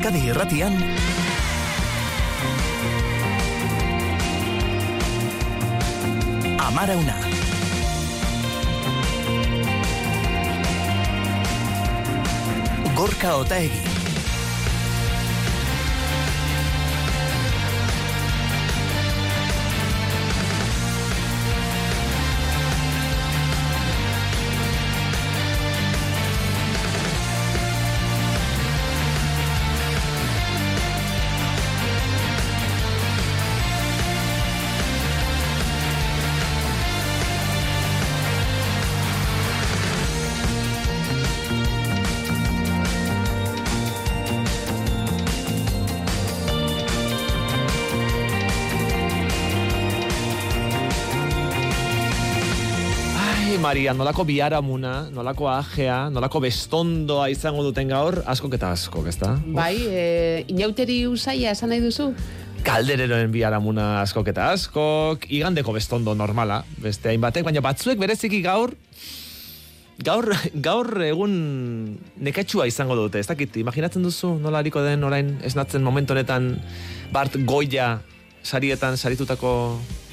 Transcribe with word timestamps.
Euskadi 0.00 0.20
irratian. 0.32 0.72
Amara 6.58 6.96
una 6.96 7.16
Gorka 12.96 13.36
Otaegi 13.36 13.99
Maria, 53.70 53.92
nolako 53.94 54.24
biharamuna, 54.26 54.92
nolako 55.14 55.46
ajea, 55.46 56.08
nolako 56.10 56.40
bestondoa 56.42 57.28
izango 57.30 57.62
duten 57.62 57.92
gaur, 57.92 58.16
askok 58.26 58.56
eta 58.56 58.72
askok, 58.74 59.04
ezta? 59.06 59.28
Bai, 59.46 59.76
e, 59.86 60.00
inauteri 60.50 60.96
usaia 61.06 61.52
esan 61.54 61.70
nahi 61.70 61.84
duzu? 61.84 62.08
Kaldereroen 62.66 63.30
biharamuna 63.30 64.00
askok 64.00 64.32
eta 64.32 64.48
askok, 64.56 65.28
igandeko 65.30 65.76
bestondo 65.76 66.16
normala, 66.18 66.64
beste 66.82 67.12
hainbatek, 67.12 67.46
baina 67.46 67.62
batzuek 67.62 68.02
bereziki 68.02 68.42
gaur, 68.42 68.74
gaur, 70.02 70.26
gaur 70.66 70.90
egun 71.06 71.38
nekatxua 72.26 72.66
izango 72.66 72.98
dute, 72.98 73.22
ez 73.22 73.30
dakit, 73.30 73.62
imaginatzen 73.62 74.02
duzu 74.02 74.34
nola 74.42 74.64
hariko 74.64 74.82
den 74.82 75.06
orain 75.06 75.36
esnatzen 75.46 75.86
momentu 75.86 76.18
honetan 76.18 76.56
Bart 77.14 77.38
Goya 77.46 78.00
sarietan 78.42 78.98
saritutako 78.98 79.54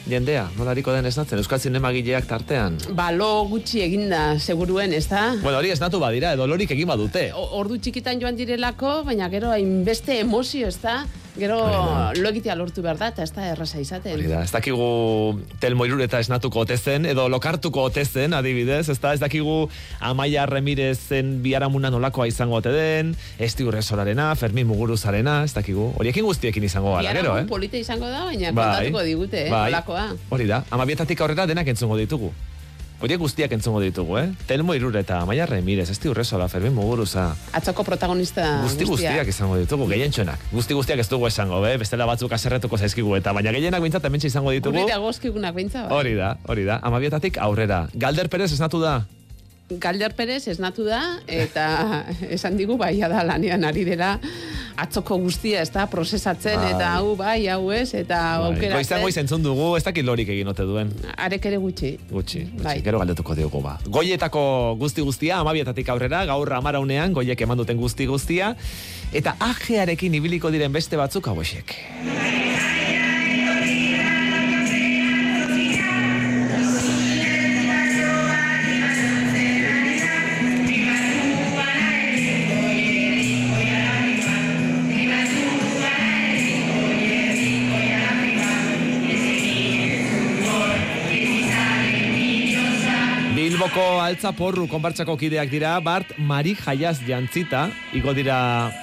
jendea, 0.10 0.48
nola 0.58 0.72
hariko 0.74 0.94
den 0.96 1.06
esnatzen, 1.10 1.40
Euskal 1.42 1.60
Zinemagileak 1.60 2.28
tartean. 2.30 2.78
Ba, 2.98 3.10
lo 3.12 3.46
gutxi 3.50 3.82
eginda, 3.86 4.40
seguruen, 4.40 4.94
ez 4.94 5.06
da? 5.12 5.30
Bueno, 5.42 5.58
hori 5.60 5.72
esnatu 5.76 6.00
badira, 6.00 6.34
edo 6.38 6.48
lorik 6.48 6.72
egin 6.76 6.90
badute. 6.90 7.28
Ordu 7.36 7.78
txikitan 7.78 8.22
joan 8.22 8.40
direlako, 8.40 9.02
baina 9.08 9.30
gero 9.34 9.52
hainbeste 9.54 10.20
emozio, 10.24 10.68
ez 10.72 10.80
da? 10.82 11.02
Gero 11.38 11.58
Hori 11.62 12.22
lo 12.22 12.30
egitea 12.34 12.56
lortu 12.58 12.82
behar 12.82 12.98
da, 12.98 13.10
eta 13.14 13.24
ez 13.24 13.32
da 13.36 13.46
erraza 13.52 13.80
izaten. 13.82 14.16
Hori 14.18 14.30
da, 14.30 14.42
ez 14.44 14.52
dakigu 14.52 14.88
telmo 15.62 15.86
irureta 15.86 16.20
esnatuko 16.24 16.64
otezen, 16.66 17.06
edo 17.06 17.28
lokartuko 17.30 17.84
otezen, 17.92 18.34
adibidez, 18.34 18.88
ez 18.90 18.98
da, 19.04 19.14
ez 19.14 19.22
dakigu 19.22 19.58
Amaia 20.02 20.48
Remirezen 20.50 21.38
biharamuna 21.46 21.92
nolakoa 21.94 22.28
izango 22.30 22.58
ote 22.58 22.74
den, 22.74 23.14
Esti 23.40 23.68
Urresorarena, 23.68 24.32
Fermin 24.40 24.68
Muguruzarena, 24.68 25.44
ez 25.46 25.54
dakigu, 25.54 25.92
horiekin 26.00 26.26
guztiekin 26.26 26.66
izango 26.68 26.96
gara, 26.98 27.14
gero, 27.22 27.38
eh? 27.38 27.46
polita 27.50 27.78
izango 27.78 28.10
da, 28.10 28.26
baina 28.32 28.52
Bai, 28.52 28.68
kontatuko 28.74 29.08
digute, 29.08 29.48
eh, 29.48 29.54
bai. 29.54 29.68
holakoa. 29.72 30.10
Hori 30.34 30.50
da, 30.50 30.64
amabietatik 30.74 31.22
aurrera 31.22 31.48
denak 31.50 31.70
entzungo 31.76 31.98
ditugu. 32.02 32.34
Horiek 32.98 33.20
guztiak 33.22 33.52
entzungo 33.54 33.78
ditugu, 33.84 34.16
eh? 34.18 34.30
Telmo 34.50 34.74
Irureta, 34.74 35.20
Amaia 35.22 35.46
Remirez, 35.46 35.90
Esti 35.94 36.10
Urresora, 36.10 36.48
Fermin 36.50 36.74
Muguruza, 36.74 37.28
Atzoko 37.54 37.84
protagonista 37.86 38.64
Guzti 38.64 38.86
guztiak. 38.90 39.14
guztiak 39.14 39.28
izango 39.30 39.58
ditugu, 39.62 39.86
gehientxonak. 39.92 40.48
Guzti 40.52 40.74
guztiak 40.74 41.04
ez 41.04 41.08
dugu 41.12 41.28
esango, 41.30 41.62
be? 41.62 41.76
bestela 41.78 42.08
batzuk 42.10 42.34
aserretuko 42.34 42.78
zaizkigu 42.82 43.14
eta 43.20 43.34
baina 43.38 43.54
gehienak 43.54 43.86
bintzat 43.86 44.04
hemen 44.10 44.26
izango 44.26 44.50
ditugu. 44.56 44.80
Gure 44.80 44.90
dagozkigunak 44.92 45.54
beintza, 45.54 45.86
bai. 45.86 45.94
Hori 46.00 46.16
da, 46.18 46.38
hori 46.50 46.66
da. 46.66 46.80
Amabietatik 46.82 47.38
aurrera. 47.38 47.84
Galder 47.94 48.30
Perez 48.34 48.52
esnatu 48.58 48.82
da. 48.82 49.04
Galder 49.70 50.14
Perez 50.16 50.48
esnatu 50.48 50.86
da, 50.88 51.20
eta 51.28 52.06
esan 52.36 52.56
digu, 52.56 52.78
bai, 52.80 52.96
da 53.02 53.24
lanean 53.28 53.66
ari 53.68 53.84
dela, 53.84 54.14
atzoko 54.80 55.18
guztia, 55.20 55.60
ez 55.66 55.72
da, 55.74 55.88
prozesatzen, 55.92 56.56
Bai. 56.62 56.70
eta 56.72 56.94
hau, 56.96 57.18
bai, 57.20 57.50
hau 57.52 57.72
ez, 57.76 57.92
eta 57.98 58.22
Bai, 58.40 58.54
aukera. 58.54 58.78
Goizan 58.80 59.04
goiz 59.04 59.18
entzun 59.20 59.44
dugu, 59.44 59.74
ez 59.76 59.84
dakit 59.84 60.08
lorik 60.08 60.32
egin 60.32 60.48
ote 60.48 60.64
duen. 60.64 60.94
Arek 61.18 61.50
ere 61.52 61.60
gutxi. 61.60 61.98
Gutxi, 62.08 62.46
gutxi. 62.46 62.64
Bai. 62.64 62.78
gero 62.86 63.02
galdetuko 63.04 63.36
diogu 63.36 63.62
ba. 63.66 63.76
Goietako 63.92 64.78
guzti 64.80 65.04
guztia, 65.04 65.42
amabietatik 65.44 65.90
aurrera, 65.92 66.24
gaur 66.30 66.54
amaraunean, 66.62 67.12
goiek 67.18 67.44
eman 67.44 67.60
duten 67.60 67.82
guzti 67.82 68.08
guztia, 68.08 68.54
eta 69.12 69.36
ajearekin 69.52 70.16
ibiliko 70.22 70.54
diren 70.54 70.72
beste 70.72 70.96
batzuk 70.96 71.28
hauexek. 71.28 71.76
Altza 94.08 94.32
porru 94.32 94.70
konpartsako 94.72 95.18
kideak 95.20 95.50
dira, 95.52 95.74
Bart 95.84 96.14
Mari 96.24 96.54
Jaiaz 96.56 97.02
jantzita, 97.04 97.66
igo 97.98 98.14
dira 98.16 98.38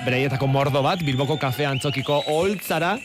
beraietako 0.05 0.49
mordo 0.51 0.83
bat, 0.85 1.01
Bilboko 1.01 1.39
kafe 1.41 1.65
antzokiko 1.65 2.19
holtzara, 2.29 2.99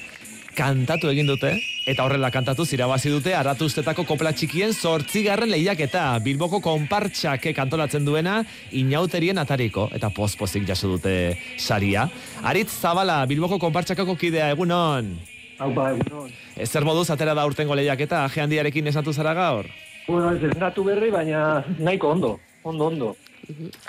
kantatu 0.58 1.08
egin 1.14 1.30
dute, 1.30 1.54
eta 1.88 2.04
horrela 2.04 2.28
kantatu 2.34 2.66
zirabazi 2.68 3.14
dute, 3.14 3.32
aratuztetako 3.40 4.04
kopla 4.10 4.34
txikien 4.36 4.76
zortzigarren 4.76 5.48
lehiaketa, 5.54 6.04
Bilboko 6.26 6.60
konpartxak 6.66 7.48
kantolatzen 7.56 8.04
duena, 8.04 8.42
inauterien 8.76 9.40
atariko, 9.40 9.88
eta 9.96 10.12
pospozik 10.12 10.68
jaso 10.68 10.92
dute 10.98 11.14
saria. 11.56 12.10
Aritz 12.44 12.74
Zabala, 12.82 13.22
Bilboko 13.32 13.62
konpartxakako 13.64 14.20
kidea, 14.20 14.52
egunon. 14.58 15.14
Hau 15.60 15.72
ba, 15.72 15.94
egunon. 15.96 16.34
Ez 16.60 16.68
zer 16.68 16.84
moduz 16.84 17.08
atera 17.16 17.38
da 17.38 17.48
urtengo 17.48 17.80
lehiaketa, 17.80 18.26
aje 18.28 18.44
handiarekin 18.44 18.92
esnatu 18.92 19.16
zara 19.16 19.38
gaur? 19.38 19.72
Bueno, 20.10 20.32
ez 20.34 20.44
esnatu 20.44 20.84
berri, 20.84 21.12
baina 21.14 21.64
nahiko 21.78 22.10
ondo. 22.16 22.40
Ondo, 22.64 22.88
ondo. 22.88 23.16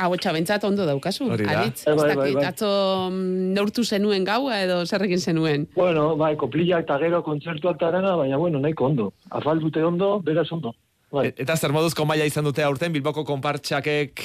Hau 0.00 0.10
bentsat 0.32 0.64
ondo 0.64 0.84
daukazu. 0.86 1.30
Aritz, 1.32 1.84
Bai, 1.84 1.92
ez 1.94 1.96
bai, 1.96 2.08
dakit, 2.14 2.34
bai. 2.34 2.44
atzo 2.44 3.08
mm, 3.10 3.52
neurtu 3.56 3.84
zenuen 3.84 4.24
gaua 4.24 4.60
edo 4.62 4.84
zer 4.86 5.02
egin 5.04 5.20
zenuen. 5.20 5.66
Bueno, 5.74 6.16
bai, 6.16 6.34
koplillak 6.36 6.84
eta 6.84 6.98
gero 6.98 7.22
kontzertuak 7.22 7.78
tarana, 7.78 8.14
baina 8.16 8.36
bueno, 8.36 8.60
nahiko 8.60 8.86
ondo. 8.86 9.12
Afaldute 9.30 9.82
ondo, 9.84 10.20
beraz 10.20 10.50
ondo. 10.52 10.74
Bai. 11.10 11.26
E- 11.28 11.34
Eta 11.42 11.56
zer 11.56 11.72
moduzko 11.72 12.04
maila 12.06 12.24
izan 12.28 12.44
dute 12.44 12.62
aurten 12.62 12.92
Bilboko 12.92 13.24
konpartxakek, 13.24 14.22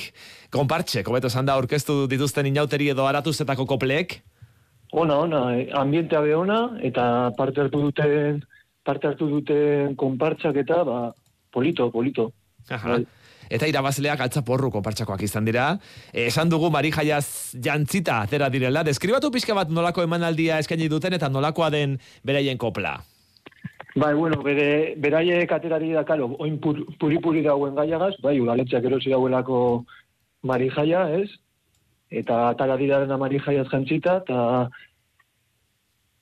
konpartxe, 0.51 1.03
kobeto 1.03 1.27
esan 1.27 1.45
da, 1.47 1.53
aurkeztu 1.55 2.05
dituzten 2.07 2.45
inauteri 2.51 2.89
edo 2.93 3.07
aratuzetako 3.07 3.65
kopleek? 3.65 4.21
Ona, 4.93 5.17
ona, 5.19 5.41
eh, 5.57 5.69
ambientea 5.73 6.21
be 6.21 6.35
ona, 6.35 6.77
eta 6.83 7.31
parte 7.35 7.61
hartu 7.61 7.81
duten, 7.81 8.43
parte 8.85 9.07
hartu 9.07 9.27
duten 9.27 9.95
konpartsak 9.95 10.55
eta, 10.63 10.83
ba, 10.87 10.99
polito, 11.55 11.87
polito. 11.91 12.31
Aha. 12.69 12.97
Bai. 12.97 13.05
Eta 13.55 13.67
irabazleak 13.69 14.21
altzaporru 14.25 14.71
konpartxakoak 14.73 15.21
izan 15.27 15.45
dira. 15.45 15.65
Esan 16.13 16.49
dugu 16.49 16.71
Mari 16.73 16.91
Jaiaz 16.91 17.55
jantzita 17.61 18.21
atera 18.25 18.49
direla. 18.49 18.83
Deskribatu 18.83 19.29
pixka 19.33 19.53
bat 19.57 19.69
nolako 19.69 20.05
emanaldia 20.05 20.57
eskaini 20.63 20.89
duten 20.89 21.13
eta 21.13 21.29
nolakoa 21.29 21.69
den 21.73 21.99
beraien 22.25 22.57
kopla. 22.57 22.97
Bai, 23.95 24.11
bueno, 24.13 24.41
bere, 24.43 24.95
beraiek 24.99 25.51
aterari 25.55 25.93
da, 25.95 26.03
karo, 26.03 26.33
oin 26.43 26.57
pur, 26.59 26.81
puri-puri 26.99 27.45
dauen 27.45 27.77
gaiagaz, 27.77 28.17
bai, 28.23 28.33
udaletxeak 28.43 28.89
erosi 28.89 29.13
dauelako 29.13 29.59
marijaia, 30.43 31.05
ez? 31.15 31.29
Eta 32.11 32.49
atara 32.49 32.75
dira 32.81 32.99
dena 33.05 33.15
marijaiaz 33.21 33.69
jantzita, 33.71 34.17
eta 34.25 34.41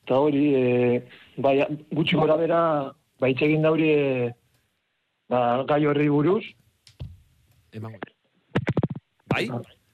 eta 0.03 0.19
hori, 0.21 0.43
e, 0.53 1.01
bai, 1.41 1.55
gutxi 1.97 2.19
gora 2.19 2.37
bera, 2.37 2.61
bai, 3.23 3.33
egin 3.33 3.65
dauri, 3.65 3.89
e, 3.89 4.29
ba, 5.33 5.43
gai 5.69 5.83
horri 5.89 6.09
buruz, 6.13 6.43
Emango. 7.73 7.97
Bai? 9.33 9.47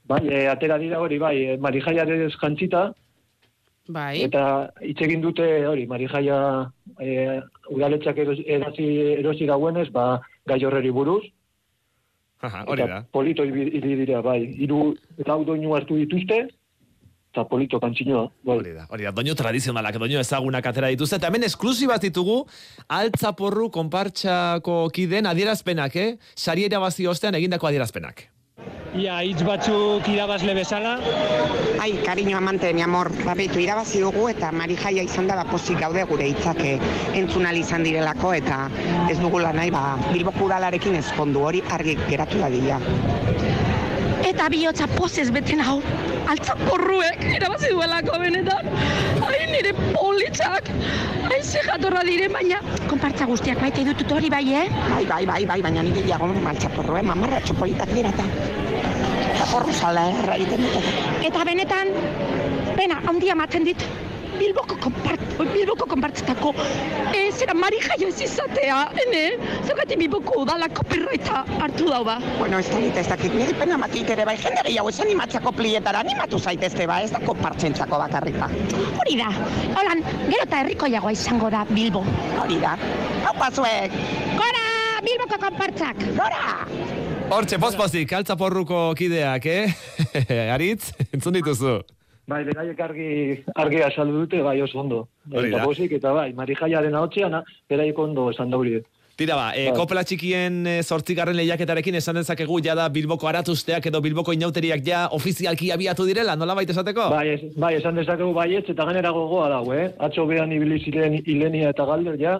bai, 0.09 0.23
e, 0.27 0.47
atera 0.51 0.77
dira 0.81 0.99
hori, 0.99 1.17
bai, 1.21 1.35
e, 1.53 1.57
marijaia 1.57 2.03
ez 2.27 2.33
jantzita, 2.41 2.89
Bai. 3.89 4.19
Eta 4.21 4.69
hitz 4.85 4.99
egin 5.01 5.17
dute 5.23 5.45
hori, 5.65 5.87
Marijaia 5.89 6.35
e, 7.01 7.39
udaletxak 7.73 8.19
erosi, 8.21 8.43
erosi, 8.53 9.47
dauenez, 9.49 9.87
ba, 9.95 10.19
gai 10.45 10.59
horreri 10.67 10.91
buruz. 10.93 11.23
Aha, 12.45 12.61
hori 12.69 12.83
da. 12.85 12.99
Eta 12.99 13.07
polito 13.11 13.41
ibi- 13.49 13.71
ibili 13.79 14.05
dira, 14.05 14.21
bai. 14.21 14.43
Hiru 14.61 14.93
lau 15.25 15.39
doinu 15.47 15.73
hartu 15.73 15.97
dituzte, 15.97 16.37
eta 17.29 17.45
polito 17.45 17.79
kantzinoa. 17.79 18.25
Bai. 18.43 18.57
Hori 18.57 18.73
da, 18.73 18.87
hori 18.89 19.05
da, 19.05 19.13
doinu 19.13 19.35
tradizionalak, 19.37 19.99
doinu 20.01 20.19
ezagunak 20.21 20.65
atera 20.65 20.89
dituzte, 20.93 21.19
eta 21.19 21.29
hemen 21.29 21.45
esklusibaz 21.45 21.99
ditugu, 22.01 22.41
altzaporru 22.89 23.69
konpartxako 23.75 24.81
kiden 24.95 25.29
adierazpenak, 25.29 25.95
eh? 25.95 26.09
Sari 26.35 26.65
irabazi 26.65 27.07
ostean 27.07 27.37
egindako 27.37 27.69
adierazpenak. 27.69 28.27
Ia, 28.97 29.19
hitz 29.21 29.43
batzuk 29.45 30.07
irabazle 30.09 30.55
bezala. 30.57 30.95
Ai, 31.79 31.91
cariño 32.03 32.35
amante, 32.37 32.73
mi 32.73 32.81
amor, 32.81 33.11
babetu 33.21 33.61
irabazi 33.61 34.01
dugu 34.01 34.25
eta 34.31 34.49
Mari 34.51 34.75
Jaia 34.75 35.05
izan 35.05 35.29
da 35.29 35.45
pozik 35.45 35.79
gaude 35.79 36.03
gure 36.09 36.25
hitzak 36.31 36.59
eh, 36.65 36.79
entzun 37.13 37.45
ahal 37.45 37.61
izan 37.61 37.85
direlako 37.85 38.33
eta 38.33 38.57
ez 39.11 39.19
dugula 39.21 39.53
nahi 39.53 39.69
ba 39.71 39.95
Bilboko 40.09 40.49
udalarekin 40.49 40.97
ezkondu 41.03 41.45
hori 41.45 41.61
argi 41.69 41.95
geratu 42.09 42.41
dadila. 42.41 42.81
Eta 44.25 44.49
bihotza 44.49 44.89
pozez 44.97 45.29
beten 45.31 45.61
hau, 45.61 45.79
altzaporruek 46.33 47.23
irabazi 47.35 47.71
duelako 47.73 48.19
benetan. 48.21 48.69
Ai, 49.25 49.39
nire 49.51 49.73
politzak, 49.93 50.69
ai, 51.29 51.39
ze 51.43 51.63
jatorra 51.65 52.03
dire, 52.07 52.29
baina 52.33 52.59
konpartza 52.89 53.27
guztiak 53.29 53.61
maite 53.63 53.85
dutut 53.87 54.13
hori 54.17 54.29
bai, 54.33 54.45
eh? 54.61 54.65
Bai, 54.89 55.05
bai, 55.09 55.23
bai, 55.31 55.41
bai, 55.49 55.59
baina 55.65 55.85
nire 55.85 56.05
diago 56.05 56.29
maltzaporru, 56.33 56.99
eh, 56.99 57.05
mamarra 57.11 57.41
txopolitak 57.45 57.95
dira 57.97 58.13
eta 58.13 58.27
Horro 59.49 59.73
zala 59.73 60.03
erra 60.11 60.35
egiten 60.37 60.61
dut. 60.61 60.89
Eta 61.25 61.45
benetan, 61.47 61.89
pena, 62.77 62.99
handia 63.09 63.33
maten 63.39 63.65
dit, 63.65 63.85
Bilboko 64.39 64.77
konpart, 64.79 65.23
Bilboko 65.51 65.85
konpartzetako, 65.89 66.53
e, 67.11 67.25
zera 67.35 67.53
Mari 67.57 67.81
Jaio 67.83 68.07
ez 68.07 68.21
izatea, 68.23 68.77
ene? 69.03 69.23
Zergati 69.65 69.97
Bilboko 69.99 70.37
udala 70.45 70.69
copyrighta 70.71 71.41
hartu 71.59 71.89
dau 71.91 72.05
ba. 72.07 72.15
Bueno, 72.37 72.61
ez 72.63 72.69
dakit, 72.71 73.01
ez 73.01 73.07
dakit, 73.11 73.35
nire 73.35 73.57
pena 73.59 73.77
matik 73.81 74.09
ere 74.15 74.23
bai, 74.29 74.37
jende 74.39 74.63
gehiago 74.69 74.93
ez 74.93 74.99
animatzako 75.03 75.53
plietara, 75.59 76.05
animatu 76.05 76.39
zaitezte 76.39 76.87
ba, 76.87 77.01
ez 77.03 77.11
da 77.11 77.19
konpartzentzako 77.25 77.99
bakarrik 78.05 78.39
ba. 78.39 78.49
Hori 79.03 79.19
da, 79.19 79.29
holan, 79.75 80.05
gero 80.29 80.47
eta 80.47 80.63
herrikoiagoa 80.63 81.13
izango 81.17 81.51
da 81.51 81.65
Bilbo. 81.69 82.05
Hori 82.39 82.63
da, 82.63 82.77
hau 83.27 83.35
pazuek, 83.43 83.99
Gora, 84.39 84.65
Bilboko 85.03 85.43
konpartzak! 85.43 86.03
gora! 86.15 86.65
Hortxe, 87.29 87.59
pospozik, 87.61 88.15
altzaporruko 88.17 88.87
kideak, 88.97 89.45
eh? 89.45 89.71
Aritz, 90.55 90.93
entzun 91.13 91.35
dituzu. 91.35 91.81
Bai, 92.29 92.43
beraiek 92.45 92.79
argi, 92.85 93.09
argi 93.57 93.81
asaldu 93.87 94.23
dute, 94.23 94.43
bai 94.45 94.59
oso 94.61 94.79
ondo. 94.83 95.07
Hori 95.31 95.49
da. 95.49 95.57
Eta 95.57 95.65
pozik, 95.65 95.97
eta 95.97 96.13
bai, 96.13 96.29
Marijaiaren 96.37 96.95
ahotzean, 96.95 97.39
beraiek 97.69 97.97
ondo 97.99 98.29
esan 98.29 98.53
dauri. 98.53 98.77
Tira 99.19 99.35
ba, 99.35 99.49
e, 99.51 99.65
Bai. 99.67 99.75
kopla 99.75 100.05
txikien 100.07 100.61
e, 100.63 100.73
zortzigarren 100.83 101.35
lehiaketarekin 101.35 101.97
esan 101.99 102.15
dezakegu 102.21 102.61
ja 102.63 102.75
da 102.77 102.85
Bilboko 102.87 103.27
aratuzteak 103.27 103.89
edo 103.89 103.99
Bilboko 104.05 104.31
inauteriak 104.31 104.85
ja 104.85 105.01
ofizialki 105.11 105.73
abiatu 105.75 106.05
direla, 106.07 106.37
nola 106.39 106.55
baita 106.55 106.71
esateko? 106.71 107.09
Bai, 107.11 107.25
ez, 107.33 107.41
bai, 107.59 107.73
esan 107.81 107.99
dezakegu 107.99 108.31
baietz, 108.37 108.69
eta 108.71 108.85
ganera 108.87 109.11
gogoa 109.11 109.49
dago, 109.51 109.73
eh? 109.75 109.89
Atxo 110.07 110.23
behan 110.29 110.53
ibili 110.55 110.79
ziren 110.79 111.17
Ilenia 111.25 111.73
eta 111.75 111.83
Galder, 111.89 112.15
ja, 112.21 112.37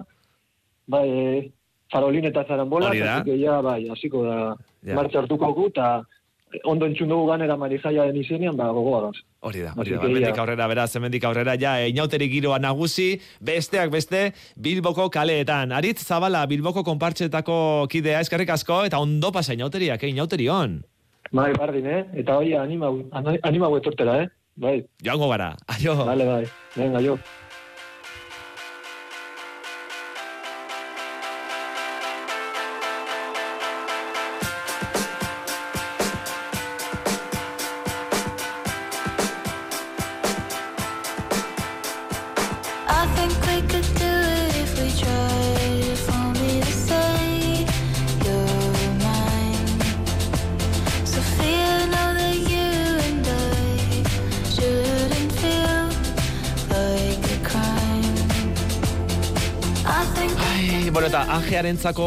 bai, 0.88 1.03
e, 1.09 1.51
Farolin 1.92 2.30
eta 2.30 2.45
Zarambola, 2.47 2.94
que 3.25 3.35
ja, 3.42 3.59
bai, 3.65 3.81
hasiko 3.89 4.24
da, 4.24 4.56
Ja. 4.80 4.95
martxa 4.95 5.19
hartuko 5.19 5.51
gu, 5.51 5.68
eta 5.74 5.88
ondo 6.63 6.87
entzun 6.89 7.09
dugu 7.11 7.27
ganera 7.29 7.57
Marijaiaren 7.57 8.15
izenean, 8.17 8.57
ba, 8.57 8.69
gogoa. 8.73 9.11
Hori 9.45 9.63
da, 9.63 9.73
hori 9.77 9.95
da. 9.95 10.01
Hemendik 10.03 10.39
aurrera, 10.41 10.67
beraz, 10.67 10.89
hemendik 10.97 11.25
aurrera, 11.29 11.55
ja, 11.59 11.77
e, 11.79 11.89
inauteri 11.93 12.29
giroa 12.31 12.59
nagusi, 12.59 13.09
besteak 13.41 13.91
beste, 13.93 14.29
Bilboko 14.59 15.09
kaleetan. 15.13 15.71
Aritz 15.71 16.03
Zabala, 16.05 16.45
Bilboko 16.49 16.83
konpartxetako 16.87 17.87
kidea 17.91 18.23
eskerrik 18.25 18.49
asko, 18.55 18.83
eta 18.89 18.99
ondo 18.99 19.31
pasa 19.31 19.55
inauteriak, 19.57 20.03
eh, 20.03 20.13
inauteri 20.13 20.49
hon. 20.49 20.79
Bai, 21.31 21.51
bardin, 21.53 21.85
eh? 21.85 22.01
Eta 22.23 22.39
hoi, 22.39 22.55
anima, 22.57 22.89
anima 23.43 23.69
etortera, 23.77 24.23
eh? 24.23 24.29
Bai, 24.59 24.79
Joango 25.05 25.29
gara, 25.29 25.53
aio. 25.67 25.95
vale, 26.03 26.25
bai. 26.25 26.45
Venga, 26.75 26.99
jo. 27.05 27.19
Eta 61.19 61.36
angearentzako, 61.36 62.06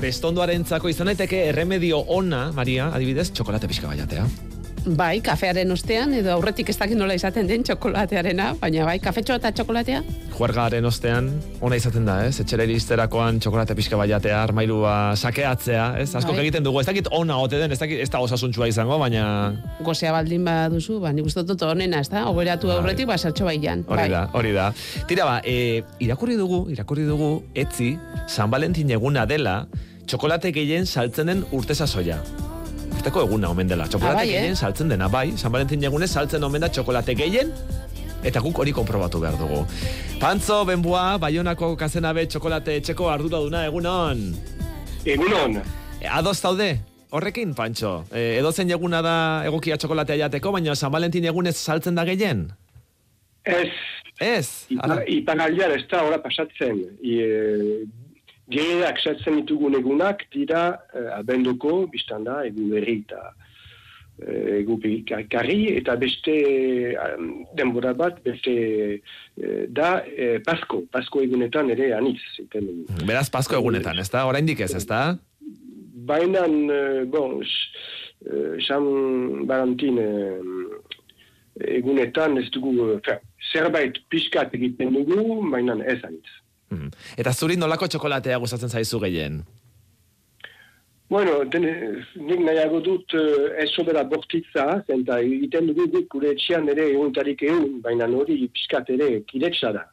bestondoarentzako 0.00 0.88
izan 0.88 1.10
daiteke 1.10 1.42
erremedio 1.50 2.00
ona, 2.16 2.46
Maria, 2.56 2.88
adibidez, 2.96 3.28
txokolate 3.36 3.68
pixka 3.68 3.90
baiatea. 3.90 4.24
Bai, 4.84 5.22
kafearen 5.24 5.70
ostean, 5.72 6.10
edo 6.12 6.28
aurretik 6.34 6.68
ez 6.68 6.74
dakit 6.76 6.98
nola 6.98 7.14
izaten 7.16 7.46
den 7.48 7.62
txokolatearena, 7.64 8.50
baina 8.60 8.84
bai, 8.84 8.98
kafetxo 9.00 9.38
eta 9.38 9.48
txokolatea? 9.56 10.02
Juergaren 10.34 10.84
ostean, 10.84 11.30
ona 11.64 11.78
izaten 11.80 12.04
da, 12.04 12.18
ez? 12.28 12.34
Etxera 12.42 12.66
iristerakoan 12.68 13.40
txokolate 13.40 13.72
pixka 13.78 13.96
baiatea, 13.96 14.42
armailua 14.44 15.14
sakeatzea, 15.16 15.86
ez? 16.02 16.10
Askok 16.12 16.36
Bai. 16.36 16.44
egiten 16.44 16.68
dugu, 16.68 16.82
ez 16.82 16.86
dakit 16.90 17.08
ona 17.16 17.40
ote 17.40 17.62
den, 17.62 17.72
ez 17.72 17.80
dakit 17.80 18.04
ez 18.04 18.10
da 18.12 18.20
osasuntsua 18.20 18.68
izango, 18.68 19.00
baina 19.00 19.24
Gozea 19.80 20.12
baldin 20.12 20.44
baduzu, 20.44 21.00
ba, 21.00 21.16
nik 21.16 21.32
uste 21.32 21.46
dut 21.48 21.64
onena, 21.64 22.04
ez 22.04 22.12
da? 22.12 22.28
Oberatu 22.28 22.68
Bai. 22.68 22.76
aurretik, 22.76 23.08
ba, 23.08 23.16
sartxo 23.16 23.48
baian. 23.48 23.86
hori 23.88 24.08
da, 24.12 24.26
hori 24.36 24.52
da. 24.52 24.70
Tira 25.08 25.24
ba, 25.24 25.38
e, 25.40 25.80
irakurri 26.04 26.36
dugu, 26.36 26.66
irakurri 26.76 27.08
dugu, 27.08 27.38
etzi, 27.54 27.94
San 28.28 28.52
Valentin 28.52 28.92
eguna 28.92 29.24
dela, 29.24 29.62
txokolate 30.04 30.52
gehien 30.52 30.84
saltzen 30.84 31.32
den 31.32 31.46
urte 31.52 31.72
sasoia. 31.72 32.20
Urteko 33.04 33.20
eguna 33.26 33.50
omen 33.52 33.68
dela. 33.68 33.84
Txokolate 33.84 34.14
Ah, 34.16 34.20
bai, 34.22 34.28
eh? 34.32 34.38
gehien 34.40 34.56
saltzen 34.56 34.88
dena, 34.88 35.08
bai. 35.12 35.34
San 35.36 35.52
Valentin 35.52 35.82
egunez 35.84 36.08
saltzen 36.10 36.42
omen 36.46 36.62
da 36.62 36.70
txokolate 36.72 37.12
gehien, 37.14 37.50
eta 38.24 38.40
guk 38.40 38.56
hori 38.58 38.72
konprobatu 38.72 39.20
behar 39.20 39.36
dugu. 39.36 39.58
Pantzo, 40.22 40.62
benbua, 40.64 41.18
Baionako 41.20 41.74
kazenabe 41.76 42.24
txokolate 42.26 42.78
etxeko 42.80 43.10
arduraduna 43.12 43.66
egunon. 43.68 44.22
Egunon, 45.04 45.60
E, 46.00 46.08
ados 46.08 46.38
zaude? 46.40 46.78
Horrekin, 47.12 47.52
Pantxo. 47.54 48.04
E, 48.12 48.38
edozen 48.40 48.70
eguna 48.72 49.02
da 49.02 49.44
egokia 49.46 49.76
txokolatea 49.76 50.16
jateko, 50.24 50.52
baina 50.52 50.74
San 50.74 50.90
Valentin 50.92 51.24
egunez 51.28 51.56
saltzen 51.56 51.94
da 51.94 52.04
gehien? 52.08 52.46
ez, 53.44 53.68
Ez? 54.20 54.66
Ipa- 54.70 55.02
iparaldian 55.08 55.72
ez 55.76 55.84
da 55.90 56.02
ora 56.04 56.22
pasatzen. 56.22 56.80
I, 57.02 57.18
e, 57.20 57.84
Gehienak 58.52 59.00
sartzen 59.00 59.38
ditugun 59.40 59.76
egunak 59.78 60.26
dira 60.32 60.64
e, 60.92 61.06
abenduko, 61.16 61.86
biztan 61.92 62.26
da, 62.26 62.42
egun 62.44 62.68
berri 62.74 62.98
eta 63.00 63.20
e, 64.20 64.34
egu 64.60 64.76
karri, 65.32 65.58
eta 65.78 65.96
beste 65.96 66.34
em, 66.92 67.30
denbora 67.56 67.94
bat, 67.96 68.20
beste 68.24 68.54
e, 69.00 69.54
da 69.68 69.96
e, 70.04 70.38
Pasko, 70.44 70.82
Pasko 70.92 71.24
egunetan 71.24 71.72
ere 71.72 71.94
anitz. 71.96 72.20
Iten. 72.42 72.84
Beraz, 73.06 73.30
Pasko 73.32 73.56
egunetan, 73.56 73.98
ez 73.98 74.10
da? 74.12 74.26
Oraindik 74.28 74.60
ez, 74.60 74.74
ez 74.76 74.84
da? 74.86 75.16
Baina, 76.04 76.44
e, 76.44 77.04
bon, 77.08 77.40
San 78.64 78.84
Valentin 79.48 79.98
egunetan 81.60 82.38
ez 82.40 82.48
dugu, 82.52 82.98
fer, 83.04 83.20
zerbait 83.52 83.98
pixkat 84.12 84.54
egiten 84.56 84.92
dugu, 84.94 85.40
baina 85.52 85.76
ez 85.88 86.00
anitz. 86.04 86.40
Mhm. 86.74 86.90
Eta 87.16 87.32
zuri 87.32 87.56
nolako 87.56 87.88
txokolatea 87.88 88.40
gustatzen 88.42 88.68
zaizu 88.68 89.00
gehien? 89.06 89.42
Bueno, 91.08 91.44
den, 91.52 91.66
nik 92.16 92.40
nahiago 92.42 92.80
dut 92.82 93.14
eh, 93.14 93.62
ez 93.62 93.68
sobera 93.76 94.02
bortitza, 94.08 94.64
zenta 94.88 95.20
egiten 95.22 95.68
dugu 95.70 95.86
guk 95.92 96.08
gure 96.16 96.32
etxean 96.34 96.68
ere 96.72 96.88
eguntarik 96.94 97.44
egun, 97.46 97.80
baina 97.84 98.08
hori 98.08 98.38
pixkat 98.48 98.90
ere 98.96 99.20
kiretsa 99.28 99.72
da. 99.76 99.84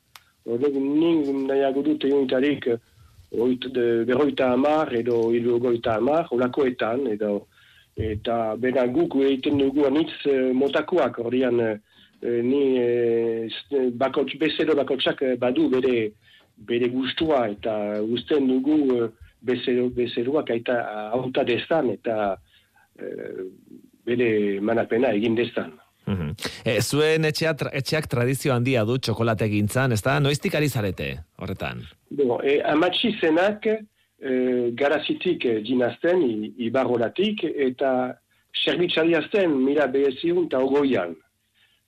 Horrek 0.47 0.77
nik 0.79 1.27
nahiago 1.51 1.83
dut 1.85 2.07
eguntarik 2.07 2.67
eh, 2.73 2.79
oit, 3.31 3.67
de, 3.75 4.03
berroita 4.07 4.51
amar 4.55 4.93
edo 4.95 5.31
ilugoita 5.35 5.97
amar, 5.99 6.27
olakoetan, 6.31 7.05
edo 7.11 7.47
eta 7.95 8.55
bera 8.57 8.87
guk 8.87 9.15
egiten 9.19 9.59
dugu 9.59 9.85
anitz 9.87 10.13
eh, 10.25 10.51
motakoak, 10.55 11.19
horrian 11.19 11.59
eh, 11.59 11.77
ni 12.21 12.63
eh, 12.79 13.49
bakots, 13.93 14.37
bezero 14.39 14.75
bakotsak 14.75 15.23
badu 15.39 15.69
bere 15.69 16.11
bere 16.67 16.89
gustua 16.93 17.47
eta 17.49 17.75
gusten 18.05 18.47
dugu 18.47 18.77
eh, 18.97 19.09
bezero, 19.41 19.89
bezeroak 19.89 20.49
aita 20.53 20.79
auta 21.17 21.43
dezan 21.47 21.89
eta 21.95 22.35
eh, 22.99 23.45
bere 24.05 24.59
manapena 24.61 25.11
egin 25.17 25.35
dezan. 25.35 25.73
Mhm. 26.05 26.31
E, 26.65 26.79
zuen 26.81 27.25
etxea, 27.29 27.53
tra- 27.57 27.71
etxeak 27.77 28.07
tradizio 28.09 28.53
handia 28.55 28.81
du 28.85 28.97
txokolate 28.97 29.47
gintzan, 29.51 29.93
ez 29.93 30.01
da? 30.01 30.19
Noiztik 30.19 30.55
ari 30.57 30.67
zarete, 30.69 31.11
horretan? 31.37 31.83
Bon, 32.09 32.39
e, 32.43 32.57
amatxi 32.65 33.13
zenak 33.21 33.67
e, 33.69 33.75
garazitik 34.77 35.45
e, 35.45 35.59
dinazten, 35.65 36.23
i- 36.25 36.51
ibarrolatik, 36.67 37.45
eta 37.45 38.17
serbitzaliazten 38.65 39.53
mila 39.63 39.85
beheziun 39.93 40.49
eta 40.49 40.59
ogoian. 40.65 41.13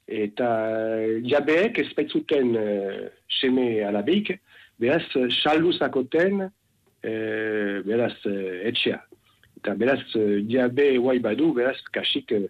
Eta 0.08 0.48
e, 1.01 1.20
jabeek 1.27 1.80
ez 1.82 1.89
baitzuten 1.98 2.56
e, 2.56 2.68
seme 3.42 3.68
alabik, 3.88 4.36
beraz, 4.84 5.06
salduzakoten, 5.42 6.44
e, 7.04 7.13
beraz, 7.88 8.16
e, 8.28 8.36
etxea. 8.70 9.00
Eta 9.63 9.78
beraz, 9.80 10.02
eh, 10.20 10.42
diabe 10.44 10.90
guai 11.00 11.20
badu, 11.24 11.54
beraz, 11.56 11.78
kasik, 11.96 12.34
eh, 12.36 12.50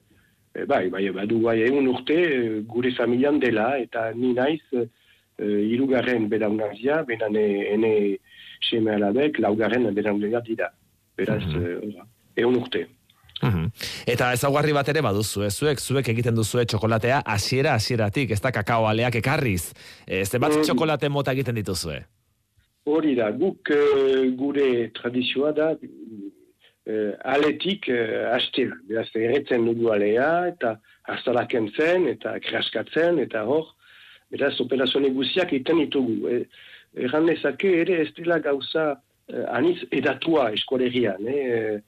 eh, 0.56 0.66
bai, 0.66 0.88
bai, 0.90 1.04
badu 1.14 1.38
guai 1.44 1.60
egun 1.68 1.86
urte 1.92 2.16
eh, 2.18 2.62
gure 2.66 2.90
familian 2.98 3.38
dela, 3.40 3.68
eta 3.78 4.08
ni 4.18 4.32
naiz, 4.34 4.64
eh, 4.74 4.88
irugarren 5.76 6.26
belaunazia, 6.30 7.04
benan 7.06 7.36
ene 7.38 7.94
seme 8.66 8.96
alabek, 8.96 9.38
laugarren 9.46 9.94
belaunazia 9.94 10.42
dira. 10.48 10.72
Beraz, 11.18 11.44
Mhm. 11.46 11.64
eh, 11.94 12.42
egun 12.42 12.56
urte. 12.64 12.88
Mhm. 13.44 13.66
Eta 14.08 14.32
ezaugarri 14.34 14.72
bat 14.74 14.88
ere 14.90 15.02
baduzu, 15.02 15.50
zuek, 15.52 15.80
zuek 15.80 16.08
egiten 16.10 16.34
duzue 16.36 16.66
txokolatea 16.66 17.22
hasiera 17.26 17.74
hasieratik, 17.76 18.32
ez 18.32 18.40
da 18.42 18.52
kakao 18.56 18.88
aleak 18.88 19.16
ekarriz. 19.20 19.74
E, 20.08 20.24
zenbat 20.26 20.56
Mm. 20.56 20.62
txokolate 20.64 21.10
mota 21.10 21.32
egiten 21.34 21.56
dituzue? 21.56 22.06
Hori 22.84 23.14
da, 23.16 23.30
guk 23.32 23.70
eh, 23.72 24.32
gure 24.36 24.90
tradizioa 24.98 25.54
da 25.56 25.70
eh, 26.86 27.14
aletik 27.24 27.88
uh, 27.88 28.34
astera. 28.36 28.76
Beraz, 28.90 29.08
erretzen 29.16 29.64
dugu 29.70 29.94
alea, 29.94 30.50
eta 30.52 30.74
astalaken 31.14 31.70
zen, 31.78 32.10
eta 32.12 32.36
kraskatzen, 32.44 33.22
eta 33.24 33.46
hor, 33.48 33.72
beraz, 34.34 34.58
operazio 34.64 35.00
neguziak 35.04 35.54
iten 35.56 35.80
ditugu. 35.86 36.18
E, 36.28 36.42
erran 37.08 37.30
dezake 37.30 37.72
ere 37.86 38.02
ez 38.04 38.12
dela 38.18 38.42
gauza 38.44 38.92
uh, 38.98 39.46
aniz 39.56 39.80
edatua 39.92 40.50
eskolerian, 40.58 41.24
eh? 41.28 41.80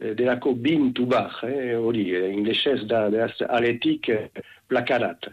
eh, 0.00 0.14
delako 0.14 0.54
bin 0.54 0.92
tubar, 0.94 1.34
eh? 1.48 1.74
hori, 1.76 2.08
eh, 2.14 2.30
inglesez 2.32 2.84
da, 2.90 3.08
beraz, 3.10 3.34
aletik 3.48 4.08
eh, 4.08 4.28
plakarat. 4.68 5.30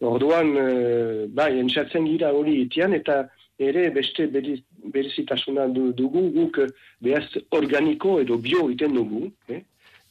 Orduan, 0.00 0.52
eh, 0.60 1.26
bai, 1.28 1.52
entzatzen 1.60 2.08
gira 2.08 2.32
hori 2.32 2.62
itian, 2.64 2.96
eta 2.96 3.26
ere 3.58 3.90
beste 3.90 4.26
beri- 4.28 4.62
berezitasuna 4.92 5.66
du- 5.68 5.92
dugu 5.92 6.30
guk 6.32 6.58
eh, 6.58 6.68
behaz 7.00 7.28
organiko 7.50 8.20
edo 8.20 8.36
bio 8.38 8.68
iten 8.70 8.94
dugu, 8.94 9.30
eh? 9.48 9.62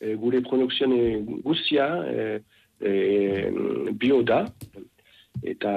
Eh, 0.02 0.16
gure 0.20 0.42
produkzione 0.42 1.22
guztia 1.44 1.86
eh, 2.12 2.40
eh, 2.82 3.52
bio 3.96 4.22
da, 4.24 4.42
eta 5.44 5.72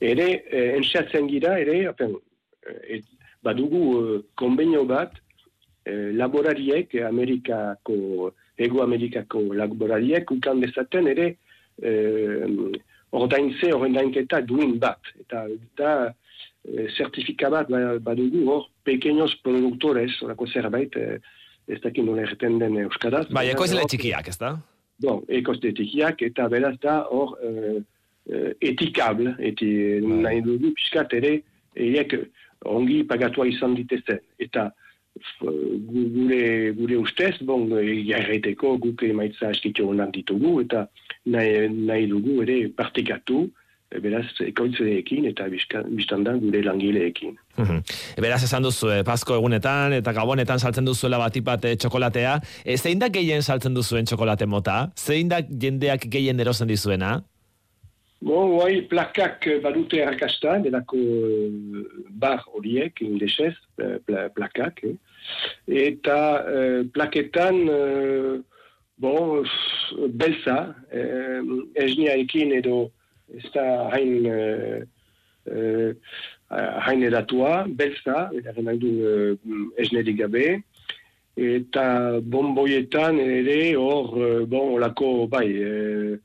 ere 0.00 0.26
eh, 0.50 0.74
entzatzen 0.76 1.28
gira 1.30 1.58
ere, 1.60 1.84
apen, 1.86 2.16
et, 2.88 3.04
badugu 3.42 3.82
eh, 4.00 4.22
konbenio 4.34 4.84
bat 4.84 5.14
eh, 5.84 6.10
laborariek, 6.12 6.94
Amerikako, 7.06 8.32
Ego 8.60 8.82
Amerikako 8.82 9.54
laborariek, 9.54 10.30
ukan 10.30 10.60
dezaten 10.60 11.06
ere 11.08 11.36
eh, 11.82 12.44
ordaintze, 13.12 13.70
ordainketa 13.74 14.40
duin 14.42 14.74
bat. 14.82 15.00
Eta 15.22 15.46
da 15.78 15.92
eh, 16.68 16.88
zertifika 16.96 17.50
bat 17.50 17.68
ba- 17.70 17.98
badugu 17.98 18.44
hor, 18.50 18.66
pequeños 18.84 19.34
productores, 19.42 20.20
orako 20.22 20.46
zerbait, 20.46 20.96
eh, 20.96 21.18
ez 21.68 21.80
dakit 21.80 22.04
nola 22.04 22.22
erten 22.22 22.58
den 22.58 22.76
euskaraz. 22.84 23.28
Bai, 23.30 23.48
ekoizle 23.48 23.80
hor- 23.82 23.88
txikiak, 23.88 24.28
ez 24.28 24.38
da? 24.38 24.56
Bon, 25.00 25.22
ekoizle 25.28 25.72
txikiak, 25.72 26.22
eta 26.22 26.48
beraz 26.48 26.76
da 26.82 27.04
hor 27.08 27.36
eh, 27.42 27.80
eh, 28.30 28.52
etikable, 28.60 29.36
eti 29.38 30.00
nahi 30.02 30.40
dugu 30.44 30.72
pixkat 30.76 31.12
ere, 31.14 31.42
eiek 31.76 32.14
ongi 32.64 33.04
pagatua 33.04 33.46
izan 33.48 33.74
ditezen. 33.74 34.18
Eta 34.38 34.70
gure, 35.90 36.72
gure 36.76 36.96
ustez, 36.98 37.36
bon, 37.46 37.68
jarreteko 38.06 38.76
guk 38.78 39.02
emaitza 39.02 39.50
eskitxo 39.54 39.88
honak 39.90 40.12
ditugu, 40.14 40.60
eta 40.64 40.86
nahi, 41.26 41.68
nahi 41.72 42.06
dugu 42.10 42.42
ere 42.44 42.58
partekatu, 42.76 43.44
eh, 43.46 43.59
beraz, 43.98 44.26
ekoizleekin 44.44 45.24
eta 45.32 45.48
bizka- 45.50 45.82
biztan 45.96 46.22
da 46.24 46.36
gure 46.38 46.62
langileekin. 46.62 47.36
Mhm. 47.58 47.80
Beraz 48.22 48.44
esan 48.44 48.62
duzu, 48.62 48.90
eh, 48.90 49.02
Pasko 49.04 49.34
egunetan 49.34 49.92
eta 49.92 50.12
gabonetan 50.12 50.58
saltzen 50.58 50.84
duzuela 50.84 51.18
batipat 51.18 51.64
eh, 51.64 51.76
txokolatea. 51.76 52.40
E, 52.64 52.76
zein 52.76 52.98
da 52.98 53.08
gehien 53.08 53.42
saltzen 53.42 53.74
duzuen 53.74 54.04
txokolate 54.06 54.46
mota? 54.46 54.92
Zein 54.96 55.28
da 55.28 55.40
jendeak 55.42 56.06
gehien 56.10 56.38
erosten 56.40 56.68
dizuena? 56.68 57.22
Bon, 58.22 58.50
guai, 58.52 58.82
plakak 58.82 59.46
eh, 59.46 59.58
badute 59.64 60.04
arrakasta, 60.04 60.58
delako 60.62 60.96
eh, 60.96 61.50
bar 62.10 62.44
horiek, 62.52 63.00
inglesez, 63.00 63.54
eh, 63.80 63.98
pla, 64.06 64.28
plakak, 64.28 64.84
eh. 64.84 64.94
eta 65.66 66.44
eh, 66.46 66.84
plaketan, 66.92 67.60
eh, 67.68 68.38
bon, 69.00 69.44
belza, 70.12 70.74
eh, 70.92 71.40
esniaekin 71.74 72.52
edo 72.52 72.90
ez 73.36 73.50
da 73.54 73.66
hain, 73.94 74.26
eh, 74.26 74.82
eh, 75.50 75.92
hain 76.86 77.04
edatua, 77.06 77.64
belza, 77.68 78.28
edaren 78.36 78.66
nahi 78.68 78.80
du 78.82 78.90
eh, 79.06 79.36
esnerik 79.82 80.18
gabe, 80.22 80.46
eta 81.40 81.84
bonboietan 82.22 83.20
ere 83.22 83.60
hor, 83.78 84.10
bon, 84.50 84.74
olako, 84.78 85.28
bai, 85.30 85.46
eh, 85.48 86.16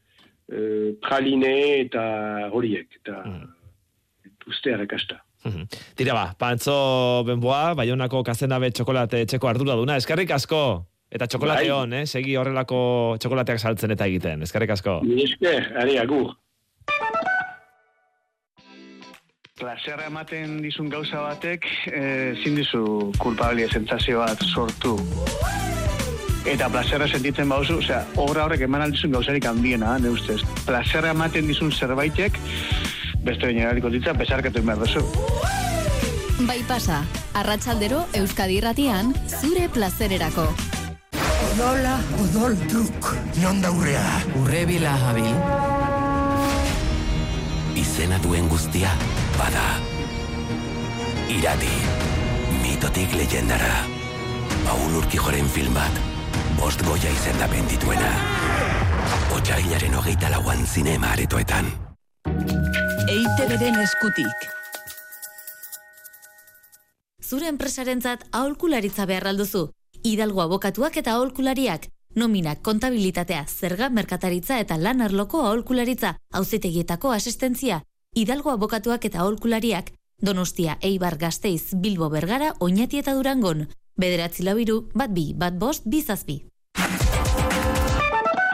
eh, 0.52 0.90
praline 1.02 1.54
eta 1.86 2.50
horiek, 2.52 3.00
eta 3.02 3.22
uste 4.46 4.74
errekasta. 4.74 5.22
Mhm. 5.46 5.70
Tira 5.96 6.14
ba, 6.18 6.26
pantzo 6.38 7.24
benboa, 7.26 7.76
baionako 7.78 8.24
kazenabe 8.26 8.72
txokolate 8.72 9.22
etxeko 9.26 9.48
arduraduna. 9.48 9.98
Eskerrik 10.02 10.32
asko! 10.32 10.86
Eta 11.16 11.28
txokolate 11.30 11.68
Bai. 11.68 11.72
hon, 11.72 11.94
eh? 11.94 12.06
Segi 12.10 12.34
horrelako 12.36 12.80
txokolateak 13.22 13.62
saltzen 13.62 13.94
eta 13.94 14.08
egiten. 14.10 14.42
Eskerrik 14.42 14.74
asko. 14.74 14.98
Esker, 15.06 15.70
ari 15.80 16.00
agur. 16.02 16.34
Plazerra 19.56 20.10
ematen 20.10 20.58
dizun 20.60 20.90
gauza 20.92 21.22
batek, 21.24 21.64
eh, 21.88 22.34
ezin 22.34 22.58
dizu 22.60 22.80
kulpabilia 23.16 23.70
sentsazio 23.72 24.20
bat 24.20 24.42
sortu. 24.44 24.98
Eta 26.44 26.68
plazerra 26.74 27.08
sentitzen 27.08 27.48
bauzu, 27.48 27.78
osea, 27.80 28.02
obra 28.20 28.44
horrek 28.44 28.66
eman 28.68 28.84
aldizun 28.84 29.16
gauzarik 29.16 29.48
handiena, 29.48 29.94
ne 29.98 30.12
ustez. 30.12 30.42
Plazerra 30.66 31.14
ematen 31.16 31.48
dizun 31.48 31.72
zerbaitek, 31.72 32.36
beste 33.24 33.48
baina 33.48 33.64
erariko 33.70 33.94
ditza, 33.96 34.12
besarkatu 34.12 34.60
behar 34.60 34.84
duzu. 34.84 35.06
Bai 36.42 36.60
pasa, 36.68 37.06
arratsaldero 37.34 38.10
Euskadi 38.12 38.60
Irratian, 38.60 39.16
zure 39.40 39.70
plazererako. 39.70 40.50
Odola, 41.54 41.96
odol 42.26 42.60
truk, 42.68 43.14
non 43.40 43.64
daurrea. 43.64 44.04
Urrebila 44.42 45.00
habil. 45.08 45.32
Izena 47.80 48.20
duen 48.20 48.52
guztia, 48.52 48.92
bada. 49.40 49.66
Irati, 51.30 51.76
mitotik 52.62 53.14
leyendara. 53.18 53.86
Paul 54.66 54.98
Urkijoren 55.02 55.48
film 55.50 55.74
bat, 55.78 56.00
bost 56.60 56.82
goia 56.88 57.12
izendapen 57.12 57.68
dituena. 57.70 58.12
Otsailaren 59.36 59.96
hogeita 60.00 60.30
lauan 60.34 60.66
zinema 60.66 61.12
aretoetan. 61.14 61.72
EITB-den 63.06 63.82
eskutik. 63.84 64.46
Zure 67.26 67.50
enpresarentzat 67.50 68.24
aholkularitza 68.32 69.06
behar 69.10 69.28
alduzu. 69.34 69.68
Hidalgo 70.06 70.42
abokatuak 70.46 70.98
eta 71.02 71.18
aholkulariak. 71.18 71.90
Nominak, 72.16 72.62
kontabilitatea, 72.64 73.44
zerga, 73.50 73.90
merkataritza 73.90 74.60
eta 74.64 74.78
lan 74.80 75.02
arloko 75.02 75.42
aholkularitza, 75.44 76.16
auzitegietako 76.32 77.12
asistentzia. 77.12 77.82
Hidalgo 78.16 78.52
abokatuak 78.52 79.04
eta 79.10 79.20
aholkulariak. 79.20 79.92
Donostia, 80.24 80.78
Eibar, 80.82 81.18
Gasteiz, 81.20 81.76
Bilbo, 81.76 82.10
Bergara, 82.10 82.54
Oñati 82.60 83.02
eta 83.02 83.14
Durangon. 83.14 83.68
Bederatzi 84.00 84.44
labiru, 84.48 84.86
bat 84.96 85.12
bi, 85.12 85.34
bat 85.36 85.58
bost, 85.60 85.84
bizazpi. 85.84 86.46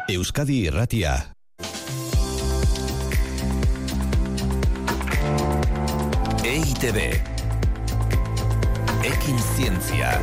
Euskadi 0.10 0.63
Irratia. 0.65 1.13
EITB. 6.41 6.98
Ekin 9.13 9.39
zientzia. 9.56 10.18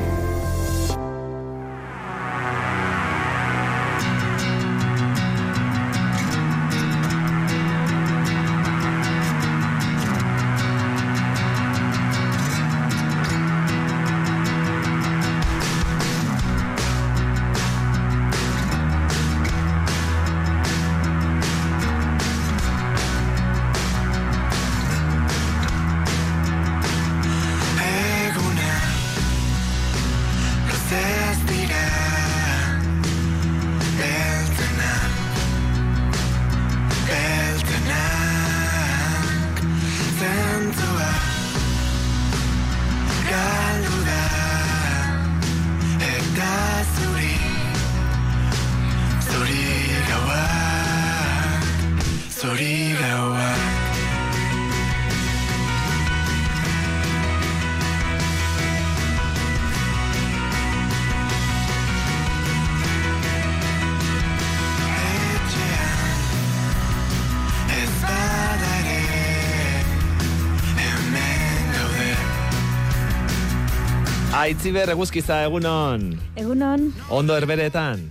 Aitziber 74.49 74.89
eguzkiza 74.95 75.43
egunon. 75.45 76.09
Egunon, 76.41 76.89
Ondo 77.13 77.37
herberetan. 77.37 78.07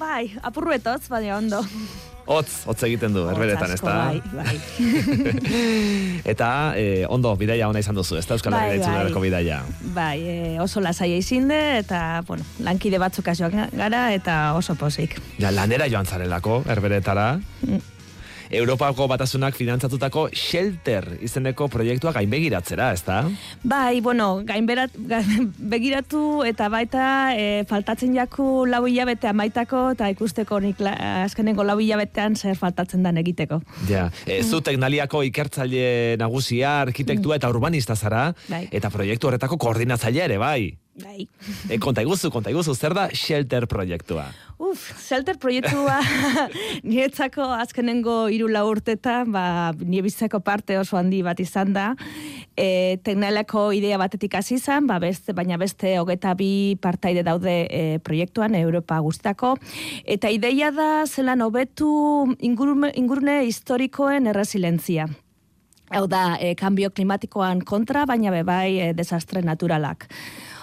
bai, 0.00 0.30
apurruetotz, 0.44 1.08
baina 1.08 1.36
ondo. 1.38 1.60
Hotz, 2.26 2.64
hotz 2.68 2.82
egiten 2.88 3.12
du 3.14 3.22
herberetan, 3.30 3.70
ez 3.72 3.80
da? 3.80 3.94
Bai, 4.08 4.20
bai. 4.34 4.56
Eta 6.32 6.48
eh, 6.76 7.04
ondo, 7.08 7.30
bidaia 7.38 7.68
ona 7.68 7.80
izan 7.80 7.96
duzu, 7.96 8.16
ez 8.18 8.24
da 8.26 8.34
Euskal 8.36 8.52
Bai, 8.56 8.62
Herria 8.66 8.80
bai. 8.80 8.86
itzulerako 8.88 9.22
bidaia. 9.22 9.58
bai 9.94 10.16
e, 10.20 10.36
oso 10.60 10.80
lasaia 10.84 11.16
izinde, 11.20 11.60
eta, 11.78 12.22
bueno, 12.28 12.44
lankide 12.66 12.98
batzuk 12.98 13.28
asioak 13.32 13.54
gara, 13.76 14.02
eta 14.16 14.54
oso 14.58 14.74
pozik. 14.80 15.16
Ja, 15.38 15.52
lanera 15.52 15.88
joan 15.92 16.06
zarelako, 16.08 16.62
herberetara. 16.66 17.28
Mm. 17.62 17.84
Europako 18.50 19.06
batasunak 19.10 19.54
finantzatutako 19.58 20.28
Shelter 20.32 21.16
izeneko 21.24 21.68
proiektua 21.72 22.12
gainbegiratzera, 22.14 22.92
ez 22.94 23.02
da? 23.06 23.24
Bai, 23.64 24.00
bueno, 24.00 24.42
gainberat, 24.46 24.94
ga- 25.10 25.22
begiratu 25.74 26.44
eta 26.46 26.68
baita 26.72 27.06
e, 27.36 27.64
faltatzen 27.68 28.14
jaku 28.16 28.66
lau 28.70 28.84
hilabete 28.86 29.28
amaitako 29.32 29.90
eta 29.96 30.10
ikusteko 30.14 30.60
nik 30.62 30.80
la, 30.80 30.94
azkenengo 31.24 31.64
lau 31.66 31.78
hilabetean 31.82 32.36
zer 32.36 32.56
faltatzen 32.56 33.02
dan 33.02 33.18
egiteko. 33.22 33.60
Ja, 33.90 34.08
e, 34.26 34.42
zu 34.42 34.60
teknaliako 34.60 35.22
ikertzaile 35.26 36.16
nagusia, 36.20 36.80
arkitektua 36.86 37.36
eta 37.40 37.50
urbanista 37.50 37.96
zara, 37.96 38.28
Bai. 38.48 38.66
eta 38.70 38.90
proiektu 38.90 39.28
horretako 39.30 39.58
koordinatzailea 39.58 40.24
ere, 40.30 40.38
bai. 40.38 40.74
Bai. 41.02 41.26
E, 41.72 41.78
konta 41.82 42.02
iguzu, 42.04 42.30
konta 42.32 42.50
iguzu, 42.52 42.74
zer 42.74 42.94
da 42.96 43.08
Shelter 43.12 43.66
proiektua? 43.68 44.30
Uf, 44.56 44.86
Shelter 45.02 45.36
proiektua 45.36 45.98
niretzako 46.88 47.44
azkenengo 47.58 48.14
hiru 48.32 48.48
lau 48.48 48.64
urtetan, 48.70 49.28
ba, 49.34 49.74
nire 49.76 50.06
bizitzako 50.06 50.40
parte 50.46 50.78
oso 50.80 50.96
handi 50.96 51.20
bat 51.26 51.40
izan 51.42 51.74
da. 51.76 51.90
E, 52.56 52.96
teknalako 53.04 53.66
idea 53.76 53.98
batetik 54.00 54.38
hasi 54.38 54.56
izan, 54.56 54.88
ba, 54.88 54.96
beste, 55.02 55.34
baina 55.36 55.60
beste 55.60 55.98
hogeta 56.00 56.32
bi 56.38 56.78
partaide 56.80 57.26
daude 57.26 57.58
e, 57.68 57.84
proiektuan, 58.00 58.56
Europa 58.56 59.00
guztako. 59.04 59.56
Eta 60.06 60.32
ideia 60.32 60.72
da 60.72 61.04
zelan 61.04 61.44
hobetu 61.44 61.90
ingurune, 62.40 62.94
ingurune 62.96 63.42
historikoen 63.50 64.32
erresilentzia. 64.32 65.10
Hau 65.94 66.06
da, 66.10 66.34
e, 66.40 66.56
kambio 66.58 66.90
klimatikoan 66.90 67.60
kontra, 67.62 68.06
baina 68.08 68.32
bebai 68.34 68.78
e, 68.80 68.92
desastre 68.96 69.44
naturalak. 69.44 70.08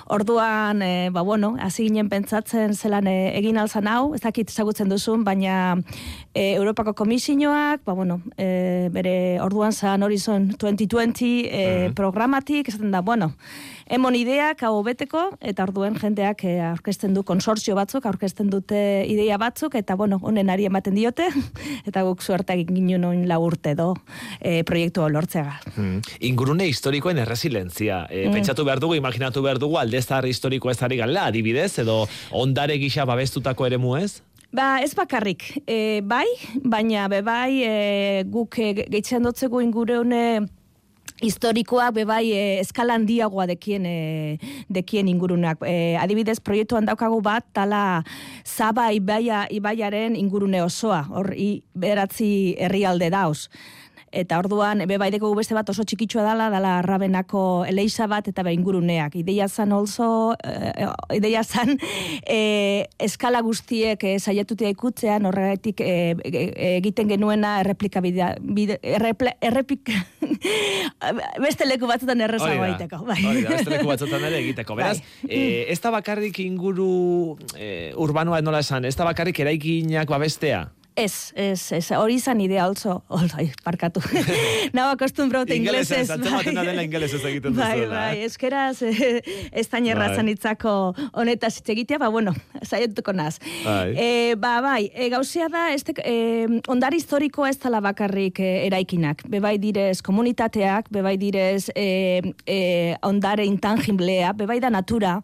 Orduan, 0.07 0.81
e, 0.81 1.09
ba 1.11 1.21
bueno, 1.21 1.55
hasi 1.59 1.85
ginen 1.87 2.09
pentsatzen 2.09 2.73
zelan 2.75 3.07
e, 3.07 3.31
egin 3.37 3.57
alzan 3.57 3.87
hau, 3.87 4.13
ez 4.15 4.21
dakit 4.21 4.49
ezagutzen 4.51 4.89
duzun, 4.91 5.23
baina 5.23 5.77
e, 6.33 6.53
Europako 6.55 6.93
komisioak, 6.93 7.85
ba 7.85 7.95
bueno, 7.95 8.19
e, 8.37 8.89
bere 8.91 9.39
orduan 9.41 9.71
zan 9.71 10.03
Horizon 10.03 10.49
2020 10.59 11.31
e, 11.47 11.91
programatik, 11.95 12.67
esaten 12.67 12.91
da, 12.91 13.01
bueno, 13.01 13.31
emon 13.87 14.15
ideak 14.15 14.63
hau 14.67 14.81
beteko, 14.83 15.29
eta 15.41 15.63
orduen 15.63 15.95
jendeak 15.99 16.43
e, 16.47 16.57
aurkezten 16.73 17.13
du 17.13 17.23
konsortzio 17.23 17.75
batzuk, 17.75 18.05
aurkezten 18.05 18.49
dute 18.49 19.05
ideia 19.07 19.37
batzuk, 19.37 19.75
eta 19.79 19.95
bueno, 19.99 20.19
honen 20.21 20.49
ari 20.49 20.67
ematen 20.69 20.95
diote, 20.95 21.29
eta 21.87 22.03
guk 22.07 22.21
suertak 22.21 22.65
ginen 22.67 23.05
oin 23.05 23.23
lau 23.29 23.41
urte 23.45 23.75
do 23.79 23.93
e, 24.39 24.61
proiektu 24.67 25.03
hau 25.03 25.09
lortzega. 25.13 25.59
Hmm. 25.75 26.01
Ingurune 26.19 26.67
historikoen 26.67 27.23
erresilentzia. 27.23 28.05
E, 28.09 28.23
Mm. 28.23 28.39
Pentsatu 28.39 28.63
behar 28.65 28.79
dugu, 28.81 28.95
imaginatu 28.97 29.43
behar 29.43 29.59
dugu, 29.61 29.77
aldezar 29.77 30.25
historiko 30.25 30.71
ez 30.71 30.79
ari 30.81 30.97
garela, 30.97 31.27
adibidez, 31.29 31.77
edo 31.83 32.03
ondare 32.31 32.79
gisa 32.81 33.05
babestutako 33.05 33.67
ere 33.67 33.77
ez? 34.01 34.21
Ba, 34.53 34.79
ez 34.81 34.93
bakarrik, 34.93 35.63
e, 35.65 36.01
bai, 36.01 36.27
baina 36.63 37.07
be 37.07 37.21
bai 37.21 37.63
e, 37.63 38.23
guk 38.25 38.59
e, 38.59 38.73
gehitzen 38.85 39.23
dotzegu 39.23 39.61
ingureune 39.61 40.45
historikoak 41.21 41.93
bebai 41.99 42.31
e, 42.33 42.43
eskala 42.61 42.97
handiagoa 42.97 43.45
dekien 43.47 43.85
e, 43.85 44.39
dekien 44.73 45.07
ingurunak. 45.07 45.61
E, 45.67 45.95
adibidez, 45.99 46.39
proiektuan 46.39 46.87
daukagu 46.89 47.21
bat, 47.21 47.45
tala 47.53 48.03
Zaba 48.43 48.89
ibaia, 48.93 49.45
ibaiaren 49.51 50.15
ingurune 50.19 50.63
osoa, 50.63 51.03
hor 51.09 51.33
i, 51.37 51.63
beratzi 51.75 52.55
herrialde 52.59 53.09
dauz. 53.13 53.49
Eta 54.13 54.37
orduan, 54.37 54.83
bebai 54.85 55.09
dugu 55.15 55.31
beste 55.33 55.55
bat 55.57 55.69
oso 55.73 55.81
txikitsua 55.89 56.21
dala, 56.21 56.51
dala 56.53 56.75
Rabenako 56.85 57.65
eleisa 57.65 58.05
bat 58.07 58.27
eta 58.29 58.43
inguruneak. 58.51 59.15
Ideia 59.17 59.47
zan 59.47 59.71
also, 59.73 60.35
eh, 60.43 60.85
ideia 61.17 61.41
zan 61.43 61.79
eh, 62.27 62.85
eskala 62.99 63.41
guztiek 63.41 64.03
eh, 64.03 64.19
saiatutia 64.19 64.69
ikutzean, 64.69 65.25
horregatik 65.25 65.81
e- 65.81 66.13
egiten 66.77 67.09
genuena 67.09 67.55
erreplika 67.63 68.01
bidea, 68.05 68.35
bide, 68.39 68.77
erreple, 68.83 69.33
errepik, 69.41 69.89
beste 71.45 71.65
leku 71.65 71.89
batzutan 71.89 72.21
errezago 72.21 72.69
egiteko. 72.69 73.01
Bai. 73.09 73.17
Hori 73.17 73.43
da, 73.47 73.55
beste 73.57 73.73
leku 73.73 73.89
batzutan 73.89 74.29
ere 74.29 74.39
egiteko. 74.43 74.77
Beraz, 74.77 74.99
eh, 75.27 75.65
ez 75.73 75.79
da 75.81 75.89
bakarrik 75.95 76.37
inguru 76.45 77.39
eh, 77.57 77.91
urbanoa 77.97 78.45
nola 78.45 78.61
esan, 78.61 78.85
ez 78.85 78.95
da 78.99 79.09
bakarrik 79.09 79.41
eraikinak 79.41 80.09
babestea. 80.09 80.67
Ez, 80.95 81.31
ez, 81.33 81.71
ez, 81.73 81.87
hori 81.97 82.19
izan 82.19 82.41
idea 82.43 82.65
also, 82.67 82.99
olai, 83.17 83.47
parkatu. 83.65 84.01
Nau 84.77 84.91
akostumbraute 84.91 85.55
inglesez. 85.57 86.05
Da 86.07 86.17
dela 86.17 86.83
ingelesez 86.83 87.23
egiten 87.25 87.55
Bai, 87.57 87.71
duzuela. 87.79 87.95
bai, 87.95 88.19
eskeraz, 88.27 88.83
eh, 88.85 89.21
ez 89.51 89.65
tainerra 89.71 90.11
Bai. 90.11 90.19
zanitzako 90.21 90.75
honetaz 91.17 91.55
hitz 91.57 91.73
egitea, 91.73 91.97
ba, 92.03 92.11
bueno, 92.13 92.35
saietuko 92.69 93.15
naz. 93.17 93.39
Bai. 93.63 93.95
E, 93.97 94.35
ba, 94.37 94.53
bai, 94.61 94.91
e, 94.93 95.09
gauzea 95.13 95.49
da, 95.49 95.65
este, 95.73 95.97
e, 95.97 96.61
ondar 96.69 96.93
historikoa 96.93 97.49
ez 97.49 97.57
tala 97.57 97.81
bakarrik 97.81 98.43
e, 98.43 98.53
eraikinak. 98.67 99.25
Bebai 99.33 99.57
direz 99.57 100.01
komunitateak, 100.05 100.93
bebai 100.93 101.17
direz 101.17 101.71
e, 101.73 102.21
e, 102.45 102.61
ondare 103.01 103.49
intangiblea, 103.49 104.33
bebai 104.37 104.61
da 104.61 104.69
natura. 104.69 105.17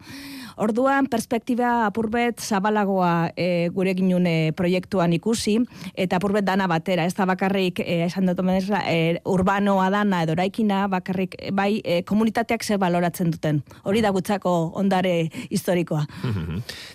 Orduan, 0.60 1.06
perspektiba 1.08 1.86
apurbet 1.86 2.42
zabalagoa 2.44 3.30
e, 3.32 3.70
gure 3.72 3.94
ginun 3.96 4.26
e, 4.28 4.52
proiektuan 4.52 5.14
ikusi, 5.16 5.54
eta 5.96 6.18
apurbet 6.18 6.44
dana 6.44 6.66
batera, 6.68 7.06
ez 7.08 7.14
da 7.16 7.24
bakarrik, 7.24 7.80
e, 7.80 8.02
esan 8.04 8.28
dut 8.28 8.42
e, 8.44 9.16
urbanoa 9.24 9.88
dana 9.90 10.22
edo 10.26 10.34
eraikina, 10.36 10.82
bakarrik, 10.92 11.36
bai, 11.56 11.80
e, 11.80 12.02
komunitateak 12.04 12.64
zer 12.64 12.76
baloratzen 12.78 13.30
duten. 13.32 13.62
Hori 13.88 14.02
da 14.04 14.10
gutzako 14.12 14.52
ondare 14.76 15.30
historikoa. 15.48 16.04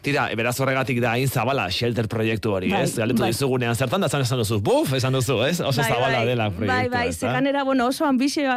Tira, 0.06 0.28
beraz 0.38 0.60
horregatik 0.62 1.02
da 1.02 1.16
hain 1.16 1.28
zabala 1.28 1.66
shelter 1.72 2.08
proiektu 2.08 2.54
hori, 2.54 2.70
Bai, 2.70 2.84
ez? 2.86 2.94
Galetu 3.00 3.26
bai. 3.26 3.32
dizugunean 3.34 3.74
zertan 3.74 4.06
da 4.06 4.12
esan 4.14 4.38
duzu, 4.44 4.60
buf, 4.62 4.94
esan 4.94 5.18
duzu, 5.18 5.40
ez? 5.48 5.58
Oso 5.62 5.82
zabala 5.82 6.22
dela 6.26 6.52
proiektua, 6.52 6.84
Bai, 6.84 6.90
bai, 6.94 7.14
zeganera, 7.14 7.64
bueno, 7.64 7.90
oso 7.90 8.06
ambizio 8.06 8.54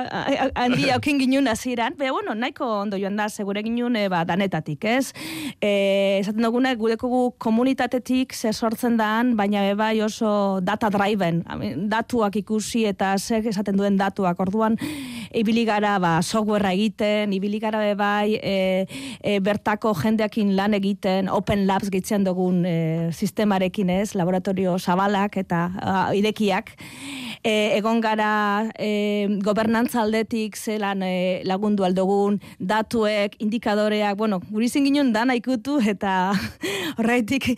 handia 0.54 0.94
aukin 1.00 1.24
ginun 1.24 1.48
hasieran, 1.48 1.96
be, 1.96 2.12
bueno, 2.12 2.36
nahiko 2.36 2.68
ondo 2.82 3.00
joan 3.00 3.16
da, 3.16 3.30
segure 3.32 3.64
ginun, 3.64 3.96
e, 3.96 4.08
ba, 4.12 4.26
danetatik, 4.28 4.84
ez? 4.98 5.12
E, 5.60 5.70
esaten 6.20 6.44
duguna, 6.44 6.74
gureko 6.78 7.32
komunitatetik 7.40 8.34
zer 8.34 8.54
sortzen 8.54 8.98
daan, 8.98 9.34
baina 9.38 9.64
be, 9.68 9.74
bai 9.78 9.94
oso 10.04 10.60
data 10.64 10.90
driven, 10.92 11.42
datuak 11.90 12.36
ikusi 12.42 12.84
eta 12.90 13.14
zer 13.18 13.46
esaten 13.48 13.78
duen 13.78 13.98
datuak, 14.00 14.40
orduan, 14.40 14.78
ibili 15.34 15.64
gara, 15.68 15.96
ba, 16.02 16.18
softwarea 16.22 16.74
egiten, 16.76 17.32
ibili 17.36 17.60
gara 17.62 17.82
bai, 17.98 18.36
e, 18.36 18.86
e, 19.22 19.38
bertako 19.44 19.94
jendeakin 19.98 20.54
lan 20.56 20.76
egiten, 20.78 21.28
open 21.32 21.66
labs 21.68 21.90
gitzen 21.92 22.24
dugun 22.26 22.64
e, 22.66 22.76
sistemarekin 23.12 23.90
ez, 23.90 24.14
laboratorio 24.18 24.78
zabalak 24.78 25.38
eta 25.40 25.64
a, 25.78 25.96
irekiak, 26.16 26.74
e, 27.42 27.76
egon 27.78 28.00
gara 28.00 28.68
e, 28.78 29.38
gobernantza 29.44 30.02
aldetik 30.02 30.56
zelan 30.56 31.02
e, 31.02 31.42
lagundu 31.48 31.84
aldogun, 31.84 32.40
datuek, 32.58 33.36
indikadoreak, 33.42 34.16
bueno, 34.18 34.40
gurizin 34.50 34.86
ginen 34.88 35.12
dana 35.12 35.36
ikutu 35.38 35.78
eta 35.80 36.32
horreitik 36.98 37.50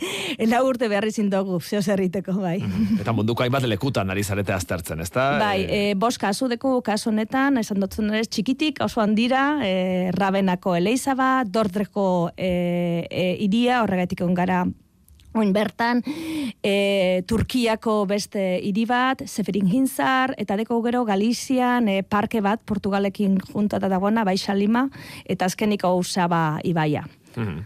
lau 0.50 0.64
urte 0.68 0.88
behar 0.90 1.06
izin 1.08 1.30
dugu, 1.32 1.60
zeo 1.60 1.82
zerriteko, 1.82 2.36
bai. 2.40 2.58
Eta 3.00 3.14
munduko 3.16 3.44
hainbat 3.44 3.66
lekutan 3.70 4.10
ari 4.10 4.24
zarete 4.24 4.54
aztertzen, 4.56 5.00
ezta? 5.04 5.30
Bai, 5.40 5.64
e, 5.64 5.80
bost 5.94 6.20
kasu 6.20 6.48
deku 6.50 6.78
kasu 6.86 7.10
honetan, 7.10 7.58
esan 7.60 7.80
dutzen 7.82 8.12
ere 8.12 8.26
txikitik, 8.26 8.82
oso 8.84 9.02
handira, 9.04 9.60
e, 9.64 10.10
Rabenako 10.16 10.76
Eleizaba, 10.76 11.32
Dordreko 11.46 12.30
e, 12.36 13.06
e, 13.08 13.26
iria, 13.46 13.82
horregatik 13.84 14.24
egon 14.24 14.36
gara 14.36 14.64
Oin 15.32 15.52
bertan, 15.54 16.02
e, 16.62 17.22
Turkiako 17.30 18.02
beste 18.10 18.58
hiri 18.66 18.84
bat, 18.90 19.22
Seferin 19.30 19.68
Hinzar, 19.70 20.34
eta 20.42 20.56
deko 20.58 20.80
gero 20.82 21.04
Galizian 21.06 21.86
e, 21.88 22.00
parke 22.02 22.42
bat, 22.42 22.62
Portugalekin 22.66 23.38
juntata 23.52 23.88
dagoena, 23.88 24.24
Baixa 24.26 24.56
Lima, 24.58 24.88
eta 25.24 25.46
azkenik 25.46 25.86
hau 25.86 26.02
Saba 26.02 26.58
Ibaia. 26.64 27.06
Mhm. 27.36 27.60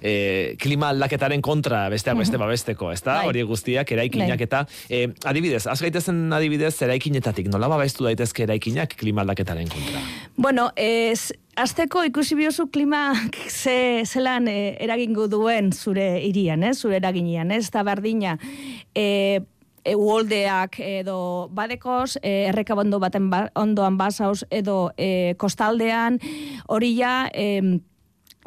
E, 0.00 0.56
klima 0.56 0.88
aldaketaren 0.94 1.42
kontra 1.44 1.82
besteak 1.92 2.16
beste 2.16 2.38
babesteko, 2.40 2.88
ezta? 2.94 3.18
Bai. 3.18 3.26
Hori 3.28 3.42
guztiak 3.44 3.90
eraikinak 3.92 4.38
Bai. 4.38 4.46
eta 4.46 4.62
e, 4.88 5.10
adibidez, 5.28 5.66
az 5.68 5.80
gaitezen 5.82 6.32
adibidez 6.32 6.72
eraikinetatik, 6.86 7.50
nola 7.52 7.68
babestu 7.68 8.06
daitezke 8.08 8.46
eraikinak 8.46 8.96
klima 8.96 9.20
aldaketaren 9.26 9.68
kontra? 9.68 10.00
Bueno, 10.40 10.70
ez, 10.76 11.34
azteko 11.60 12.02
ikusi 12.08 12.36
biozu 12.38 12.68
klima 12.72 13.12
ze, 13.48 14.02
zelan 14.06 14.48
e, 14.48 14.76
eragingo 14.80 15.26
duen 15.28 15.72
zure 15.72 16.20
irian, 16.24 16.64
eh? 16.64 16.74
zure 16.74 16.96
eraginean, 17.00 17.50
ez 17.52 17.68
da 17.70 17.82
bardina. 17.84 18.36
E, 18.96 19.40
e, 19.84 19.94
uoldeak 19.94 20.80
edo 20.84 21.50
badekoz, 21.56 22.16
e, 22.22 22.46
errekabondo 22.48 23.00
baten 23.02 23.28
ba, 23.32 23.44
ondoan 23.60 23.98
basauz 24.00 24.44
edo 24.50 24.90
e, 24.96 25.34
kostaldean, 25.38 26.20
hori 26.68 26.94
ja... 26.98 27.14
E, 27.34 27.78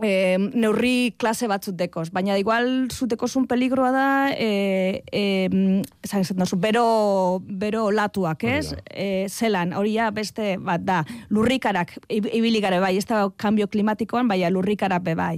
e, 0.04 0.38
neurri 0.38 1.14
klase 1.18 1.48
batzut 1.48 1.76
dekoz. 1.80 2.10
Baina 2.14 2.38
igual 2.40 2.90
zutekozun 2.92 3.48
peligroa 3.48 3.92
da, 3.94 4.08
e, 4.36 5.04
e, 5.12 5.22
esan 6.04 6.24
esan 6.24 6.38
dozu, 6.38 6.58
bero, 6.62 7.40
bero 7.44 7.90
latuak, 7.92 8.44
ez? 8.44 8.74
E, 8.90 9.28
zelan, 9.30 9.74
hori 9.74 9.96
ja 9.98 10.10
beste 10.12 10.58
bat 10.62 10.84
da, 10.86 11.02
lurrikarak, 11.30 11.96
ib- 12.10 12.30
ibili 12.34 12.62
gara 12.64 12.80
bai, 12.84 12.96
ez 12.98 13.06
da 13.10 13.26
kambio 13.38 13.68
klimatikoan, 13.68 14.28
baina 14.28 14.52
lurrikarak 14.54 15.04
be 15.04 15.16
bai. 15.16 15.38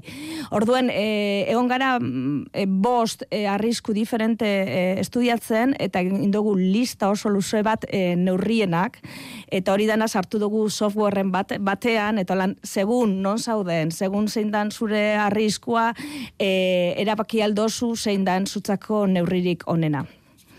Orduen, 0.55 0.89
e, 0.89 1.45
egon 1.51 1.67
gara 1.71 1.95
mm, 1.99 2.47
e, 2.53 2.65
bost 2.65 3.25
e, 3.29 3.45
arrisku 3.47 3.93
diferente 3.93 4.45
e, 4.45 4.99
estudiatzen, 5.01 5.75
eta 5.79 6.01
egin 6.03 6.31
dugu 6.33 6.55
lista 6.57 7.09
oso 7.09 7.29
luze 7.29 7.61
bat 7.65 7.85
e, 7.89 8.15
neurrienak, 8.15 8.99
eta 9.51 9.73
hori 9.73 9.85
dana 9.85 10.07
sartu 10.07 10.39
dugu 10.39 10.69
softwareen 10.69 11.31
bat, 11.31 11.53
batean, 11.59 12.17
eta 12.19 12.35
lan, 12.35 12.55
segun 12.63 13.21
non 13.21 13.37
zauden, 13.39 13.91
segun 13.91 14.27
zein 14.27 14.51
dan 14.51 14.71
zure 14.71 15.15
arriskua, 15.15 15.93
e, 16.39 16.93
erabaki 16.97 17.41
aldozu 17.41 17.95
zein 17.95 18.25
dan 18.25 18.45
zutzako 18.47 19.05
neurririk 19.07 19.63
onena. 19.67 20.05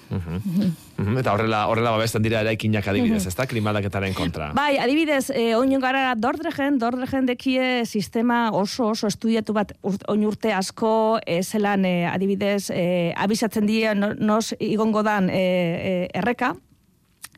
Mhm, 0.08 1.16
Eta 1.18 1.32
horrela, 1.34 1.64
horrela 1.68 1.90
babesten 1.90 2.22
dira 2.22 2.40
eraikinak 2.40 2.86
adibidez, 2.88 3.22
Mhm. 3.24 3.28
ez 3.28 3.34
da, 3.36 3.46
klimadaketaren 3.46 4.14
kontra. 4.14 4.52
Bai, 4.54 4.78
adibidez, 4.78 5.30
e, 5.30 5.54
oin 5.56 5.78
gara 5.80 6.14
Dordregen, 6.14 6.78
Dordregen 6.78 7.26
dekie 7.26 7.84
sistema 7.84 8.50
oso 8.52 8.88
oso 8.90 9.06
estudiatu 9.08 9.52
bat 9.52 9.72
ur, 9.82 9.94
oin 10.08 10.24
urte 10.24 10.52
asko, 10.52 11.18
e, 11.26 11.42
zelan 11.42 11.84
e, 11.84 12.06
adibidez, 12.06 12.70
e, 12.70 13.12
abisatzen 13.16 13.66
no- 13.98 14.14
nos 14.14 14.54
igongo 14.60 15.02
dan 15.02 15.28
e, 15.28 15.34
e, 15.34 16.08
erreka, 16.14 16.54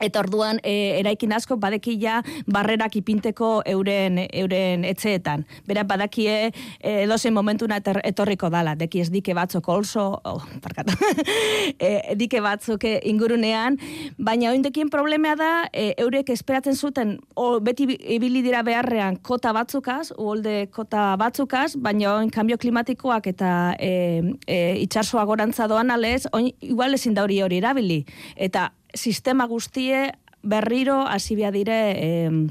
Eta 0.00 0.20
orduan 0.20 0.61
e, 0.62 0.98
eraikin 1.00 1.32
asko 1.32 1.56
badekila 1.61 2.22
barrerak 2.46 2.96
ipinteko 3.00 3.62
euren 3.66 4.18
euren 4.32 4.84
etxeetan. 4.88 5.44
Bera 5.66 5.84
badakie 5.84 6.37
e, 6.48 6.52
edozein 7.04 7.34
momentuna 7.34 7.78
etor- 7.80 8.00
etorriko 8.04 8.50
dala, 8.50 8.74
deki 8.78 9.00
ez 9.04 9.11
dike 9.12 9.34
batzuk 9.34 9.68
olso, 9.68 10.06
oh, 10.24 10.42
barkatu, 10.62 10.94
e, 11.78 12.14
dike 12.18 12.40
batzuk 12.44 12.84
e, 12.84 12.94
ingurunean, 13.11 13.78
baina 14.18 14.50
oindekin 14.52 14.90
problemea 14.90 15.34
da, 15.38 15.50
e, 15.72 15.92
eurek 15.98 16.30
esperatzen 16.34 16.76
zuten, 16.76 17.16
o, 17.34 17.58
beti 17.61 17.87
bi- 17.90 17.98
ibili 18.18 18.42
dira 18.46 18.62
beharrean 18.66 19.16
kota 19.22 19.52
batzukaz, 19.56 20.12
uholde 20.16 20.68
kota 20.74 21.11
batzukaz, 21.20 21.74
baina 21.76 22.14
oin 22.16 22.30
kambio 22.30 22.58
klimatikoak 22.58 23.26
eta 23.34 23.52
e, 23.78 23.92
e, 24.46 24.58
itxarsoa 24.84 25.24
gorantza 25.28 25.68
doan 25.68 25.90
alez, 25.94 26.26
oin, 26.32 26.52
igual 26.61 26.94
ezin 26.94 27.14
da 27.14 27.24
hori 27.26 27.40
hori 27.42 27.58
erabili. 27.62 28.04
Eta 28.37 28.70
sistema 28.94 29.46
guztie 29.46 30.12
berriro 30.42 31.03
hasi 31.07 31.37
behar 31.37 31.53
dire 31.53 31.79
em, 31.98 32.48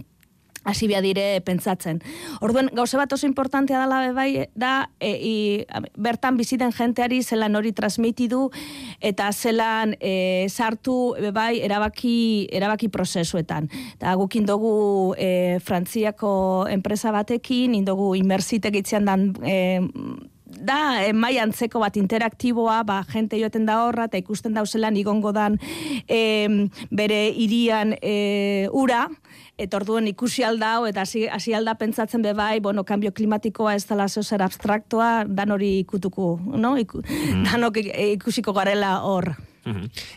hasi 0.67 0.87
dire 0.87 1.41
pentsatzen. 1.41 2.01
Orduen, 2.41 2.69
gauze 2.75 2.97
bat 2.97 3.11
oso 3.13 3.25
importantea 3.25 3.79
dela 3.79 4.11
bai, 4.11 4.47
da, 4.53 4.89
e, 4.99 5.11
i, 5.15 5.35
bertan 5.95 6.37
biziden 6.37 6.73
jenteari 6.75 7.21
zelan 7.23 7.55
hori 7.55 7.71
transmitidu, 7.71 8.49
eta 8.99 9.31
zelan 9.31 9.95
e, 9.99 10.47
sartu 10.49 11.15
bai 11.33 11.61
erabaki, 11.63 12.49
erabaki 12.51 12.89
prozesuetan. 12.89 13.69
Eta 13.95 14.15
gukin 14.19 14.45
dugu 14.45 15.15
e, 15.17 15.59
Frantziako 15.63 16.67
enpresa 16.69 17.15
batekin, 17.15 17.73
indogu 17.73 18.13
inmersitek 18.19 18.81
itzean 18.83 19.07
dan 19.07 19.31
e, 19.47 19.79
da, 20.47 21.03
e, 21.03 21.13
mai 21.13 21.37
antzeko 21.41 21.81
bat 21.83 21.97
interaktiboa, 21.99 22.81
ba, 22.87 23.01
jente 23.11 23.39
joeten 23.39 23.65
da 23.67 23.81
horra, 23.83 24.07
eta 24.07 24.19
ikusten 24.19 24.55
dauzelan 24.55 24.97
igongo 24.97 25.33
dan 25.35 25.57
em, 26.07 26.67
bere 26.91 27.27
irian 27.35 27.93
e, 28.01 28.67
ura, 28.71 29.07
eta 29.57 29.79
orduan 29.81 30.07
ikusi 30.07 30.45
aldao, 30.47 30.85
eta 30.87 31.03
hasi, 31.03 31.53
alda 31.53 31.75
pentsatzen 31.75 32.23
be 32.23 32.33
bai, 32.37 32.59
bueno, 32.63 32.85
kambio 32.87 33.11
klimatikoa 33.11 33.75
ez 33.75 33.85
dela 33.89 34.07
zeo 34.07 34.23
zer 34.23 34.45
abstraktoa, 34.45 35.25
dan 35.27 35.51
hori 35.51 35.77
ikutuko, 35.81 36.37
no? 36.55 36.77
Iku, 36.77 37.03
Danok 37.47 37.81
e, 37.83 38.13
ikusiko 38.15 38.53
garela 38.55 38.99
hor. 39.03 39.33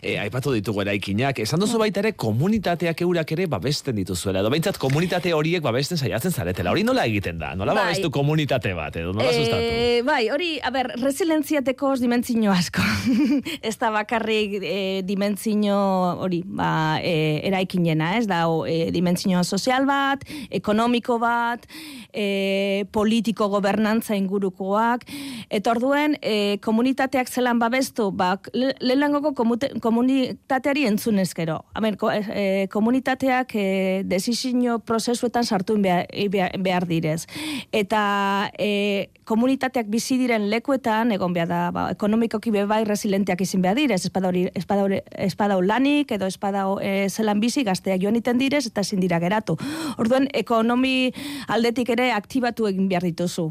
E, 0.01 0.17
aipatu 0.21 0.53
ditugu 0.55 0.81
eraikinak, 0.85 1.39
esan 1.43 1.59
duzu 1.59 1.79
baita 1.81 1.99
ere 2.01 2.13
komunitateak 2.13 3.01
eurak 3.05 3.31
ere 3.35 3.47
babesten 3.51 3.95
dituzuela, 3.95 4.39
edo 4.41 4.49
behintzat 4.53 4.77
komunitate 4.81 5.33
horiek 5.35 5.63
babesten 5.63 5.97
saiatzen 5.99 6.31
zaretela. 6.31 6.71
Hori 6.71 6.83
nola 6.87 7.05
egiten 7.09 7.39
da? 7.41 7.53
Nola 7.55 7.73
Bai. 7.75 7.83
babestu 7.89 8.11
komunitate 8.11 8.73
bat, 8.77 8.95
edo 8.95 9.13
nola 9.13 9.31
sustatu? 9.33 9.61
Eh, 9.61 10.01
bai, 10.07 10.29
hori, 10.33 10.53
a 10.63 10.71
ber, 10.71 10.93
resilientziateko 11.01 11.95
dimentzio 12.01 12.51
asko. 12.51 12.81
ez 13.67 13.75
da 13.81 13.91
bakarrik 13.91 14.57
e, 14.61 15.01
dimentzio 15.05 15.75
hori, 16.23 16.41
ba, 16.45 16.99
e, 17.03 17.41
eraikinena, 17.49 18.15
ez 18.17 18.27
da, 18.29 18.45
o, 18.49 18.63
e, 18.65 18.91
dimentzio 18.95 19.43
sozial 19.43 19.85
bat, 19.89 20.23
ekonomiko 20.49 21.17
bat, 21.21 21.67
e, 22.13 22.85
politiko 22.91 23.49
gobernantza 23.51 24.15
ingurukoak, 24.15 25.05
eta 25.49 25.71
orduen, 25.75 26.17
e, 26.21 26.57
komunitateak 26.63 27.29
zelan 27.29 27.59
babestu, 27.59 28.11
ba, 28.11 28.35
le- 28.53 28.75
lehenengoko 28.79 29.33
komunitateari 29.81 30.85
entzunez 30.87 31.31
gero. 31.37 31.61
Amen, 31.73 31.97
ko, 31.97 32.11
e, 32.11 32.67
komunitateak 32.71 33.55
e, 33.55 33.65
desizio 34.05 34.79
prozesuetan 34.79 35.45
sartu 35.45 35.77
behar, 35.81 36.51
behar 36.59 36.87
direz. 36.87 37.25
Eta 37.71 38.51
e, 38.57 39.09
komunitateak 39.31 39.87
bizi 39.91 40.17
diren 40.19 40.49
lekuetan, 40.51 41.13
egon 41.15 41.31
behar 41.35 41.47
da, 41.47 41.59
ba, 41.71 41.85
ekonomikoki 41.93 42.51
be 42.51 42.65
bai 42.67 42.81
resilienteak 42.87 43.43
izin 43.45 43.63
behar 43.63 43.77
direz, 43.79 44.01
espada 44.09 44.27
hori, 44.27 44.43
espada 44.59 44.83
hori, 44.83 44.99
espada 45.23 45.59
lanik, 45.63 46.11
edo 46.11 46.27
espada 46.27 46.65
e, 46.83 47.07
zelan 47.09 47.39
bizi 47.39 47.63
gazteak 47.67 48.01
joan 48.03 48.17
iten 48.19 48.41
direz, 48.41 48.65
eta 48.67 48.83
ezin 48.83 48.99
dira 49.03 49.21
geratu. 49.23 49.55
Orduan, 50.01 50.27
ekonomi 50.35 51.11
aldetik 51.51 51.93
ere 51.95 52.09
aktibatu 52.15 52.67
egin 52.67 52.89
behar 52.91 53.05
dituzu. 53.07 53.47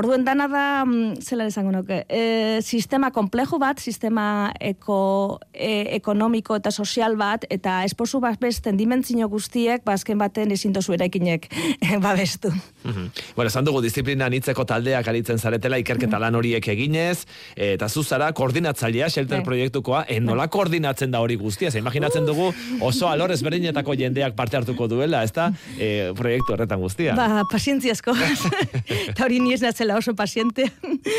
Orduan, 0.00 0.24
dana 0.24 0.48
da, 0.48 0.64
mm, 0.86 1.20
zelan 1.20 1.52
esango 1.52 1.74
nuke, 1.74 2.00
e, 2.08 2.62
sistema 2.62 3.12
komplejo 3.12 3.60
bat, 3.60 3.82
sistema 3.84 4.52
eko, 4.60 5.40
e, 5.52 5.98
ekonomiko 5.98 6.56
eta 6.56 6.72
sozial 6.72 7.18
bat, 7.20 7.44
eta 7.50 7.82
esposu 7.84 8.22
bat 8.24 8.40
besten 8.40 8.80
dimentzio 8.80 9.28
guztiek, 9.28 9.84
bazken 9.84 10.18
baten 10.18 10.56
ezin 10.56 10.72
dozu 10.72 10.96
eraikinek 10.96 11.50
babestu. 12.06 12.52
Mhm. 12.84 13.12
Bueno, 13.36 13.48
esan 13.52 13.68
dugu 13.68 13.82
disiplina 13.84 14.26
anitzeko 14.30 14.64
taldeak 14.64 15.08
aritzen 15.18 15.38
zaretela 15.38 15.78
ikerketa 15.82 16.18
lan 16.22 16.36
horiek 16.38 16.64
eginez, 16.70 17.26
eta 17.56 17.88
zu 17.88 18.04
zara 18.04 18.30
koordinatzailea 18.32 19.08
shelter 19.10 19.42
Bai. 19.42 19.44
proiektukoa, 19.44 20.04
eh, 20.08 20.20
nola 20.20 20.48
koordinatzen 20.48 21.10
da 21.10 21.20
hori 21.20 21.36
guztia? 21.36 21.70
Ze 21.70 21.78
imaginatzen 21.78 22.26
dugu 22.26 22.52
oso 22.80 23.08
alor 23.08 23.32
ezberdinetako 23.32 23.94
jendeak 23.94 24.34
parte 24.34 24.56
hartuko 24.56 24.88
duela, 24.88 25.22
ezta? 25.24 25.52
Eh, 25.78 26.12
proiektu 26.16 26.54
horretan 26.54 26.80
guztia. 26.80 27.14
Ba, 27.14 27.42
pazientziazko. 27.50 28.14
eta 29.10 29.24
hori 29.24 29.40
ni 29.40 29.52
ez 29.54 29.62
natzela 29.62 29.96
oso 29.96 30.14
paziente. 30.14 30.70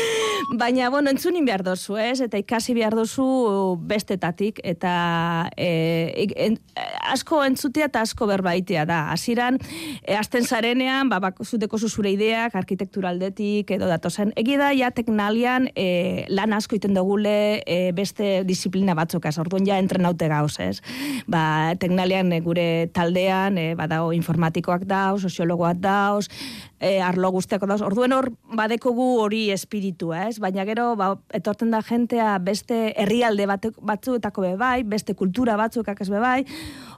Baina, 0.60 0.90
bueno, 0.90 1.10
entzunin 1.10 1.44
behar 1.44 1.62
dozu, 1.62 1.96
ez? 2.00 2.20
Eta 2.20 2.38
ikasi 2.40 2.74
behar 2.74 2.96
dozu 2.96 3.76
bestetatik, 3.86 4.60
eta 4.64 5.50
e, 5.56 6.26
en, 6.36 6.58
asko 7.12 7.42
entzutea 7.44 7.90
eta 7.90 8.02
asko 8.06 8.26
berbaitea 8.30 8.86
da. 8.88 9.02
Hasieran 9.12 9.60
e, 10.02 10.16
azten 10.16 10.46
zarenean, 10.46 11.10
ba, 11.12 11.20
zuteko 11.44 11.78
zu 11.78 11.88
zure 11.88 12.12
ideak, 12.14 12.54
arkitektura 12.56 13.10
aldetik, 13.10 13.70
edo 13.70 13.89
datozen. 13.90 14.32
Egi 14.40 14.56
da, 14.60 14.70
ja, 14.76 14.90
teknalian 14.94 15.68
e, 15.74 16.24
lan 16.32 16.54
asko 16.56 16.78
iten 16.78 16.96
dugule 16.96 17.60
e, 17.66 17.78
beste 17.96 18.40
disiplina 18.48 18.94
batzukaz, 18.98 19.36
orduan 19.42 19.66
ja 19.66 19.80
entrenaute 19.82 20.30
gauz, 20.30 20.54
ez? 20.62 20.78
Ba, 21.30 21.74
teknalian 21.80 22.32
e, 22.32 22.40
gure 22.44 22.68
taldean, 22.94 23.58
e, 23.58 23.74
badao 23.78 24.10
informatikoak 24.16 24.86
dauz, 24.88 25.20
soziologoak 25.26 25.82
dauz, 25.82 26.28
e, 26.80 27.00
arlo 27.04 27.30
guztiako 27.30 27.68
dauz. 27.68 27.82
Orduen 27.84 28.14
hor, 28.16 28.30
badekogu 28.56 29.06
hori 29.20 29.42
espiritua, 29.52 30.24
ez? 30.30 30.40
Baina 30.42 30.64
gero, 30.68 30.94
ba, 30.98 31.12
etorten 31.36 31.70
da 31.70 31.82
jentea 31.84 32.38
beste 32.42 32.94
herrialde 32.98 33.46
batzuetako 33.46 34.46
be 34.46 34.54
bai, 34.60 34.82
beste 34.88 35.14
kultura 35.14 35.58
batzukak 35.60 36.00
ez 36.00 36.08
be 36.10 36.22
bai. 36.22 36.40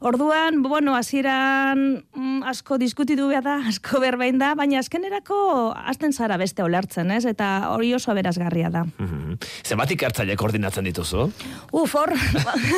Orduan, 0.00 0.62
bueno, 0.62 0.94
hasieran 0.96 1.82
mm, 2.14 2.42
asko 2.50 2.78
diskutitu 2.78 3.28
behar 3.28 3.44
da, 3.44 3.58
asko 3.72 4.00
berbein 4.02 4.38
da, 4.38 4.54
baina 4.58 4.78
azkenerako 4.80 5.72
hasten 5.76 6.14
zara 6.14 6.38
beste 6.40 6.62
olertzen, 6.62 7.10
ez? 7.10 7.24
Eta 7.26 7.72
hori 7.74 7.92
oso 7.98 8.14
aberazgarria 8.14 8.70
da. 8.70 8.86
Mhm. 8.86 9.36
Zenbat 9.66 9.90
ikertzaile 9.98 10.38
koordinatzen 10.38 10.86
dituzu? 10.86 11.26
Uf, 11.72 11.94
hor, 11.98 12.14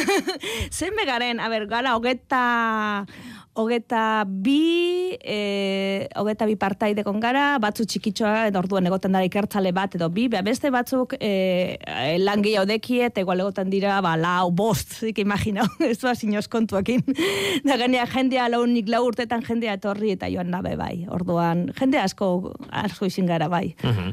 zen 0.78 0.96
begaren, 0.96 1.40
a 1.40 1.52
ber, 1.52 1.68
gara, 1.68 1.94
hogeta, 1.98 3.04
hogeta 3.54 4.24
bi, 4.26 5.14
e, 5.22 6.08
hogeta 6.18 6.46
bi 6.46 6.56
partaidekon 6.58 7.20
gara, 7.22 7.54
batzu 7.62 7.86
txikitxoa, 7.86 8.48
edo 8.50 8.58
orduan 8.58 8.86
egoten 8.90 9.14
dara 9.14 9.26
ikertzale 9.26 9.70
bat, 9.74 9.94
edo 9.94 10.08
bi, 10.10 10.26
beste 10.28 10.72
batzuk 10.74 11.14
e, 11.20 11.78
e, 11.78 12.16
lan 12.18 12.42
gehiago 12.42 12.66
deki, 12.68 13.00
eta 13.06 13.22
igual 13.22 13.44
egoten 13.44 13.70
dira, 13.70 14.00
ba, 14.04 14.16
lau, 14.18 14.50
bost, 14.50 14.98
zik 15.04 15.20
imaginau, 15.22 15.66
ez 15.90 15.98
da 16.04 16.14
sinoz 16.18 16.48
kontuakin. 16.50 17.04
da 17.64 17.76
ganea 17.80 18.06
jendea 18.10 18.48
launik 18.50 18.88
lau 18.90 19.04
urtetan 19.06 19.44
jendea 19.46 19.76
etorri 19.78 20.14
eta 20.14 20.28
joan 20.32 20.50
nabe 20.50 20.74
bai. 20.76 21.06
Orduan, 21.14 21.68
jende 21.78 22.00
asko, 22.02 22.54
asko 22.70 23.06
izin 23.06 23.30
gara 23.30 23.48
bai. 23.48 23.76
Mhm. 23.82 24.10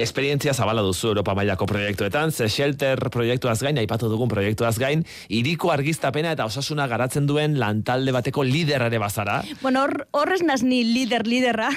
Esperientzia 0.00 0.54
zabala 0.54 0.82
duzu 0.82 1.12
Europa 1.12 1.34
mailako 1.34 1.66
proiektuetan, 1.70 2.32
ze 2.32 2.48
shelter 2.48 2.98
proiektuaz 3.10 3.60
gain, 3.62 3.78
aipatu 3.78 4.10
dugun 4.10 4.28
proiektuaz 4.28 4.76
gain, 4.78 5.04
iriko 5.28 5.70
argiztapena 5.70 6.32
eta 6.32 6.44
osasuna 6.44 6.86
garatzen 6.90 7.26
duen 7.26 7.58
lantalde 7.60 8.12
bateko 8.12 8.44
liderare 8.80 8.98
bazara. 8.98 9.42
Bueno, 9.60 9.82
hor, 9.82 10.08
horrez 10.12 10.42
naz 10.42 10.62
ni 10.62 10.82
lider 10.84 11.26
liderra, 11.26 11.68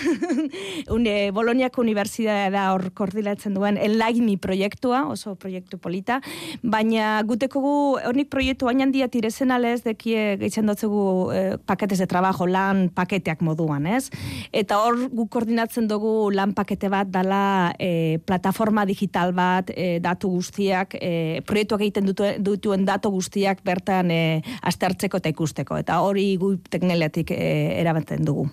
une, 0.95 1.31
Boloniako 1.33 1.81
Unibertsitatea 1.81 2.49
da 2.53 2.69
hor 2.73 2.91
koordinatzen 2.95 3.53
duen 3.53 3.77
enlaini 3.77 4.37
proiektua, 4.37 5.03
oso 5.11 5.35
proiektu 5.35 5.77
polita, 5.77 6.21
baina 6.61 7.21
guteko 7.27 7.59
gu, 7.59 7.75
honik 8.07 8.29
proiektu 8.31 8.69
hain 8.69 8.85
handia 8.85 9.09
tirezen 9.11 9.51
alez, 9.51 9.81
dekie 9.83 10.37
geitzen 10.39 10.69
dutzugu 10.69 11.03
eh, 11.33 11.57
paketes 11.65 11.99
de 11.99 12.07
trabajo, 12.07 12.47
lan 12.47 12.87
paketeak 12.95 13.43
moduan, 13.43 13.87
ez? 13.87 14.09
Eta 14.53 14.79
hor 14.83 15.09
gu 15.11 15.27
koordinatzen 15.27 15.89
dugu 15.91 16.31
lan 16.31 16.53
pakete 16.55 16.89
bat 16.93 17.09
dala 17.11 17.73
eh, 17.79 18.19
plataforma 18.23 18.85
digital 18.87 19.33
bat, 19.35 19.71
eh, 19.75 19.99
datu 20.03 20.31
guztiak, 20.37 20.95
eh, 21.01 21.41
proiektuak 21.45 21.83
egiten 21.83 22.07
dutu, 22.07 22.29
dutuen 22.39 22.85
datu 22.87 23.11
guztiak 23.11 23.63
bertan 23.65 24.11
eh, 24.11 24.41
aztertzeko 24.61 25.19
eta 25.19 25.33
ikusteko. 25.33 25.77
Eta 25.83 25.99
hori 26.05 26.35
gu 26.39 26.55
tekneletik 26.93 27.32
eh, 27.32 27.79
erabaten 27.82 28.23
dugu. 28.25 28.47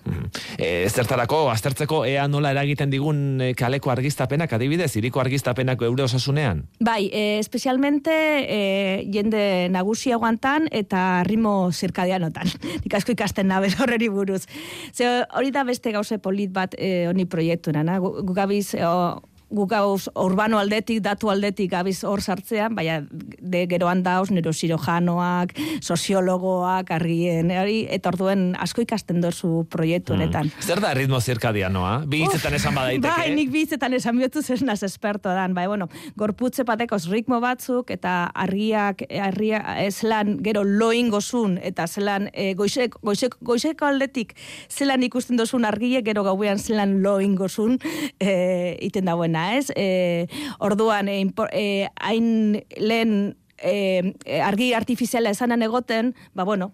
E, 0.57 0.87
zertarako, 0.89 1.49
aztertzeko 1.51 2.03
ea 2.05 2.27
nola 2.27 2.51
eragiten 2.51 2.89
digun 2.91 3.41
e, 3.41 3.51
kaleko 3.57 3.91
argiztapenak, 3.93 4.51
adibidez, 4.53 4.89
iriko 4.97 5.21
argiztapenak 5.21 5.81
eure 5.85 6.03
osasunean? 6.03 6.63
Bai, 6.79 7.09
e, 7.13 7.37
especialmente 7.39 8.11
e, 8.11 9.05
jende 9.13 9.69
nagusia 9.71 10.17
guantan 10.17 10.67
eta 10.71 11.23
ritmo 11.27 11.71
zirkadianotan. 11.71 12.49
Nik 12.83 12.93
asko 12.97 13.13
ikasten 13.15 13.47
nabez 13.51 13.75
horreri 13.79 14.09
buruz. 14.09 14.45
Ze 14.93 15.23
hori 15.35 15.51
da 15.51 15.63
beste 15.63 15.91
gauze 15.91 16.17
polit 16.19 16.51
bat 16.51 16.75
e, 16.77 17.07
honi 17.09 17.25
proiektuena, 17.25 17.83
na? 17.83 17.99
Gu- 18.01 18.21
Gu 18.25 18.33
gabiz, 18.37 18.73
o, 18.75 19.21
gu 19.51 19.67
gauz 19.67 20.07
urbano 20.15 20.59
aldetik, 20.59 21.01
datu 21.03 21.29
aldetik 21.31 21.71
gabiz 21.71 22.01
hor 22.07 22.21
sartzean, 22.21 22.75
baina 22.75 23.01
de 23.11 23.65
geroan 23.69 24.01
dauz 24.03 24.31
neurosirojanoak, 24.31 25.53
soziologoak, 25.81 26.91
argien, 26.95 27.51
hori, 27.51 27.83
eta 27.91 28.11
orduen 28.13 28.51
asko 28.59 28.85
ikasten 28.85 29.21
dozu 29.21 29.65
proiektu 29.71 30.15
honetan. 30.15 30.51
Zer 30.63 30.81
da 30.83 30.93
ritmo 30.97 31.19
zirkadianoa? 31.19 31.93
Bi 32.07 32.23
hitzetan 32.25 32.55
esan 32.57 32.75
badaiteke. 32.77 33.11
Bai, 33.11 33.35
nik 33.35 33.51
bizetan 33.53 33.95
esan 33.97 34.17
bihotuz 34.17 34.47
ez 34.55 34.61
naz 34.65 34.81
esperto 34.87 35.29
dan. 35.35 35.55
Bai, 35.57 35.67
bueno, 35.67 35.89
gorputze 36.19 36.65
batekoz 36.67 37.03
ritmo 37.11 37.41
batzuk, 37.43 37.91
eta 37.91 38.31
argiak, 38.45 39.03
argia, 39.21 39.61
ez 39.83 40.03
lan 40.07 40.37
gero 40.45 40.63
loin 40.63 41.11
gozun, 41.11 41.57
eta 41.61 41.87
zelan 41.87 42.29
e, 42.33 42.53
goizek, 42.55 42.95
goizek, 43.03 43.35
goizeko 43.41 43.89
aldetik 43.89 44.35
zelan 44.71 45.03
ikusten 45.03 45.39
dozun 45.39 45.65
argiek, 45.67 46.05
gero 46.05 46.23
gauean 46.23 46.59
zelan 46.59 46.99
loin 47.03 47.35
gozun, 47.35 47.77
e, 48.19 48.77
iten 48.81 49.09
dauena, 49.41 49.57
ez? 49.57 49.71
E, 49.75 50.27
orduan, 50.59 51.07
e, 51.07 51.25
e, 51.51 51.89
hain 51.99 52.63
lehen 52.77 53.35
e, 53.57 54.13
argi 54.41 54.73
artifiziala 54.73 55.29
esanan 55.29 55.61
egoten, 55.61 56.15
ba, 56.33 56.43
bueno, 56.43 56.73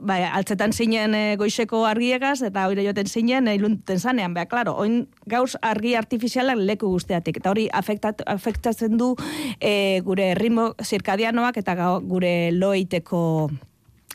ba, 0.00 0.18
altzetan 0.34 0.72
zinen 0.72 1.14
e, 1.14 1.36
goizeko 1.36 1.84
argiegaz, 1.86 2.42
eta 2.42 2.66
hori 2.68 2.84
joten 2.86 3.06
zinen 3.06 3.48
e, 3.48 3.54
ilunten 3.54 3.98
zanean, 3.98 4.34
beha, 4.34 4.46
klaro, 4.46 4.74
oin 4.76 5.08
gauz 5.26 5.56
argi 5.62 5.94
artifizialak 5.96 6.58
leku 6.58 6.88
guztiatik, 6.88 7.38
eta 7.38 7.50
hori 7.50 7.68
afektat, 7.72 8.22
afektatzen 8.26 8.96
du 8.98 9.14
e, 9.60 10.00
gure 10.04 10.34
ritmo 10.34 10.74
zirkadianoak 10.82 11.58
eta 11.62 11.74
gau, 11.74 12.00
gure 12.00 12.50
loiteko 12.52 13.50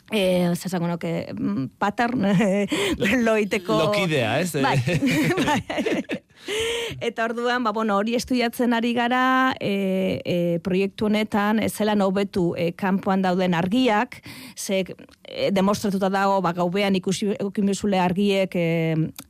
Eh, 0.08 0.54
zesango 0.56 0.86
noke, 0.88 1.28
mm, 1.34 1.66
pattern, 1.76 2.22
loiteko... 3.26 3.76
Lokidea, 3.76 4.38
ez? 4.40 4.54
Bai, 4.56 4.78
bai. 5.44 6.24
Eta 7.00 7.24
orduan, 7.24 7.64
ba, 7.64 7.72
bueno, 7.72 7.96
hori 7.98 8.14
estudiatzen 8.18 8.74
ari 8.76 8.92
gara 8.96 9.54
e, 9.60 10.20
e, 10.24 10.36
proiektu 10.64 11.08
honetan, 11.08 11.60
zelan 11.68 12.02
hobetu 12.02 12.52
e, 12.56 12.70
kanpoan 12.78 13.22
dauden 13.22 13.54
argiak, 13.54 14.20
ze 14.56 14.84
e, 14.84 15.50
demostratuta 15.54 16.10
dago, 16.12 16.40
ba, 16.44 16.52
gaubean 16.56 16.96
ikusi 16.98 17.34
eukimizule 17.38 18.00
argiek 18.00 18.54
e, 18.56 18.66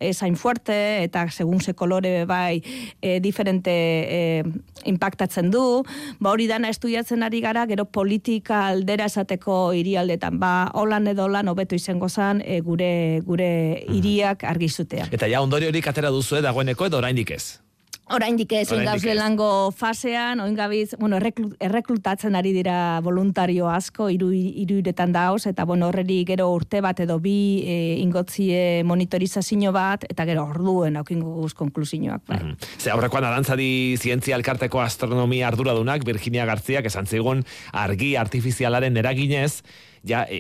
ez 0.01 0.17
hain 0.23 0.37
fuerte, 0.37 0.77
eta 1.05 1.27
segun 1.31 1.61
ze 1.61 1.75
kolore 1.75 2.25
bai 2.27 2.63
e, 3.03 3.19
diferente 3.21 3.73
e, 3.73 4.45
impactatzen 4.89 5.51
du, 5.51 5.83
ba, 6.21 6.33
hori 6.33 6.49
dana 6.51 6.71
estudiatzen 6.73 7.23
ari 7.27 7.43
gara, 7.45 7.67
gero 7.67 7.85
politika 7.85 8.67
aldera 8.73 9.09
esateko 9.11 9.73
hirialdetan, 9.77 10.39
ba, 10.41 10.71
holan 10.75 11.11
edo 11.11 11.29
lan 11.29 11.49
hobetu 11.49 11.77
izango 11.79 12.09
zan 12.09 12.43
e, 12.45 12.61
gure, 12.65 13.21
gure 13.27 13.51
hiriak 13.89 14.45
argizutea. 14.49 15.09
Eta 15.13 15.29
ja 15.31 15.43
ondori 15.43 15.69
horik 15.69 15.87
atera 15.91 16.13
duzu 16.15 16.43
dagoeneko 16.45 16.87
edo 16.87 17.01
oraindik 17.09 17.31
ez. 17.31 17.61
Oraindik 18.09 18.53
ez, 18.53 18.71
Oraindik 18.73 18.79
oingauz 18.79 19.03
ez. 19.03 19.09
lelango 19.11 19.71
fasean, 19.77 20.41
oingabiz, 20.41 20.95
bueno, 20.99 21.19
erreklu- 21.19 21.55
erreklutatzen 21.61 22.35
ari 22.37 22.55
dira 22.55 23.01
voluntario 23.05 23.69
asko, 23.69 24.09
iru, 24.09 24.31
iruretan 24.33 25.13
dauz, 25.13 25.45
eta 25.47 25.67
bueno, 25.69 25.89
horreri 25.89 26.25
gero 26.25 26.47
urte 26.55 26.81
bat 26.81 27.01
edo 27.05 27.19
bi 27.21 27.63
e, 27.67 27.99
ingotzie 28.01 28.83
monitorizazio 28.85 29.73
bat, 29.73 30.07
eta 30.09 30.25
gero 30.25 30.47
orduen 30.49 30.97
aukingo 30.97 31.35
guz 31.35 31.53
konklusioak. 31.53 32.23
Bai. 32.27 32.57
Ze 32.79 32.91
aurrekoan 32.91 33.25
arantzadi 33.29 33.97
zientzia 34.01 34.37
elkarteko 34.37 34.81
astronomia 34.81 35.49
arduradunak, 35.49 36.05
Virginia 36.05 36.47
Garziak 36.47 36.87
esan 36.87 37.05
zigun 37.07 37.45
argi 37.73 38.17
artifizialaren 38.17 38.97
eraginez, 38.97 39.63
ja, 40.09 40.25
e, 40.29 40.39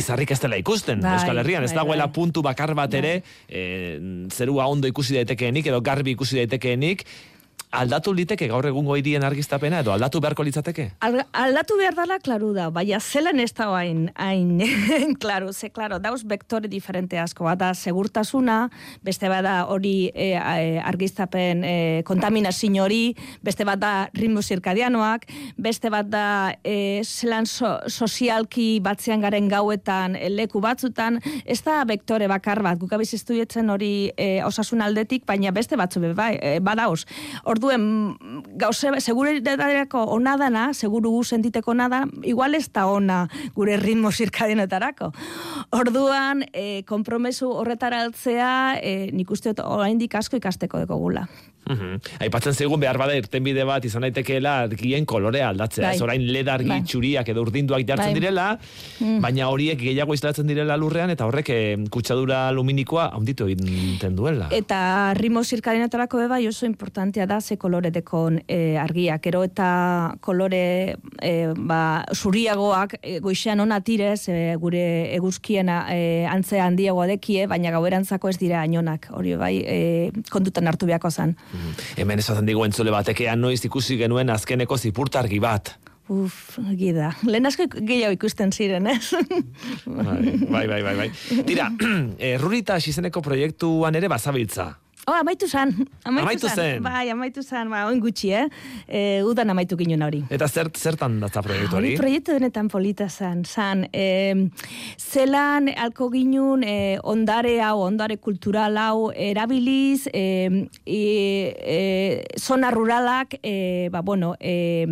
izarrik 0.00 0.32
ez 0.34 0.40
dela 0.42 0.58
ikusten, 0.60 1.02
Bai, 1.04 1.16
Euskal 1.18 1.42
Herrian, 1.42 1.64
ez 1.66 1.72
bai, 1.72 1.80
dagoela 1.82 2.06
bai. 2.06 2.14
puntu 2.14 2.42
bakar 2.46 2.74
bat 2.78 2.94
ere, 2.94 3.18
e, 3.48 3.64
zerua 4.34 4.68
ondo 4.70 4.88
ikusi 4.90 5.18
daitekeenik, 5.18 5.66
edo 5.72 5.80
garbi 5.84 6.14
ikusi 6.16 6.40
daitekeenik, 6.40 7.04
aldatu 7.70 8.14
liteke 8.16 8.48
gaur 8.48 8.64
egungo 8.66 8.96
hirien 8.96 9.24
argiztapena, 9.26 9.82
edo 9.82 9.92
aldatu 9.92 10.20
beharko 10.24 10.44
litzateke? 10.46 10.88
Al, 11.04 11.20
aldatu 11.36 11.76
behar 11.78 11.96
dela, 11.98 12.18
klaru 12.24 12.52
da, 12.56 12.68
baina 12.72 13.00
zelan 13.00 13.40
ez 13.40 13.52
da 13.56 13.68
hain, 13.74 14.06
hain, 14.16 14.62
klaru, 15.22 15.52
ze, 15.52 15.68
klaru, 15.74 15.98
dauz 16.00 16.22
vektore 16.28 16.68
diferente 16.68 17.18
asko, 17.20 17.44
bada 17.44 17.74
segurtasuna, 17.74 18.70
beste 19.04 19.28
bada 19.28 19.66
hori 19.68 20.08
e, 20.14 20.30
e, 20.32 20.78
argiztapen 20.80 21.64
e, 21.64 21.74
kontaminazio 22.08 22.84
hori, 22.84 23.14
beste 23.44 23.64
bat 23.68 23.80
da 23.80 23.92
ritmo 24.16 24.42
zirkadianoak, 24.42 25.28
beste 25.56 25.90
bat 25.92 26.08
da 26.08 26.54
e, 26.64 27.02
zelan 27.04 27.46
so, 27.46 27.76
sozialki 27.88 28.80
batzean 28.84 29.20
garen 29.24 29.48
gauetan 29.48 30.16
e, 30.16 30.28
leku 30.32 30.60
batzutan, 30.64 31.20
ez 31.44 31.60
da 31.64 31.82
vektore 31.88 32.28
bakar 32.28 32.62
bat, 32.64 32.80
guk 32.80 32.92
abiz 32.96 33.12
estudietzen 33.16 33.70
hori 33.70 34.10
e, 34.16 34.42
osasun 34.44 34.82
aldetik, 34.84 35.26
baina 35.28 35.52
beste 35.52 35.76
batzu 35.76 36.00
be, 36.02 36.14
bai, 36.16 36.32
e, 36.40 36.56
badauz. 36.64 37.04
Orduen, 37.58 38.14
gauze, 38.54 38.92
seguritateako 39.02 40.04
ona 40.14 40.36
dana, 40.38 40.68
seguru 40.74 41.10
gu 41.10 41.24
sentiteko 41.26 41.72
nada, 41.74 42.04
igual 42.22 42.54
ez 42.54 42.68
da 42.70 42.84
ona 42.86 43.24
gure 43.56 43.74
ritmo 43.80 44.12
zirkadienetarako. 44.14 45.10
Orduan, 45.74 46.44
e, 46.52 46.84
kompromesu 46.86 47.50
horretara 47.50 48.04
altzea, 48.04 48.78
e, 48.78 49.10
nik 49.10 49.30
uste 49.34 49.56
dut 49.58 50.14
asko 50.14 50.38
ikasteko 50.38 50.78
deko 50.78 51.00
Mhm. 51.68 52.00
Aipatzen 52.20 52.54
zigun 52.54 52.80
behar 52.80 52.98
bada 52.98 53.14
irtenbide 53.16 53.64
bat 53.64 53.84
izan 53.84 54.02
daitekeela 54.02 54.58
argien 54.64 55.04
kolorea 55.06 55.48
aldatzea. 55.50 55.88
Bai. 55.88 55.94
Ez 55.96 56.02
orain 56.02 56.24
led 56.32 56.48
argi 56.48 56.68
Bai. 56.68 56.82
txuriak 56.82 57.28
edo 57.28 57.42
urdinduak 57.42 57.86
jartzen 57.86 58.12
Bai. 58.12 58.14
direla, 58.20 58.58
Mm. 59.00 59.20
baina 59.20 59.48
horiek 59.48 59.78
gehiago 59.78 60.12
instalatzen 60.14 60.46
direla 60.46 60.76
lurrean 60.76 61.10
eta 61.10 61.26
horrek 61.26 61.50
kutsadura 61.90 62.50
luminikoa 62.52 63.10
handitu 63.14 63.46
egiten 63.48 64.16
duela. 64.16 64.48
Eta 64.50 65.14
ritmo 65.14 65.42
zirkadienetarako 65.44 66.18
be 66.18 66.26
bai 66.28 66.46
oso 66.48 66.66
importantea 66.66 67.26
da 67.26 67.40
ze 67.40 67.56
kolore 67.56 67.90
dekon 67.90 68.40
e, 68.48 68.76
argiak. 68.76 69.22
Gero 69.22 69.42
eta 69.44 70.14
kolore 70.20 70.96
e, 71.22 71.52
ba, 71.56 72.04
zuriagoak 72.14 72.94
e, 73.02 73.18
goixean 73.20 73.60
ona 73.60 73.80
tirez, 73.80 74.28
e, 74.28 74.56
gure 74.56 75.14
eguzkiena 75.16 75.86
e, 75.92 76.26
antzea 76.26 76.64
handiagoa 76.66 77.06
dekie, 77.06 77.46
baina 77.46 77.70
gauerantzako 77.74 78.28
ez 78.28 78.38
dira 78.38 78.60
ainonak. 78.62 79.08
Hori 79.12 79.34
bai 79.36 79.54
e, 79.64 79.78
kontutan 80.30 80.66
hartu 80.66 80.86
beharko 80.86 81.10
zan. 81.10 81.36
Hemen 81.96 82.22
esaten 82.22 82.48
digu 82.48 82.64
entzule 82.64 82.94
batekean 82.94 83.40
noiz 83.40 83.60
ikusi 83.64 83.98
genuen 84.00 84.30
azkeneko 84.30 84.78
zipurtargi 84.78 85.40
bat. 85.42 85.76
Uf, 86.08 86.56
gida. 86.78 87.12
Lehen 87.28 87.46
asko 87.46 87.66
gehiago 87.68 88.14
ikusten 88.16 88.52
ziren, 88.52 88.86
ez? 88.88 89.12
Bai, 89.84 90.64
bai, 90.66 90.80
bai, 90.82 90.94
bai. 90.96 91.08
Tira, 91.44 91.68
eh, 92.18 92.36
Rurita 92.40 92.78
proiektuan 93.22 93.94
ere 93.94 94.08
bazabiltza. 94.08 94.78
Oh, 95.08 95.14
amaitu 95.16 95.46
zan. 95.48 95.70
Amaitu, 96.04 96.26
Amaitu 96.26 96.48
zen. 96.52 96.82
Bai, 96.82 97.08
amaitu 97.08 97.42
zan, 97.42 97.70
ba, 97.72 97.86
oin 97.88 98.00
gutxi, 98.00 98.28
eh? 98.36 98.44
E, 98.84 99.22
udan 99.24 99.48
amaitu 99.48 99.78
ginen 99.80 100.04
hori. 100.04 100.20
Eta 100.28 100.48
zer, 100.52 100.68
zertan 100.76 101.16
datza 101.22 101.40
proiektu 101.44 101.78
hori? 101.78 101.94
Hori 101.94 102.02
proiektu 102.02 102.36
denetan 102.36 102.68
polita 102.68 103.08
zan, 103.08 103.40
zan, 103.48 103.86
e, 103.88 104.50
zelan 105.00 105.70
alko 105.72 106.10
ginun 106.12 106.60
e, 106.60 106.76
ondare 107.00 107.56
hau, 107.64 107.78
ondare 107.86 108.18
kultural 108.20 108.76
hau 108.76 109.08
erabiliz, 109.16 110.10
e, 110.12 110.66
e, 110.84 111.00
e, 111.56 111.78
zona 112.36 112.68
ruralak, 112.74 113.38
e, 113.40 113.88
ba, 113.94 114.04
bueno, 114.04 114.34
e, 114.40 114.84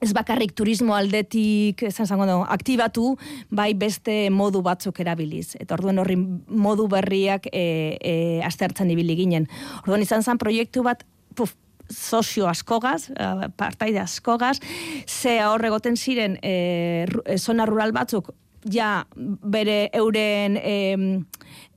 ez 0.00 0.12
bakarrik 0.14 0.54
turismo 0.56 0.94
aldetik, 0.94 1.82
esan 1.90 2.06
zango 2.06 2.26
da, 2.28 2.38
aktibatu, 2.54 3.16
bai 3.50 3.72
beste 3.74 4.28
modu 4.30 4.62
batzuk 4.62 5.00
erabiliz. 5.00 5.54
Eta 5.58 5.76
orduen 5.78 5.98
horri 5.98 6.16
modu 6.18 6.88
berriak 6.90 7.48
e, 7.52 7.96
e, 8.00 8.14
aztertzen 8.46 8.90
ibili 8.94 9.16
ginen. 9.18 9.48
Orduan 9.84 10.04
izan 10.04 10.22
zen 10.22 10.38
proiektu 10.38 10.84
bat, 10.86 11.04
puf, 11.34 11.54
sozio 11.88 12.48
askogaz, 12.50 13.08
partaide 13.56 14.02
askogaz, 14.02 14.58
ze 15.06 15.38
horregoten 15.44 15.96
ziren 15.96 16.36
e, 16.42 17.06
e, 17.24 17.38
zona 17.38 17.64
rural 17.66 17.94
batzuk, 17.96 18.34
ja 18.68 19.06
bere 19.16 19.88
euren 19.96 20.58
em, 20.60 21.04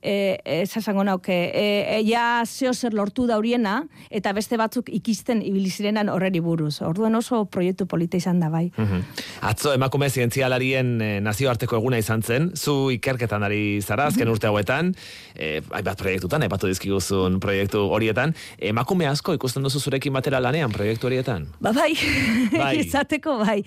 e, 0.02 0.40
ez 0.44 0.76
esango 0.76 1.04
nauke, 1.06 1.32
e, 1.54 1.66
e, 1.96 2.02
ja 2.04 2.42
zeo 2.46 2.74
zer 2.74 2.94
lortu 2.94 3.26
dauriena, 3.30 3.86
eta 4.10 4.32
beste 4.34 4.58
batzuk 4.58 4.90
ikisten 4.92 5.42
ibili 5.46 5.70
zirenan 5.70 6.10
horreri 6.12 6.40
buruz. 6.42 6.80
Orduan 6.82 7.14
oso 7.14 7.44
proiektu 7.46 7.86
polita 7.86 8.18
izan 8.18 8.40
da 8.42 8.50
bai. 8.50 8.70
Mhm. 8.76 9.00
Atzo 9.48 9.72
emakume 9.74 10.10
zientzialarien 10.10 11.00
eh, 11.00 11.20
nazioarteko 11.22 11.76
eguna 11.78 11.98
izan 12.02 12.22
zen, 12.22 12.50
zu 12.56 12.90
ikerketan 12.90 13.42
ari 13.46 13.80
zara 13.82 14.06
azken 14.10 14.28
urte 14.28 14.50
hauetan, 14.50 14.92
eh, 15.34 15.62
hainbat 15.70 15.98
proiektutan, 16.02 16.42
aipatu 16.42 16.66
dizkiguzun 16.70 17.38
proiektu 17.40 17.86
horietan, 17.94 18.34
emakume 18.58 19.06
asko 19.06 19.34
ikusten 19.38 19.62
duzu 19.62 19.80
zurekin 19.80 20.12
batera 20.12 20.40
lanean 20.40 20.72
proiektu 20.72 21.06
horietan? 21.06 21.46
Ba 21.60 21.72
bai, 21.72 21.92
Bai. 22.52 22.74
izateko 22.82 23.38
bai. 23.44 23.60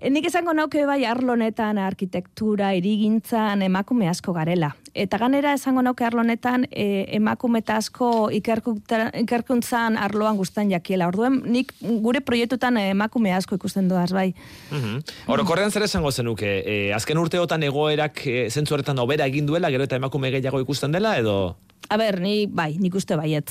E, 0.00 0.10
nik 0.10 0.26
esango 0.30 0.54
nauke 0.56 0.86
bai 0.86 1.04
arlonetan, 1.04 1.78
arkitektura, 1.78 2.72
irigintzan, 2.78 3.62
emakume 3.62 4.08
asko 4.08 4.32
garela. 4.32 4.74
Eta 4.94 5.18
ganera 5.18 5.52
esango 5.58 5.82
nauke 5.82 6.04
arlonetan 6.06 6.68
e, 6.70 7.06
emakume 7.16 7.58
eta 7.64 7.80
asko 7.82 8.30
ikerkuta- 8.30 9.10
ikerkuntzan 9.24 9.98
arloan 9.98 10.38
guztan 10.38 10.70
jakiela. 10.70 11.08
Orduen 11.10 11.40
nik 11.50 11.72
gure 11.82 12.20
proiektutan 12.22 12.78
emakume 12.78 13.32
asko 13.34 13.58
ikusten 13.58 13.88
doaz 13.90 14.12
bai. 14.14 14.28
Mhm. 14.70 15.02
Orokorrean 15.34 15.74
zer 15.74 15.82
esango 15.82 16.12
zenuke, 16.12 16.62
e, 16.62 16.92
azken 16.94 17.18
urteotan 17.18 17.66
egoerak 17.66 18.22
e, 18.26 18.48
zentzu 18.50 18.74
horretan 18.76 19.02
hobera 19.02 19.26
egin 19.26 19.50
duela, 19.50 19.70
gero 19.74 19.82
eta 19.82 19.98
emakume 19.98 20.30
gehiago 20.30 20.62
ikusten 20.62 20.94
dela, 20.94 21.18
edo... 21.18 21.56
A 21.90 21.98
ber, 21.98 22.20
ni 22.20 22.46
bai, 22.46 22.78
nik 22.78 22.94
uste 22.94 23.16
baiet. 23.18 23.50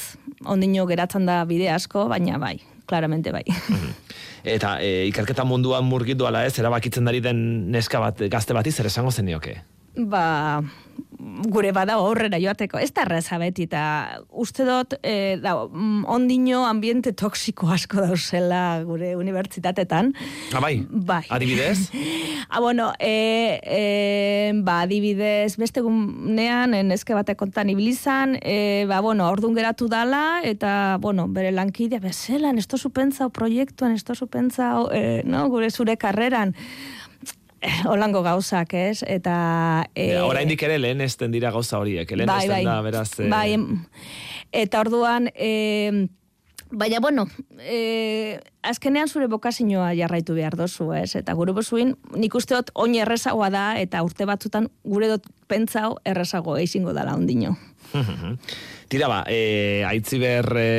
Ondino 0.50 0.88
geratzen 0.90 1.28
da 1.28 1.44
bide 1.46 1.70
asko, 1.70 2.08
baina 2.10 2.40
bai, 2.42 2.56
claramente 2.88 3.36
bai. 3.36 3.44
Eta 4.56 4.78
e, 4.82 5.06
ikerketa 5.12 5.44
munduan 5.44 5.86
murgitu 5.86 6.26
ala 6.26 6.48
ez, 6.48 6.56
erabakitzen 6.58 7.06
dari 7.06 7.20
den 7.22 7.70
neska 7.72 8.00
bat, 8.00 8.26
gazte 8.32 8.56
bati 8.56 8.72
zer 8.72 8.88
esango 8.88 9.12
zenioke? 9.12 9.60
ba, 9.96 10.64
gure 11.50 11.72
bada 11.76 11.98
horrera 12.02 12.40
joateko. 12.42 12.80
Ez 12.82 12.92
da 12.96 13.04
erraza 13.06 13.38
beti, 13.42 13.68
eta 13.70 13.84
uste 14.30 14.66
dut, 14.68 14.96
e, 15.02 15.38
da, 15.42 15.56
mm, 15.66 16.06
ondino 16.12 16.64
ambiente 16.68 17.14
toksiko 17.14 17.70
asko 17.74 18.02
dauzela 18.04 18.84
gure 18.88 19.16
unibertsitatetan. 19.20 20.14
Ah, 20.54 20.64
bai? 20.64 21.24
Adibidez? 21.30 21.90
Ah, 22.54 22.60
bueno, 22.60 22.92
e, 23.00 23.60
e, 23.64 24.52
ba, 24.62 24.82
adibidez, 24.84 25.56
beste 25.58 25.82
gunean, 25.82 26.76
neske 26.86 27.16
batek 27.16 27.40
kontan 27.40 27.72
ibilizan, 27.72 28.36
e, 28.44 28.86
ba, 28.86 29.00
bueno, 29.02 29.26
ordun 29.32 29.56
geratu 29.58 29.88
dala, 29.90 30.42
eta, 30.46 31.00
bueno, 31.02 31.26
bere 31.34 31.50
lankidea, 31.56 32.04
bezelan, 32.04 32.60
esto 32.62 32.78
pentsau 32.94 33.32
proiektuan, 33.34 33.96
esto 33.98 34.14
pentsau, 34.28 34.90
e, 34.94 35.24
no, 35.26 35.48
gure 35.50 35.72
zure 35.72 35.98
karreran, 35.98 36.54
holango 37.92 38.24
gauzak, 38.24 38.74
ez? 38.74 39.04
Eta... 39.08 39.86
E, 39.96 40.18
oraindik 40.22 40.64
ere 40.66 40.80
lehen 40.82 41.02
esten 41.02 41.34
dira 41.34 41.52
gauza 41.52 41.80
horiek, 41.80 42.10
lehen 42.12 42.30
bai, 42.30 42.44
esten 42.46 42.58
bai, 42.58 42.66
da, 42.68 42.82
beraz... 42.86 43.10
e, 43.20 43.30
Bai, 43.32 43.56
eta 44.64 44.84
orduan, 44.84 45.30
e, 45.34 46.08
baina, 46.74 47.00
bueno, 47.00 47.28
e, 47.60 48.40
azkenean 48.66 49.10
zure 49.10 49.28
bokazioa 49.32 49.94
jarraitu 49.98 50.36
behar 50.38 50.58
dozu, 50.60 50.92
ez? 50.98 51.16
Eta 51.20 51.36
gure 51.38 51.54
bozuin, 51.56 51.96
nik 52.18 52.36
uste 52.36 52.58
dut 52.58 52.74
oin 52.76 52.96
errezagoa 53.00 53.50
da, 53.54 53.66
eta 53.80 54.04
urte 54.06 54.28
batzutan 54.30 54.70
gure 54.84 55.12
dut 55.16 55.30
pentsau 55.48 55.98
errezago 56.06 56.58
eizingo 56.58 56.94
dala 56.94 57.16
ondino. 57.16 57.56
Tira 58.92 59.10
ba, 59.10 59.24
e, 59.30 59.84
aitziber 59.88 60.50
e, 60.58 60.70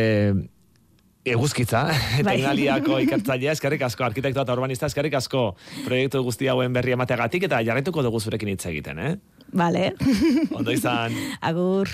eguzkitza, 1.24 1.86
Bai. 2.26 2.36
tecnaliako 2.36 2.98
ikertzailea, 3.06 3.54
eskerrik 3.56 3.82
asko, 3.88 4.04
arkitektoa 4.04 4.44
eta 4.44 4.56
urbanista, 4.56 4.90
eskerrik 4.90 5.16
asko 5.18 5.54
proiektu 5.86 6.22
guzti 6.26 6.48
hauen 6.52 6.72
berri 6.76 6.94
emateagatik, 6.96 7.48
eta 7.48 7.62
jarraituko 7.64 8.04
dugu 8.04 8.20
zurekin 8.20 8.52
hitz 8.54 8.64
egiten, 8.70 9.00
eh? 9.00 9.16
Vale. 9.54 9.92
Ondo 10.58 10.74
izan. 10.74 11.16
Agur. 11.40 11.88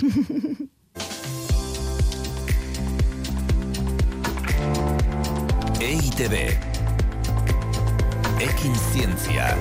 EITB 5.80 6.34
Ekin 8.40 8.74
Zientzia 8.92 9.54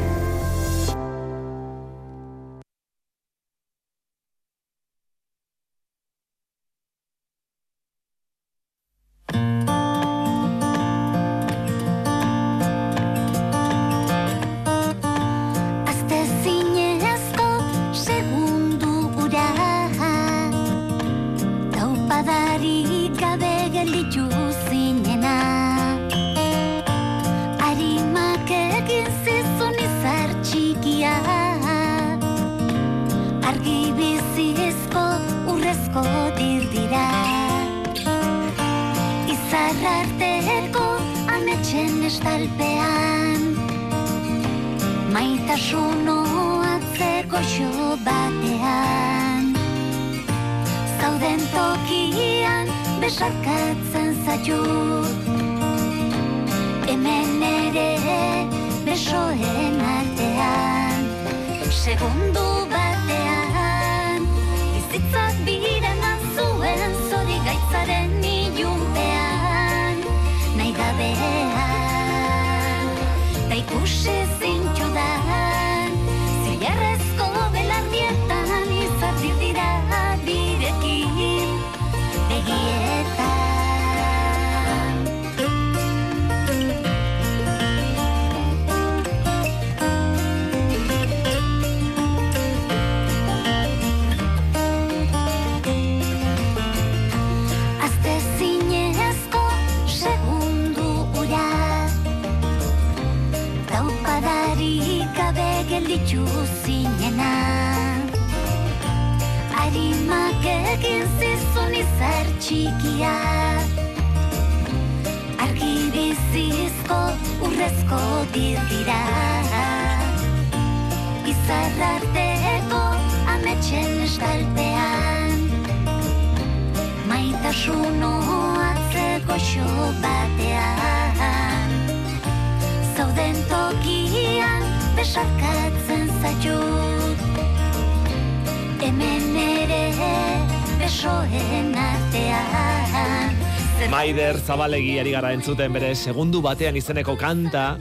Zabalegi 144.50 144.96
ari 144.98 145.12
gara 145.14 145.30
entzuten 145.36 145.76
bere 145.76 145.92
segundu 145.94 146.40
batean 146.42 146.74
izeneko 146.80 147.14
kanta, 147.22 147.76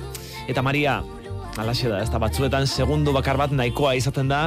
eta 0.52 0.60
Maria, 0.60 0.98
alaxe 1.56 1.88
da, 1.88 2.02
ez 2.04 2.10
da 2.12 2.20
batzuetan 2.20 2.68
segundu 2.68 3.14
bakar 3.16 3.38
bat 3.40 3.54
nahikoa 3.56 3.94
izaten 3.96 4.28
da, 4.28 4.42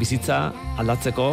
bizitza 0.00 0.38
aldatzeko, 0.80 1.26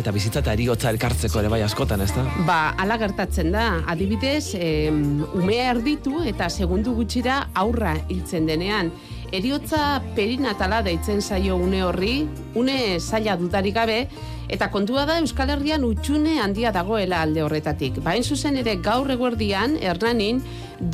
eta 0.00 0.14
bizitza 0.16 0.40
eta 0.40 0.54
eriotza 0.56 0.88
elkartzeko 0.88 1.42
ere 1.42 1.50
bai 1.52 1.60
askotan, 1.66 2.00
ez 2.00 2.08
da? 2.16 2.24
Ba, 2.48 2.58
ala 2.80 2.96
gertatzen 3.02 3.52
da. 3.52 3.66
Adibidez, 3.92 4.54
em, 4.56 5.20
umea 5.36 5.68
erditu 5.74 6.22
eta 6.32 6.48
segundu 6.48 6.96
gutxira 6.96 7.42
aurra 7.52 7.92
hiltzen 8.08 8.48
denean. 8.48 8.88
Eriotza 9.36 9.98
perinatala 10.16 10.80
deitzen 10.86 11.20
zaio 11.20 11.60
une 11.60 11.84
horri, 11.84 12.22
une 12.56 12.96
zaila 13.00 13.36
dudarik 13.36 13.76
gabe, 13.76 14.06
eta 14.54 14.68
kontua 14.70 15.02
da 15.08 15.16
Euskal 15.18 15.50
Herrian 15.50 15.82
utxune 15.82 16.36
handia 16.38 16.70
dagoela 16.70 17.24
alde 17.26 17.42
horretatik. 17.42 17.98
Bain 18.06 18.22
zuzen 18.22 18.54
ere 18.60 18.76
gaur 18.82 19.10
eguerdian, 19.10 19.74
Hernanin, 19.82 20.38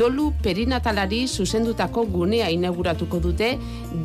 dolu 0.00 0.30
perinatalari 0.42 1.26
zuzendutako 1.28 2.06
gunea 2.08 2.48
inauguratuko 2.54 3.20
dute, 3.20 3.50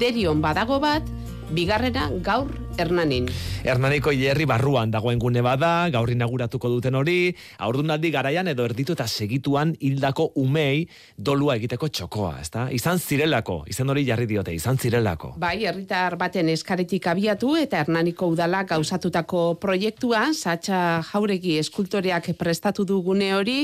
derion 0.02 0.44
badago 0.44 0.82
bat, 0.84 1.08
bigarrena 1.56 2.10
gaur 2.26 2.52
Hernanin. 2.78 3.30
Hernaniko 3.66 4.12
hilerri 4.12 4.46
barruan 4.46 4.92
dagoen 4.92 5.20
gune 5.20 5.42
bada, 5.42 5.88
gaur 5.94 6.10
inauguratuko 6.12 6.70
duten 6.70 6.96
hori, 7.00 7.32
aurdunaldi 7.64 8.12
garaian 8.12 8.50
edo 8.52 8.66
erditu 8.68 8.94
eta 8.94 9.08
segituan 9.08 9.72
hildako 9.80 10.28
umei 10.42 10.86
dolua 11.18 11.56
egiteko 11.56 11.88
txokoa, 11.88 12.34
ezta? 12.44 12.66
Izan 12.76 13.00
zirelako, 13.00 13.62
izan 13.72 13.90
hori 13.90 14.04
jarri 14.06 14.28
diote, 14.30 14.54
izan 14.54 14.78
zirelako. 14.78 15.32
Bai, 15.42 15.56
herritar 15.66 16.18
baten 16.20 16.52
eskaretik 16.52 17.08
abiatu 17.08 17.56
eta 17.58 17.80
Hernaniko 17.82 18.28
udala 18.34 18.66
gauzatutako 18.68 19.46
proiektua, 19.62 20.28
Satxa 20.36 20.82
Jauregi 21.08 21.58
eskultoreak 21.64 22.34
prestatu 22.38 22.86
du 22.86 23.00
gune 23.06 23.32
hori, 23.38 23.58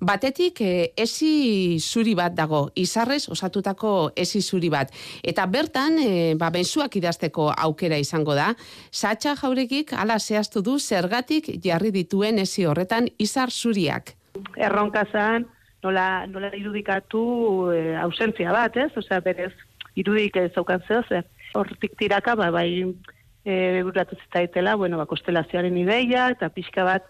batetik 0.00 0.60
eh, 0.66 0.90
esi 1.06 1.78
zuri 1.78 2.16
bat 2.18 2.34
dago, 2.34 2.66
izarrez 2.74 3.28
osatutako 3.30 3.94
esi 4.16 4.42
zuri 4.42 4.72
bat. 4.74 4.92
Eta 5.22 5.46
bertan, 5.46 6.00
eh, 6.02 6.34
ba, 6.36 6.50
benzuak 6.50 6.98
idazteko 6.98 7.52
aukera 7.54 7.98
izango 8.02 8.34
da, 8.34 8.55
Satxa 8.90 9.34
Jauregik 9.40 9.92
ala 9.92 10.18
zehaztu 10.18 10.62
du 10.62 10.78
zergatik 10.78 11.50
jarri 11.64 11.90
dituen 11.90 12.38
esi 12.38 12.64
horretan 12.66 13.08
izar 13.18 13.50
zuriak. 13.50 14.14
erronka 14.56 15.04
zen, 15.12 15.46
nola, 15.82 16.26
nola 16.26 16.50
irudikatu 16.56 17.22
e, 17.72 17.96
ausentzia 18.02 18.52
bat, 18.52 18.76
ez? 18.76 18.90
Osea, 18.96 19.20
berez, 19.24 19.52
irudik 19.96 20.36
ez 20.36 20.50
zaukan 20.54 20.82
zeo. 20.88 21.22
Hortik 21.56 21.96
tiraka, 21.98 22.34
ba, 22.36 22.50
bai, 22.52 22.68
e, 23.44 23.82
buratu 23.86 24.18
zitaitela, 24.26 24.76
bueno, 24.76 24.98
ba, 24.98 25.06
kostelazioaren 25.06 25.76
ideia, 25.80 26.28
eta 26.34 26.50
pixka 26.52 26.84
bat, 26.84 27.06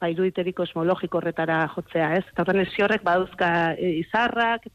ba, 0.00 0.10
iruditeri 0.12 0.52
kosmologiko 0.54 1.18
horretara 1.18 1.64
jotzea, 1.74 2.12
ez? 2.20 2.26
Eta 2.30 2.44
horren 2.44 2.62
esi 2.66 2.84
horrek 2.84 3.02
baduzka 3.06 3.50
e, 3.74 3.96
izarrak, 4.04 4.68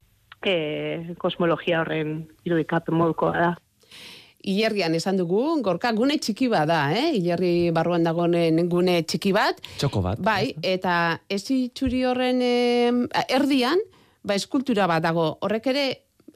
e, 0.43 1.15
kosmologia 1.21 1.83
horren 1.83 2.23
irudikapen 2.43 2.99
modukoa 2.99 3.37
da. 3.37 3.53
Ilerrian 4.43 4.95
esan 4.97 5.17
dugu, 5.17 5.41
gorka 5.63 5.93
gune 5.95 6.17
txiki 6.19 6.49
bat 6.51 6.67
da, 6.67 6.81
eh? 6.91 7.13
Ilerri 7.15 7.71
barruan 7.75 8.03
dagoen 8.03 8.59
gune 8.69 8.99
txiki 9.07 9.31
bat. 9.35 9.61
Txoko 9.79 10.01
bat. 10.03 10.19
Bai, 10.19 10.53
eta 10.61 11.19
ezi 11.31 11.69
txuri 11.75 12.03
horren 12.09 12.41
em, 12.43 13.03
erdian, 13.31 13.79
ba, 14.23 14.35
eskultura 14.35 14.87
bat 14.91 15.03
dago, 15.05 15.29
horrek 15.47 15.71
ere 15.71 15.85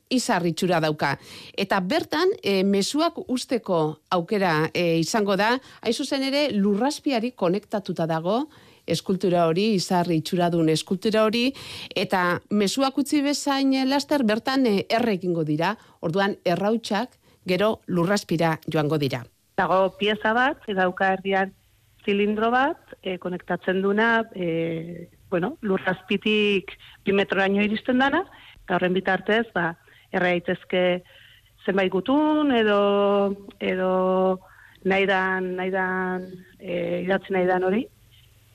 izar 0.09 0.45
itxura 0.47 0.79
dauka. 0.79 1.17
Eta 1.59 1.81
bertan, 1.83 2.31
e, 2.39 2.61
mezuak 2.63 3.19
usteko 3.27 3.81
aukera 4.15 4.69
e, 4.71 5.01
izango 5.01 5.35
da, 5.35 5.57
hain 5.81 5.93
zuzen 5.93 6.23
ere 6.23 6.47
lurraspiari 6.55 7.33
konektatuta 7.35 8.07
dago, 8.07 8.45
eskultura 8.87 9.49
hori, 9.49 9.73
izar 9.75 10.07
itxuradun 10.15 10.71
eskultura 10.71 11.25
hori, 11.27 11.49
eta 11.91 12.39
mezuak 12.55 12.97
utzi 13.03 13.19
bezain 13.21 13.73
eh, 13.75 13.85
laster 13.85 14.23
bertan 14.23 14.65
e, 14.65 14.85
dira, 15.43 15.75
orduan 15.99 16.37
errautsak 16.45 17.17
gero 17.47 17.79
lurraspira 17.87 18.57
joango 18.67 18.97
dira. 18.97 19.23
Dago 19.57 19.97
pieza 19.97 20.33
bat, 20.37 20.61
dauka 20.67 21.13
erdian 21.15 21.53
zilindro 22.05 22.51
bat, 22.53 22.79
e, 23.01 23.17
konektatzen 23.17 23.81
duna, 23.81 24.23
e, 24.35 25.09
bueno, 25.31 25.55
lurrazpitik 25.61 26.75
bi 27.03 27.15
metroraino 27.15 27.63
iristen 27.65 27.99
dana, 27.99 28.23
eta 28.63 28.77
horren 28.77 28.95
bitartez, 28.95 29.45
ba, 29.55 29.73
erra 30.11 30.31
zenbait 31.65 31.91
gutun, 31.91 32.53
edo, 32.55 33.35
edo 33.59 34.39
nahi 34.87 35.05
dan, 35.09 35.55
nahi 35.57 35.71
dan, 35.73 36.27
e, 36.59 37.03
idatzi 37.03 37.33
nahi 37.35 37.47
dan 37.49 37.65
hori, 37.67 37.83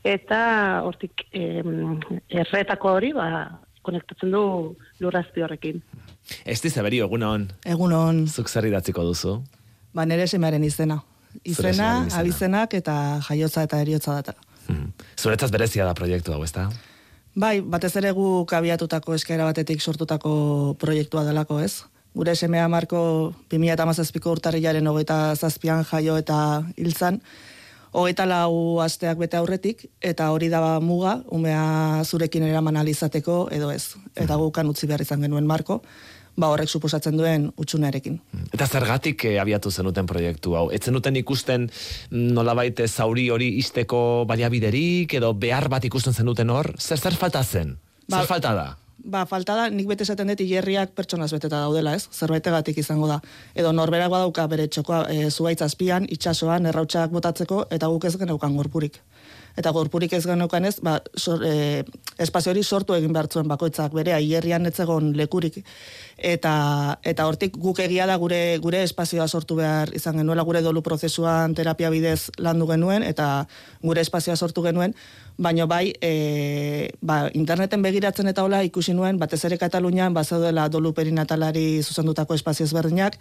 eta 0.05 0.83
hortik 0.87 1.27
e, 1.33 1.61
erretako 2.29 2.97
hori, 2.97 3.13
ba, 3.13 3.29
konektatzen 3.83 4.33
du 4.33 4.43
lurrazpi 5.03 5.45
horrekin. 5.45 5.83
Ez 6.45 6.61
dizaberi, 6.63 7.01
egunon. 7.05 7.49
Egunon, 7.65 8.27
Zuk 8.29 8.49
zer 8.49 8.67
idatziko 8.71 9.05
duzu? 9.05 9.43
ba 9.93 10.05
nere 10.09 10.27
semearen 10.27 10.65
izena. 10.65 11.03
Izena, 11.45 12.07
izena. 12.07 12.21
abizenak 12.21 12.75
eta 12.75 12.95
jaiotza 13.29 13.63
eta 13.67 13.81
eriotza 13.81 14.15
data. 14.21 14.35
Zuretzat 15.21 15.51
berezia 15.53 15.85
da 15.85 15.95
proiektu 15.95 16.33
hau, 16.33 16.43
ezta? 16.45 16.71
Bai, 17.35 17.61
batez 17.61 17.95
ere 17.97 18.13
guk 18.13 18.53
abiatutako 18.53 19.15
eskaera 19.17 19.45
batetik 19.49 19.81
sortutako 19.81 20.77
proiektua 20.79 21.25
delako 21.25 21.61
ez. 21.61 21.83
Gure 22.15 22.35
semea 22.37 22.69
Marko 22.69 23.33
2017ko 23.51 24.35
urtarrilaren 24.37 24.87
hogeita 24.87 25.35
zazpian 25.37 25.85
jaio 25.89 26.19
eta 26.21 26.63
hiltzan, 26.77 27.21
hogeita 27.93 28.27
lau 28.29 28.81
asteak 28.85 29.19
bete 29.19 29.37
aurretik, 29.37 29.87
eta 30.01 30.31
hori 30.33 30.49
da 30.53 30.79
muga, 30.81 31.23
umea 31.33 32.05
zurekin 32.05 32.45
eraman 32.45 32.77
alizateko 32.77 33.49
edo 33.51 33.71
ez. 33.73 33.95
Eta 34.17 34.37
gukan 34.37 34.69
utzi 34.69 34.87
behar 34.87 35.01
izan 35.01 35.25
genuen 35.25 35.49
Marko, 35.49 35.83
ba 36.37 36.49
horrek 36.53 36.69
suposatzen 36.69 37.17
duen 37.17 37.51
utxunearekin. 37.61 38.19
Eta 38.53 38.67
zergatik 38.67 39.25
eh, 39.29 39.39
abiatu 39.41 39.71
zenuten 39.71 40.07
proiektu 40.09 40.57
hau? 40.57 40.69
Ez 40.73 40.83
zenuten 40.85 41.17
ikusten 41.21 41.69
mm, 41.69 42.29
nolabait 42.37 42.81
eh, 42.81 42.89
zauri 42.89 43.29
hori 43.31 43.57
isteko 43.61 44.25
baliabiderik 44.29 45.15
edo 45.21 45.35
behar 45.35 45.69
bat 45.69 45.85
ikusten 45.85 46.15
zenuten 46.15 46.51
hor? 46.51 46.73
Zer 46.79 46.99
zer 46.99 47.19
falta 47.21 47.45
zen? 47.45 47.77
Ba- 48.09 48.23
zer 48.23 48.31
falta 48.31 48.55
da? 48.55 48.71
Ba, 49.03 49.25
falta 49.27 49.57
da, 49.59 49.65
nik 49.67 49.89
bete 49.91 50.05
esaten 50.07 50.29
dut 50.31 50.41
hilerriak 50.45 50.93
pertsonaz 50.95 51.33
beteta 51.35 51.59
daudela, 51.59 51.97
ez? 51.99 52.07
Zerbaitegatik 52.15 52.77
izango 52.79 53.09
da. 53.11 53.17
Edo 53.59 53.73
norberak 53.75 54.13
badauka 54.13 54.45
bere 54.47 54.69
txokoa 54.71 55.01
e, 55.11 55.25
zuaitz 55.31 55.59
azpian, 55.67 56.07
itsasoan, 56.07 56.69
errautsak 56.71 57.11
botatzeko, 57.11 57.65
eta 57.75 57.91
guk 57.91 58.07
ez 58.07 58.15
geneukan 58.21 58.55
gorpurik. 58.55 59.01
Eta 59.57 59.71
gorpurik 59.71 60.13
ez 60.17 60.25
geneukan 60.25 60.65
ez, 60.65 60.77
ba, 60.81 60.97
sor, 61.17 61.43
e, 61.45 61.85
espazio 62.23 62.53
hori 62.53 62.63
sortu 62.63 62.95
egin 62.97 63.13
behar 63.13 63.29
zuen 63.29 63.49
bakoitzak 63.51 63.93
bere, 63.93 64.15
hilerrian 64.17 64.67
ez 64.67 64.79
egon 64.81 65.13
lekurik. 65.17 65.61
Eta, 66.17 66.55
eta 67.05 67.27
hortik 67.29 67.59
guk 67.61 67.83
egia 67.85 68.07
da 68.09 68.17
gure 68.17 68.59
gure 68.63 68.83
espazioa 68.87 69.27
sortu 69.29 69.59
behar 69.59 69.93
izan 69.95 70.17
genuela, 70.21 70.45
gure 70.49 70.63
dolu 70.65 70.83
prozesuan 70.83 71.55
terapia 71.55 71.91
bidez 71.91 72.31
landu 72.39 72.69
genuen, 72.71 73.03
eta 73.03 73.47
gure 73.83 74.01
espazioa 74.01 74.37
sortu 74.37 74.65
genuen, 74.65 74.95
baino 75.37 75.67
bai, 75.67 75.93
e, 76.01 76.93
ba, 77.01 77.27
interneten 77.35 77.83
begiratzen 77.83 78.29
eta 78.33 78.45
hola 78.45 78.63
ikusi 78.65 78.95
nuen, 78.97 79.19
batez 79.19 79.45
ere 79.45 79.59
Katalunian, 79.59 80.15
bazaudela 80.15 80.69
dolu 80.69 80.95
perinatalari 80.97 81.83
zuzendutako 81.83 82.35
espazio 82.39 82.65
ezberdinak, 82.65 83.19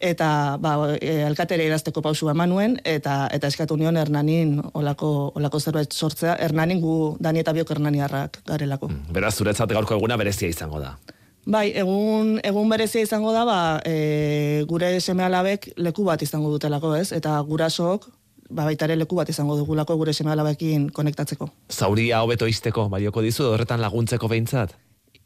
eta 0.00 0.56
ba, 0.62 0.94
e, 1.00 1.22
alkatere 1.26 1.66
irazteko 1.66 2.02
pausua 2.02 2.32
eman 2.32 2.50
nuen, 2.52 2.76
eta, 2.86 3.26
eta 3.34 3.50
eskatu 3.50 3.76
nion 3.76 3.96
Hernanin 3.96 4.58
olako, 4.78 5.32
olako 5.38 5.60
zerbait 5.60 5.92
sortzea, 5.92 6.36
Hernanin 6.38 6.80
gu 6.80 7.16
Dani 7.20 7.42
eta 7.42 7.52
biok 7.52 7.70
Hernaniarrak 7.74 8.42
garelako. 8.46 8.90
Beraz, 9.12 9.34
zuretzat 9.36 9.72
gaurko 9.74 9.98
eguna 9.98 10.16
berezia 10.16 10.48
izango 10.48 10.80
da. 10.80 10.96
Bai, 11.48 11.70
egun, 11.80 12.36
egun 12.44 12.68
berezia 12.68 13.02
izango 13.02 13.32
da, 13.32 13.44
ba, 13.48 13.58
e, 13.84 14.64
gure 14.68 14.98
seme 15.00 15.24
alabek 15.24 15.72
leku 15.80 16.04
bat 16.04 16.22
izango 16.22 16.50
dutelako, 16.52 16.94
ez? 16.98 17.10
Eta 17.16 17.38
gurasook, 17.48 18.04
ba, 18.50 18.66
baita 18.68 18.84
ere 18.84 18.98
leku 19.00 19.16
bat 19.16 19.30
izango 19.32 19.56
dugulako 19.56 19.96
gure 19.96 20.12
seme 20.12 20.34
alabekin 20.34 20.90
konektatzeko. 20.94 21.48
Zauria 21.72 22.20
hobeto 22.22 22.46
izteko, 22.46 22.88
balioko 22.92 23.24
dizu, 23.24 23.48
horretan 23.54 23.80
laguntzeko 23.80 24.28
behintzat? 24.28 24.76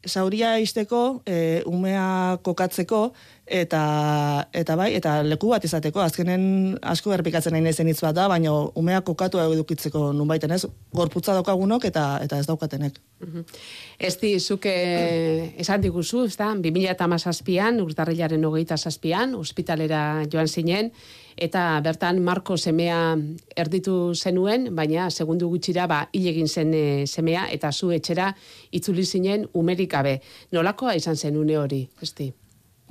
Sauria 0.05 0.57
isteko, 0.59 1.21
e, 1.25 1.61
umea 1.65 2.37
kokatzeko, 2.43 3.13
eta, 3.47 3.83
eta 4.55 4.75
bai, 4.75 4.89
eta 4.97 5.15
leku 5.23 5.51
bat 5.51 5.63
izateko, 5.63 6.01
azkenen 6.03 6.75
asko 6.81 7.13
erpikatzen 7.15 7.55
nahi 7.55 7.63
nezen 7.63 7.87
hitz 7.87 8.01
bat 8.03 8.15
da, 8.15 8.27
baina 8.31 8.51
umea 8.79 9.01
kokatu 9.07 9.39
edukitzeko 9.43 10.11
nunbaiten 10.15 10.51
ez, 10.51 10.65
gorputza 10.91 11.35
daukagunok 11.37 11.87
eta, 11.87 12.05
eta 12.23 12.39
ez 12.39 12.47
daukatenek. 12.47 12.99
Ez 13.99 14.15
di, 14.19 14.35
zuke 14.39 14.75
esan 15.59 15.83
diguzu, 15.83 16.25
ez 16.27 16.35
da, 16.39 16.51
2008an, 16.55 17.81
urtarrilaren 17.83 18.45
hogeita 18.45 18.77
zazpian, 18.77 19.35
ospitalera 19.39 20.23
joan 20.31 20.47
zinen, 20.47 20.91
eta 21.37 21.79
bertan 21.83 22.21
Marko 22.23 22.57
semea 22.57 23.15
erditu 23.55 24.13
zenuen, 24.15 24.69
baina 24.75 25.09
segundu 25.09 25.49
gutxira 25.49 25.87
ba 25.87 26.07
hil 26.13 26.27
egin 26.33 26.47
zen 26.47 26.73
e, 26.73 26.85
semea 27.07 27.47
eta 27.51 27.71
zu 27.71 27.91
etxera 27.91 28.33
itzuli 28.71 29.05
zinen 29.05 29.47
umerik 29.53 29.91
gabe. 29.91 30.19
Nolakoa 30.51 30.95
izan 30.95 31.17
zen 31.17 31.37
une 31.37 31.57
hori, 31.57 31.83
esti? 32.01 32.31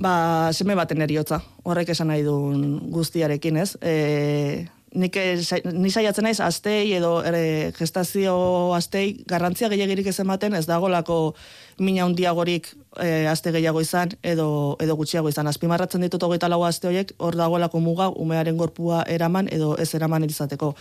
Ba, 0.03 0.51
seme 0.53 0.74
baten 0.74 1.03
eriotza, 1.05 1.38
horrek 1.64 1.93
esan 1.95 2.09
nahi 2.11 2.24
duen 2.26 2.90
guztiarekin, 2.90 3.57
ez? 3.62 3.76
E, 3.82 4.66
nik 4.95 5.16
ez- 5.16 5.53
ni 5.72 5.90
saiatzen 5.90 6.24
naiz 6.24 6.40
astei 6.40 6.93
edo 6.93 7.22
ere, 7.24 7.72
gestazio 7.78 8.72
astei 8.76 9.24
garrantzia 9.26 9.68
gehiagirik 9.72 10.07
ez 10.07 10.18
ematen 10.20 10.55
ez 10.55 10.66
dagolako 10.66 11.34
mina 11.78 12.05
handiagorik 12.05 12.68
e, 13.01 13.26
aste 13.26 13.51
gehiago 13.53 13.80
izan 13.80 14.11
edo 14.22 14.76
edo 14.80 14.97
gutxiago 14.97 15.28
izan. 15.32 15.47
Azpimarratzen 15.49 16.01
ditut 16.05 16.22
24 16.22 16.66
aste 16.68 16.88
horiek 16.88 17.12
hor 17.18 17.36
dagoelako 17.36 17.80
muga 17.80 18.09
umearen 18.11 18.57
gorpua 18.57 19.03
eraman 19.09 19.49
edo 19.51 19.76
ez 19.78 19.95
eraman 19.95 20.24
izateko. 20.28 20.74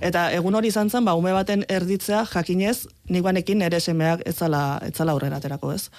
Eta 0.00 0.30
egun 0.32 0.54
hori 0.54 0.68
izan 0.68 0.90
zen 0.90 1.04
ba 1.04 1.14
ume 1.14 1.32
baten 1.32 1.64
erditzea 1.68 2.24
jakinez 2.32 2.86
nik 3.08 3.22
banekin 3.22 3.58
nere 3.58 3.80
semeak 3.80 4.22
ez 4.26 4.36
zala 4.36 4.80
ez 4.86 4.94
zala 4.96 5.12
aurrera 5.12 5.36
aterako 5.36 5.72
ez 5.72 5.90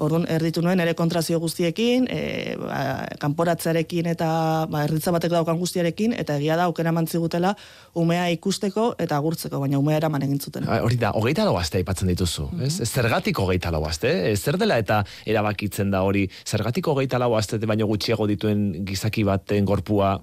Orduan, 0.00 0.24
erditu 0.32 0.62
nuen 0.64 0.80
ere 0.80 0.94
kontrazio 0.96 1.38
guztiekin, 1.42 2.06
e, 2.10 2.56
ba, 2.60 2.80
kanporatzearekin 3.20 4.08
eta 4.14 4.30
ba, 4.70 4.84
erditza 4.86 5.12
batek 5.12 5.34
daukan 5.34 5.58
guztiarekin, 5.60 6.14
eta 6.16 6.38
egia 6.40 6.56
da 6.56 6.68
aukera 6.70 6.92
mantzigutela 6.96 7.52
umea 8.00 8.28
ikusteko 8.32 8.94
eta 9.02 9.18
agurtzeko, 9.20 9.60
baina 9.60 9.80
umea 9.80 9.98
eraman 10.00 10.24
egin 10.24 10.40
zuten. 10.40 10.68
Ah, 10.68 10.80
Hori 10.86 10.96
da, 11.00 11.12
hogeita 11.18 11.44
lau 11.44 11.58
aste 11.60 11.80
aipatzen 11.82 12.08
dituzu, 12.12 12.48
ez? 12.64 12.72
Zergatik 12.88 13.38
hogeita 13.44 13.72
lau 13.74 13.84
aste? 13.88 14.12
Eh? 14.30 14.36
Zer 14.36 14.56
dela 14.60 14.80
eta 14.80 15.02
erabakitzen 15.28 15.92
da 15.92 16.02
hori, 16.06 16.26
zergatik 16.46 16.88
hogeita 16.88 17.20
lau 17.20 17.34
aste 17.36 17.60
baino 17.60 17.86
gutxiago 17.90 18.26
dituen 18.30 18.70
gizaki 18.88 19.26
baten 19.28 19.68
gorpua 19.68 20.16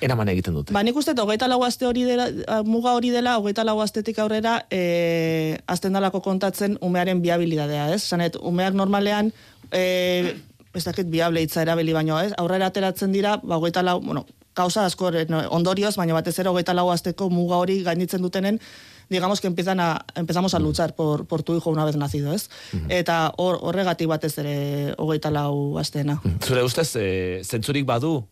eraman 0.00 0.28
egiten 0.32 0.56
dute? 0.56 0.74
Ba, 0.76 0.82
nik 0.86 0.96
uste, 0.96 1.14
hogeita 1.18 1.48
lau 1.48 1.62
aste 1.66 1.86
hori 1.88 2.04
dela, 2.08 2.28
muga 2.64 2.94
hori 2.96 3.10
dela, 3.14 3.36
hogeita 3.40 3.64
lau 3.64 3.78
astetik 3.84 4.18
aurrera, 4.22 4.58
e, 4.70 5.58
azten 5.66 5.96
dalako 5.96 6.20
kontatzen 6.24 6.78
umearen 6.84 7.22
biabilidadea, 7.24 7.90
ez? 7.94 8.02
Zanet, 8.04 8.36
umeak 8.40 8.76
normalean, 8.76 9.32
e, 9.70 10.36
ez 10.76 10.84
dakit 10.84 11.08
biable 11.10 11.42
hitza 11.44 11.62
erabili 11.64 11.94
baino, 11.96 12.18
ez? 12.20 12.32
Aurrera 12.36 12.68
ateratzen 12.72 13.14
dira, 13.14 13.38
ba, 13.42 13.56
hogeita 13.60 13.84
lau, 13.86 14.00
bueno, 14.04 14.26
kausa 14.56 14.86
asko 14.88 15.12
no, 15.28 15.42
ondorioz, 15.52 15.94
baina 16.00 16.16
batez 16.16 16.38
ere 16.40 16.50
hogeita 16.50 16.74
lau 16.74 16.88
asteko 16.90 17.28
muga 17.30 17.60
hori 17.60 17.82
gainditzen 17.84 18.22
dutenen, 18.24 18.60
digamos 19.08 19.40
que 19.40 19.46
empiezan 19.46 19.80
a, 19.80 20.04
empezamos 20.14 20.54
a 20.54 20.58
luchar 20.58 20.94
por, 20.94 21.26
por 21.26 21.42
tu 21.42 21.56
hijo 21.56 21.70
una 21.70 21.84
vez 21.84 21.96
nacido, 21.96 22.32
ez? 22.32 22.48
Eta 22.88 23.32
hor, 23.36 23.58
horregatik 23.62 24.08
batez 24.08 24.32
ere 24.42 24.94
hogeita 24.98 25.30
lau 25.30 25.78
asteena. 25.78 26.20
Zure 26.42 26.64
ustez, 26.64 26.88
e, 26.96 27.42
zentzurik 27.44 27.86
badu, 27.86 28.26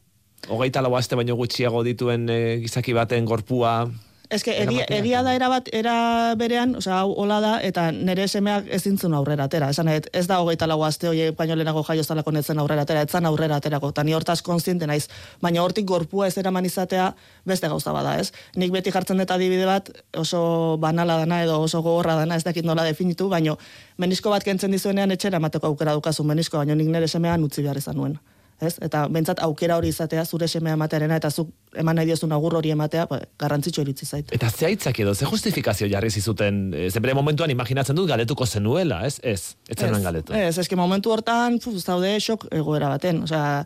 hogeita 0.49 0.83
lau 0.83 0.95
aste 0.97 1.17
baino 1.17 1.37
gutxiago 1.37 1.83
dituen 1.87 2.29
e, 2.29 2.41
gizaki 2.65 2.93
baten 2.93 3.25
gorpua 3.25 3.91
Ez 4.31 4.43
que 4.43 4.55
egia, 4.57 4.87
egia 4.89 5.21
da 5.23 5.35
era 5.37 5.49
bat, 5.53 5.69
era 5.77 6.35
berean, 6.41 6.73
osea, 6.81 7.03
hau 7.03 7.13
hola 7.21 7.37
da, 7.45 7.51
eta 7.63 7.91
nere 7.93 8.25
semeak 8.27 8.71
ez 8.73 8.81
dintzun 8.87 9.13
aurrera 9.15 9.45
atera. 9.47 9.69
Esan, 9.71 9.91
et, 9.93 10.09
ez 10.17 10.25
da 10.27 10.41
hogeita 10.41 10.67
lau 10.67 10.81
aste, 10.87 11.11
oie, 11.11 11.29
baino 11.37 11.55
lehenago 11.61 11.85
jaio 11.85 12.03
zalako 12.03 12.33
netzen 12.33 12.59
aurrera 12.59 12.87
atera, 12.87 13.05
etzan 13.05 13.29
aurrera 13.29 13.61
aterako, 13.61 13.93
eta 13.93 14.05
ni 14.05 14.17
hortaz 14.17 14.41
konstiente 14.43 14.89
naiz. 14.89 15.07
Baina 15.45 15.63
hortik 15.63 15.87
gorpua 15.87 16.27
ez 16.27 16.39
eraman 16.41 16.65
izatea 16.65 17.11
beste 17.45 17.69
gauza 17.69 17.93
bada, 17.93 18.17
ez? 18.19 18.33
Nik 18.57 18.73
beti 18.73 18.95
jartzen 18.97 19.21
dut 19.21 19.31
adibide 19.37 19.69
bat, 19.69 19.93
oso 20.17 20.43
banala 20.81 21.21
dana 21.21 21.43
edo 21.45 21.61
oso 21.69 21.85
gogorra 21.85 22.17
dana, 22.25 22.41
ez 22.41 22.49
dakit 22.49 22.65
nola 22.65 22.89
definitu, 22.89 23.29
baino 23.29 23.59
menisko 23.99 24.33
bat 24.33 24.43
kentzen 24.43 24.73
dizuenean 24.73 25.13
etxera 25.13 25.37
emateko 25.37 25.69
aukera 25.69 25.95
dukazu 26.01 26.25
menisko, 26.25 26.59
baino 26.59 26.75
nik 26.75 26.89
nere 26.89 27.13
semean 27.13 27.45
utzi 27.45 27.63
behar 27.63 27.77
izan 27.77 28.01
nuen. 28.01 28.19
Ez? 28.65 28.75
Eta 28.85 29.05
bentsat 29.13 29.43
aukera 29.45 29.77
hori 29.81 29.91
izatea 29.93 30.25
zure 30.25 30.49
semea 30.49 30.77
ematearena 30.79 31.19
eta 31.21 31.31
zuk 31.31 31.51
eman 31.81 31.99
nahi 31.99 32.11
diozun 32.11 32.33
agur 32.33 32.57
hori 32.61 32.73
ematea, 32.75 33.07
ba, 33.11 33.21
garrantzitsu 33.41 33.83
iritzi 33.85 34.07
zait. 34.07 34.33
Eta 34.35 34.51
ze 34.51 34.67
aitzak 34.71 35.01
edo, 35.05 35.15
ze 35.15 35.27
justifikazio 35.31 35.89
jarri 35.91 36.11
zizuten, 36.11 36.65
e, 36.75 36.89
ze 36.91 37.01
bere 37.01 37.15
momentuan 37.15 37.51
imaginatzen 37.51 37.97
dut 37.97 38.09
galetuko 38.09 38.47
zenuela, 38.47 39.05
ez? 39.07 39.19
Ez, 39.23 39.55
ez 39.69 39.79
zenuen 39.79 40.03
galetu. 40.03 40.35
Ez, 40.35 40.57
eski 40.59 40.77
momentu 40.77 41.13
hortan, 41.13 41.59
puf, 41.59 41.81
zaude 41.83 42.15
šok 42.21 42.49
egoera 42.53 42.89
baten. 42.95 43.23
Osea, 43.27 43.65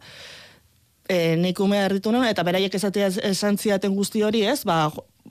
e, 1.08 1.36
nik 1.40 1.60
umea 1.60 1.86
erritu 1.88 2.12
nuen, 2.12 2.28
eta 2.28 2.44
beraiek 2.46 2.74
esatea 2.74 3.10
esan 3.30 3.58
ziaten 3.58 3.94
guzti 3.96 4.22
hori, 4.22 4.44
ez? 4.46 4.62
Ba, 4.68 4.86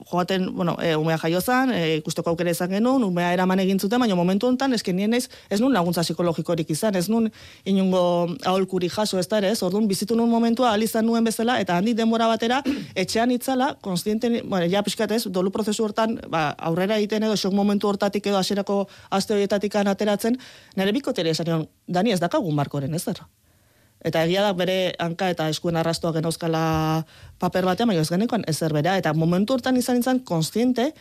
joaten, 0.06 0.54
bueno, 0.54 0.76
e, 0.82 0.94
umea 0.96 1.18
jaio 1.18 1.40
zan, 1.40 1.72
e, 1.72 1.96
ikusteko 1.98 2.30
aukera 2.30 2.50
izan 2.50 2.70
genuen, 2.70 3.04
umea 3.04 3.32
eraman 3.32 3.60
egin 3.60 3.80
zuten, 3.80 4.00
baina 4.00 4.14
momentu 4.14 4.46
honetan, 4.46 4.72
eski 4.72 4.92
nien 4.92 5.14
ez, 5.14 5.28
ez 5.50 5.60
nun 5.60 5.72
laguntza 5.72 6.02
psikologikorik 6.06 6.70
izan, 6.70 6.96
ez 6.96 7.08
nun 7.08 7.30
inungo 7.64 8.02
aholkuri 8.44 8.88
jaso 8.88 9.18
ez 9.18 9.26
da 9.28 9.38
ere, 9.42 9.52
ez? 9.54 9.62
Orduan, 9.62 9.88
bizitu 9.88 10.16
nuen 10.16 10.30
momentua, 10.30 10.70
ahal 10.70 10.82
izan 10.82 11.06
nuen 11.06 11.24
bezala, 11.24 11.58
eta 11.60 11.76
handi 11.78 11.94
denbora 11.98 12.28
batera, 12.30 12.62
etxean 12.94 13.32
itzala, 13.34 13.74
konstienten, 13.82 14.40
bueno, 14.44 14.68
ja 14.70 14.82
pixkat 14.86 15.12
ez, 15.16 15.24
dolu 15.32 15.50
prozesu 15.54 15.84
hortan, 15.84 16.18
ba, 16.28 16.50
aurrera 16.70 16.98
egiten 16.98 17.26
edo, 17.28 17.36
sok 17.36 17.56
momentu 17.56 17.88
hortatik 17.88 18.26
edo 18.26 18.38
hasierako 18.38 18.84
aste 19.10 19.34
horietatik 19.34 19.74
ateratzen, 19.78 20.38
nire 20.76 20.92
bikotere 20.92 21.30
esan 21.30 21.68
Dani 21.88 22.12
ez 22.12 22.20
dakagun 22.20 22.54
markoren 22.54 22.94
ez 22.94 23.02
zer. 23.02 23.22
Eta 24.04 24.22
egia 24.24 24.44
da 24.46 24.52
bere 24.54 24.94
hanka 25.02 25.30
eta 25.32 25.48
eskuen 25.50 25.76
arrastoak 25.76 26.18
genauzkala 26.20 27.04
paper 27.42 27.66
batean, 27.66 27.90
baina 27.90 28.02
ez 28.02 28.10
genekoan 28.10 28.44
ezer 28.46 28.72
bera. 28.72 28.96
Eta 29.00 29.14
momentu 29.14 29.56
hortan 29.56 29.76
izan 29.76 29.98
izan 29.98 30.20
konstiente, 30.20 30.92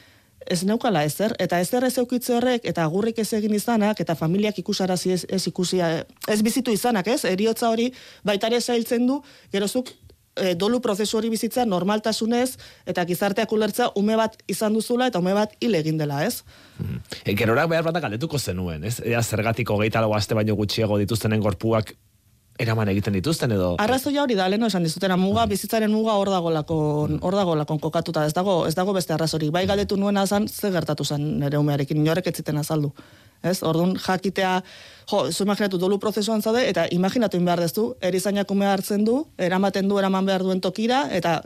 ez 0.46 0.64
neukala 0.64 1.04
ezer, 1.04 1.36
eta 1.40 1.60
ezer 1.60 1.86
ez 1.88 1.98
eukitze 2.00 2.36
horrek, 2.38 2.66
eta 2.70 2.84
agurrik 2.88 3.20
ez 3.20 3.30
egin 3.34 3.54
izanak, 3.58 4.00
eta 4.00 4.16
familiak 4.16 4.58
ikusarazi 4.62 5.14
ez, 5.14 5.24
ez 5.30 5.44
ikusia, 5.50 5.90
ez 6.30 6.42
bizitu 6.46 6.72
izanak, 6.72 7.08
ez? 7.08 7.24
Eriotza 7.26 7.70
hori 7.70 7.90
baitare 8.26 8.62
zailtzen 8.62 9.08
du, 9.10 9.20
gerozuk 9.52 9.92
e, 10.38 10.54
dolu 10.56 10.80
prozesu 10.84 11.18
hori 11.18 11.32
bizitza 11.34 11.66
normaltasunez, 11.66 12.56
eta 12.86 13.06
gizarteak 13.10 13.52
ulertza 13.52 13.92
ume 14.00 14.18
bat 14.20 14.38
izan 14.48 14.78
duzula, 14.78 15.10
eta 15.12 15.20
ume 15.20 15.36
bat 15.38 15.54
hil 15.60 15.76
egin 15.76 16.00
dela, 16.00 16.24
ez? 16.26 16.44
E, 17.26 17.36
gerorak 17.36 17.70
behar 17.74 17.88
bat 17.90 18.02
galetuko 18.08 18.40
zenuen, 18.40 18.86
ez? 18.88 19.00
Ea 19.04 19.24
zergatik 19.24 19.70
hogeita 19.70 20.04
lau 20.06 20.14
aste 20.16 20.38
baino 20.38 20.56
gutxiago 20.56 21.00
dituztenen 21.02 21.44
gorpuak 21.44 21.96
eraman 22.60 22.90
egiten 22.92 23.16
dituzten 23.18 23.54
edo... 23.54 23.76
Arrazoia 23.82 24.24
hori 24.24 24.36
da, 24.38 24.48
leheno 24.50 24.70
esan 24.72 24.86
dizutena, 24.86 25.18
muga, 25.20 25.46
bizitzaren 25.50 25.92
muga 25.94 26.18
hor 26.18 26.32
dagolako, 26.34 26.78
hor 27.22 27.38
dagolako 27.38 27.78
kokatuta, 27.88 28.26
ez 28.26 28.34
dago, 28.34 28.60
ez 28.68 28.76
dago 28.78 28.96
beste 28.98 29.14
arrazorik. 29.14 29.52
Bai 29.54 29.66
galdetu 29.70 29.98
nuena 29.98 30.26
zan, 30.26 30.48
ze 30.48 30.72
gertatu 30.74 31.06
zen 31.06 31.28
nere 31.44 31.60
umearekin, 31.62 32.02
inorek 32.02 32.28
ez 32.32 32.36
ziten 32.42 32.58
azaldu. 32.58 32.94
Ez, 33.46 33.60
orduan 33.62 33.94
jakitea, 34.02 34.56
jo, 35.12 35.20
zu 35.32 35.46
imaginatu 35.46 35.78
dolu 35.78 36.00
prozesuan 36.02 36.42
zaude, 36.42 36.66
eta 36.70 36.88
imaginatu 36.92 37.38
behar 37.46 37.62
dezu, 37.62 37.92
erizainak 38.02 38.50
umea 38.52 38.74
hartzen 38.74 39.06
du, 39.06 39.20
eramaten 39.38 39.88
du 39.88 40.00
eraman 40.02 40.26
behar 40.26 40.46
duen 40.48 40.62
tokira, 40.62 41.06
eta 41.14 41.44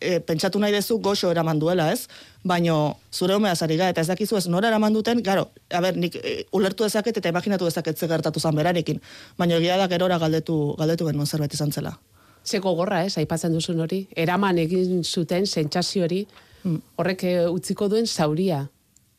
e, 0.00 0.20
pentsatu 0.20 0.60
nahi 0.62 0.72
dezu 0.72 0.98
goxo 1.00 1.30
eraman 1.30 1.58
duela, 1.58 1.90
ez? 1.92 2.06
Baino 2.44 2.96
zure 3.12 3.36
umea 3.36 3.54
zariga, 3.54 3.88
eta 3.88 4.02
ez 4.02 4.08
dakizu 4.10 4.36
ez 4.36 4.46
nora 4.48 4.68
eraman 4.68 4.92
duten, 4.92 5.22
garo, 5.22 5.48
a 5.70 5.80
ber, 5.80 5.96
nik 5.96 6.16
e, 6.18 6.44
ulertu 6.52 6.84
dezaket 6.84 7.20
eta 7.22 7.32
imaginatu 7.32 7.68
dezaket 7.68 7.98
ze 7.98 8.08
gertatu 8.08 8.40
zan 8.40 8.56
berarekin. 8.56 9.00
Baina 9.38 9.56
egia 9.56 9.76
da 9.76 9.88
gerora 9.88 10.18
galdetu, 10.18 10.74
galdetu 10.78 11.06
genuen 11.10 11.26
zerbait 11.26 11.54
izan 11.54 11.72
zela. 11.72 11.98
Ze 12.44 12.58
gogorra, 12.58 13.04
ez, 13.06 13.16
aipatzen 13.18 13.52
duzun 13.54 13.80
hori. 13.80 14.06
Eraman 14.16 14.58
egin 14.58 15.04
zuten 15.04 15.46
sentsazio 15.46 16.04
hori, 16.04 16.24
horrek 16.96 17.24
eh, 17.24 17.48
utziko 17.50 17.88
duen 17.88 18.06
zauria. 18.06 18.66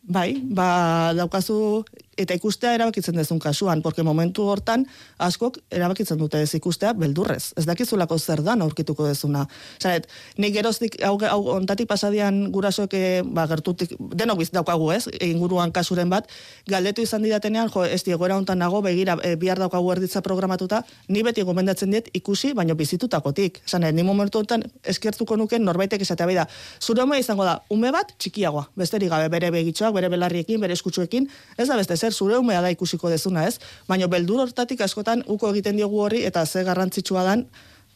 Bai, 0.03 0.36
ba, 0.43 1.14
daukazu, 1.16 1.86
eta 2.18 2.36
ikustea 2.38 2.74
erabakitzen 2.78 3.16
dezun 3.16 3.39
kasuan, 3.39 3.82
porque 3.82 4.03
momentu 4.03 4.45
hortan 4.49 4.86
askok 5.18 5.59
erabakitzen 5.72 6.18
dute 6.18 6.41
ez 6.41 6.53
ikustea 6.55 6.93
beldurrez. 6.93 7.53
Ez 7.57 7.66
dakizulako 7.66 8.18
zer 8.20 8.43
dan 8.43 8.61
aurkituko 8.61 9.07
dezuna. 9.07 9.45
Zaret, 9.82 10.07
nik 10.38 10.53
geroztik, 10.53 10.99
hau, 11.03 11.18
hau 11.30 11.39
ontatik 11.55 11.88
pasadian 11.89 12.51
gurasoek, 12.51 12.93
eh, 12.93 13.22
ba, 13.26 13.47
gertutik, 13.47 13.95
denok 13.99 14.43
biz 14.43 14.51
daukagu 14.51 14.91
ez, 14.91 15.07
inguruan 15.22 15.72
kasuren 15.72 16.09
bat, 16.09 16.30
galdetu 16.70 17.01
izan 17.01 17.24
didatenean, 17.24 17.70
jo, 17.74 17.84
ez 17.84 18.03
egoera 18.07 18.38
hontan 18.38 18.59
nago, 18.59 18.82
begira, 18.82 19.18
e, 19.24 19.36
bihar 19.39 19.59
daukagu 19.59 19.91
erditza 19.95 20.22
programatuta, 20.22 20.84
ni 21.09 21.24
beti 21.24 21.41
gomendatzen 21.41 21.91
diet 21.91 22.09
ikusi, 22.14 22.53
baino 22.53 22.76
bizitutakotik. 22.76 23.61
Zanet, 23.68 23.95
ni 23.95 24.03
momentu 24.03 24.39
hontan 24.39 24.64
eskertuko 24.84 25.38
nuken 25.38 25.64
norbaitek 25.64 26.01
esatea 26.01 26.28
bai 26.30 26.36
da, 26.36 26.47
zure 26.80 27.03
izango 27.20 27.45
da, 27.45 27.61
ume 27.70 27.91
bat 27.91 28.14
txikiagoa, 28.18 28.70
besterik 28.76 29.09
gabe 29.09 29.30
bere 29.30 29.51
begitxoak, 29.51 29.93
bere 29.93 30.09
belarriekin, 30.09 30.59
bere 30.59 30.74
eskutsuekin, 30.74 31.28
ez 31.57 31.68
da 31.68 31.78
beste 31.78 31.97
zer 32.04 32.14
zure 32.14 32.39
umea 32.41 32.62
da 32.64 32.72
ikusiko 32.74 33.12
dezuna, 33.12 33.47
ez? 33.47 33.60
Baina 33.88 34.10
beldur 34.12 34.43
hortatik 34.43 34.84
askotan 34.84 35.24
uko 35.36 35.54
egiten 35.54 35.80
diogu 35.80 36.01
horri 36.04 36.24
eta 36.30 36.45
ze 36.45 36.66
garrantzitsua 36.68 37.24
dan, 37.30 37.45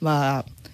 ba, 0.01 0.17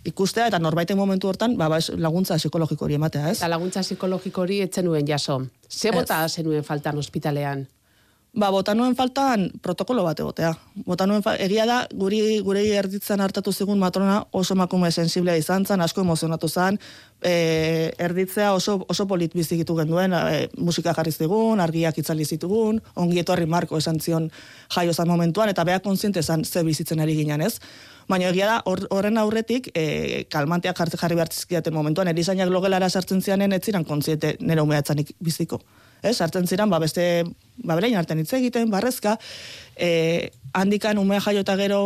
ikustea 0.05 0.49
eta 0.51 0.59
norbaiten 0.59 0.99
momentu 0.99 1.31
hortan 1.31 1.55
ba, 1.57 1.69
ba, 1.71 1.79
laguntza 1.97 2.37
psikologiko 2.41 2.85
hori 2.85 2.99
ematea, 2.99 3.29
ez? 3.31 3.37
Eta 3.39 3.51
laguntza 3.51 3.85
psikologiko 3.85 4.43
hori 4.45 4.59
etzen 4.65 4.85
nuen 4.89 5.07
jaso. 5.07 5.41
Ze 5.69 5.93
bota 5.95 6.21
zenuen 6.29 6.65
faltan 6.67 6.99
ospitalean? 6.99 7.65
Ba, 8.33 8.47
bota 8.49 8.73
nuen 8.73 8.95
faltan 8.97 9.43
protokolo 9.61 10.01
bat 10.07 10.17
egotea. 10.17 10.55
Bota 10.87 11.05
nuen 11.05 11.21
egia 11.37 11.67
da, 11.69 11.75
guri, 11.93 12.39
gure 12.41 12.63
erditzen 12.79 13.21
hartatu 13.21 13.51
zigun 13.53 13.77
matrona 13.77 14.23
oso 14.33 14.55
makume 14.57 14.89
sensiblea 14.89 15.35
izan 15.37 15.67
zen, 15.69 15.83
asko 15.85 16.01
emozionatu 16.01 16.49
zen, 16.49 16.79
e, 17.21 17.91
erditzea 18.01 18.55
oso, 18.57 18.79
oso 18.89 19.05
polit 19.05 19.35
bizikitu 19.37 19.75
genduen, 19.77 20.17
e, 20.17 20.47
musika 20.57 20.95
jarri 20.97 21.13
zigun, 21.13 21.61
argiak 21.61 22.01
itzali 22.01 22.25
zitugun, 22.25 22.81
ongi 22.95 23.21
etorri 23.21 23.45
marko 23.45 23.77
esan 23.77 24.01
zion 24.01 24.31
jaio 24.73 24.97
zan 24.97 25.13
momentuan, 25.13 25.53
eta 25.53 25.63
beha 25.69 25.83
kontziente 25.85 26.23
zan 26.23 26.43
ze 26.43 26.65
bizitzen 26.65 27.05
ari 27.05 27.13
ginen 27.21 27.41
ez. 27.45 27.59
Baina 28.09 28.33
egia 28.33 28.49
da, 28.49 28.57
hor- 28.65 28.87
horren 28.89 29.21
aurretik, 29.21 29.69
e, 29.77 30.25
kalmanteak 30.25 30.81
jarri, 30.81 30.97
jarri 30.97 31.21
behar 31.21 31.71
momentuan, 31.71 32.07
erizainak 32.07 32.49
logelara 32.49 32.89
sartzen 32.89 33.21
zianen 33.21 33.53
ez 33.53 33.61
ziren 33.63 33.85
kontziente 33.85 34.37
nire 34.41 34.61
umea 34.65 34.79
etzanik 34.79 35.13
biziko. 35.19 35.61
Ez, 36.03 36.17
sartzen 36.17 36.47
ziren, 36.47 36.69
ba, 36.69 36.79
beste, 36.83 37.23
ba, 37.63 37.77
berein 37.77 37.95
artean 37.97 38.19
hitz 38.19 38.33
egiten, 38.35 38.69
barrezka, 38.73 39.17
e, 39.75 40.31
handikan 40.53 40.99
umea 40.99 41.21
jaio 41.23 41.43
eta 41.45 41.55
gero 41.57 41.81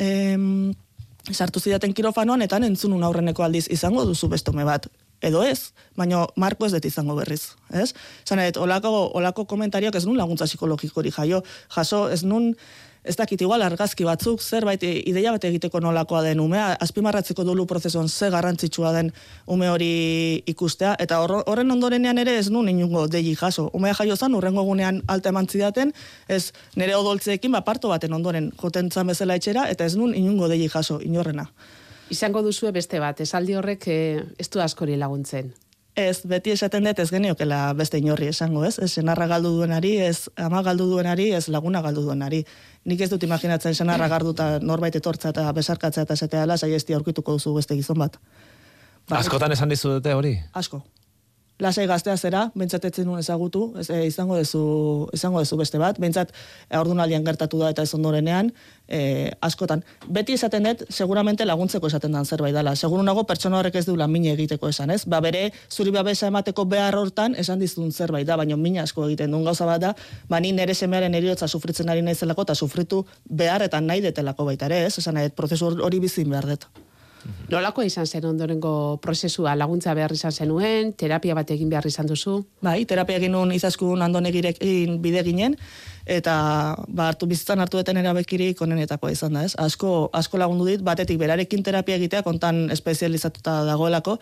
em, 0.00 0.72
sartu 1.30 1.60
zidaten 1.60 1.94
kirofanoan, 1.94 2.42
eta 2.42 2.58
entzunun 2.58 3.04
aurreneko 3.04 3.44
aldiz 3.44 3.66
izango 3.70 4.04
duzu 4.08 4.28
beste 4.32 4.50
ume 4.50 4.64
bat 4.64 4.88
edo 5.24 5.42
ez, 5.44 5.72
baina 5.96 6.24
Marko 6.36 6.66
ez 6.66 6.72
dut 6.74 6.84
izango 6.84 7.14
berriz, 7.16 7.54
ez? 7.72 7.92
Zan, 8.26 8.42
et, 8.44 8.58
olako, 8.60 8.90
olako 9.16 9.46
komentarioak 9.48 9.96
ez 9.96 10.04
nun 10.04 10.18
laguntza 10.20 10.48
psikologikori 10.48 11.12
jaio, 11.14 11.42
jaso 11.76 12.08
ez 12.12 12.22
nun, 12.24 12.52
ez 13.04 13.16
dakit 13.16 13.40
igual 13.44 13.62
argazki 13.62 14.04
batzuk, 14.04 14.40
zerbait 14.42 14.82
ideia 14.82 15.32
bat 15.34 15.44
egiteko 15.44 15.80
nolakoa 15.84 16.22
den 16.24 16.40
umea, 16.40 16.72
azpimarratzeko 16.80 17.44
dulu 17.44 17.66
prozesuan 17.68 18.08
ze 18.08 18.30
garrantzitsua 18.32 18.92
den 18.96 19.12
ume 19.46 19.68
hori 19.70 20.42
ikustea, 20.46 20.94
eta 20.98 21.20
horren 21.20 21.70
ondorenean 21.70 22.18
ere 22.18 22.38
ez 22.38 22.48
nun 22.50 22.68
inungo 22.68 23.06
degi 23.08 23.34
jaso. 23.36 23.68
Umea 23.72 23.94
jaio 23.94 24.16
zan, 24.16 24.34
urrengo 24.34 24.64
egunean 24.64 25.02
alta 25.06 25.28
eman 25.28 25.46
zidaten, 25.46 25.92
ez 26.28 26.52
nire 26.76 26.96
odoltzeekin 26.96 27.52
baparto 27.52 27.92
baten 27.92 28.12
ondoren 28.12 28.52
joten 28.60 28.90
zan 28.90 29.12
bezala 29.12 29.36
etxera, 29.36 29.68
eta 29.70 29.84
ez 29.84 29.96
nun 29.96 30.14
inungo 30.14 30.48
degi 30.48 30.68
jaso, 30.72 31.00
inorrena. 31.00 31.50
Izango 32.10 32.42
duzue 32.44 32.72
beste 32.72 33.00
bat, 33.00 33.20
esaldi 33.20 33.54
horrek 33.56 33.88
eh, 33.88 34.24
ez 34.38 34.48
du 34.48 34.60
askori 34.60 34.96
laguntzen. 34.96 35.52
Ez, 35.94 36.24
beti 36.26 36.50
esaten 36.50 36.82
dut 36.88 36.98
ez 36.98 37.10
geniokela 37.14 37.58
beste 37.78 37.98
inorri 38.02 38.26
esango, 38.26 38.64
ez? 38.66 38.80
Ez 38.82 38.90
senarra 38.96 39.28
galdu 39.30 39.52
duenari, 39.54 39.92
ez 40.02 40.28
ama 40.34 40.62
galdu 40.66 40.88
duenari, 40.90 41.28
ez 41.32 41.46
laguna 41.48 41.82
galdu 41.84 42.02
duenari. 42.02 42.40
Nik 42.84 43.00
ez 43.00 43.10
dut 43.12 43.22
imaginatzen 43.22 43.74
senarra 43.78 44.08
garduta 44.10 44.58
norbait 44.58 44.96
etortza 44.98 45.30
eta 45.30 45.46
besarkatzea 45.54 46.02
eta 46.02 46.16
esatea 46.18 46.42
ala, 46.42 46.56
saiesti 46.58 46.98
aurkituko 46.98 47.36
duzu 47.38 47.54
beste 47.54 47.78
gizon 47.78 48.02
bat. 48.02 48.18
Ba, 49.08 49.20
Askotan 49.20 49.52
esan 49.54 49.70
dizudete 49.70 50.16
hori? 50.18 50.34
Asko. 50.52 50.82
Lasai 51.62 51.84
gaztea 51.86 52.16
zera, 52.18 52.48
bentsatetzen 52.58 53.06
nuen 53.06 53.20
ezagutu, 53.22 53.68
ez, 53.78 53.86
e, 53.86 54.00
izango 54.08 54.34
dezu, 54.34 54.60
izango 55.14 55.38
dezu 55.38 55.54
beste 55.60 55.78
bat, 55.78 56.00
bentsat 56.02 56.32
aurdunaldian 56.74 57.22
gertatu 57.22 57.60
da 57.60 57.68
eta 57.70 57.84
ez 57.86 57.92
ondorenean, 57.94 58.48
e, 58.88 59.30
askotan. 59.38 59.84
Beti 60.10 60.34
esaten 60.34 60.66
dut, 60.66 60.82
seguramente 60.90 61.46
laguntzeko 61.46 61.86
esaten 61.86 62.10
dan 62.10 62.26
zerbait 62.26 62.56
dela. 62.56 62.72
Seguru 62.74 63.04
nago 63.06 63.22
pertsona 63.28 63.60
horrek 63.60 63.78
ez 63.78 63.84
du 63.86 63.94
lan 63.94 64.16
egiteko 64.16 64.68
esan, 64.68 64.90
ez? 64.90 65.04
Ba 65.06 65.20
bere 65.20 65.52
zuri 65.70 65.92
babesa 65.94 66.26
emateko 66.26 66.64
behar 66.64 66.96
hortan 66.98 67.36
esan 67.38 67.60
dizun 67.60 67.92
zerbait 67.92 68.26
da, 68.26 68.36
baina 68.36 68.56
mina 68.56 68.82
asko 68.82 69.06
egiten 69.06 69.30
duen 69.30 69.44
gauza 69.44 69.64
bat 69.64 69.80
da, 69.80 69.94
ba 70.28 70.40
ni 70.40 70.50
nere 70.50 70.74
semearen 70.74 71.14
eriotza 71.14 71.46
sufritzen 71.46 71.88
ari 71.88 72.02
naizelako 72.02 72.42
eta 72.42 72.54
sufritu 72.54 73.04
behar 73.30 73.62
eta 73.62 73.80
nahi 73.80 74.00
detelako 74.00 74.44
baita 74.44 74.66
ere, 74.66 74.86
ez? 74.86 74.98
Esan 74.98 75.14
nahi, 75.14 75.30
prozesu 75.30 75.70
hori 75.70 76.00
bizin 76.00 76.30
behar 76.30 76.50
dut. 76.50 76.66
Nolako 77.52 77.84
izan 77.84 78.06
zen 78.06 78.24
ondorengo 78.24 78.98
prozesua, 79.04 79.54
laguntza 79.54 79.94
behar 79.94 80.12
izan 80.12 80.32
zenuen, 80.32 80.92
terapia 80.98 81.34
bat 81.36 81.50
egin 81.54 81.68
behar 81.70 81.86
izan 81.86 82.08
duzu? 82.08 82.38
Bai, 82.64 82.84
terapia 82.88 83.18
egin 83.20 83.34
nuen 83.36 83.52
izaskun 83.52 84.02
andonegirekin 84.02 84.96
bide 85.02 85.22
ginen, 85.26 85.56
eta 86.06 86.34
ba, 86.88 87.10
hartu 87.10 87.28
bizitzan 87.28 87.60
hartu 87.60 87.80
deten 87.80 88.00
erabekirik 88.00 88.60
onenetakoa 88.64 89.12
izan 89.12 89.36
da, 89.36 89.44
ez? 89.44 89.54
Asko, 89.60 89.92
asko 90.12 90.40
lagundu 90.40 90.66
dit, 90.68 90.82
batetik 90.84 91.20
berarekin 91.20 91.62
terapia 91.64 92.00
egitea, 92.00 92.24
kontan 92.26 92.64
espezializatuta 92.74 93.60
dagoelako, 93.68 94.18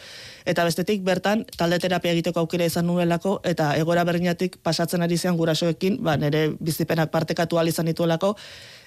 eta 0.47 0.67
bestetik 0.69 1.07
bertan 1.07 1.47
talde 1.57 1.79
terapia 1.83 2.13
egiteko 2.15 2.43
aukera 2.43 2.67
izan 2.71 2.87
nuelako, 2.91 3.39
eta 3.45 3.73
egora 3.79 4.05
berdinatik 4.09 4.59
pasatzen 4.63 5.03
ari 5.03 5.19
zean 5.19 5.39
gurasoekin, 5.39 6.03
ba, 6.03 6.19
nire 6.19 6.51
bizipenak 6.61 7.11
partekatu 7.15 7.59
izan 7.67 7.87
dituelako, 7.87 8.37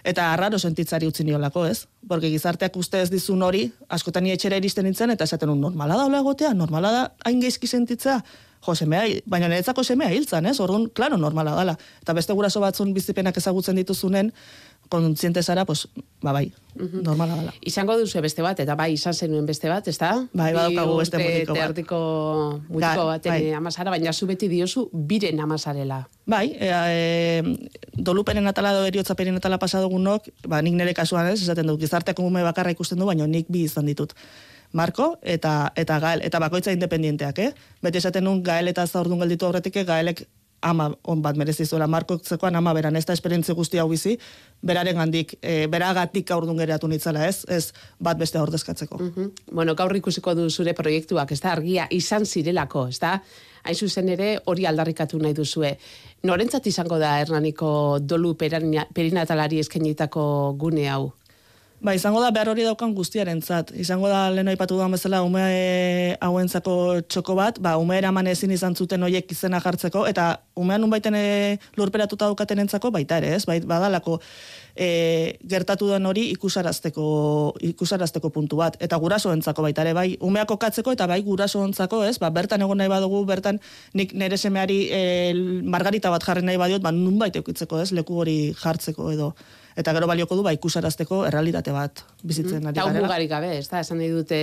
eta 0.06 0.30
arraro 0.34 0.60
sentitzari 0.62 1.08
utzi 1.10 1.26
niolako, 1.26 1.66
ez? 1.66 1.88
Porque 2.08 2.30
gizarteak 2.30 2.76
uste 2.78 3.02
ez 3.02 3.10
dizun 3.10 3.42
hori, 3.44 3.66
askotan 3.90 4.24
ni 4.24 4.34
etxera 4.36 4.60
iristen 4.62 4.86
nintzen, 4.86 5.14
eta 5.16 5.26
esaten 5.26 5.50
un, 5.50 5.62
normala 5.62 5.98
da 5.98 6.06
hola 6.06 6.22
egotea, 6.22 6.54
normala 6.54 6.92
da 6.94 7.06
hain 7.26 7.42
geizki 7.42 7.68
sentitzea, 7.68 8.20
jo, 8.66 8.76
semea, 8.78 9.06
baina 9.30 9.50
niretzako 9.50 9.84
semea 9.84 10.12
hiltzan, 10.14 10.46
ez? 10.50 10.60
Orduan, 10.62 10.88
klaro, 10.94 11.18
normala 11.22 11.56
dala. 11.58 11.76
Eta 12.02 12.14
beste 12.18 12.34
guraso 12.38 12.62
batzun 12.62 12.94
bizipenak 12.94 13.38
ezagutzen 13.42 13.82
dituzunen, 13.82 14.32
kontziente 14.90 15.44
zara, 15.44 15.66
pues, 15.66 15.88
ba 16.22 16.32
bai, 16.32 16.52
normala 16.76 17.36
dala. 17.36 17.54
Izango 17.62 17.98
duzu 17.98 18.22
beste 18.22 18.42
bat, 18.42 18.60
eta 18.60 18.76
bai, 18.76 18.92
izan 18.94 19.14
zenuen 19.14 19.46
beste 19.46 19.70
bat, 19.70 19.88
ezta? 19.88 20.12
Bai, 20.34 20.52
badaukagu 20.54 20.98
beste 21.00 21.20
mutiko 21.22 21.54
bat. 21.54 21.62
Terdiko 21.62 22.00
mutiko 22.70 23.06
baten 23.08 23.32
bai. 23.32 23.44
eh, 23.50 23.56
amazara, 23.56 23.92
baina 23.92 24.14
zu 24.14 24.28
beti 24.28 24.50
diozu 24.52 24.90
biren 24.94 25.40
amazarela. 25.40 26.08
Bai, 26.26 26.56
ea, 26.60 26.82
e, 26.90 27.58
doluperen 27.94 28.48
atala 28.48 28.74
edo 28.74 28.86
eriotza 28.86 29.16
atala 29.16 29.60
pasadugunok, 29.60 30.30
ba, 30.48 30.62
nik 30.62 30.74
nire 30.74 30.94
kasuan 30.94 31.28
ez, 31.28 31.42
esaten 31.42 31.68
dut, 31.68 31.80
gizarteak 31.80 32.20
ume 32.20 32.44
bakarra 32.44 32.72
ikusten 32.72 33.00
du, 33.00 33.06
baina 33.06 33.28
nik 33.28 33.48
bi 33.50 33.64
izan 33.64 33.86
ditut. 33.86 34.14
Marko 34.74 35.18
eta 35.22 35.72
eta 35.76 36.00
Gael, 36.00 36.22
eta 36.22 36.40
bakoitza 36.40 36.72
independienteak, 36.72 37.40
eh? 37.40 37.54
Beti 37.82 37.98
esaten 37.98 38.24
nun 38.24 38.44
Gael 38.44 38.68
eta 38.68 38.86
zaurdun 38.88 39.20
gelditu 39.20 39.46
aurretik, 39.46 39.86
Gaelek 39.88 40.28
ama 40.66 40.88
on 41.06 41.22
bat 41.22 41.38
merezi 41.38 41.66
zuela 41.66 41.86
Marko 41.88 42.18
zekoan 42.26 42.56
ama 42.58 42.74
beran, 42.74 42.96
ez 42.98 43.06
da 43.06 43.14
esperientzia 43.14 43.54
guzti 43.56 43.78
hau 43.78 43.88
bizi, 43.92 44.16
beraren 44.66 44.98
gandik, 44.98 45.36
e, 45.42 45.68
beragatik 45.70 46.32
aurdun 46.34 46.58
geratu 46.58 46.88
nitzela, 46.90 47.28
ez? 47.30 47.44
Ez 47.48 47.72
bat 48.02 48.18
beste 48.18 48.40
ordezkatzeko. 48.42 48.98
Bueno, 49.54 49.76
gaur 49.76 49.94
ikusiko 49.96 50.34
du 50.36 50.50
zure 50.50 50.74
proiektuak, 50.74 51.32
ez 51.32 51.40
da, 51.44 51.52
argia 51.54 51.86
izan 51.94 52.26
zirelako, 52.26 52.88
ez 52.90 53.00
da? 53.00 53.20
Hain 53.66 53.76
zuzen 53.78 54.10
ere 54.14 54.40
hori 54.46 54.66
aldarrikatu 54.70 55.18
nahi 55.22 55.34
duzue. 55.38 55.76
Norentzat 56.26 56.66
izango 56.70 56.98
da 57.02 57.16
Hernaniko 57.20 58.00
dolu 58.02 58.34
perina- 58.38 58.88
perinatalari 58.94 59.60
eskainitako 59.62 60.26
gune 60.58 60.90
hau? 60.90 61.12
Ba, 61.84 61.92
izango 61.94 62.22
da 62.24 62.30
behar 62.32 62.48
hori 62.48 62.64
daukan 62.64 62.94
guztiarentzat. 62.96 63.74
Izango 63.76 64.08
da 64.08 64.30
lehen 64.32 64.48
aipatu 64.48 64.78
duan 64.80 64.94
bezala 64.96 65.20
ume 65.26 65.42
e, 65.44 66.14
hauentzako 66.24 67.02
txoko 67.12 67.36
bat, 67.36 67.58
ba, 67.60 67.74
ume 67.78 67.98
eraman 68.00 68.30
ezin 68.32 68.54
izan 68.56 68.78
zuten 68.80 69.04
hoiek 69.04 69.28
izena 69.36 69.60
jartzeko, 69.60 70.06
eta 70.08 70.30
umean 70.56 70.86
unbaiten 70.88 71.18
e, 71.20 71.26
lurperatuta 71.76 72.30
daukatenentzako 72.30 72.94
baita 72.96 73.20
ere, 73.20 73.34
ez? 73.36 73.44
Bait, 73.50 73.66
badalako 73.68 74.22
e, 74.72 74.88
gertatu 75.52 75.90
den 75.92 76.08
hori 76.08 76.30
ikusarazteko, 76.38 77.04
ikusarazteko 77.74 78.32
puntu 78.32 78.62
bat. 78.64 78.80
Eta 78.80 78.96
gurasoentzako 79.04 79.68
baita 79.68 79.84
ere, 79.84 79.94
bai, 80.00 80.08
umeak 80.24 80.56
okatzeko 80.56 80.96
eta 80.96 81.10
bai 81.12 81.20
gurasoentzako, 81.28 82.06
ez? 82.08 82.16
Ba, 82.24 82.32
bertan 82.32 82.64
egon 82.64 82.80
nahi 82.80 82.94
badugu, 82.94 83.26
bertan 83.28 83.60
nik 83.94 84.16
nere 84.16 84.40
semeari 84.40 84.80
e, 84.96 85.04
margarita 85.68 86.14
bat 86.16 86.24
jarri 86.24 86.48
nahi 86.48 86.58
badiot, 86.64 86.88
ba, 86.88 86.96
nun 86.96 87.20
baita 87.20 87.44
eukitzeko, 87.44 87.84
ez? 87.84 87.92
Leku 87.92 88.24
hori 88.24 88.40
jartzeko 88.64 89.12
edo 89.12 89.34
eta 89.76 89.94
gero 89.94 90.08
balioko 90.08 90.38
du 90.40 90.44
ba 90.44 90.54
ikusarazteko 90.56 91.26
errealitate 91.28 91.74
bat 91.76 92.04
bizitzen 92.24 92.64
ari 92.64 92.78
Eta 92.78 92.86
garela. 92.88 93.08
mugarik 93.08 93.30
gabe, 93.30 93.58
ez 93.58 93.68
da, 93.68 93.82
esan 93.84 94.00
nahi 94.00 94.10
dute... 94.14 94.40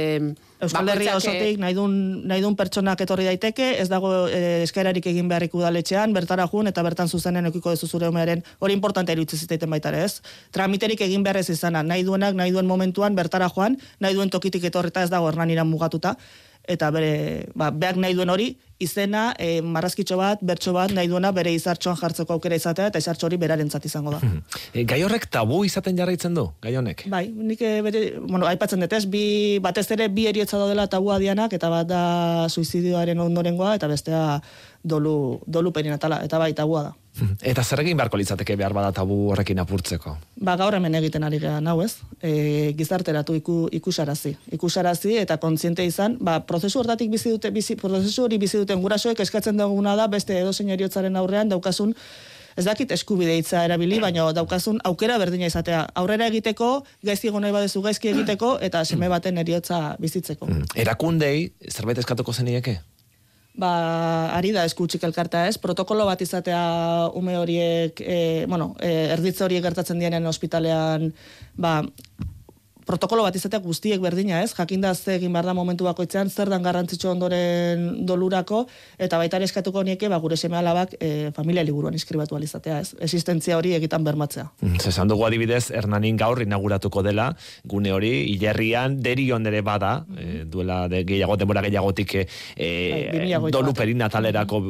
Euskal 0.62 0.89
Herria 0.93 1.14
eh, 1.14 1.18
osotik 1.18 1.59
nahi 1.59 1.74
dun, 1.74 1.95
nahi 2.28 2.45
dun 2.45 2.55
pertsonak 2.57 3.01
etorri 3.03 3.24
daiteke, 3.26 3.72
ez 3.83 3.89
dago 3.91 4.12
e, 4.28 4.62
eskaerarik 4.66 5.09
egin 5.11 5.30
beharrik 5.33 5.57
udaletxean, 5.59 6.12
bertara 6.14 6.47
jun 6.53 6.70
eta 6.70 6.85
bertan 6.87 7.09
zuzenen 7.09 7.49
ekiko 7.51 7.72
dezu 7.72 7.89
zure 7.89 8.12
umearen, 8.12 8.45
hori 8.61 8.76
importante 8.76 9.16
iruditzen 9.16 9.43
ziteiten 9.43 9.72
baita 9.72 9.91
ere, 9.91 10.05
ez? 10.05 10.20
Tramiterik 10.55 11.01
egin 11.09 11.24
behar 11.24 11.41
ez 11.41 11.49
izana, 11.51 11.83
nahi 11.83 12.05
duenak, 12.07 12.37
nahi 12.39 12.53
duen 12.55 12.68
momentuan 12.68 13.16
bertara 13.18 13.49
joan, 13.51 13.80
nahi 14.01 14.14
duen 14.14 14.30
tokitik 14.30 14.70
etorreta 14.70 15.03
ez 15.03 15.11
dago 15.11 15.33
hernaniran 15.33 15.66
mugatuta, 15.66 16.16
eta 16.68 16.90
bere, 16.94 17.48
ba, 17.58 17.70
beak 17.74 17.96
nahi 17.98 18.14
duen 18.14 18.30
hori, 18.30 18.52
izena, 18.82 19.32
e, 19.38 19.60
marrazkitxo 19.62 20.16
bat, 20.18 20.42
bertso 20.42 20.72
bat, 20.74 20.92
nahi 20.94 21.08
duena 21.10 21.32
bere 21.34 21.52
izartxoan 21.54 21.98
jartzeko 21.98 22.36
aukera 22.36 22.58
izatea, 22.58 22.88
eta 22.90 23.02
izartxo 23.02 23.28
hori 23.28 23.38
berarentzat 23.42 23.86
izango 23.86 24.14
da. 24.14 24.20
E, 24.72 24.84
gai 24.88 25.00
horrek 25.06 25.28
tabu 25.32 25.62
izaten 25.66 25.98
jarraitzen 25.98 26.34
du, 26.38 26.48
gai 26.62 26.74
honek? 26.78 27.06
Bai, 27.12 27.26
nik 27.30 27.62
eh, 27.66 27.76
bere, 27.84 28.02
bueno, 28.20 28.46
aipatzen 28.50 28.82
dut 28.82 28.94
ez, 28.98 29.04
bi, 29.10 29.24
batez 29.62 29.88
ere 29.94 30.08
bi 30.12 30.26
eriotza 30.30 30.60
daudela 30.60 30.88
tabua 30.90 31.18
dianak, 31.22 31.54
eta 31.58 31.70
bat 31.72 31.90
da 31.90 32.02
suizidioaren 32.48 33.22
ondorengoa, 33.26 33.76
eta 33.78 33.90
bestea 33.90 34.24
dolu, 34.82 35.16
dolu 35.46 35.74
perinatala, 35.74 36.22
eta 36.26 36.42
bai, 36.42 36.52
tabua 36.58 36.88
da. 36.90 36.96
Eta 37.52 37.64
zer 37.64 37.82
egin 37.82 37.98
beharko 37.98 38.18
litzateke 38.20 38.56
behar 38.56 38.74
bada 38.76 38.92
tabu 38.96 39.16
horrekin 39.32 39.60
apurtzeko? 39.62 40.16
Ba, 40.40 40.56
gaur 40.60 40.76
hemen 40.78 40.94
egiten 40.98 41.24
ari 41.26 41.40
gehan, 41.42 41.68
hau 41.68 41.78
ez? 41.84 41.94
E, 42.20 42.72
gizarteratu 42.78 43.36
iku, 43.38 43.56
ikusarazi. 43.72 44.34
Ikusarazi 44.56 45.16
eta 45.20 45.38
kontziente 45.42 45.86
izan, 45.86 46.18
ba, 46.20 46.40
prozesu 46.48 46.82
hortatik 46.82 47.12
bizi 47.12 47.32
dute, 47.34 47.52
bizi, 47.54 47.76
prozesu 47.80 48.26
hori 48.26 48.40
bizi 48.42 48.62
duten 48.62 48.82
gurasoek 48.82 49.20
eskatzen 49.24 49.60
duguna 49.60 49.96
da, 49.98 50.08
beste 50.12 50.38
edozein 50.40 50.72
eriotzaren 50.76 51.16
aurrean 51.20 51.52
daukasun 51.52 51.96
ez 52.56 52.64
dakit 52.66 52.90
eskubide 52.92 53.34
hitza 53.38 53.64
erabili, 53.64 53.98
baina 54.02 54.26
daukazun 54.36 54.80
aukera 54.84 55.18
berdina 55.20 55.48
izatea. 55.48 55.86
Aurrera 55.98 56.28
egiteko, 56.28 56.70
gaizki 57.06 57.30
egon 57.30 57.46
nahi 57.46 57.54
badezu 57.54 57.82
gaizki 57.84 58.12
egiteko, 58.12 58.56
eta 58.60 58.84
seme 58.84 59.08
baten 59.12 59.40
eriotza 59.40 59.96
bizitzeko. 60.02 60.48
Erakundei, 60.76 61.52
zerbait 61.70 62.02
eskatuko 62.02 62.32
zenieke? 62.32 62.80
Ba, 63.59 63.72
ari 64.36 64.53
da 64.55 64.64
eskutsik 64.68 65.05
elkarta 65.05 65.46
ez, 65.48 65.57
protokolo 65.61 66.07
bat 66.09 66.20
izatea 66.24 66.62
ume 67.18 67.36
horiek, 67.36 68.00
e, 68.00 68.18
bueno, 68.48 68.72
e, 68.80 68.92
erditze 69.16 69.44
horiek 69.44 69.64
gertatzen 69.64 70.00
dienen 70.00 70.26
ospitalean, 70.26 71.11
ba, 71.57 71.80
protokolo 72.87 73.24
bat 73.26 73.37
izatea 73.37 73.61
guztiek 73.62 74.01
berdina 74.03 74.41
ez, 74.43 74.53
jakinda 74.57 74.95
ze 74.95 75.16
egin 75.16 75.33
behar 75.33 75.47
da 75.49 75.55
momentu 75.55 75.85
bakoitzean, 75.85 76.30
zer 76.30 76.51
dan 76.51 76.62
garrantzitsu 76.62 77.09
ondoren 77.11 78.05
dolurako, 78.07 78.64
eta 78.99 79.18
baita 79.20 79.39
ere 79.39 79.49
eskatuko 79.49 79.83
nieke, 79.87 80.09
ba, 80.12 80.18
gure 80.22 80.37
seme 80.37 80.59
alabak 80.59 80.97
e, 81.01 81.30
familia 81.37 81.64
liburuan 81.66 81.95
inskribatu 81.95 82.37
alizatea 82.37 82.80
ez, 82.80 82.95
existentzia 83.01 83.59
hori 83.59 83.74
egitan 83.78 84.05
bermatzea. 84.05 84.49
Mm, 84.61 84.80
Zesan 84.83 85.11
dugu 85.11 85.26
adibidez, 85.26 85.70
Hernanin 85.70 86.18
gaur 86.20 86.43
inauguratuko 86.43 87.03
dela, 87.07 87.30
gune 87.64 87.93
hori, 87.95 88.12
hilerrian, 88.35 89.01
derion 89.03 89.47
ere 89.47 89.62
bada, 89.66 89.95
eh, 90.18 90.43
duela 90.47 90.87
de 90.93 91.05
gehiago, 91.09 91.37
denbora 91.37 91.64
gehiagotik 91.66 92.16
eh, 92.22 92.26
Bai, 92.57 93.28
2008 93.33 93.53
dolu 93.53 93.74
perinatalerako 93.76 94.62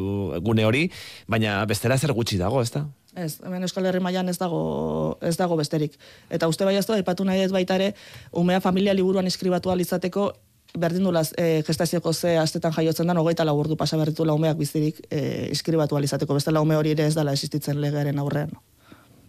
gune 0.45 0.67
hori, 0.69 0.89
baina 1.29 1.61
bestela 1.67 1.99
zer 1.99 2.13
gutxi 2.17 2.39
dago, 2.41 2.63
ezta? 2.63 2.87
Ez, 3.15 3.41
hemen 3.45 3.63
Euskal 3.63 3.85
Herri 3.87 4.01
mailan 4.01 4.29
ez 4.33 4.39
dago 4.41 5.19
ez 5.21 5.37
dago 5.37 5.57
besterik. 5.57 5.99
Eta 6.31 6.49
uste 6.49 6.65
bai 6.65 6.77
ez 6.77 6.89
aipatu 6.91 7.25
nahi 7.25 7.43
ez 7.45 7.53
baita 7.53 7.77
ere, 7.77 7.93
umea 8.33 8.61
familia 8.61 8.95
liburuan 8.95 9.27
eskribatu 9.27 9.69
ahal 9.69 9.81
izateko 9.81 10.33
berdin 10.79 11.05
dula 11.05 11.23
e, 11.37 11.63
gestazioko 11.67 12.13
ze 12.13 12.39
astetan 12.39 12.73
jaiotzen 12.73 13.07
den, 13.07 13.19
hogeita 13.19 13.45
lau 13.45 13.59
ordu 13.61 13.77
pasa 13.77 13.97
berritu 14.01 14.25
laumeak 14.25 14.57
bizirik 14.57 15.03
e, 15.11 15.49
iskribatu 15.53 15.97
alizateko, 15.97 16.35
beste 16.35 16.53
laume 16.53 16.77
hori 16.77 16.97
ere 16.97 17.07
ez 17.07 17.15
dela 17.15 17.33
existitzen 17.33 17.81
legearen 17.81 18.19
aurrean. 18.19 18.57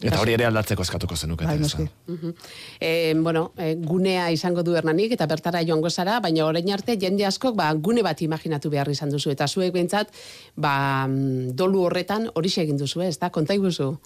Eta 0.03 0.19
hori 0.21 0.35
ere 0.35 0.45
aldatzeko 0.47 0.83
eskatuko 0.83 1.15
zenuke. 1.15 1.45
Bai, 1.45 1.57
Teresa. 1.57 1.85
Mhm. 2.07 2.33
E, 2.79 3.13
bueno, 3.15 3.51
e, 3.57 3.75
gunea 3.75 4.29
izango 4.31 4.63
du 4.63 4.75
hernanik 4.75 5.11
eta 5.15 5.27
bertara 5.27 5.63
joango 5.65 5.89
zara, 5.89 6.19
baina 6.19 6.45
orain 6.45 6.71
arte 6.73 6.97
jende 6.99 7.25
askok 7.25 7.55
ba, 7.55 7.71
gune 7.73 8.03
bat 8.03 8.21
imaginatu 8.21 8.69
behar 8.69 8.89
izan 8.89 9.09
duzu. 9.09 9.31
Eta 9.31 9.47
zuek 9.47 9.73
behintzat, 9.73 10.11
ba, 10.55 11.07
mm, 11.07 11.55
dolu 11.55 11.85
horretan 11.87 12.29
hori 12.35 12.51
egin 12.57 12.77
duzu, 12.77 13.01
ez 13.01 13.17
da? 13.19 13.29
Konta 13.29 13.53
iguzu. 13.53 13.97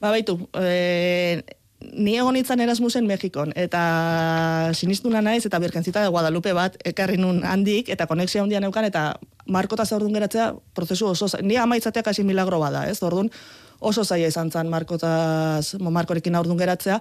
Ba, 0.00 0.10
baitu, 0.10 0.38
e, 0.54 1.42
ni 1.80 2.16
egon 2.18 2.34
nintzen 2.34 2.60
Erasmusen 2.60 3.06
Mexikon, 3.06 3.52
eta 3.56 4.70
sinistuna 4.74 5.22
naiz, 5.22 5.44
eta 5.46 5.60
birkentzita 5.62 6.02
de 6.02 6.10
Guadalupe 6.10 6.52
bat, 6.52 6.76
ekarri 6.84 7.18
nun 7.20 7.44
handik, 7.46 7.88
eta 7.94 8.06
konexia 8.10 8.42
handia 8.42 8.60
neukan, 8.60 8.88
eta 8.88 9.04
markota 9.46 9.86
zaurdun 9.86 10.14
geratzea, 10.14 10.52
prozesu 10.74 11.12
oso, 11.12 11.30
ni 11.42 11.56
amaitzateak 11.56 12.10
hasi 12.10 12.26
milagro 12.26 12.58
bada, 12.60 12.88
ez? 12.90 12.98
Orduan, 13.02 13.30
oso 13.80 14.04
zaila 14.04 14.28
izan 14.28 14.50
zen 14.50 14.68
markotaz, 14.70 15.76
markorekin 15.80 16.34
aurdun 16.34 16.58
geratzea, 16.58 16.98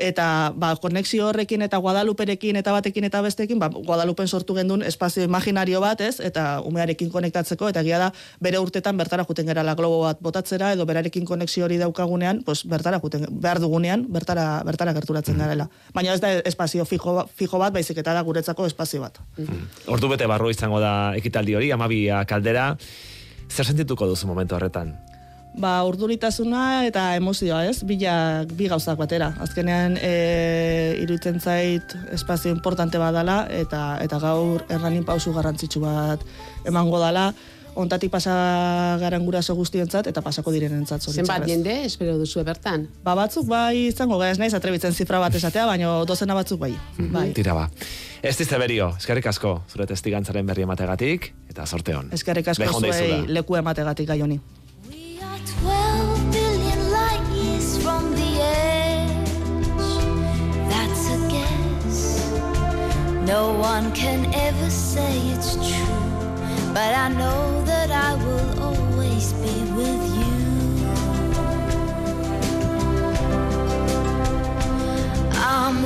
eta 0.00 0.52
ba, 0.56 0.74
konexio 0.80 1.26
horrekin 1.28 1.62
eta 1.66 1.78
Guadaluperekin 1.82 2.56
eta 2.60 2.72
batekin 2.72 3.04
eta 3.08 3.22
bestekin, 3.22 3.58
ba, 3.58 3.68
Guadalupen 3.68 4.28
sortu 4.28 4.54
gendun 4.54 4.82
espazio 4.86 5.24
imaginario 5.26 5.80
bat, 5.82 6.00
ez? 6.00 6.20
Eta 6.20 6.60
umearekin 6.66 7.10
konektatzeko, 7.10 7.68
eta 7.72 7.82
egia 7.84 7.98
da, 7.98 8.10
bere 8.40 8.60
urtetan 8.62 8.96
bertara 8.96 9.26
juten 9.28 9.50
gerala 9.50 9.74
globo 9.74 10.02
bat 10.06 10.22
botatzera, 10.22 10.72
edo 10.76 10.86
berarekin 10.86 11.26
konexio 11.26 11.66
hori 11.66 11.80
daukagunean, 11.82 12.44
pues, 12.46 12.64
bertara 12.64 13.00
juten, 13.02 13.26
behar 13.30 13.60
dugunean, 13.60 14.06
bertara, 14.08 14.62
bertara 14.66 14.94
gerturatzen 14.96 15.38
garela. 15.38 15.68
Baina 15.94 16.14
ez 16.14 16.20
da 16.22 16.32
espazio 16.46 16.86
fijo, 16.86 17.26
fijo 17.34 17.58
bat, 17.58 17.74
baizik 17.74 17.98
eta 17.98 18.14
da 18.14 18.22
guretzako 18.22 18.66
espazio 18.70 19.02
bat. 19.02 19.18
Ordu 19.90 20.08
bete 20.14 20.26
barru 20.30 20.50
izango 20.50 20.80
da 20.80 21.12
ekitaldi 21.18 21.58
hori, 21.58 21.72
amabia 21.74 22.24
kaldera. 22.24 22.76
Zer 23.50 23.66
sentituko 23.66 24.06
duzu 24.06 24.30
momentu 24.30 24.54
horretan? 24.54 25.09
Ba, 25.58 25.82
urduritasuna 25.82 26.86
eta 26.86 27.16
emozioa, 27.18 27.64
ez? 27.66 27.82
Bilak, 27.86 28.52
bi 28.54 28.68
gauzak 28.70 28.98
batera. 29.00 29.32
Azkenean, 29.42 29.96
e, 29.98 30.96
iruditzen 31.02 31.40
zait 31.40 31.94
espazio 32.14 32.52
importante 32.54 32.98
badala 33.02 33.42
eta 33.50 33.98
eta 34.04 34.20
gaur 34.22 34.62
erranin 34.70 35.04
pausu 35.04 35.34
garrantzitsu 35.34 35.82
bat 35.82 36.22
emango 36.64 37.00
dala. 37.02 37.32
Ontatik 37.80 38.10
pasa 38.10 38.32
garan 38.98 39.24
guraso 39.24 39.54
guztientzat 39.54 40.08
eta 40.10 40.22
pasako 40.22 40.50
direnentzat 40.50 41.02
Zenbat 41.02 41.14
zoritxarrez. 41.14 41.48
jende, 41.48 41.74
espero 41.86 42.16
duzu 42.18 42.42
bertan. 42.44 42.88
Ba, 43.04 43.14
batzuk 43.14 43.46
bai 43.46 43.86
izango 43.86 44.18
gara 44.18 44.32
ez 44.34 44.38
naiz 44.38 44.54
atrebitzen 44.54 44.92
zifra 44.92 45.20
bat 45.22 45.34
esatea, 45.34 45.66
baina 45.66 46.04
dozena 46.04 46.34
batzuk 46.34 46.60
bai. 46.60 46.72
bai. 46.98 47.32
Tira 47.32 47.54
ba. 47.54 47.70
Ez 48.22 48.36
dizte 48.36 48.58
berio, 48.58 48.90
eskerrik 48.98 49.26
asko, 49.26 49.62
zure 49.70 49.86
testigantzaren 49.86 50.46
berri 50.46 50.62
emategatik, 50.62 51.32
eta 51.48 51.66
sorte 51.66 51.94
hon. 51.94 52.10
Eskerrik 52.12 52.48
asko 52.48 52.80
zuei 52.80 53.26
leku 53.28 53.56
emategatik 53.56 54.08
gai 54.08 54.20
honi. 54.20 54.40
No 63.30 63.52
one 63.52 63.92
can 63.92 64.34
ever 64.34 64.68
say 64.68 65.18
it's 65.28 65.54
true. 65.54 66.10
But 66.74 66.94
I 67.04 67.08
know 67.10 67.62
that 67.64 67.92
I 67.92 68.14
will 68.24 68.60
always 68.60 69.32
be 69.34 69.56
with 69.78 70.02
you. 70.18 70.34
I'm 75.32 75.76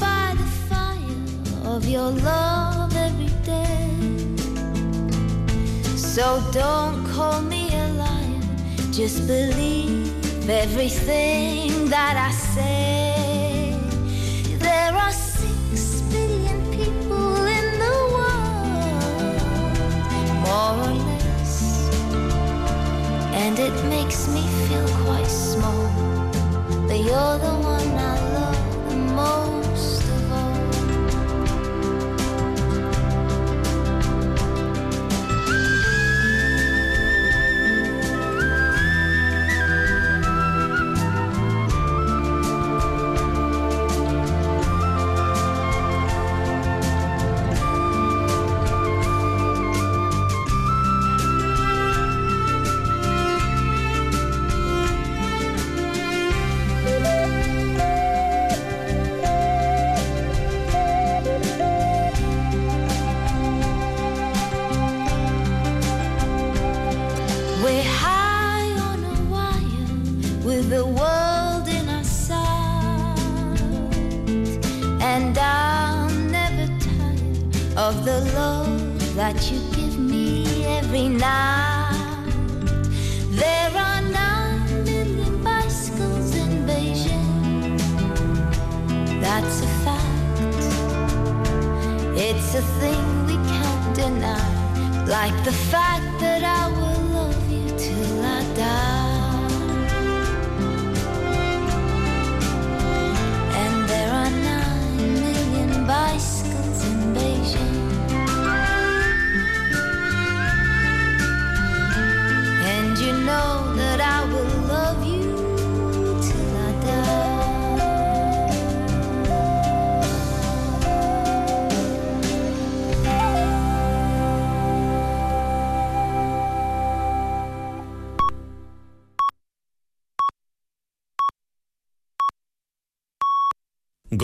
by 0.00 0.34
the 0.40 0.48
fire 0.68 1.74
of 1.74 1.86
your 1.86 2.10
love 2.10 2.96
every 2.96 3.34
day. 3.44 3.90
So 5.96 6.42
don't 6.50 7.06
call 7.08 7.42
me 7.42 7.67
just 8.98 9.28
believe 9.28 10.50
everything 10.50 11.88
that 11.88 12.16
I 12.16 12.32
say. 12.32 13.78
There 14.58 14.92
are 14.92 15.12
six 15.12 16.00
billion 16.10 16.58
people 16.72 17.46
in 17.46 17.78
the 17.84 17.98
world, 18.14 19.38
more 20.42 20.74
or 20.86 20.94
less, 21.10 21.88
and 23.34 23.56
it 23.60 23.76
makes 23.84 24.26
me 24.26 24.42
feel 24.66 24.88
quite 25.06 25.30
small. 25.30 25.86
But 26.88 26.98
you're 26.98 27.38
the 27.38 27.54
one 27.74 27.90
I 27.94 28.16
love 28.34 28.90
the 28.90 28.96
most 28.96 30.07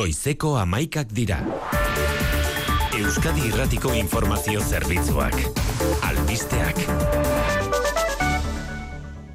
Goizeko 0.04 0.50
amaikak 0.60 1.14
dira. 1.16 1.38
Euskadi 3.00 3.48
Irratiko 3.48 3.96
Informazio 3.96 4.60
Zerbitzuak. 4.60 5.63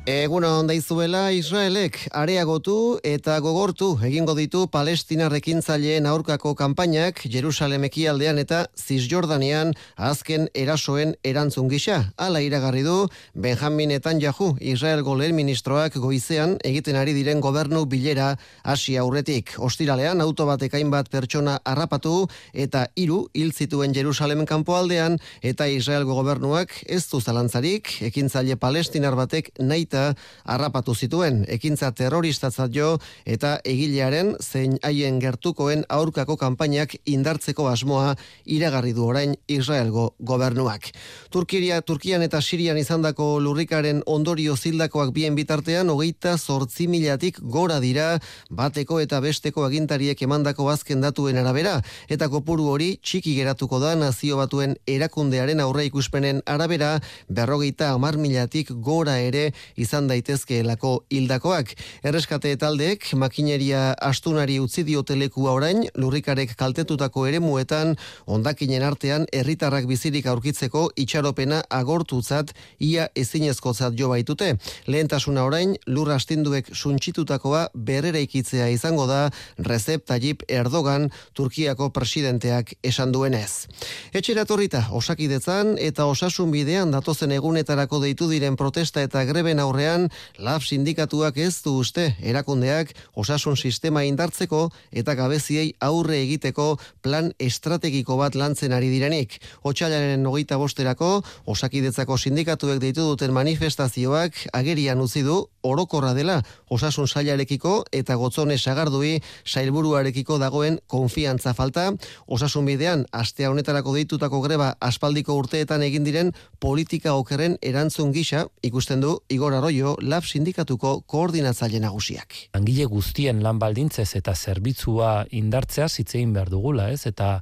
Egun 0.10 0.41
onda 0.47 0.74
izuela 0.74 1.28
Israelek 1.38 1.97
areagotu 2.18 2.97
eta 3.05 3.36
gogortu 3.45 3.91
egingo 4.07 4.34
ditu 4.34 4.64
palestinarrekin 4.74 5.60
zaileen 5.62 6.07
aurkako 6.10 6.55
kanpainak 6.57 7.20
Jerusalem 7.30 7.84
ekialdean 7.86 8.39
eta 8.41 8.64
Cisjordanean 8.74 9.76
azken 10.10 10.47
erasoen 10.57 11.14
erantzun 11.32 11.68
gisa. 11.70 11.97
Hala 12.18 12.41
iragarri 12.41 12.82
du 12.88 12.95
Benjamin 13.36 13.93
Netanyahu 13.93 14.47
Israelgo 14.72 15.14
lehen 15.20 15.36
ministroak 15.38 15.99
goizean 16.01 16.57
egiten 16.66 16.97
ari 16.97 17.14
diren 17.14 17.43
gobernu 17.45 17.84
bilera 17.86 18.32
hasi 18.64 18.97
aurretik. 18.97 19.53
Ostiralean 19.60 20.26
auto 20.26 20.49
batek 20.49 20.80
hainbat 20.80 21.14
pertsona 21.14 21.60
harrapatu 21.66 22.16
eta 22.53 22.88
hiru 22.95 23.20
hil 23.36 23.53
zituen 23.53 23.93
Jerusalem 23.93 24.47
kanpoaldean 24.49 25.20
eta 25.43 25.70
Israelgo 25.70 26.18
gobernuak 26.18 26.74
ez 26.88 27.03
du 27.14 27.22
zalantzarik 27.22 27.93
ekintzaile 28.10 28.57
palestinar 28.57 29.20
batek 29.22 29.53
naita 29.60 29.99
jantzita 30.00 30.16
harrapatu 30.50 30.95
zituen, 30.95 31.45
ekintza 31.47 31.91
terroristatzat 31.91 32.72
jo 32.74 32.97
eta 33.26 33.60
egilearen 33.66 34.36
zein 34.41 34.78
haien 34.84 35.20
gertukoen 35.20 35.84
aurkako 35.89 36.38
kanpainak 36.38 36.95
indartzeko 37.06 37.68
asmoa 37.68 38.16
iragarri 38.45 38.93
du 38.93 39.06
orain 39.06 39.36
Israelgo 39.47 40.16
gobernuak. 40.20 40.89
Turkiria, 41.30 41.82
Turkian 41.82 42.22
eta 42.24 42.41
Sirian 42.41 42.78
izandako 42.78 43.39
lurrikaren 43.39 44.02
ondorio 44.06 44.56
zildakoak 44.56 45.14
bien 45.14 45.36
bitartean, 45.36 45.89
hogeita 45.89 46.38
zortzi 46.38 46.88
milatik 46.88 47.39
gora 47.41 47.80
dira 47.80 48.20
bateko 48.50 49.00
eta 49.00 49.20
besteko 49.20 49.66
agintariek 49.66 50.22
emandako 50.22 50.70
azken 50.70 51.02
datuen 51.02 51.38
arabera, 51.38 51.82
eta 52.10 52.30
kopuru 52.30 52.70
hori 52.74 52.97
txiki 53.04 53.36
geratuko 53.36 53.80
da 53.80 53.95
nazio 53.95 54.38
batuen 54.38 54.76
erakundearen 54.88 55.60
aurre 55.60 55.86
ikuspenen 55.86 56.41
arabera, 56.45 57.00
berrogeita 57.30 57.91
amar 57.93 58.18
milatik 58.18 58.72
gora 58.72 59.20
ere 59.20 59.52
izan 59.76 59.89
daitezkeelako 59.90 60.92
hildakoak. 61.10 61.72
Erreskate 62.06 62.52
taldeek 62.62 63.08
makineria 63.18 63.96
astunari 64.06 64.60
utzi 64.62 64.84
diotelekua 64.86 65.52
orain, 65.58 65.88
lurrikarek 65.98 66.54
kaltetutako 66.60 67.26
eremuetan, 67.28 67.96
ondakinen 68.28 68.84
artean 68.86 69.26
herritarrak 69.34 69.88
bizirik 69.90 70.28
aurkitzeko 70.30 70.92
itxaropena 70.96 71.64
agortutzat 71.70 72.54
ia 72.80 73.08
ezinezkotzat 73.16 73.98
jo 73.98 74.12
baitute. 74.14 74.52
Lehentasuna 74.88 75.44
orain, 75.44 75.76
lur 75.88 76.12
astinduek 76.14 76.70
suntxitutakoa 76.76 77.70
berrera 77.74 78.22
ikitzea 78.22 78.70
izango 78.70 79.08
da 79.10 79.32
Recep 79.58 80.06
Tayyip 80.06 80.46
Erdogan 80.48 81.10
Turkiako 81.34 81.90
presidenteak 81.90 82.76
esan 82.84 83.12
duenez. 83.12 83.66
Etxeratorrita, 84.14 84.86
osakidetzan 84.94 85.76
eta 85.80 86.06
osasun 86.06 86.52
bidean 86.54 86.92
datozen 86.92 87.32
egunetarako 87.32 88.02
deitu 88.04 88.30
diren 88.30 88.56
protesta 88.60 89.02
eta 89.02 89.24
greben 89.26 89.60
aurrean, 89.80 90.10
lab 90.38 90.62
sindikatuak 90.62 91.38
ez 91.40 91.62
du 91.64 91.78
uste 91.80 92.16
erakundeak 92.22 92.92
osasun 93.16 93.56
sistema 93.56 94.04
indartzeko 94.04 94.70
eta 94.92 95.16
gabeziei 95.16 95.74
aurre 95.80 96.20
egiteko 96.20 96.78
plan 97.02 97.32
estrategiko 97.40 98.18
bat 98.18 98.36
lantzen 98.36 98.74
ari 98.74 98.90
direnik. 98.90 99.40
Otsailaren 99.64 100.26
hogeita 100.26 100.58
bosterako, 100.58 101.24
osakidetzako 101.46 102.18
sindikatuek 102.18 102.80
deitu 102.80 103.08
duten 103.08 103.32
manifestazioak 103.34 104.50
agerian 104.54 105.00
utzi 105.00 105.24
du 105.24 105.46
orokorra 105.64 106.14
dela 106.14 106.42
osasun 106.70 107.08
sailarekiko 107.08 107.86
eta 107.92 108.16
gotzone 108.16 108.58
sagardui 108.58 109.20
sailburuarekiko 109.46 110.38
dagoen 110.40 110.80
konfiantza 110.88 111.54
falta, 111.54 111.92
osasun 112.28 112.66
bidean 112.66 113.06
astea 113.12 113.50
honetarako 113.52 113.96
deitutako 113.96 114.42
greba 114.42 114.74
aspaldiko 114.80 115.36
urteetan 115.36 115.84
egin 115.84 116.04
diren 116.04 116.34
politika 116.60 117.16
okerren 117.16 117.58
erantzun 117.62 118.14
gisa 118.14 118.48
ikusten 118.64 119.02
du 119.02 119.20
Igor 119.30 119.54
Arroyo 119.60 119.97
lab 119.99 120.24
sindikatuko 120.24 121.01
koordinatzaile 121.03 121.82
nagusiak. 121.84 122.36
Langile 122.55 122.86
guztien 122.88 123.41
lan 123.43 123.60
baldintzez 123.60 124.14
eta 124.16 124.32
zerbitzua 124.32 125.26
indartzea 125.36 125.89
zitzein 125.89 126.32
behar 126.32 126.51
dugula, 126.53 126.88
ez? 126.93 127.03
Eta 127.10 127.39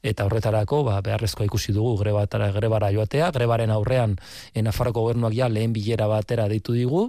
eta 0.00 0.24
horretarako 0.24 0.80
ba, 0.86 0.96
beharrezkoa 1.04 1.44
ikusi 1.44 1.74
dugu 1.76 1.98
grebatara 2.00 2.48
grebara 2.54 2.88
joatea, 2.94 3.28
grebaren 3.36 3.70
aurrean 3.74 4.16
en 4.54 4.64
Nafarroko 4.64 5.02
gobernuak 5.04 5.34
ja 5.36 5.48
lehen 5.52 5.74
bilera 5.76 6.06
batera 6.08 6.46
deitu 6.48 6.72
digu, 6.72 7.02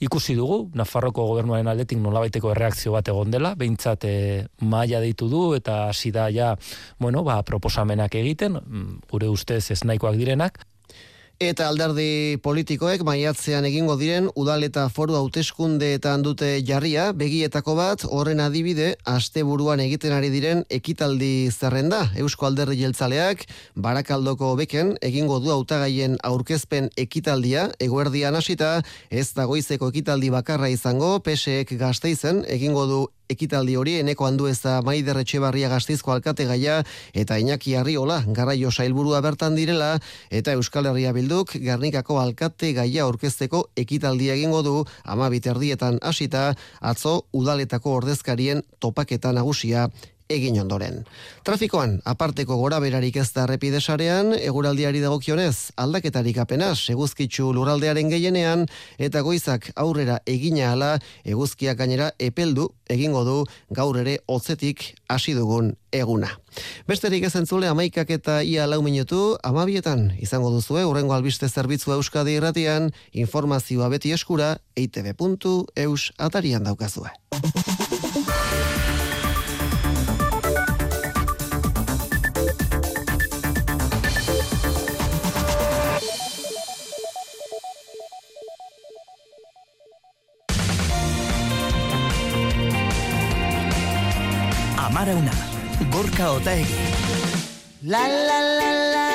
ikusi 0.00 0.34
dugu 0.38 0.70
Nafarroko 0.74 1.26
gobernuaren 1.28 1.68
aldetik 1.68 2.00
nolabaiteko 2.00 2.54
erreakzio 2.54 2.94
bat 2.96 3.12
egon 3.12 3.36
dela, 3.36 3.52
behintzat 3.60 4.08
e, 4.08 4.14
maila 4.64 5.02
deitu 5.04 5.28
du 5.28 5.50
eta 5.58 5.90
hasi 5.90 6.14
da 6.16 6.30
ja, 6.32 6.54
bueno, 6.98 7.22
ba, 7.28 7.42
proposamenak 7.44 8.16
egiten, 8.22 8.56
mm, 8.56 9.00
gure 9.12 9.28
ustez 9.28 9.66
ez 9.76 9.82
nahikoak 9.84 10.16
direnak, 10.16 10.64
Eta 11.40 11.70
alderdi 11.70 12.36
politikoek 12.44 13.00
maiatzean 13.00 13.64
egingo 13.64 13.94
diren 13.96 14.26
udal 14.36 14.60
eta 14.66 14.82
foru 14.92 15.14
hauteskundeetan 15.16 16.20
dute 16.20 16.50
jarria, 16.68 17.06
begietako 17.16 17.72
bat 17.78 18.02
horren 18.04 18.42
adibide 18.44 18.90
asteburuan 19.08 19.80
egiten 19.80 20.12
ari 20.12 20.28
diren 20.34 20.60
ekitaldi 20.68 21.48
zerrenda. 21.48 22.02
Eusko 22.20 22.44
alderdi 22.50 22.76
jeltzaleak 22.82 23.46
barakaldoko 23.72 24.50
beken 24.58 24.98
egingo 25.00 25.38
du 25.40 25.48
hautagaien 25.54 26.18
aurkezpen 26.28 26.90
ekitaldia, 27.00 27.70
eguerdian 27.80 28.36
hasita 28.36 28.82
ez 29.08 29.30
dagoizeko 29.32 29.88
ekitaldi 29.94 30.28
bakarra 30.36 30.68
izango, 30.68 31.14
PSEek 31.24 31.72
gazteizen 31.80 32.44
egingo 32.52 32.84
du 32.84 33.00
ekitaldi 33.30 33.76
hori 33.78 33.96
eneko 34.02 34.26
handu 34.26 34.48
ez 34.50 34.58
da 34.64 34.80
maider 34.86 35.20
etxebarria 35.22 35.70
gaztizko 35.72 36.12
alkate 36.14 36.46
gaia 36.48 36.80
eta 37.14 37.38
Iñaki 37.38 37.76
Arriola 37.78 38.20
garraio 38.26 38.70
sailburua 38.70 39.20
bertan 39.24 39.56
direla 39.58 39.92
eta 40.30 40.54
Euskal 40.58 40.90
Herria 40.90 41.12
Bilduk 41.16 41.54
Gernikako 41.54 42.20
alkate 42.20 42.72
gaia 42.76 43.06
orkesteko 43.06 43.64
ekitaldi 43.76 44.30
egingo 44.34 44.62
du 44.66 44.76
ama 45.04 45.30
biterdietan 45.30 46.00
hasita 46.02 46.54
atzo 46.80 47.20
udaletako 47.32 47.98
ordezkarien 48.02 48.64
topaketa 48.80 49.32
nagusia 49.32 49.88
egin 50.30 50.58
ondoren. 50.62 51.02
Trafikoan, 51.44 51.98
aparteko 52.06 52.56
gora 52.60 52.78
berarik 52.82 53.16
ez 53.20 53.28
da 53.34 53.46
repidesarean, 53.50 54.32
eguraldiari 54.38 55.02
dagokionez, 55.02 55.72
aldaketarik 55.80 56.38
apenas, 56.38 56.86
eguzkitzu 56.92 57.50
luraldearen 57.56 58.10
gehienean, 58.12 58.66
eta 58.98 59.24
goizak 59.26 59.70
aurrera 59.74 60.20
egina 60.30 60.72
ala, 60.72 60.92
eguzkiak 61.24 61.78
gainera 61.80 62.12
epeldu, 62.18 62.70
egingo 62.90 63.24
du 63.26 63.36
gaur 63.74 63.98
ere 64.00 64.18
hotzetik 64.26 64.94
hasi 65.10 65.34
dugun 65.34 65.74
eguna. 65.92 66.30
Besterik 66.86 67.26
ez 67.26 67.34
entzule 67.38 67.68
amaikak 67.70 68.10
eta 68.14 68.40
ia 68.46 68.66
lau 68.70 68.80
minutu, 68.86 69.36
amabietan 69.42 70.10
izango 70.22 70.50
duzue, 70.54 70.84
urrengo 70.86 71.14
albiste 71.14 71.48
zerbitzua 71.48 71.98
Euskadi 71.98 72.38
irratian, 72.38 72.90
informazioa 73.12 73.90
beti 73.90 74.14
eskura, 74.14 74.56
eitb.eus 74.78 76.12
atarian 76.18 76.66
daukazue. 76.66 77.10
Amara 95.00 95.32
Gorka 95.90 96.32
Otaegi. 96.32 96.74
La 97.84 98.06
la 98.06 98.38
la 98.58 98.70
la. 98.94 99.08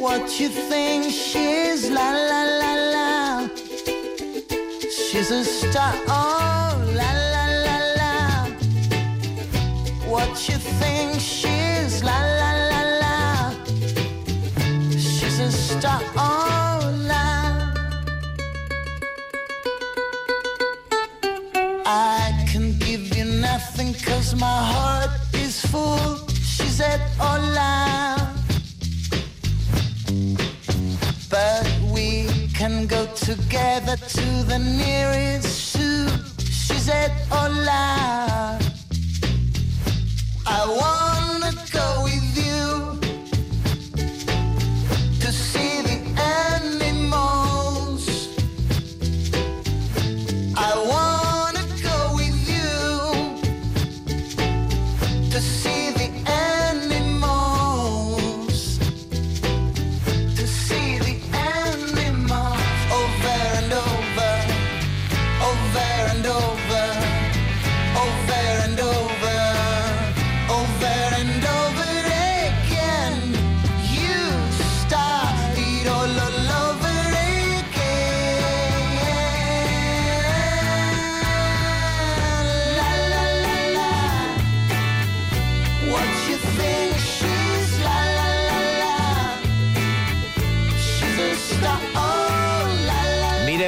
What 0.00 0.40
you 0.40 0.48
think 0.48 1.04
she's 1.04 1.90
la 1.90 2.10
la 2.30 2.42
la 2.60 2.72
la. 2.94 3.48
She's 4.90 5.30
a 5.30 5.44
star. 5.44 5.94
Oh 6.08 6.74
la 6.98 7.10
la 7.34 7.44
la 7.66 7.76
la. 8.00 8.14
What 10.08 10.48
you 10.48 10.58
think 10.80 11.20
she's 11.20 12.02
la 12.02 12.18
la 12.40 12.50
la 12.70 12.82
la. 13.02 13.14
She's 14.90 15.38
a 15.38 15.52
star. 15.52 16.00
Oh 16.16 16.63
cause 24.06 24.34
my 24.34 24.60
heart 24.72 25.10
is 25.34 25.64
full. 25.66 26.28
She 26.28 26.68
said, 26.68 27.00
oh, 27.20 27.24
Hola. 27.24 28.34
But 31.30 31.66
we 31.92 32.48
can 32.54 32.86
go 32.86 33.06
together 33.14 33.96
to 33.96 34.26
the 34.50 34.58
nearest 34.58 35.72
zoo. 35.72 36.08
She 36.38 36.78
said, 36.88 37.12
oh, 37.30 37.48
Hola. 37.48 38.58
I 40.46 40.60
wanna 40.80 41.52
go 41.72 42.04
with 42.04 42.23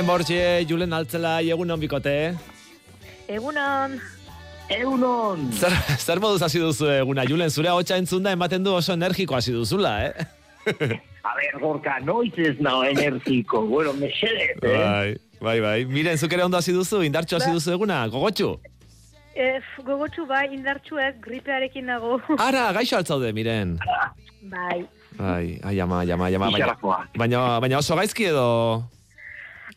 Borge, 0.06 0.64
Julen 0.68 0.92
Altzela, 0.94 1.40
egunon 1.42 1.80
bikote. 1.80 2.34
Egunon. 3.28 3.96
Egunon. 4.70 5.48
Zer, 5.54 5.74
zer 5.98 6.20
moduz 6.22 6.42
hasi 6.46 6.60
duzu 6.62 6.86
eguna, 7.00 7.24
Julen, 7.26 7.50
zure 7.50 7.70
hotxa 7.74 7.98
entzunda 7.98 8.32
ematen 8.34 8.62
du 8.64 8.74
oso 8.74 8.94
energiko 8.94 9.36
hasi 9.36 9.52
duzula, 9.54 9.92
eh? 10.06 10.26
A 11.26 11.32
ver, 11.38 11.58
Gorka, 11.60 11.98
noiz 12.06 12.32
ez 12.38 12.54
nao 12.62 12.84
energiko. 12.86 13.64
Bueno, 13.66 13.92
mesedez, 13.98 14.56
eh? 14.62 14.78
Bai, 14.78 15.16
bai, 15.42 15.58
bai. 15.60 15.76
Miren, 15.90 16.18
zuk 16.18 16.32
ere 16.38 16.46
ondo 16.46 16.58
hasi 16.58 16.74
duzu, 16.74 17.02
indartxo 17.06 17.40
hasi 17.40 17.50
Ba. 17.50 17.58
duzu 17.58 17.74
eguna, 17.74 18.00
gogotxu. 18.10 18.52
Eh, 19.36 19.58
gogotsu 19.84 20.24
bai, 20.30 20.46
indartsuek, 20.54 21.18
gripearekin 21.22 21.86
nago. 21.90 22.20
Ara, 22.48 22.68
gaixo 22.78 22.96
altzaude, 23.02 23.32
miren. 23.36 23.76
bai. 24.50 24.84
Bai, 25.16 25.58
ai, 25.64 25.78
ama, 25.80 26.02
ai, 26.04 26.10
ama, 26.12 26.26
ama, 26.28 26.50
Ixarakoa. 26.52 26.98
baina, 27.16 27.46
baina 27.60 27.78
oso 27.82 27.96
gaizki 27.98 28.30
edo... 28.30 28.46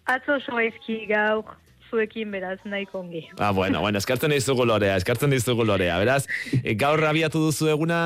Atzo 0.10 0.40
oso 0.40 0.56
gaizki 0.58 1.04
gaur, 1.10 1.52
zuekin 1.90 2.32
beraz 2.34 2.58
nahiko 2.66 3.04
ongi. 3.04 3.22
Ah, 3.38 3.52
bueno, 3.54 3.82
bueno, 3.82 4.00
eskartzen 4.02 4.34
dizugu 4.34 4.66
lorea, 4.66 4.96
eskartzen 4.98 5.30
dizugu 5.34 5.66
lorea. 5.66 6.00
Beraz, 6.02 6.24
e, 6.64 6.74
gaur 6.74 7.04
abiatu 7.06 7.42
duzu 7.44 7.70
eguna 7.70 8.00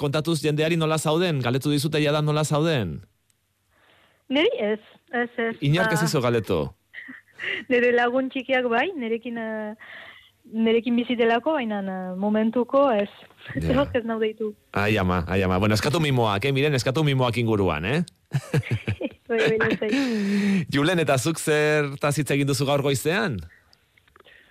kontatuz 0.00 0.38
jendeari 0.42 0.76
nola 0.76 0.98
zauden, 0.98 1.40
galetu 1.44 1.72
dizute 1.72 2.02
da 2.04 2.20
nola 2.20 2.44
zauden. 2.44 2.98
Neri 4.28 4.50
ez, 4.60 4.80
ez 5.12 5.30
ez. 5.38 5.54
Inork 5.64 5.92
ez 5.92 6.02
Ba, 6.02 6.10
izu 6.10 6.20
galetu. 6.20 6.60
Nire 7.70 7.94
lagun 7.96 8.28
txikiak 8.28 8.68
bai, 8.68 8.90
nerekin, 8.96 9.38
eh, 9.40 9.74
nerekin 10.52 10.96
bizitelako, 11.00 11.56
baina 11.56 11.80
eh, 11.80 12.14
momentuko 12.16 12.90
ez. 12.92 13.08
Yeah. 13.56 13.88
ez 13.96 14.04
naudeitu. 14.04 14.52
Ai, 14.76 14.98
ama, 15.00 15.24
ai, 15.26 15.42
ama. 15.42 15.58
Bueno, 15.58 15.80
eskatu 15.80 16.00
mimoak, 16.00 16.44
eh? 16.44 16.52
Miren, 16.52 16.76
eskatu 16.76 17.04
mimoak 17.08 17.40
inguruan, 17.40 17.88
eh? 17.88 18.02
Bai, 19.28 19.38
bai, 19.38 19.58
lasai. 19.60 19.90
Julen, 20.74 21.04
eta 21.04 21.18
zuk 21.18 21.38
zer 21.38 21.92
hitz 21.92 22.30
egin 22.30 22.48
duzu 22.48 22.66
gaur 22.68 22.82
goizean? 22.82 23.38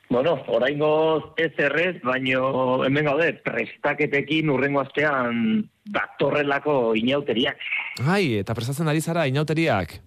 Bueno, 0.10 0.38
oraingo 0.48 1.34
ez 1.36 1.52
errez, 1.60 1.98
baino 2.04 2.84
hemen 2.86 3.10
gaude, 3.10 3.34
prestaketekin 3.44 4.50
urrengo 4.54 4.80
astean 4.80 5.66
datorrelako 5.92 6.96
inauteriak. 6.96 7.60
Ai, 8.08 8.38
eta 8.40 8.56
prestatzen 8.56 8.88
ari 8.88 9.04
zara, 9.04 9.28
inauteriak. 9.28 9.98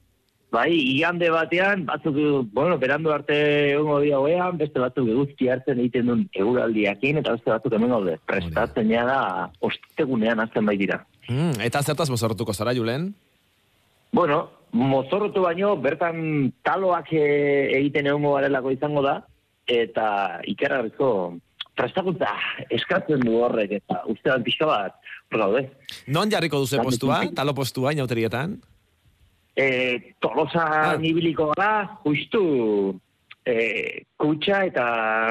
Bai, 0.51 0.73
igande 0.73 1.29
batean, 1.31 1.85
batzuk, 1.87 2.17
bueno, 2.55 2.79
berandu 2.81 3.13
arte 3.15 3.37
egongo 3.75 4.01
dia 4.03 4.19
hoean, 4.19 4.57
beste 4.59 4.81
batzuk 4.83 5.07
eguzki 5.13 5.51
hartzen 5.53 5.79
egiten 5.79 6.09
duen 6.11 6.25
eguraldiakin, 6.35 7.21
eta 7.21 7.37
beste 7.37 7.53
batzuk 7.53 7.77
hemen 7.77 7.93
gaude, 7.95 8.17
prestatzen 8.27 8.91
da, 8.91 9.21
ostegunean 9.61 10.43
azten 10.43 10.67
bai 10.67 10.79
dira. 10.81 11.05
Mm, 11.29 11.61
eta 11.69 11.85
zertaz 11.85 12.09
mozortuko 12.11 12.57
zara, 12.57 12.75
Julen? 12.75 13.13
Bueno, 14.13 14.51
mozorrotu 14.73 15.43
baino, 15.43 15.77
bertan 15.77 16.53
taloak 16.67 17.13
eh, 17.13 17.71
egiten 17.79 18.07
egongo 18.11 18.35
garelako 18.39 18.73
izango 18.75 19.03
da, 19.07 19.21
eta 19.71 20.41
ikerrarriko 20.51 21.11
prestakuntza 21.79 22.33
eskatzen 22.71 23.23
du 23.25 23.39
horrek, 23.41 23.79
eta 23.81 24.03
ustean 24.11 24.43
pixka 24.45 24.67
bat, 24.69 24.99
hor 25.31 25.39
gaude. 25.45 25.63
Non 26.11 26.31
jarriko 26.31 26.59
duzu 26.65 26.77
Lan 26.81 26.89
postua, 26.91 27.21
talo 27.35 27.55
postua, 27.57 27.95
inauterietan? 27.97 28.59
E, 29.57 30.15
tolosa 30.21 30.65
Ah. 30.65 30.97
nibiliko 30.97 31.53
gara, 31.55 31.99
justu 32.05 33.01
e, 33.47 34.03
kutxa 34.21 34.65
eta 34.69 34.85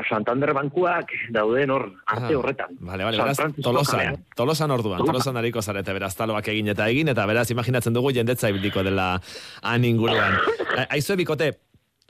Santander 0.10 0.54
bankuak 0.54 1.12
dauden 1.36 1.70
hor 1.72 1.86
arte 2.08 2.34
Ah, 2.34 2.38
horretan. 2.40 2.76
Vale, 2.80 3.04
vale, 3.06 3.18
beraz, 3.22 3.38
tolosan, 3.62 4.18
tolosan 4.36 4.72
orduan, 4.72 5.06
Tolosan. 5.06 5.38
hariko 5.38 5.62
zarete, 5.62 5.94
beraz, 5.94 6.16
taloak 6.16 6.48
egin 6.48 6.68
eta 6.74 6.88
egin, 6.90 7.08
eta 7.14 7.26
beraz, 7.30 7.50
imaginatzen 7.52 7.94
dugu 7.94 8.12
jendetza 8.12 8.50
ibiliko 8.50 8.84
dela 8.84 9.22
han 9.62 9.86
inguruan. 9.86 10.34
A- 10.78 10.88
Aizue, 10.98 11.16
bikote, 11.16 11.54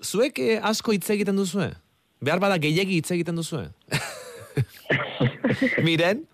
zuek 0.01 0.39
eh, 0.39 0.59
asko 0.63 0.91
hitz 0.95 1.09
egiten 1.09 1.35
duzue? 1.35 1.71
Behar 2.21 2.39
bada 2.39 2.57
gehiegi 2.57 2.97
hitz 2.99 3.11
egiten 3.11 3.35
duzue? 3.35 3.67
Miren? 5.83 6.25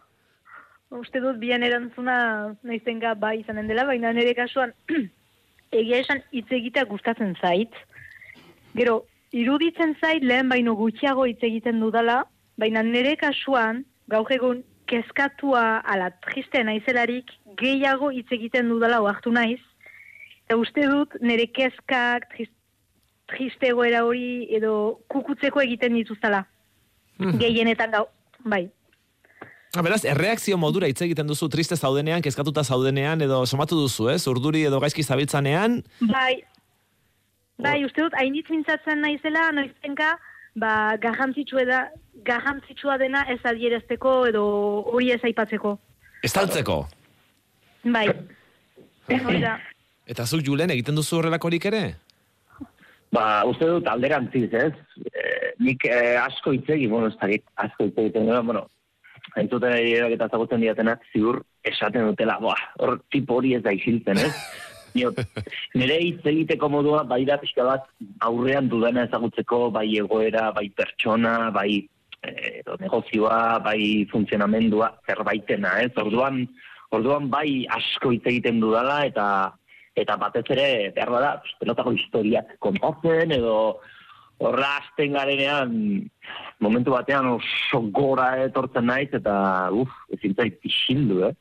Uste 0.95 1.19
dut 1.19 1.37
bien 1.41 1.63
erantzuna 1.65 2.55
naizenga 2.63 3.15
bai 3.19 3.39
izanen 3.41 3.67
dela, 3.67 3.83
baina 3.89 4.13
nire 4.13 4.33
kasuan 4.37 4.71
egia 5.75 5.99
esan 6.03 6.21
hitz 6.31 6.47
egitea 6.53 6.85
gustatzen 6.89 7.33
zait. 7.41 7.73
Gero, 8.77 9.01
iruditzen 9.31 9.95
zait 10.01 10.23
lehen 10.23 10.49
baino 10.49 10.75
gutxiago 10.75 11.25
hitz 11.25 11.41
egiten 11.43 11.79
dudala, 11.79 12.23
baina 12.57 12.83
nire 12.83 13.15
kasuan 13.19 13.83
gaur 14.09 14.29
egun 14.31 14.63
kezkatua 14.87 15.81
ala 15.81 16.11
triste 16.27 16.61
naizelarik 16.63 17.31
gehiago 17.57 18.11
hitz 18.13 18.27
egiten 18.31 18.69
dudala 18.69 19.01
oartu 19.01 19.31
naiz. 19.33 19.61
Eta 20.45 20.57
uste 20.61 20.85
dut 20.85 21.15
nire 21.21 21.47
kezkak, 21.49 22.29
tris, 22.35 22.51
triste 23.31 23.71
egoera 23.71 24.03
hori 24.05 24.45
edo 24.53 25.01
kukutzeko 25.09 25.63
egiten 25.63 25.97
dituztala. 25.97 26.45
Mhm. 27.17 27.39
Gehienetan 27.41 27.91
gau, 27.91 28.07
bai. 28.43 28.67
Ah, 29.75 29.81
Beraz, 29.83 30.05
erreakzio 30.07 30.55
modura 30.57 30.87
hitz 30.87 31.01
egiten 31.03 31.27
duzu 31.27 31.49
triste 31.51 31.75
zaudenean, 31.75 32.21
kezkatuta 32.23 32.63
zaudenean, 32.63 33.19
edo 33.25 33.41
somatu 33.45 33.75
duzu, 33.75 34.07
ez? 34.13 34.21
Urduri 34.31 34.63
edo 34.69 34.79
gaizki 34.79 35.03
zabiltzanean, 35.03 35.81
Bai, 35.99 36.43
bai, 37.61 37.83
uste 37.85 38.03
dut, 38.03 38.15
hainitz 38.19 38.47
mintzatzen 38.49 39.01
naizela, 39.03 39.49
noiztenka, 39.55 40.15
ba, 40.59 40.71
garrantzitsua 41.01 41.65
da, 41.69 41.81
garrantzitsua 42.27 42.97
dena 43.01 43.25
ez 43.31 43.39
adierazteko 43.43 44.15
edo 44.31 44.45
hori 44.93 45.11
ez 45.15 45.21
aipatzeko. 45.23 45.77
estaltzeko. 46.23 46.79
Bai, 47.83 48.07
hori 49.21 49.41
da. 49.43 49.59
Eta 50.09 50.25
zuk, 50.25 50.43
Julen, 50.45 50.71
egiten 50.73 50.97
duzu 50.97 51.19
horrelakorik 51.19 51.65
ere? 51.69 51.83
Ba, 53.13 53.43
uste 53.47 53.67
dut 53.69 53.87
alderantziz, 53.87 54.49
ez? 54.53 54.73
E, 55.05 55.25
nik 55.63 55.85
e, 55.87 56.15
asko 56.19 56.53
hitz 56.53 56.67
egin, 56.75 56.91
bueno, 56.91 57.09
ez 57.09 57.17
dakit, 57.21 57.45
asko 57.61 57.87
hitz 57.87 57.95
egiten 58.03 58.27
duen, 58.29 58.45
bueno, 58.45 58.65
entzuten 59.39 59.73
erak 59.77 60.15
eta 60.17 60.29
zagutzen 60.31 60.63
diatenak 60.63 61.03
ziur 61.13 61.41
esaten 61.65 62.09
dutela, 62.09 62.37
boa, 62.41 62.57
hor 62.81 62.99
tipo 63.13 63.39
hori 63.39 63.55
ez 63.57 63.63
da 63.65 63.73
isiltzen, 63.75 64.21
ez? 64.27 64.33
Nio, 64.95 65.11
nire 65.79 65.97
hitz 66.03 66.23
egiteko 66.31 66.69
modua, 66.71 67.03
bai 67.07 67.23
da 67.27 67.37
pixka 67.41 67.65
bat 67.67 67.89
aurrean 68.27 68.69
dudana 68.71 69.05
ezagutzeko, 69.09 69.67
bai 69.75 69.89
egoera, 69.99 70.49
bai 70.55 70.69
pertsona, 70.75 71.51
bai 71.55 71.69
eh, 72.23 72.61
negozioa, 72.79 73.59
bai 73.65 74.05
funtzionamendua, 74.11 74.93
zerbaitena, 75.07 75.75
ez? 75.83 75.91
Orduan, 76.01 76.45
orduan 76.95 77.29
bai 77.33 77.65
asko 77.75 78.13
hitz 78.15 78.23
egiten 78.25 78.63
dudala, 78.63 79.03
eta 79.11 79.27
eta 79.95 80.17
batez 80.19 80.43
ere, 80.51 80.91
behar 80.95 81.11
bada, 81.13 81.35
pues, 81.43 81.53
pelotako 81.61 81.93
historiak 81.95 82.57
kontatzen, 82.63 83.31
edo 83.31 83.55
horra 84.43 84.73
hasten 84.81 85.15
garenean, 85.15 85.77
momentu 86.59 86.91
batean 86.91 87.29
oso 87.37 87.79
gora 87.95 88.33
etortzen 88.43 88.89
naiz, 88.91 89.07
eta 89.15 89.35
uf, 89.71 89.91
ezin 90.17 90.35
zait 90.35 90.59
isildu, 90.67 91.21
eh? 91.29 91.33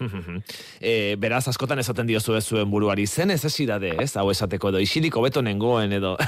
e, 0.90 1.16
beraz, 1.20 1.46
askotan 1.50 1.82
esaten 1.82 2.08
diozu 2.08 2.36
ez 2.38 2.44
zuen 2.46 2.70
buruari, 2.70 3.06
zen 3.06 3.30
ez 3.30 3.44
esidade, 3.44 3.94
ez? 4.00 4.14
Hau 4.16 4.30
esateko 4.32 4.72
edo, 4.72 4.80
isiliko 4.82 5.22
beto 5.24 5.42
nengoen 5.44 5.92
edo. 6.00 6.16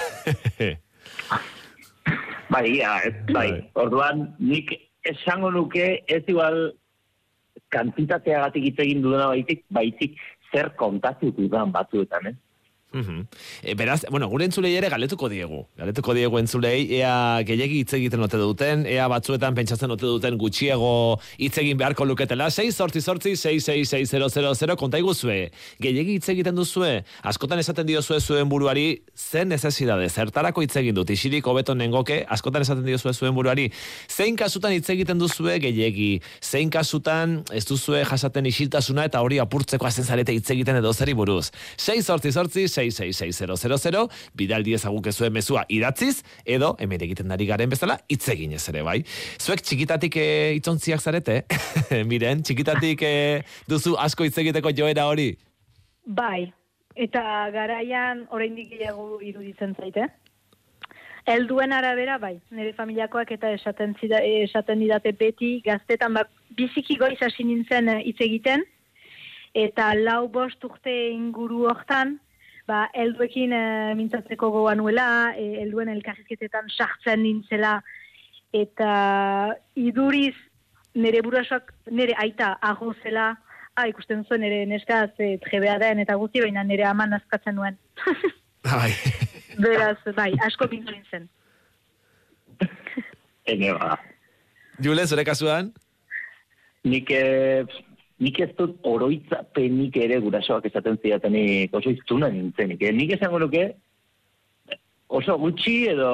Bai, 2.52 2.66
ia, 2.68 2.98
ez, 3.08 3.14
bai. 3.32 3.46
Orduan, 3.80 4.26
nik 4.36 4.74
esango 5.08 5.48
nuke, 5.54 6.02
ez 6.04 6.20
igual 6.28 6.74
kantitateagatik 7.72 8.66
hitz 8.68 8.78
egin 8.84 9.00
dudana 9.00 9.30
baitik, 9.30 9.62
baitik 9.72 10.18
zer 10.52 10.68
kontatu 10.76 11.30
dudan 11.32 11.72
batzuetan, 11.72 12.28
eh? 12.28 12.34
Mhm. 12.92 13.26
E, 13.62 13.74
beraz, 13.74 14.04
bueno, 14.10 14.28
gure 14.28 14.44
entzulei 14.44 14.74
ere 14.76 14.88
galetuko 14.92 15.28
diegu. 15.32 15.62
Galetuko 15.78 16.14
diegu 16.14 16.38
entzulei, 16.38 16.84
ea 16.98 17.42
gehiagi 17.48 17.80
hitz 17.82 17.94
egiten 17.96 18.20
ote 18.22 18.36
duten, 18.36 18.84
ea 18.86 19.06
batzuetan 19.08 19.54
pentsatzen 19.56 19.90
ote 19.90 20.06
duten 20.06 20.36
gutxiego 20.38 21.18
hitz 21.38 21.56
egin 21.62 21.78
beharko 21.80 22.04
luketela. 22.04 22.50
6 22.50 22.76
sortzi 22.76 23.00
sortzi, 23.00 23.32
6660000, 23.36 24.76
konta 24.76 25.00
iguzue. 25.00 25.50
Gehiagi 25.80 26.18
hitz 26.18 26.28
egiten 26.34 26.54
duzue, 26.58 27.02
askotan 27.22 27.62
esaten 27.62 27.86
diozue 27.88 28.20
zuen 28.20 28.48
buruari, 28.48 29.02
zen 29.16 29.48
necesidade, 29.48 30.08
zertarako 30.10 30.62
hitz 30.62 30.76
egin 30.76 30.94
dut, 30.94 31.10
isilik 31.10 31.46
hobeto 31.46 31.74
nengoke, 31.74 32.22
askotan 32.28 32.62
esaten 32.66 32.84
diozue 32.84 33.14
zuen 33.14 33.34
buruari, 33.34 33.70
zein 34.08 34.36
kasutan 34.36 34.76
hitz 34.76 34.88
egiten 34.92 35.18
duzue 35.18 35.58
gehiegi, 35.62 36.20
zein 36.42 36.70
kasutan 36.70 37.40
ez 37.52 37.64
duzue 37.68 38.04
jasaten 38.04 38.46
isiltasuna 38.46 39.06
eta 39.08 39.22
hori 39.24 39.40
apurtzeko 39.42 39.86
hasten 39.88 40.04
zarete 40.04 40.34
hitz 40.36 40.50
egiten 40.52 40.76
edo 40.76 40.92
zeri 40.92 41.16
buruz. 41.16 41.50
6 41.80 42.04
sortzi 42.04 42.32
sortzi, 42.32 42.68
6660000, 42.84 44.06
bidaldi 44.38 44.76
ezaguke 44.78 45.12
zuen 45.12 45.32
mezua 45.32 45.64
idatziz, 45.68 46.22
edo 46.44 46.74
hemen 46.82 47.04
egiten 47.08 47.28
dari 47.32 47.46
garen 47.46 47.70
bezala, 47.72 47.98
hitz 48.08 48.26
eginez 48.34 48.62
ere, 48.72 48.82
bai. 48.86 49.00
Zuek 49.40 49.62
txikitatik 49.62 50.16
e, 50.16 50.26
itzontziak 50.58 51.00
zarete, 51.00 51.42
miren, 52.10 52.42
txikitatik 52.42 53.04
e, 53.06 53.14
duzu 53.70 53.96
asko 53.98 54.26
hitz 54.28 54.36
egiteko 54.42 54.74
joera 54.76 55.06
hori. 55.10 55.32
Bai, 56.06 56.50
eta 56.96 57.22
garaian 57.54 58.26
oraindik 58.30 58.72
gehiago 58.74 59.20
iruditzen 59.22 59.76
zaite. 59.78 60.08
Helduen 61.24 61.70
arabera, 61.72 62.16
bai, 62.18 62.40
nire 62.50 62.72
familiakoak 62.74 63.30
eta 63.36 63.52
esaten, 63.54 63.94
zida, 64.00 64.18
esaten 64.42 64.80
didate 64.82 65.12
beti, 65.14 65.60
gaztetan 65.62 66.16
bak, 66.18 66.30
biziki 66.58 66.96
goiz 66.98 67.20
hasi 67.22 67.46
nintzen 67.46 67.88
eh, 67.88 68.00
hitz 68.08 68.18
egiten, 68.26 68.64
eta 69.54 69.92
lau 69.94 70.26
bost 70.32 70.64
urte 70.66 70.92
inguru 71.12 71.68
hortan, 71.70 72.16
ba, 72.68 72.86
elduekin 72.94 73.52
e, 73.52 73.64
mintzatzeko 73.98 74.50
goa 74.54 74.74
nuela, 74.78 75.34
e, 75.36 75.62
elduen 75.62 75.90
elkarrizketetan 75.92 76.70
sartzen 76.70 77.22
nintzela, 77.24 77.80
eta 78.52 78.92
iduriz 79.78 80.34
nire 80.94 81.22
burasoak, 81.24 81.72
nire 81.90 82.16
aita 82.20 82.56
aho 82.60 82.92
zela, 83.02 83.32
ah, 83.76 83.86
ikusten 83.88 84.24
zuen 84.28 84.42
nire 84.44 84.64
neska 84.68 85.06
ze 85.16 85.36
trebea 85.44 85.78
den 85.80 86.02
eta 86.04 86.16
guzti, 86.20 86.42
baina 86.44 86.64
nire 86.64 86.84
ama 86.88 87.06
nazkatzen 87.06 87.56
nuen. 87.56 87.78
Bai. 88.66 88.90
Beraz, 89.64 89.98
bai, 90.16 90.32
asko 90.46 90.68
pintu 90.68 90.92
nintzen. 90.92 91.28
Ene 93.48 93.72
ba. 93.76 93.96
Jule, 94.82 95.06
zure 95.06 95.24
kasuan? 95.24 95.72
Nik, 96.84 97.10
eh, 97.10 97.64
nik 98.20 98.40
ez 98.40 98.50
dut 98.58 98.76
oroitzapenik 98.86 99.96
ere 99.96 100.18
gurasoak 100.24 100.66
esaten 100.68 100.98
zidatenik 101.02 101.74
oso 101.74 101.90
iztuna 101.90 102.28
nintzenik. 102.28 102.82
Eh? 102.82 102.92
Nik 102.92 103.16
esango 103.16 103.40
nuke 103.42 103.64
oso 105.08 105.36
gutxi 105.38 105.76
edo 105.92 106.10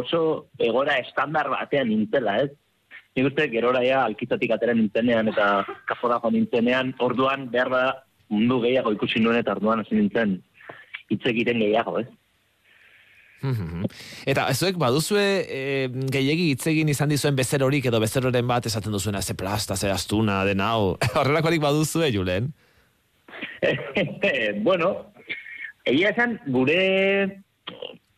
oso 0.00 0.22
egora 0.58 0.98
estandar 1.02 1.48
batean 1.52 1.88
nintzela, 1.88 2.38
ez? 2.44 2.50
Nik 3.16 3.30
uste, 3.30 3.48
gerora 3.50 3.82
ja, 3.82 4.04
alkitzatik 4.04 4.52
atera 4.54 4.74
nintzenean 4.76 5.32
eta 5.32 5.48
kafora 5.88 6.20
jo 6.22 6.30
nintzenean, 6.34 6.92
orduan 7.02 7.48
behar 7.50 7.72
da 7.72 7.82
mundu 8.28 8.60
gehiago 8.66 8.92
ikusi 8.94 9.22
nuen 9.24 9.40
eta 9.40 9.56
orduan 9.56 9.80
hasi 9.82 9.96
nintzen 9.96 10.38
hitz 11.08 11.24
egiten 11.32 11.62
gehiago, 11.64 11.98
ez? 12.02 12.08
Eta 14.26 14.48
zuek 14.54 14.78
baduzue 14.80 15.24
e, 15.46 15.60
gehiegi 16.10 16.48
hitz 16.52 16.66
egin 16.70 16.88
izan 16.90 17.12
dizuen 17.12 17.36
bezerorik 17.38 17.86
edo 17.86 18.00
bezeroren 18.02 18.46
bat 18.48 18.66
esaten 18.66 18.92
duzuena 18.92 19.22
ze 19.22 19.34
plasta, 19.38 19.76
ze 19.76 19.90
astuna, 19.90 20.44
den 20.44 20.60
hau. 20.60 20.96
Horrelakorik 21.18 21.62
baduzue, 21.62 22.10
Julen? 22.12 22.52
bueno, 24.66 25.12
egia 25.86 26.10
esan 26.10 26.38
gure 26.46 26.80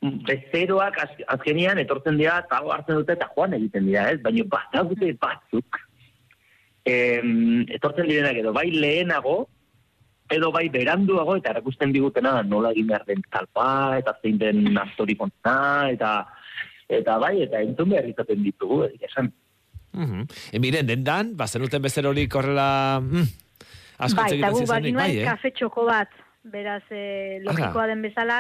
bezeroak 0.01 0.97
az, 1.03 1.11
azkenian 1.37 1.79
etortzen 1.83 2.17
dira, 2.17 2.41
tago 2.49 2.73
hartzen 2.73 3.03
dute 3.03 3.19
eta 3.19 3.29
joan 3.35 3.55
egiten 3.59 3.87
dira, 3.91 4.09
ez? 4.13 4.21
Baina 4.25 4.47
bat, 4.49 4.77
batzuk, 5.21 5.81
em, 6.89 7.67
etortzen 7.69 8.09
direnak 8.09 8.41
edo 8.41 8.55
bai 8.57 8.71
lehenago, 8.73 9.43
edo 10.31 10.51
bai 10.55 10.69
beranduago 10.73 11.37
eta 11.37 11.51
erakusten 11.55 11.93
digutena 11.93 12.37
da 12.39 12.43
nola 12.47 12.71
egin 12.75 12.89
behar 12.91 13.05
den 13.09 13.23
talpa 13.31 13.99
eta 13.99 14.15
zein 14.23 14.39
den 14.39 14.79
astori 14.79 15.17
kontena 15.19 15.91
eta 15.91 16.13
eta 16.89 17.19
bai 17.23 17.37
eta 17.47 17.63
entzun 17.67 17.91
behar 17.91 18.09
izaten 18.11 18.43
ditugu 18.47 18.85
egia 18.89 19.11
esan. 19.11 19.33
Mhm. 19.93 20.27
E, 20.53 20.59
miren, 20.63 20.87
dendan, 20.87 21.35
bazenuten 21.37 21.83
bezerorik 21.83 22.35
horrela... 22.35 23.01
Mm, 23.03 23.27
asko 23.99 24.23
bai, 24.23 24.31
hitz 24.31 24.39
eta 24.39 24.47
egiten 24.47 24.53
gu 24.53 24.61
zizanik, 24.61 24.71
baginuen 24.75 25.03
bai, 25.03 25.19
eh? 25.19 25.27
kafe 25.27 25.51
txoko 25.59 25.85
bat, 25.89 26.17
beraz, 26.53 26.83
e, 26.91 27.03
logikoa 27.47 27.87
den 27.91 28.07
bezala, 28.07 28.39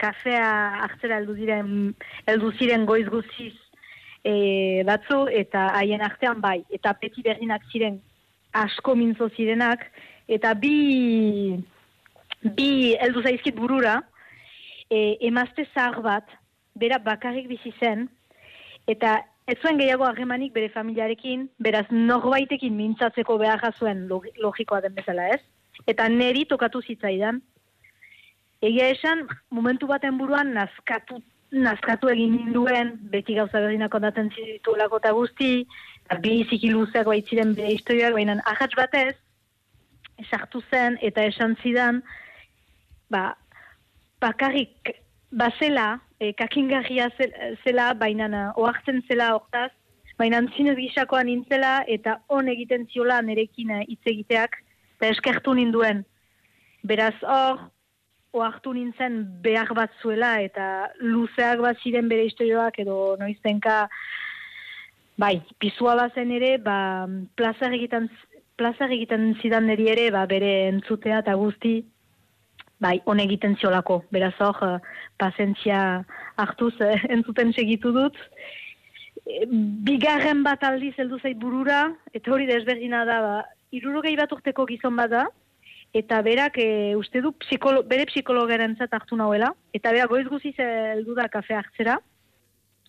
kafea 0.00 0.48
hartzera 0.86 1.20
heldu 1.20 1.36
diren, 1.36 1.70
heldu 2.28 2.50
ziren 2.56 2.84
goiz 2.88 3.06
guziz 3.12 3.54
e, 4.24 4.82
batzu, 4.88 5.24
eta 5.42 5.70
haien 5.78 6.04
artean 6.04 6.40
bai, 6.44 6.58
eta 6.74 6.92
peti 7.00 7.24
berdinak 7.24 7.64
ziren 7.72 8.00
asko 8.56 8.96
mintzo 8.96 9.28
zirenak, 9.36 9.84
eta 10.28 10.54
bi, 10.54 11.56
bi 12.56 12.68
heldu 13.00 13.22
zaizkit 13.22 13.56
burura, 13.56 14.00
e, 14.90 15.16
emazte 15.28 15.66
zahar 15.74 16.02
bat, 16.02 16.28
bera 16.74 16.98
bakarrik 16.98 17.48
bizi 17.48 17.72
zen, 17.80 18.08
eta 18.86 19.20
ez 19.46 19.56
zuen 19.62 19.78
gehiago 19.78 20.04
harremanik 20.04 20.52
bere 20.54 20.68
familiarekin, 20.74 21.46
beraz 21.62 21.86
norbaitekin 21.90 22.74
mintzatzeko 22.76 23.38
beharra 23.38 23.72
zuen 23.78 24.06
log- 24.10 24.32
logikoa 24.42 24.80
den 24.82 24.94
bezala 24.94 25.28
ez, 25.34 25.40
eta 25.86 26.08
neri 26.08 26.44
tokatu 26.50 26.82
zitzaidan. 26.82 27.40
Egia 28.64 28.88
esan, 28.90 29.26
momentu 29.50 29.86
baten 29.86 30.18
buruan 30.18 30.52
nazkatu, 30.56 31.20
nazkatu 31.52 32.08
egin 32.10 32.32
ninduen, 32.34 32.96
beti 33.12 33.36
gauza 33.36 33.60
berdinak 33.60 33.94
ondaten 33.94 34.32
zituelako 34.34 34.98
eta 35.02 35.12
guzti, 35.14 35.50
eta 36.06 36.18
bi 36.24 36.40
ziki 36.48 36.72
luzeak 36.72 37.06
baitziren 37.06 37.54
bere 37.54 37.76
historiak, 37.76 38.16
baina 38.16 38.40
ahats 38.44 38.74
batez, 38.76 39.14
sartu 40.24 40.62
zen 40.70 40.98
eta 41.02 41.24
esan 41.28 41.56
zidan, 41.62 42.02
ba, 43.10 43.36
bakarrik 44.20 44.94
bazela, 45.30 46.00
e, 46.20 46.32
kakingarria 46.32 47.10
zel- 47.18 47.58
zela, 47.64 47.92
baina 47.94 48.26
eh, 48.26 48.52
ohartzen 48.56 49.02
zela 49.08 49.34
hortaz, 49.34 49.70
baina 50.18 50.40
zinez 50.56 50.76
gisakoa 50.78 51.22
nintzela 51.24 51.84
eta 51.86 52.20
on 52.28 52.48
egiten 52.48 52.86
ziola 52.92 53.20
nerekin 53.22 53.70
eh, 53.70 53.84
hitz 53.88 54.02
egiteak, 54.06 54.56
eta 54.96 55.12
eskertu 55.12 55.54
ninduen. 55.54 56.04
Beraz 56.86 57.14
hor, 57.22 57.66
ohartu 58.36 58.72
nintzen 58.76 59.24
behar 59.42 59.72
bat 59.74 59.92
zuela 60.02 60.36
eta 60.44 60.90
luzeak 61.00 61.60
bat 61.60 61.78
ziren 61.82 62.08
bere 62.08 62.26
historioak 62.28 62.78
edo 62.84 63.16
noiztenka 63.20 63.86
bai, 65.16 65.40
pizua 65.58 65.94
bazen 65.96 66.30
ere, 66.36 66.56
ba, 66.60 67.06
plazar 67.36 67.72
egiten, 67.72 68.10
plazar 68.56 68.92
egiten 68.92 69.34
zidan 69.42 69.68
niri 69.68 69.90
ere, 69.92 70.10
ba, 70.14 70.24
bere 70.26 70.52
entzutea 70.70 71.20
eta 71.22 71.34
guzti, 71.38 71.78
bai, 72.82 73.00
on 73.06 73.20
egiten 73.22 73.56
ziolako. 73.60 74.02
Beraz 74.12 74.34
hor, 74.40 74.60
eh, 74.66 74.78
pazientzia 75.20 75.80
hartuz 76.36 76.74
eh, 76.80 77.00
entzuten 77.16 77.52
segitu 77.52 77.92
dut. 77.96 78.18
E, 79.24 79.44
Bigarren 79.86 80.42
bat 80.46 80.64
aldiz 80.64 80.94
heldu 80.98 81.20
zait 81.22 81.38
burura, 81.40 81.88
eta 82.14 82.32
hori 82.32 82.48
desberdina 82.48 83.04
da, 83.08 83.20
ba, 83.24 83.36
irurogei 83.76 84.16
bat 84.16 84.32
urteko 84.32 84.66
gizon 84.68 84.96
bat 84.96 85.12
da, 85.12 85.24
eta 85.96 86.20
berak 86.22 86.58
e, 86.60 86.68
uste 86.98 87.22
du 87.24 87.32
psikolo, 87.44 87.82
bere 87.88 88.06
psikologaren 88.10 88.76
zat 88.76 88.92
hartu 88.92 89.16
nauela, 89.16 89.52
eta 89.76 89.92
berak 89.94 90.12
goiz 90.12 90.26
guziz 90.28 90.54
eh, 90.58 90.92
heldu 90.96 91.16
da 91.16 91.28
kafe 91.32 91.56
hartzera, 91.56 91.98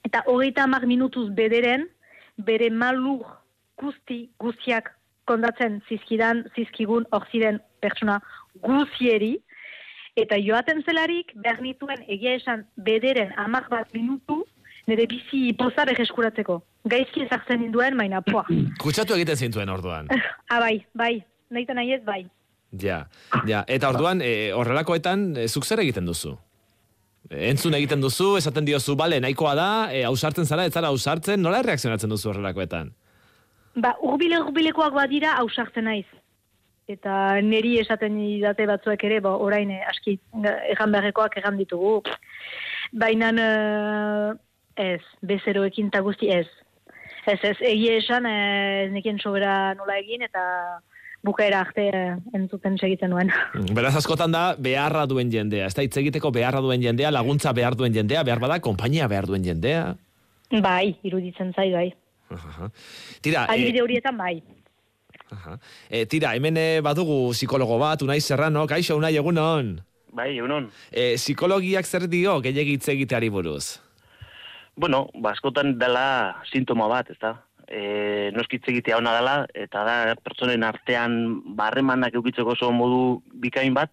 eta 0.08 0.24
hogeita 0.28 0.64
hamar 0.64 0.88
minutuz 0.88 1.30
bederen, 1.36 1.88
bere 2.38 2.70
malur 2.70 3.26
guzti, 3.78 4.28
guztiak 4.42 4.97
kondatzen 5.28 5.82
zizkidan, 5.90 6.46
zizkigun, 6.56 7.06
hor 7.12 7.28
ziren 7.32 7.60
pertsona 7.84 8.20
guzieri, 8.64 9.36
eta 10.18 10.40
joaten 10.42 10.82
zelarik, 10.86 11.34
behar 11.44 11.62
nituen 11.62 12.04
egia 12.08 12.38
esan 12.40 12.66
bederen 12.90 13.34
amak 13.38 13.70
bat 13.74 13.94
minutu, 13.94 14.42
nire 14.88 15.06
bizi 15.10 15.52
poza 15.60 15.86
berreskuratzeko. 15.90 16.62
Gaizki 16.88 17.26
ezartzen 17.26 17.62
ninduen, 17.62 17.98
baina 18.00 18.24
poa. 18.26 18.46
Kutsatu 18.84 19.18
egiten 19.20 19.38
zintuen 19.48 19.70
orduan. 19.70 20.10
ah, 20.16 20.60
bai, 20.64 20.80
bai, 20.98 21.14
nahi 21.54 21.68
nahi 21.78 21.96
ez, 22.00 22.04
bai. 22.08 22.24
Ja, 22.82 23.06
ja. 23.48 23.64
Eta 23.68 23.92
orduan, 23.94 24.22
e, 24.24 24.52
horrelakoetan, 24.56 25.30
e, 25.38 25.48
zuk 25.48 25.66
zer 25.66 25.84
egiten 25.86 26.08
duzu? 26.08 26.34
Entzun 27.28 27.76
egiten 27.76 28.04
duzu, 28.04 28.36
esaten 28.40 28.68
diozu, 28.68 28.96
bale, 29.00 29.20
nahikoa 29.24 29.54
da, 29.56 29.70
e, 29.92 30.04
ausartzen 30.08 30.48
zara, 30.48 30.68
ez 30.68 30.74
zara 30.74 30.92
ausartzen, 30.94 31.42
nola 31.44 31.62
reakzionatzen 31.64 32.12
duzu 32.12 32.32
horrelakoetan? 32.32 32.94
Ba, 33.78 33.94
urbile 34.02 34.40
urbilekoak 34.42 34.96
badira 34.96 35.36
ausartzen 35.42 35.86
naiz. 35.86 36.08
Eta 36.90 37.38
neri 37.44 37.76
esaten 37.82 38.16
didate 38.18 38.66
batzuek 38.70 39.04
ere, 39.04 39.20
ba, 39.22 39.36
orain 39.44 39.72
eh, 39.76 39.84
aski 39.90 40.16
egan 40.72 40.94
beharrekoak 40.96 41.36
egan 41.42 41.60
ditugu. 41.60 42.00
Baina 42.96 43.34
eh, 43.44 44.30
ez, 44.96 45.04
bezeroekin 45.22 45.92
eta 45.92 46.02
guzti 46.06 46.32
ez. 46.34 46.48
Ez, 47.28 47.42
ez, 47.44 47.58
egia 47.60 47.98
esan, 48.00 48.26
eh, 48.26 48.88
nekien 48.94 49.20
sobera 49.20 49.76
nola 49.76 50.00
egin 50.00 50.24
eta 50.26 50.46
bukaera 51.28 51.60
arte 51.66 51.90
entzuten 52.38 52.80
segitzen 52.80 53.12
nuen. 53.12 53.34
Beraz 53.78 53.98
askotan 54.00 54.32
da 54.32 54.48
beharra 54.56 55.06
duen 55.12 55.30
jendea, 55.34 55.68
ez 55.68 55.76
da 55.76 55.84
hitz 55.84 55.98
egiteko 56.00 56.32
beharra 56.32 56.64
duen 56.64 56.82
jendea, 56.82 57.12
laguntza 57.12 57.54
behar 57.58 57.76
duen 57.76 57.94
jendea, 57.94 58.24
behar 58.24 58.42
bada, 58.42 58.62
konpainia 58.64 59.12
behar 59.12 59.28
duen 59.28 59.44
jendea. 59.44 59.90
bai, 60.64 60.96
iruditzen 61.04 61.52
zai, 61.54 61.72
bai. 61.76 61.90
Aha. 62.34 62.70
Tira, 63.22 63.46
Adibide 63.48 63.82
horietan 63.82 64.18
bai. 64.18 64.42
aha. 65.32 65.58
E, 65.90 66.06
tira, 66.06 66.34
hemen 66.36 66.58
eh, 66.58 66.80
badugu 66.84 67.32
psikologo 67.34 67.80
bat, 67.80 68.02
Unai 68.02 68.20
Serrano, 68.22 68.66
kaixo, 68.68 68.98
Unai, 68.98 69.16
egunon. 69.16 69.78
Bai, 70.16 70.32
egunon. 70.38 70.70
E, 70.92 71.16
psikologiak 71.20 71.86
zer 71.86 72.08
dio, 72.08 72.40
gehiagit 72.42 72.88
egiteari 72.90 73.30
buruz? 73.30 73.80
Bueno, 74.78 75.08
ba, 75.16 75.34
askotan 75.34 75.76
dela 75.80 76.38
sintoma 76.52 76.88
bat, 76.92 77.12
ez 77.12 77.18
da? 77.22 77.34
E, 77.68 78.30
noskitze 78.36 78.72
egitea 78.72 78.98
ona 79.02 79.14
dela, 79.18 79.36
eta 79.58 79.84
da 79.84 80.16
pertsonen 80.24 80.64
artean 80.64 81.18
barremanak 81.58 82.16
eukitzeko 82.16 82.54
oso 82.56 82.72
modu 82.72 83.22
bikain 83.44 83.76
bat, 83.76 83.92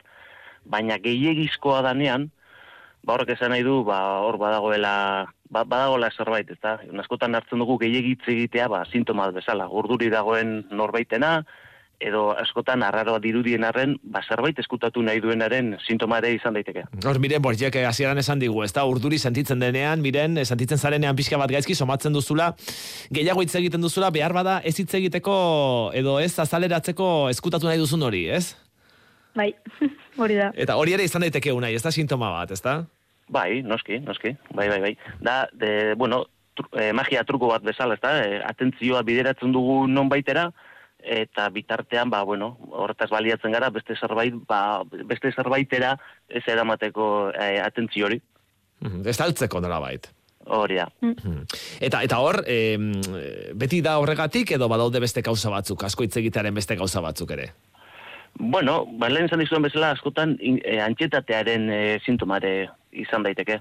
baina 0.64 0.98
gehiagizkoa 1.02 1.82
danean, 1.82 2.28
ba 3.04 3.16
horrek 3.16 3.34
esan 3.34 3.50
nahi 3.52 3.64
du, 3.66 3.80
ba 3.84 3.98
hor 4.24 4.38
badagoela, 4.40 4.94
ba, 5.50 5.64
badagoela 5.64 6.10
zerbait, 6.16 6.50
ez 6.50 6.60
da? 6.62 6.78
Askotan 7.02 7.34
hartzen 7.34 7.60
dugu 7.62 7.78
gehiagitze 7.82 8.32
egitea, 8.32 8.68
ba, 8.72 8.84
sintoma 8.90 9.30
bezala, 9.34 9.68
urduri 9.68 10.10
dagoen 10.12 10.64
norbaitena, 10.70 11.38
edo 12.04 12.24
askotan 12.36 12.82
arraroa 12.82 13.20
dirudien 13.22 13.64
arren, 13.64 13.94
ba, 14.02 14.20
zerbait 14.26 14.58
eskutatu 14.58 15.02
nahi 15.02 15.22
duenaren 15.22 15.76
sintoma 15.86 16.18
ere 16.20 16.34
izan 16.34 16.58
daiteke. 16.58 16.82
Hor, 17.04 17.20
miren, 17.22 17.42
bortiak 17.42 17.76
hasieran 17.86 18.18
esan 18.20 18.42
digu, 18.42 18.64
ez 18.64 18.72
da, 18.74 18.84
urduri 18.90 19.18
sentitzen 19.18 19.62
denean, 19.62 20.02
miren, 20.04 20.36
eh, 20.38 20.44
sentitzen 20.44 20.78
zarenean 20.78 21.16
pixka 21.16 21.38
bat 21.40 21.54
gaizki, 21.54 21.74
somatzen 21.74 22.12
duzula, 22.12 22.50
gehiago 23.14 23.46
hitz 23.46 23.54
egiten 23.62 23.80
duzula, 23.80 24.10
behar 24.10 24.34
bada 24.36 24.60
ez 24.64 24.74
hitz 24.76 24.92
egiteko, 25.00 25.38
edo 25.94 26.18
ez 26.20 26.34
azaleratzeko 26.38 27.30
eskutatu 27.30 27.70
nahi 27.70 27.80
duzun 27.80 28.02
hori, 28.02 28.26
ez? 28.28 28.56
bai, 29.34 29.52
hori 30.20 30.38
da. 30.38 30.50
Eta 30.54 30.76
hori 30.80 30.94
ere 30.96 31.06
izan 31.06 31.24
daiteke 31.26 31.52
unai, 31.54 31.74
ez 31.74 31.82
da 31.84 31.92
sintoma 31.94 32.30
bat, 32.34 32.54
ez 32.54 32.62
da? 32.64 32.82
Bai, 33.28 33.62
noski, 33.62 33.98
noski, 34.04 34.34
bai, 34.52 34.68
bai, 34.68 34.80
bai. 34.80 34.96
Da, 35.20 35.48
de, 35.52 35.94
bueno, 35.96 36.26
tru, 36.54 36.68
eh, 36.78 36.92
magia 36.92 37.24
truko 37.24 37.48
bat 37.48 37.62
bezala, 37.62 37.94
ez 37.94 38.00
da, 38.00 38.12
eh, 38.24 38.40
atentzioa 38.44 39.02
bideratzen 39.02 39.52
dugu 39.52 39.86
non 39.88 40.08
baitera, 40.08 40.50
eta 41.04 41.48
bitartean, 41.52 42.08
ba, 42.10 42.22
bueno, 42.24 42.58
horretaz 42.70 43.10
baliatzen 43.10 43.52
gara, 43.52 43.70
beste 43.70 43.96
zerbait, 43.96 44.34
ba, 44.48 44.82
beste 45.04 45.32
zerbaitera 45.32 45.98
ez 46.28 46.42
eramateko 46.48 47.30
eh, 47.32 47.60
atentzio 47.60 48.06
hori. 48.06 48.20
Mhm, 48.80 49.02
Ez 49.08 49.20
altzeko 49.20 49.60
nola 49.60 49.78
bait. 49.80 50.06
Hori 50.46 50.76
da. 50.76 50.84
Eta 51.80 52.02
eta 52.04 52.18
hor, 52.20 52.42
em, 52.46 52.90
beti 53.56 53.78
da 53.80 53.94
horregatik 53.98 54.50
edo 54.52 54.68
badaude 54.68 55.00
beste 55.00 55.22
gauza 55.24 55.48
batzuk, 55.48 55.84
asko 55.84 56.04
hitz 56.04 56.16
egitearen 56.20 56.52
beste 56.54 56.76
gauza 56.76 57.00
batzuk 57.00 57.30
ere. 57.32 57.46
Bueno, 58.38 58.84
ba, 58.98 59.08
lehen 59.08 59.24
izan 59.28 59.38
dizuen 59.40 59.62
bezala, 59.62 59.92
askotan 59.94 60.36
in- 60.40 60.60
eh, 60.64 60.80
antxetatearen 60.82 61.70
eh, 61.70 62.00
sintomare 62.04 62.68
izan 62.94 63.26
daiteke. 63.26 63.60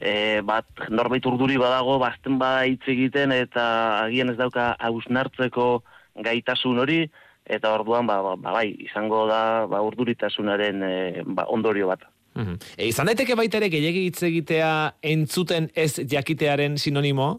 E, 0.00 0.40
bat, 0.46 0.64
norbait 0.88 1.26
urduri 1.28 1.58
badago, 1.60 1.98
bazten 2.00 2.38
bada 2.40 2.64
hitz 2.64 2.86
egiten, 2.88 3.34
eta 3.36 3.64
agian 4.06 4.32
ez 4.32 4.38
dauka 4.38 4.72
hausnartzeko 4.80 5.82
gaitasun 6.24 6.80
hori, 6.80 7.02
eta 7.44 7.74
orduan, 7.74 8.06
ba, 8.08 8.20
ba, 8.24 8.36
ba, 8.36 8.54
bai, 8.56 8.70
izango 8.86 9.26
da 9.28 9.66
ba, 9.70 9.82
urduritasunaren 9.84 10.82
e, 10.86 10.96
ba, 11.26 11.44
ondorio 11.52 11.90
bat. 11.90 12.06
Mhm. 12.38 12.58
E, 12.76 12.88
izan 12.88 13.10
daiteke 13.10 13.36
baita 13.36 13.58
ere 13.58 13.70
gehiegi 13.72 14.06
hitz 14.08 14.22
egitea 14.30 14.72
entzuten 15.12 15.70
ez 15.74 15.92
jakitearen 16.08 16.78
sinonimo? 16.78 17.32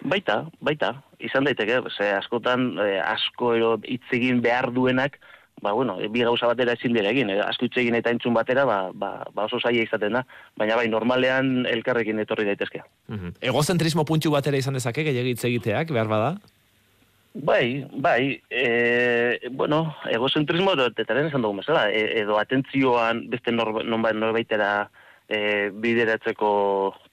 Baita, 0.00 0.46
baita, 0.64 0.94
izan 1.20 1.44
daiteke, 1.44 1.82
ze 1.92 2.08
askotan 2.16 2.72
e, 2.80 2.94
asko 3.04 3.54
ero 3.58 3.74
hitz 3.84 4.06
egin 4.16 4.40
behar 4.40 4.70
duenak, 4.72 5.20
ba, 5.60 5.72
bueno, 5.72 5.96
bi 6.10 6.22
gauza 6.24 6.48
batera 6.50 6.74
ezin 6.76 6.94
dira 6.96 7.10
egin, 7.10 7.30
e, 7.30 7.40
asko 7.44 7.66
hitz 7.66 7.76
egin 7.82 7.96
eta 7.98 8.12
entzun 8.14 8.34
batera, 8.36 8.64
ba, 8.68 8.78
ba, 8.92 9.10
ba 9.34 9.46
oso 9.48 9.60
zaila 9.60 9.84
izaten 9.84 10.16
da, 10.18 10.24
baina 10.58 10.78
bai, 10.78 10.88
normalean 10.92 11.66
elkarrekin 11.70 12.22
etorri 12.22 12.48
daitezke. 12.48 12.82
Mhm. 13.08 13.36
Egozentrismo 13.52 14.06
puntxu 14.08 14.32
batera 14.32 14.60
izan 14.60 14.78
dezake 14.78 15.04
gehiegi 15.06 15.36
hitz 15.36 15.44
egiteak, 15.50 15.92
behar 15.96 16.10
bada? 16.10 16.32
Bai, 17.32 17.86
bai, 17.94 18.40
e, 18.50 19.50
bueno, 19.52 19.84
egozentrismo 20.10 20.72
edo 20.74 20.88
tetaren 20.90 21.28
esan 21.28 21.44
dugu 21.44 21.60
bezala, 21.60 21.86
e, 21.90 22.22
edo 22.24 22.40
atentzioan 22.40 23.28
beste 23.30 23.54
norba, 23.54 23.84
nonbait 23.86 24.18
norbaitera 24.18 24.72
e, 25.28 25.70
bideratzeko 25.70 26.50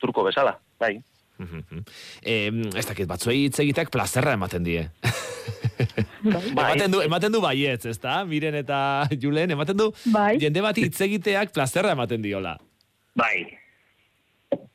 truko 0.01 0.25
bezala, 0.25 0.57
bai. 0.81 0.95
E, 1.37 2.49
ez 2.49 2.85
dakit, 2.87 3.05
batzuei 3.05 3.43
hitz 3.45 3.59
egiteak 3.61 3.93
plazerra 3.93 4.33
ematen 4.33 4.65
die. 4.65 4.87
Bai. 6.57 6.71
ematen 6.73 6.91
du, 6.91 7.01
ematen 7.05 7.33
du 7.33 7.41
baietz, 7.43 7.85
ezta? 7.89 8.23
Miren 8.25 8.55
eta 8.59 8.79
Julen, 9.21 9.51
ematen 9.55 9.77
du 9.77 9.91
bai. 10.13 10.37
jende 10.41 10.63
bat 10.65 10.77
hitz 10.77 10.99
egiteak 11.05 11.53
plazerra 11.55 11.93
ematen 11.97 12.21
diola. 12.21 12.57
Bai. 13.17 13.45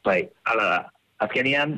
Bai, 0.04 0.20
hala 0.48 0.68
da. 0.68 0.80
Azkenian, 1.22 1.76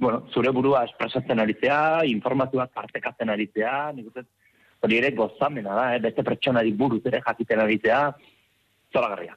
bueno, 0.00 0.26
zure 0.32 0.52
burua 0.52 0.84
espresatzen 0.84 1.40
aritzea, 1.40 2.04
informazioak 2.10 2.74
partekatzen 2.76 3.32
aritzea, 3.32 3.76
nik 3.96 4.10
uste, 4.10 4.26
hori 4.84 5.00
ere 5.00 5.10
gozamena 5.16 5.74
da, 5.74 5.86
eh? 5.94 6.02
beste 6.04 6.24
pertsonari 6.26 6.72
buruz 6.76 7.00
ere 7.08 7.22
jakiten 7.24 7.62
aritzea, 7.64 8.00
zoragarria. 8.92 9.36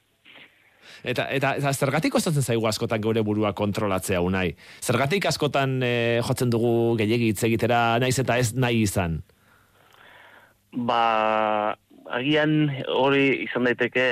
Eta, 1.02 1.26
eta, 1.32 1.54
eta 1.60 1.72
zergatik 1.72 2.12
kostatzen 2.12 2.42
zaigu 2.42 2.66
askotan 2.68 3.02
geure 3.02 3.22
burua 3.26 3.52
kontrolatzea 3.56 4.20
unai? 4.20 4.50
Zergatik 4.82 5.26
askotan 5.30 5.80
eh, 5.82 6.20
jotzen 6.26 6.50
dugu 6.52 6.96
gehiegi 7.00 7.32
hitz 7.32 7.44
egitera 7.48 7.98
naiz 8.02 8.18
eta 8.22 8.38
ez 8.38 8.52
nahi 8.54 8.82
izan? 8.86 9.20
Ba, 10.72 11.74
agian 12.14 12.70
hori 12.90 13.44
izan 13.44 13.66
daiteke, 13.68 14.06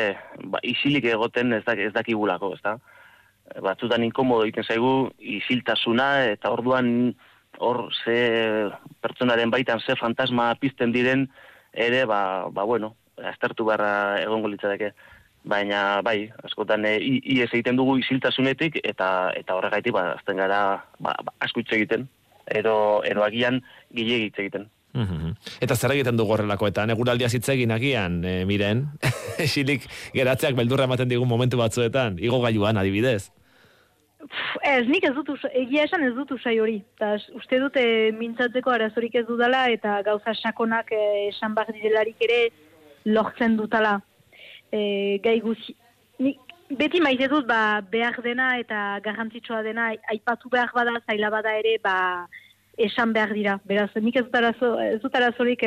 ba, 0.53 0.61
isilik 0.67 1.05
egoten 1.13 1.53
ez, 1.57 1.65
dak, 1.67 1.81
ez 1.83 1.93
dakigulako, 1.95 2.55
ez 2.57 2.63
da? 2.65 2.77
Batzutan 3.65 4.05
inkomodo 4.05 4.45
egiten 4.45 4.67
zaigu, 4.67 5.11
isiltasuna, 5.19 6.09
eta 6.35 6.53
orduan 6.53 7.15
hor 7.59 7.89
ze 8.05 8.69
pertsonaren 9.03 9.51
baitan 9.51 9.81
ze 9.81 9.97
fantasma 9.97 10.55
pizten 10.61 10.93
diren, 10.93 11.29
ere, 11.73 12.05
ba, 12.07 12.49
ba 12.53 12.65
bueno, 12.65 12.95
aztertu 13.33 13.67
beharra 13.67 14.21
egongo 14.23 14.51
litzateke. 14.53 14.93
Baina, 15.45 16.01
bai, 16.03 16.31
askotan 16.45 16.85
e, 16.85 16.97
i- 17.01 17.23
ies 17.39 17.49
egiten 17.53 17.77
dugu 17.77 17.97
isiltasunetik, 17.99 18.81
eta 18.85 19.31
eta 19.37 19.55
horregaitik, 19.55 19.93
ba, 19.93 20.13
azten 20.19 20.37
gara, 20.37 20.85
ba, 20.99 21.15
ba, 21.25 21.33
asko 21.41 21.61
hitz 21.61 21.73
egiten, 21.73 22.09
edo, 22.47 23.03
edo 23.05 23.25
agian 23.25 23.63
gilegi 23.95 24.27
hitz 24.29 24.39
egiten. 24.39 24.69
Mhm. 24.93 25.35
Eta 25.61 25.77
zer 25.77 25.93
egiten 25.93 26.17
dugu 26.17 26.33
horrelakoetan, 26.35 26.91
eguraldia 26.91 27.29
hitz 27.33 27.49
egin 27.49 27.71
agian, 27.71 28.23
e, 28.25 28.45
miren, 28.45 28.87
esilik 29.39 29.85
geratzeak 30.13 30.57
beldurra 30.59 30.85
ematen 30.85 31.09
digun 31.09 31.29
momentu 31.29 31.57
batzuetan, 31.61 32.19
igo 32.19 32.41
gailuan 32.43 32.77
adibidez. 32.77 33.31
Ez, 34.67 34.85
nik 34.91 35.05
ez 35.07 35.13
dut, 35.15 35.31
egia 35.55 35.85
esan 35.87 36.03
ez 36.05 36.13
dut 36.17 36.33
usai 36.35 36.59
hori. 36.61 36.81
Ta, 36.99 37.15
uste 37.39 37.61
dute 37.63 37.83
mintzatzeko 38.19 38.73
arazorik 38.75 39.15
ez 39.15 39.25
dudala 39.29 39.69
eta 39.71 40.01
gauza 40.03 40.35
sakonak 40.35 40.91
eh, 40.93 41.29
esan 41.29 41.55
behar 41.55 41.71
direlarik 41.73 42.17
ere 42.27 42.41
lortzen 43.05 43.57
dutala. 43.57 44.01
E, 44.73 45.19
gai 45.25 45.39
guzi. 45.41 45.75
Nik, 46.19 46.41
beti 46.69 47.01
maite 47.01 47.29
dut 47.29 47.47
ba, 47.49 47.81
behar 47.81 48.21
dena 48.25 48.59
eta 48.59 49.01
garrantzitsua 49.05 49.63
dena 49.63 49.93
aipatu 50.13 50.51
behar 50.53 50.75
bada, 50.75 50.99
zaila 51.07 51.31
bada 51.31 51.55
ere 51.57 51.79
ba, 51.83 52.27
esan 52.77 53.13
behar 53.13 53.33
dira. 53.35 53.59
Beraz, 53.65 53.91
nik 53.97 54.17
ez 54.21 54.27
dut, 54.29 55.15
arazorik 55.15 55.65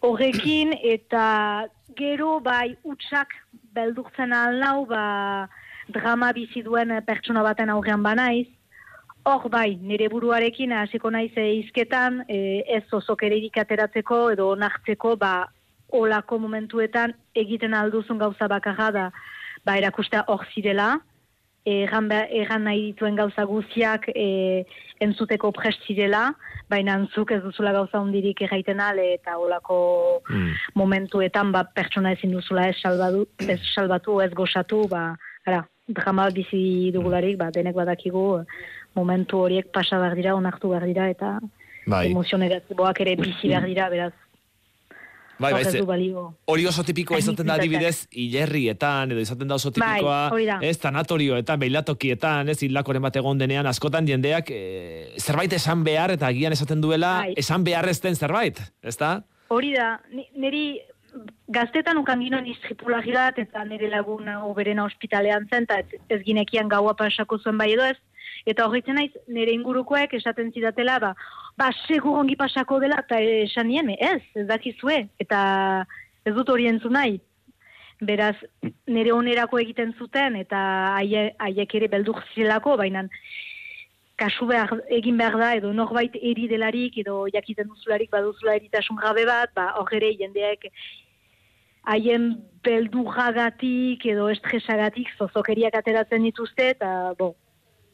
horrekin 0.00 0.72
eta 0.82 1.66
gero 1.96 2.38
bai 2.40 2.76
utxak 2.84 3.34
beldurtzen 3.76 4.32
alnau 4.32 4.86
ba 4.86 5.48
drama 5.88 6.32
bizi 6.32 6.62
duen 6.62 6.94
pertsona 7.06 7.42
baten 7.42 7.70
aurrean 7.70 8.02
banaiz. 8.02 8.48
Hor 9.28 9.50
bai, 9.52 9.76
nire 9.76 10.08
buruarekin 10.08 10.72
hasiko 10.72 11.10
naiz 11.10 11.32
eh, 11.36 11.50
hizketan 11.58 12.22
eh, 12.28 12.62
ez 12.66 12.86
osok 12.92 13.26
eredik 13.28 13.58
ateratzeko 13.60 14.30
edo 14.32 14.48
onartzeko 14.54 15.16
ba 15.20 15.34
olako 15.92 16.38
momentuetan 16.38 17.14
egiten 17.34 17.74
alduzun 17.74 18.18
gauza 18.18 18.48
bakarra 18.48 18.90
da. 18.90 19.06
Ba 19.64 19.76
erakustea 19.76 20.24
hor 20.32 20.46
zirela, 20.54 21.00
erran, 21.68 22.08
erran 22.12 22.64
nahi 22.64 22.86
dituen 22.90 23.16
gauza 23.16 23.44
guztiak 23.44 24.08
e, 24.14 24.64
entzuteko 25.00 25.50
prest 25.52 25.84
zirela, 25.86 26.30
baina 26.70 26.94
antzuk 26.96 27.32
ez 27.32 27.42
duzula 27.42 27.72
gauza 27.72 28.00
hundirik 28.00 28.40
erraiten 28.46 28.80
ale 28.80 29.14
eta 29.14 29.36
olako 29.38 30.22
momentuetan 30.74 31.52
ba, 31.52 31.64
pertsona 31.64 32.12
ezin 32.12 32.32
duzula 32.32 32.68
ez 32.68 32.76
salbatu, 32.80 33.26
ez 33.46 33.60
salbatu, 33.74 34.20
ez 34.20 34.32
gozatu, 34.32 34.86
ba, 34.88 35.16
ara, 35.46 35.66
drama 35.88 36.30
bizi 36.30 36.90
dugularik, 36.94 37.36
ba, 37.38 37.50
denek 37.50 37.74
badakigu 37.74 38.44
momentu 38.94 39.44
horiek 39.44 39.70
pasa 39.72 39.98
behar 39.98 40.16
dira, 40.18 40.34
onartu 40.34 40.70
behar 40.72 40.86
dira, 40.86 41.08
eta 41.10 41.38
Bai. 41.86 42.10
emozio 42.10 42.38
negatiboak 42.38 43.00
ere 43.04 43.16
bizi 43.16 43.50
behar 43.50 43.66
dira, 43.66 43.88
beraz, 43.90 44.12
Bai, 45.40 45.52
bai, 45.54 45.64
ze- 45.64 45.80
hori 46.46 46.66
oso 46.68 46.82
tipikoa 46.84 47.18
izaten 47.18 47.46
da 47.48 47.54
adibidez 47.54 48.06
hilerrietan, 48.12 49.10
edo 49.14 49.20
izaten 49.24 49.48
da 49.48 49.54
oso 49.56 49.70
Bai, 49.72 49.94
tipikoa, 49.98 50.30
da. 50.46 50.58
ez, 50.66 50.76
tanatorioetan, 50.82 51.58
beilatokietan, 51.60 52.48
ez, 52.52 52.58
hildakoren 52.62 53.02
bat 53.02 53.16
egon 53.16 53.38
denean, 53.40 53.66
askotan 53.66 54.06
jendeak 54.06 54.50
eh, 54.52 55.14
zerbait 55.18 55.52
esan 55.56 55.84
behar, 55.84 56.10
eta 56.16 56.26
agian 56.28 56.52
esaten 56.52 56.80
duela, 56.84 57.14
Bai. 57.24 57.34
esan 57.40 57.64
behar 57.64 57.88
ez 57.88 58.00
den 58.04 58.14
zerbait, 58.16 58.60
ez 58.82 58.96
da? 59.00 59.22
Hori 59.48 59.72
da, 59.74 60.00
ni- 60.12 60.28
niri 60.36 60.64
gaztetan 61.50 61.98
ukan 61.98 62.20
ginoen 62.22 62.46
istripulari 62.46 63.12
bat, 63.16 63.38
eta 63.42 63.64
nire 63.64 63.88
laguna 63.90 64.44
oberena 64.46 64.84
ospitalean 64.84 65.48
zen, 65.50 65.64
eta 65.66 65.80
ez, 65.80 66.00
ez 66.08 66.20
ginekian 66.22 66.68
gaua 66.70 66.94
pasako 66.94 67.38
zuen 67.42 67.58
bai 67.58 67.72
edo 67.72 67.82
ez, 67.88 67.96
eta 68.46 68.66
horretzen 68.68 68.94
naiz, 68.94 69.10
nire 69.28 69.52
ingurukoek 69.52 70.14
esaten 70.14 70.52
zidatela, 70.54 70.98
ba, 71.02 71.14
ba, 71.58 71.70
segur 71.86 72.18
ongi 72.18 72.36
pasako 72.36 72.80
dela, 72.80 73.00
eta 73.04 73.20
esan 73.20 73.68
nien, 73.68 73.90
ez, 73.98 74.22
ez 74.34 74.46
dakizue, 74.48 75.08
eta 75.18 75.40
ez 76.24 76.34
dut 76.34 76.48
hori 76.48 76.70
nahi. 76.70 77.20
Beraz, 78.00 78.36
nire 78.86 79.12
onerako 79.12 79.58
egiten 79.58 79.92
zuten, 79.98 80.36
eta 80.36 80.96
haie- 80.96 81.34
haiek 81.38 81.74
ere 81.74 81.88
beldur 81.88 82.22
zirelako, 82.34 82.76
baina 82.76 83.04
kasu 84.16 84.46
behar, 84.46 84.72
egin 84.88 85.16
behar 85.16 85.36
da, 85.40 85.54
edo 85.56 85.72
norbait 85.72 86.16
eri 86.20 86.46
delarik, 86.48 86.96
edo 86.98 87.26
jakiten 87.32 87.68
duzularik 87.68 88.10
baduzula 88.10 88.56
eritasun 88.58 88.96
grabe 88.96 89.24
bat, 89.28 89.52
ba, 89.56 89.72
hor 89.80 89.92
ere 89.96 90.12
jendeak 90.16 90.66
haien 91.88 92.34
beldurragatik 92.64 94.04
edo 94.12 94.28
estresagatik 94.28 95.08
zozokeriak 95.18 95.74
ateratzen 95.80 96.26
dituzte, 96.28 96.70
eta, 96.76 97.14
bo, 97.18 97.34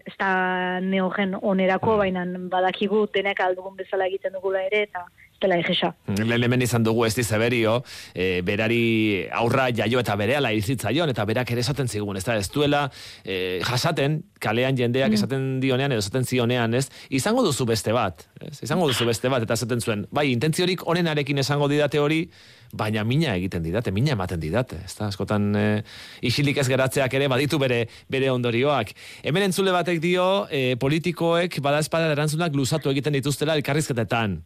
ez 0.07 0.15
da 0.21 0.81
neogen 0.81 1.35
onerako, 1.43 1.97
baina 1.99 2.25
badakigu 2.51 3.07
denek 3.15 3.41
aldugun 3.43 3.77
bezala 3.79 4.07
egiten 4.07 4.37
dugula 4.39 4.63
ere, 4.69 4.85
eta 4.87 5.03
ez 5.07 5.41
dela 5.43 5.59
egesa. 5.61 5.93
Lehen 6.21 6.47
hemen 6.47 6.63
izan 6.63 6.87
dugu 6.87 7.05
ez 7.09 7.15
dizeberio, 7.17 7.81
e, 8.15 8.41
berari 8.47 9.27
aurra 9.35 9.67
jaio 9.75 10.01
eta 10.01 10.17
berehala 10.17 10.53
izitzaion, 10.55 11.11
eta 11.11 11.27
berak 11.29 11.51
ere 11.51 11.65
esaten 11.67 11.91
zigun, 11.91 12.17
ez 12.17 12.25
da, 12.25 12.39
ez 12.39 12.49
duela 12.55 12.87
e, 13.25 13.61
jasaten, 13.67 14.23
kalean 14.43 14.77
jendeak 14.77 15.15
esaten 15.17 15.61
dionean 15.63 15.95
edo 15.95 16.03
esaten 16.05 16.27
zionean, 16.27 16.75
ez? 16.77 16.87
Izango 17.11 17.45
duzu 17.47 17.67
beste 17.69 17.95
bat, 17.97 18.27
ez? 18.41 18.59
Izango 18.67 18.89
duzu 18.91 19.07
beste 19.09 19.31
bat, 19.33 19.47
eta 19.47 19.57
esaten 19.57 19.81
zuen, 19.81 20.05
bai, 20.13 20.29
intentziorik 20.33 20.87
onenarekin 20.89 21.41
esango 21.43 21.69
didate 21.73 22.01
hori, 22.03 22.25
baina 22.77 23.05
mina 23.07 23.35
egiten 23.39 23.63
didate, 23.65 23.93
mina 23.95 24.13
ematen 24.17 24.41
didate, 24.43 24.81
ez 24.85 24.95
da? 24.99 25.09
Askotan, 25.09 25.49
e, 25.57 25.67
isilik 26.27 26.59
ez 26.61 26.67
geratzeak 26.69 27.15
ere 27.19 27.29
baditu 27.33 27.61
bere 27.63 27.85
bere 28.13 28.31
ondorioak. 28.33 28.93
Hemen 29.27 29.49
entzule 29.49 29.73
batek 29.75 30.03
dio, 30.03 30.27
e, 30.51 30.77
politikoek 30.81 31.61
bada 31.65 31.81
espada 31.85 32.11
erantzunak 32.13 32.55
luzatu 32.57 32.93
egiten 32.93 33.17
dituztela 33.17 33.57
elkarrizketetan. 33.61 34.41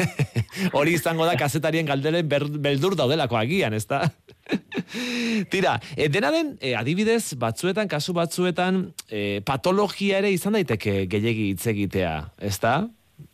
hori 0.78 0.94
izango 0.98 1.26
da 1.26 1.36
kazetarien 1.40 1.88
galderen 1.88 2.28
beldur 2.28 2.96
daudelako 2.98 3.40
agian, 3.40 3.74
ez 3.74 3.86
da? 3.90 4.04
Tira, 5.52 5.78
e, 5.96 6.08
dena 6.12 6.30
den, 6.34 6.54
e, 6.60 6.74
adibidez, 6.76 7.34
batzuetan, 7.40 7.88
kasu 7.88 8.14
batzuetan, 8.16 8.86
e, 9.08 9.40
patologia 9.46 10.20
ere 10.20 10.32
izan 10.34 10.58
daiteke 10.58 11.04
gehiegi 11.10 11.50
hitz 11.52 11.66
egitea, 11.72 12.14
ez 12.44 12.56
da? 12.62 12.74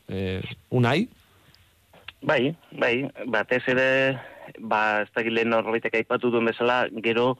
E, 0.08 0.40
unai? 0.70 1.08
Bai, 2.26 2.52
bai, 2.76 2.94
batez 3.32 3.62
ere, 3.72 3.88
ba, 4.58 5.02
ez 5.06 5.10
dakit 5.16 5.32
lehen 5.32 5.50
norbaitek 5.54 5.96
aipatu 6.02 6.30
duen 6.30 6.50
bezala, 6.50 6.84
gero, 7.04 7.32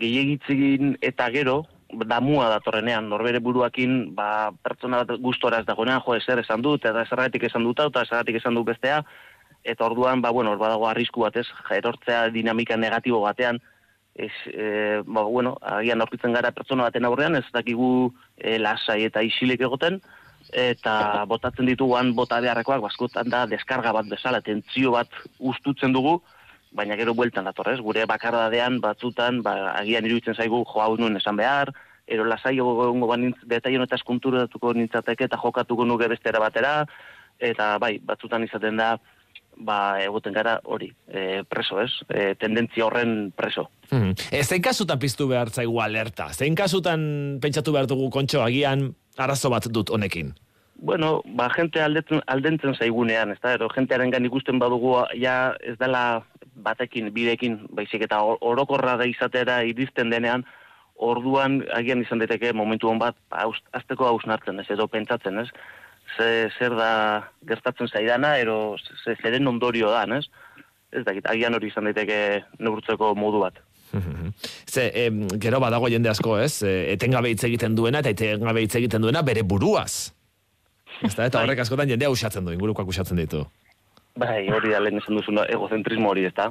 gehiagitzegin 0.00 0.96
eta 1.04 1.28
gero, 1.34 1.62
damua 2.08 2.48
datorrenean, 2.48 3.10
norbere 3.12 3.40
buruakin, 3.44 4.14
ba, 4.16 4.50
pertsona 4.64 5.02
bat 5.02 5.20
gustora 5.20 5.60
ez 5.60 5.68
dagoenean, 5.68 6.00
jo, 6.06 6.16
ezer 6.16 6.40
esan 6.40 6.64
dut, 6.64 6.86
eta 6.88 7.04
ezergatik 7.04 7.44
esan 7.50 7.66
dut, 7.68 7.82
eta 7.84 8.06
ezergatik 8.06 8.40
esan 8.40 8.56
dut 8.56 8.70
bestea, 8.70 9.02
eta 9.64 9.86
orduan, 9.86 10.22
ba, 10.22 10.30
bueno, 10.30 10.56
badago 10.58 10.88
arrisku 10.88 11.22
batez, 11.22 11.46
jaerortzea 11.68 12.28
dinamika 12.34 12.76
negatibo 12.76 13.20
batean, 13.22 13.60
ez, 14.14 14.32
e, 14.46 15.02
ba, 15.06 15.22
bueno, 15.22 15.56
agian 15.62 16.00
aurkitzen 16.00 16.34
gara 16.34 16.50
pertsona 16.52 16.88
baten 16.88 17.06
aurrean, 17.06 17.36
ez 17.36 17.46
dakigu 17.52 18.12
e, 18.36 18.58
lasai 18.58 19.02
eta 19.06 19.22
isilik 19.22 19.60
egoten, 19.60 20.00
eta 20.52 21.24
botatzen 21.30 21.68
dituguan 21.70 22.12
bota 22.18 22.40
beharrekoak, 22.42 22.82
baskotan 22.82 23.30
da, 23.30 23.46
deskarga 23.46 23.92
bat 23.94 24.10
bezala, 24.10 24.42
tentzio 24.42 24.92
bat 24.96 25.08
ustutzen 25.38 25.94
dugu, 25.94 26.18
baina 26.72 26.96
gero 26.96 27.14
bueltan 27.14 27.46
datorrez, 27.46 27.78
gure 27.84 28.04
bakardadean 28.08 28.80
batzutan, 28.82 29.40
ba, 29.44 29.54
agian 29.76 30.04
iruditzen 30.08 30.34
zaigu 30.34 30.64
jo 30.66 30.82
hau 30.82 30.96
nuen 30.98 31.16
esan 31.16 31.38
behar, 31.38 31.72
ero 32.06 32.24
lasai 32.26 32.56
egongo 32.58 33.08
banintz, 33.08 33.38
detaion 33.48 33.84
eta 33.86 33.96
eskunturatuko 34.00 34.72
nintzateke 34.74 35.28
eta 35.28 35.38
jokatuko 35.40 35.86
nuke 35.86 36.08
bestera 36.10 36.40
batera, 36.42 36.74
eta 37.38 37.76
bai, 37.82 37.96
batzutan 38.04 38.44
izaten 38.44 38.80
da, 38.80 38.96
ba, 39.56 40.00
egoten 40.02 40.32
gara 40.32 40.58
hori, 40.64 40.92
e, 41.08 41.42
preso 41.48 41.80
ez, 41.80 41.90
e, 42.08 42.34
tendentzia 42.34 42.86
horren 42.86 43.32
preso. 43.36 43.68
Hmm. 43.90 44.14
E, 44.30 44.42
zein 44.42 44.62
kasutan 44.62 44.98
piztu 44.98 45.28
behar 45.28 45.50
zaigu 45.50 45.80
alerta? 45.80 46.30
Zein 46.32 46.54
kasutan 46.54 47.38
pentsatu 47.42 47.72
behar 47.72 47.86
dugu 47.86 48.10
kontxo 48.10 48.42
agian 48.42 48.94
arazo 49.18 49.50
bat 49.50 49.68
dut 49.68 49.90
honekin? 49.90 50.34
Bueno, 50.82 51.20
ba, 51.38 51.46
jente 51.54 51.78
aldetzen, 51.80 52.24
aldentzen 52.26 52.74
zaigunean, 52.74 53.30
ez 53.30 53.38
da, 53.42 53.52
ero, 53.54 53.68
jentearen 53.70 54.10
gan 54.10 54.24
ikusten 54.26 54.58
badugu, 54.58 54.96
ja, 55.14 55.54
ez 55.62 55.76
dela 55.78 56.24
batekin, 56.64 57.12
bidekin, 57.14 57.60
baizik 57.70 58.02
eta 58.08 58.18
or- 58.26 58.40
orokorra 58.40 58.96
da 58.98 59.06
izatera 59.06 59.60
iristen 59.62 60.10
denean, 60.10 60.42
orduan 60.96 61.60
agian 61.74 62.02
izan 62.02 62.18
daiteke 62.18 62.52
momentu 62.52 62.90
hon 62.90 62.98
bat, 62.98 63.14
ba, 63.30 63.46
azteko 63.78 64.08
hausnartzen, 64.10 64.58
ez, 64.58 64.66
edo 64.74 64.88
pentsatzen, 64.90 65.38
ez? 65.38 65.48
Ze, 66.16 66.50
zer 66.58 66.74
da 66.76 66.92
gertatzen 67.48 67.88
zaidana, 67.88 68.36
ero 68.38 68.76
ze, 68.78 69.16
zeren 69.22 69.48
ondorio 69.48 69.90
da, 69.90 70.04
ez? 70.16 70.26
Ez 70.92 71.04
dakit, 71.06 71.26
agian 71.30 71.54
hori 71.56 71.70
izan 71.72 71.88
daiteke 71.88 72.18
neurtzeko 72.60 73.14
modu 73.16 73.40
bat. 73.46 73.60
Ze, 74.72 74.90
em, 75.06 75.24
gero 75.40 75.60
badago 75.60 75.88
jende 75.92 76.10
asko, 76.12 76.36
ez? 76.40 76.62
E, 76.64 76.92
etengabe 76.92 77.32
hitz 77.32 77.42
egiten 77.48 77.76
duena 77.76 78.00
eta 78.04 78.12
etengabe 78.12 78.64
hitz 78.64 78.74
egiten 78.80 79.04
duena 79.04 79.22
bere 79.24 79.44
buruaz. 79.44 80.12
Ez 81.02 81.14
da, 81.16 81.26
eta 81.26 81.42
horrek 81.42 81.64
askotan 81.64 81.90
jendea 81.90 82.12
usatzen 82.12 82.44
du, 82.44 82.54
ingurukoak 82.54 82.88
usatzen 82.92 83.20
ditu. 83.20 83.42
Bai, 84.12 84.44
hori 84.52 84.68
da 84.74 84.80
lehen 84.82 85.00
esan 85.00 85.16
duzuna 85.16 85.46
egozentrismo 85.48 86.10
hori, 86.10 86.26
ez 86.28 86.34
da? 86.36 86.50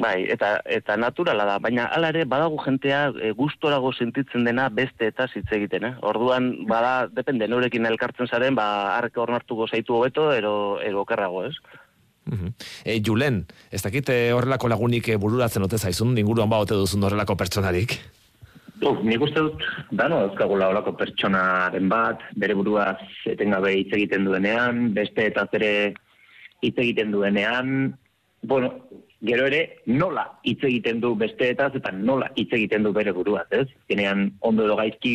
Bai, 0.00 0.24
eta, 0.32 0.54
eta 0.64 0.96
naturala 0.96 1.44
da, 1.44 1.58
baina 1.60 1.84
hala 1.92 2.08
ere 2.14 2.24
badago 2.24 2.56
jentea 2.64 3.02
e, 3.20 3.32
gustorago 3.36 3.92
sentitzen 3.92 4.46
dena 4.48 4.68
beste 4.72 5.10
eta 5.10 5.26
hitz 5.34 5.48
egiten, 5.52 5.84
eh? 5.84 5.92
Orduan, 6.08 6.52
bada, 6.70 6.94
depende, 7.12 7.48
norekin 7.52 7.84
elkartzen 7.90 8.30
zaren, 8.30 8.56
ba, 8.56 8.96
arrek 8.96 9.20
hornartuko 9.20 9.68
zaitu 9.68 9.98
hobeto, 9.98 10.30
ero, 10.32 10.54
ero 10.80 11.04
okerrago, 11.04 11.44
ez? 11.50 11.54
E, 12.84 13.00
Julen, 13.04 13.42
ez 13.70 13.82
dakit 13.84 14.08
e, 14.08 14.18
horrelako 14.32 14.70
lagunik 14.72 15.10
e, 15.10 15.20
bururatzen 15.20 15.66
ote 15.66 15.78
zaizun, 15.78 16.16
inguruan 16.16 16.48
ba 16.48 16.62
ote 16.64 16.78
duzun 16.78 17.04
horrelako 17.04 17.36
pertsonarik. 17.36 17.98
Uf, 18.80 19.02
nik 19.04 19.20
uste 19.20 19.42
dut, 19.44 19.64
dano, 19.92 20.22
dauzkagula 20.24 20.70
olako 20.72 20.94
pertsonaren 20.96 21.90
bat, 21.92 22.22
bere 22.40 22.54
buruaz 22.56 22.96
etengabe 23.28 23.74
hitz 23.76 23.90
egiten 23.92 24.24
duenean, 24.24 24.94
beste 24.96 25.26
eta 25.28 25.44
zere 25.52 25.72
hitz 26.60 26.76
egiten 26.78 27.12
duenean, 27.12 27.96
bueno, 28.42 28.72
gero 29.20 29.46
ere, 29.46 29.82
nola 29.86 30.24
hitz 30.42 30.62
egiten 30.64 31.00
du 31.00 31.12
besteetaz 31.18 31.74
eta 31.76 31.92
nola 31.92 32.30
hitz 32.34 32.50
egiten 32.56 32.86
du 32.86 32.92
bere 32.96 33.12
buruaz, 33.12 33.46
ez? 33.52 33.68
Genean, 33.88 34.30
ondo 34.40 34.64
edo 34.64 34.76
gaizki 34.80 35.14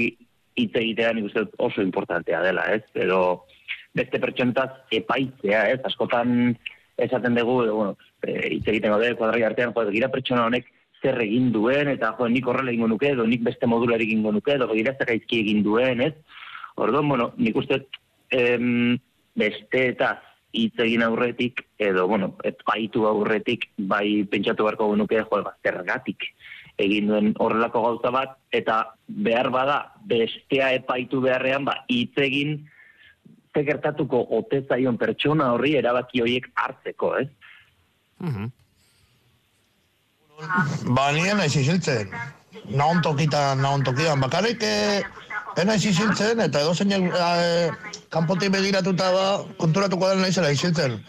hitz 0.55 0.73
egitea 0.75 1.13
nik 1.13 1.29
uste 1.31 1.45
oso 1.57 1.81
importantea 1.81 2.41
dela, 2.45 2.67
ez? 2.75 2.83
Edo 2.93 3.45
beste 3.95 4.21
pertsonetaz 4.21 4.69
epaitzea, 4.93 5.65
ez? 5.73 5.79
Askotan 5.89 6.55
esaten 7.01 7.35
dugu, 7.35 7.63
edo, 7.65 7.75
bueno, 7.75 7.97
e, 8.21 8.55
hitz 8.55 8.67
egiten 8.67 8.93
gaude, 8.93 9.15
kuadrai 9.19 9.43
artean, 9.47 9.73
jo, 9.75 9.85
gira 9.91 10.11
pertsona 10.13 10.45
honek 10.45 10.69
zer 11.01 11.19
egin 11.25 11.51
duen, 11.53 11.89
eta 11.91 12.13
jo, 12.19 12.29
nik 12.31 12.47
horrela 12.47 12.71
egingo 12.71 12.89
nuke, 12.93 13.11
edo 13.15 13.25
nik 13.27 13.43
beste 13.45 13.67
modula 13.67 13.97
egingo 13.97 14.31
nuke, 14.35 14.55
edo 14.55 14.69
gira 14.73 14.95
zer 14.95 15.11
gaizki 15.11 15.41
egin 15.41 15.65
duen, 15.65 16.01
ez? 16.05 16.13
Orduan, 16.81 17.09
bueno, 17.09 17.31
nik 17.37 17.57
uste 17.57 17.81
em, 18.35 18.95
besteetaz 19.39 20.19
hitz 20.55 20.75
egin 20.79 21.03
aurretik, 21.05 21.65
edo, 21.77 22.07
bueno, 22.07 22.33
epaitu 22.47 23.05
aurretik, 23.09 23.67
bai 23.77 24.23
pentsatu 24.31 24.65
beharko 24.67 24.91
genuke, 24.93 25.21
jo, 25.23 25.41
ba, 25.43 25.55
zergatik 25.63 26.29
egin 26.81 27.07
duen 27.07 27.33
horrelako 27.39 27.81
gauza 27.85 28.11
bat, 28.11 28.37
eta 28.51 28.81
behar 29.07 29.49
bada, 29.53 29.77
bestea 30.09 30.73
epaitu 30.75 31.21
beharrean, 31.23 31.67
ba, 31.67 31.77
hitz 31.91 32.17
egin, 32.19 32.57
ze 33.55 33.63
gertatuko 33.63 34.25
ote 34.35 34.61
zaion 34.67 34.97
pertsona 34.99 35.53
horri 35.55 35.75
erabaki 35.79 36.21
horiek 36.23 36.49
hartzeko, 36.59 37.13
ez? 37.21 37.29
Ba, 40.91 41.11
nien 41.15 41.37
naiz 41.39 41.53
isiltzen. 41.55 42.11
Naon 42.75 42.99
tokitan, 43.05 43.61
naon 43.63 43.83
tokian. 43.85 44.19
Bakarrik, 44.19 44.63
eh, 44.63 45.03
enaiz 45.61 45.83
isiltzen, 45.85 46.41
eta 46.45 46.61
edo 46.61 46.73
zein 46.75 46.91
eh, 46.95 47.69
kanpotik 48.13 48.51
begiratuta 48.53 49.11
ba, 49.11 49.25
konturatuko 49.61 50.09
den 50.11 50.25
naizela 50.25 50.51
isiltzen. 50.51 50.99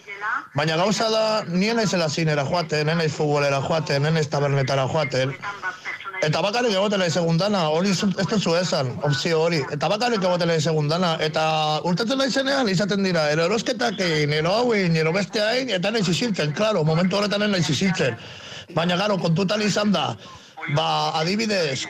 Baina 0.56 0.76
gauza 0.80 1.08
da, 1.12 1.24
nien 1.48 1.76
naizela 1.76 2.08
zinera 2.08 2.44
joaten, 2.48 2.86
nien 2.86 3.02
naiz 3.02 3.12
futbolera 3.12 3.60
joaten, 3.64 4.02
nien 4.06 4.14
naiz 4.16 4.28
tabernetara 4.32 4.86
joaten. 4.92 5.34
Eta 6.24 6.40
bakarrik 6.40 6.72
egotela 6.72 7.10
segundana, 7.10 7.66
hori 7.68 7.90
ez 7.92 8.26
duzu 8.30 8.54
esan, 8.56 8.88
opzio 9.04 9.42
hori. 9.42 9.60
Eta 9.74 9.88
bakarrik 9.92 10.24
egotela 10.24 10.56
segundana, 10.60 11.12
eta 11.20 11.44
urtetzen 11.84 12.18
naizenean 12.22 12.70
izaten 12.72 13.04
dira, 13.04 13.26
ero 13.34 13.44
erosketak 13.50 14.00
egin, 14.00 14.32
ero 14.32 14.54
hauin, 14.62 14.96
ero 14.96 15.12
beste 15.12 15.42
hain, 15.44 15.70
eta 15.76 15.92
naiz 15.92 16.06
isiltzen, 16.08 16.54
klaro, 16.56 16.84
momentu 16.88 17.18
horretan 17.18 17.44
ez 17.44 17.50
naiz 17.52 17.66
isiltzen. 17.70 18.16
Baina, 18.74 18.96
garo, 18.96 19.18
kontutan 19.22 19.62
izan 19.62 19.92
da, 19.92 20.06
ba, 20.74 20.88
adibidez, 21.20 21.84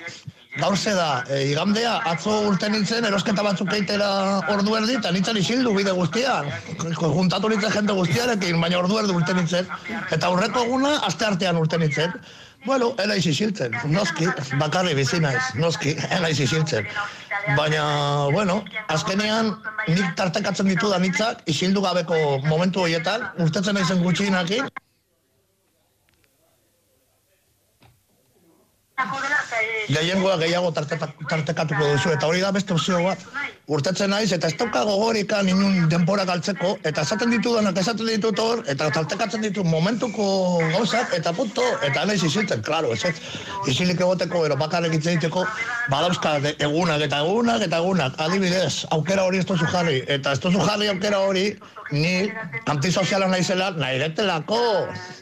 gaur 0.61 0.77
ze 0.77 0.93
da, 0.95 1.25
e, 1.29 1.43
igandea, 1.51 1.97
atzo 2.13 2.39
urte 2.49 2.69
nintzen, 2.73 3.05
erosketa 3.05 3.43
batzuk 3.45 3.73
eitera 3.77 4.09
ordu 4.53 4.77
erdi, 4.79 4.97
eta 5.01 5.13
nintzen 5.13 5.37
isildu 5.43 5.75
bide 5.77 5.93
guztian. 5.97 6.49
Juntatu 7.03 7.51
nintzen 7.53 7.75
jende 7.75 7.97
guztiarekin, 7.99 8.61
baina 8.61 8.81
ordu 8.81 8.99
erdi 9.03 9.17
urte 9.17 9.37
nintzen. 9.37 9.69
Eta 10.11 10.31
aurreko 10.31 10.65
eguna, 10.65 10.97
aste 11.09 11.29
artean 11.29 11.61
urte 11.61 11.81
nintzen. 11.83 12.17
Bueno, 12.67 12.95
elaiz 12.99 13.23
isiltzen, 13.31 13.77
noski, 13.93 14.27
bakarri 14.59 14.97
bizi 14.99 15.21
naiz, 15.23 15.43
noski, 15.55 15.93
elaiz 16.17 16.39
isiltzen. 16.43 16.89
Baina, 17.55 17.85
bueno, 18.35 18.57
azkenean, 18.91 19.53
nik 19.87 20.17
tartekatzen 20.19 20.73
ditu 20.73 20.91
da 20.91 20.99
nitzak, 20.99 21.45
isildu 21.53 21.85
gabeko 21.85 22.17
momentu 22.49 22.83
horietan, 22.83 23.29
urtetzen 23.45 23.79
naizen 23.79 24.03
gutxienakin, 24.03 24.67
gehiengoa 29.89 30.37
gehiago 30.41 30.71
tartekatuko 30.73 31.89
duzu, 31.93 32.13
eta 32.15 32.27
hori 32.27 32.41
da 32.41 32.51
beste 32.57 32.73
opzio 32.73 33.03
bat. 33.05 33.25
Urtetzen 33.77 34.11
naiz, 34.11 34.31
eta 34.33 34.49
ez 34.49 34.57
dauka 34.57 34.85
gogorikan 34.89 35.49
inun 35.51 35.89
denbora 35.91 36.25
galtzeko, 36.29 36.77
eta 36.87 37.03
esaten 37.03 37.35
ditudanak 37.35 37.77
esaten 37.83 38.09
ditut 38.09 38.41
hor, 38.41 38.63
eta 38.73 38.89
tartekatzen 38.95 39.45
ditu 39.45 39.65
momentuko 39.67 40.27
gauzak, 40.73 41.13
eta 41.19 41.35
punto, 41.37 41.65
eta 41.87 42.07
naiz 42.09 42.23
isiltzen, 42.25 42.63
klaro, 42.67 42.95
ez 42.95 43.05
ez, 43.11 43.15
isilik 43.69 44.01
egoteko, 44.01 44.45
ero 44.47 44.57
bakarrik 44.57 44.97
hitz 44.97 45.07
egiteko, 45.13 45.45
badauzka 45.93 46.39
egunak 46.57 47.07
eta 47.09 47.21
egunak 47.27 47.67
eta 47.69 47.83
egunak, 47.85 48.21
adibidez, 48.29 48.87
aukera 48.97 49.27
hori 49.29 49.43
ez 49.43 49.49
duzu 49.51 49.69
jarri, 49.73 50.03
eta 50.07 50.33
ez 50.33 50.41
duzu 50.41 50.63
jarri 50.63 50.89
aukera 50.95 51.21
hori, 51.27 51.51
ni 51.93 52.31
antisoziala 52.67 53.29
naizela, 53.31 53.71
nahi 53.79 53.99
detelako. 54.03 54.61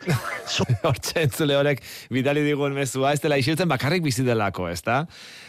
Hortxe 0.85 1.25
entzule 1.25 1.57
horrek 1.57 1.81
bidali 2.13 2.45
digun 2.45 2.75
mezua, 2.77 3.15
ez 3.15 3.21
dela 3.23 3.39
isiltzen 3.41 3.69
bakarrik 3.71 4.05
bizi 4.05 4.25
delako, 4.27 4.69
ez 4.73 4.83
da? 4.85 5.05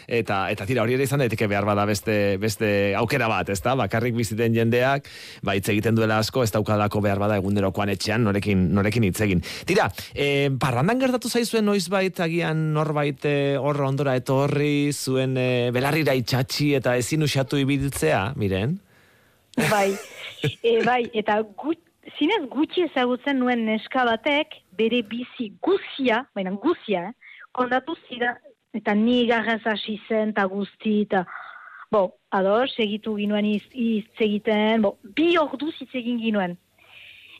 Eta, 0.06 0.46
eta 0.54 0.66
tira, 0.68 0.84
hori 0.84 0.94
ere 0.94 1.06
izan 1.06 1.20
daiteke 1.22 1.48
behar 1.50 1.66
bada 1.66 1.84
beste, 1.88 2.36
beste 2.42 2.68
aukera 2.98 3.28
bat, 3.30 3.50
ez 3.50 3.58
da? 3.64 3.74
Bakarrik 3.78 4.14
biziten 4.16 4.54
jendeak, 4.54 5.10
ba, 5.42 5.56
hitz 5.58 5.66
egiten 5.72 5.98
duela 5.98 6.20
asko, 6.22 6.44
ez 6.46 6.52
daukadako 6.54 7.02
behar 7.04 7.20
bada 7.22 7.40
egunerokoan 7.40 7.90
etxean, 7.96 8.22
norekin, 8.26 8.68
norekin 8.76 9.08
hitz 9.08 9.18
egin. 9.26 9.42
Tira, 9.68 9.90
e, 10.14 10.48
parrandan 10.62 11.02
gertatu 11.02 11.30
zaizuen 11.32 11.66
noizbait, 11.66 12.22
agian 12.22 12.68
norbait 12.76 13.26
eh, 13.26 13.56
horra 13.58 13.90
ondora 13.90 14.16
etorri, 14.18 14.92
zuen 14.94 15.36
e, 15.40 15.50
belarrira 15.74 16.14
itxatxi 16.16 16.72
eta 16.78 16.96
ezin 17.00 17.26
usatu 17.26 17.58
ibiltzea, 17.60 18.28
miren? 18.38 18.78
Bai, 19.56 19.94
e, 20.62 20.82
bai, 20.84 21.06
eta 21.16 21.40
gut, 21.56 21.78
zinez 22.18 22.42
gutxi 22.52 22.84
ezagutzen 22.86 23.38
nuen 23.40 23.64
neska 23.66 24.04
batek, 24.04 24.58
bere 24.76 25.00
bizi 25.02 25.50
guzia, 25.64 26.24
baina 26.36 26.52
guzia, 26.62 27.08
eh, 27.08 27.40
kondatu 27.56 27.96
zira, 28.08 28.36
eta 28.76 28.94
ni 28.94 29.26
garraz 29.26 29.62
hasi 29.64 29.96
zen, 30.08 30.34
eta 30.34 30.44
guzti, 30.52 31.00
eta, 31.06 31.24
bo, 31.90 32.18
ador, 32.30 32.68
segitu 32.68 33.16
ginuen 33.16 33.46
iz- 33.48 33.72
hitz 33.72 34.20
egiten, 34.20 34.82
bo, 34.82 34.98
bi 35.16 35.36
orduz 35.40 35.74
hitz 35.80 35.94
egin 35.94 36.20
ginuen. 36.20 36.58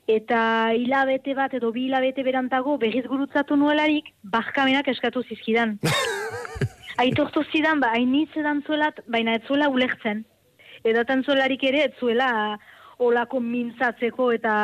Eta 0.09 0.73
hilabete 0.73 1.35
bat 1.35 1.53
edo 1.59 1.73
bi 1.75 1.87
hilabete 1.89 2.23
berantago 2.23 2.79
berriz 2.79 3.05
gurutzatu 3.11 3.57
nuelarik, 3.57 4.13
barkamenak 4.23 4.89
eskatu 4.89 5.23
zizkidan. 5.29 5.79
Aitortu 7.03 7.43
zidan, 7.53 7.81
ba, 7.81 7.91
hainitz 7.93 8.31
edan 8.39 8.63
zuelat, 8.65 9.03
baina 9.07 9.35
ez 9.37 9.43
zuela 9.47 9.69
ulertzen. 9.69 10.25
Edatan 10.87 11.25
zuelarik 11.25 11.65
ere, 11.67 11.85
ez 11.89 11.95
zuela 12.01 12.59
olako 13.03 13.41
mintzatzeko 13.43 14.31
eta 14.37 14.57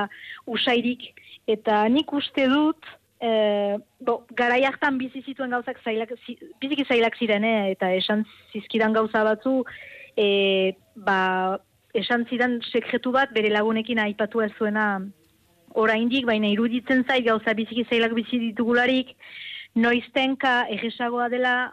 usairik. 0.46 1.10
Eta 1.50 1.82
nik 1.90 2.12
uste 2.14 2.46
dut, 2.48 2.86
e, 3.22 3.78
bo, 4.00 4.22
garai 4.38 4.62
hartan 4.64 4.98
bizi 4.98 5.22
gauzak 5.36 5.78
zailak, 5.84 6.14
zi, 6.26 6.36
biziki 6.60 6.84
zailak 6.88 7.16
ziren, 7.18 7.44
eh, 7.44 7.72
eta 7.72 7.92
esan 7.92 8.24
zizkidan 8.52 8.92
gauza 8.92 9.24
batzu, 9.24 9.64
e, 10.16 10.76
ba, 10.96 11.58
esan 11.94 12.26
zidan 12.30 12.60
sekretu 12.72 13.12
bat 13.12 13.32
bere 13.32 13.50
lagunekin 13.50 13.98
aipatu 13.98 14.40
ez 14.40 14.52
zuena 14.58 15.04
oraindik, 15.74 16.26
baina 16.26 16.48
iruditzen 16.48 17.04
zait 17.08 17.24
gauza 17.24 17.54
biziki 17.54 17.84
zailak 17.88 18.14
bizi 18.14 18.38
ditugularik, 18.38 19.16
noiztenka 19.74 20.66
egesagoa 20.68 21.28
dela 21.28 21.72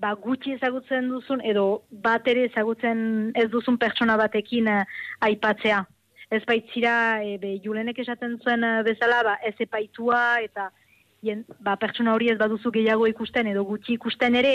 ba, 0.00 0.14
gutxi 0.16 0.54
ezagutzen 0.56 1.08
duzun 1.12 1.42
edo 1.44 1.82
bat 2.04 2.26
ere 2.32 2.46
ezagutzen 2.48 3.32
ez 3.38 3.48
duzun 3.52 3.78
pertsona 3.80 4.16
batekin 4.20 4.68
eh, 4.72 4.84
aipatzea. 5.28 5.84
Ez 6.30 6.42
baitzira, 6.46 6.94
e, 7.26 7.36
be, 7.42 7.56
julenek 7.64 7.98
esaten 8.02 8.38
zuen 8.40 8.64
eh, 8.64 8.76
bezala, 8.86 9.22
ba, 9.26 9.36
ez 9.46 9.54
epaitua 9.60 10.22
eta 10.46 10.70
jen, 11.26 11.44
ba, 11.60 11.76
pertsona 11.80 12.14
hori 12.16 12.30
ez 12.32 12.38
baduzu 12.40 12.72
gehiago 12.72 13.08
ikusten 13.10 13.50
edo 13.52 13.66
gutxi 13.68 13.98
ikusten 13.98 14.38
ere, 14.40 14.54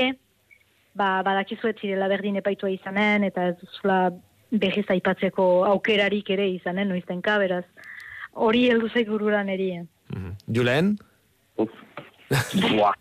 ba, 0.98 1.20
badakizu 1.28 1.70
ez 1.70 1.78
zirela 1.82 2.10
berdin 2.10 2.42
epaitua 2.42 2.74
izanen 2.74 3.28
eta 3.30 3.52
ez 3.52 3.58
duzula 3.62 4.00
berriz 4.56 4.86
aipatzeko 4.90 5.48
aukerarik 5.70 6.30
ere 6.34 6.48
izanen, 6.56 6.90
noiztenka, 6.90 7.38
beraz. 7.42 7.66
Hori 8.46 8.66
heldu 8.72 8.90
zait 8.92 9.08
bururan 9.10 9.50
eri. 9.52 9.72
Julen? 10.52 10.96
Buah. 11.58 12.96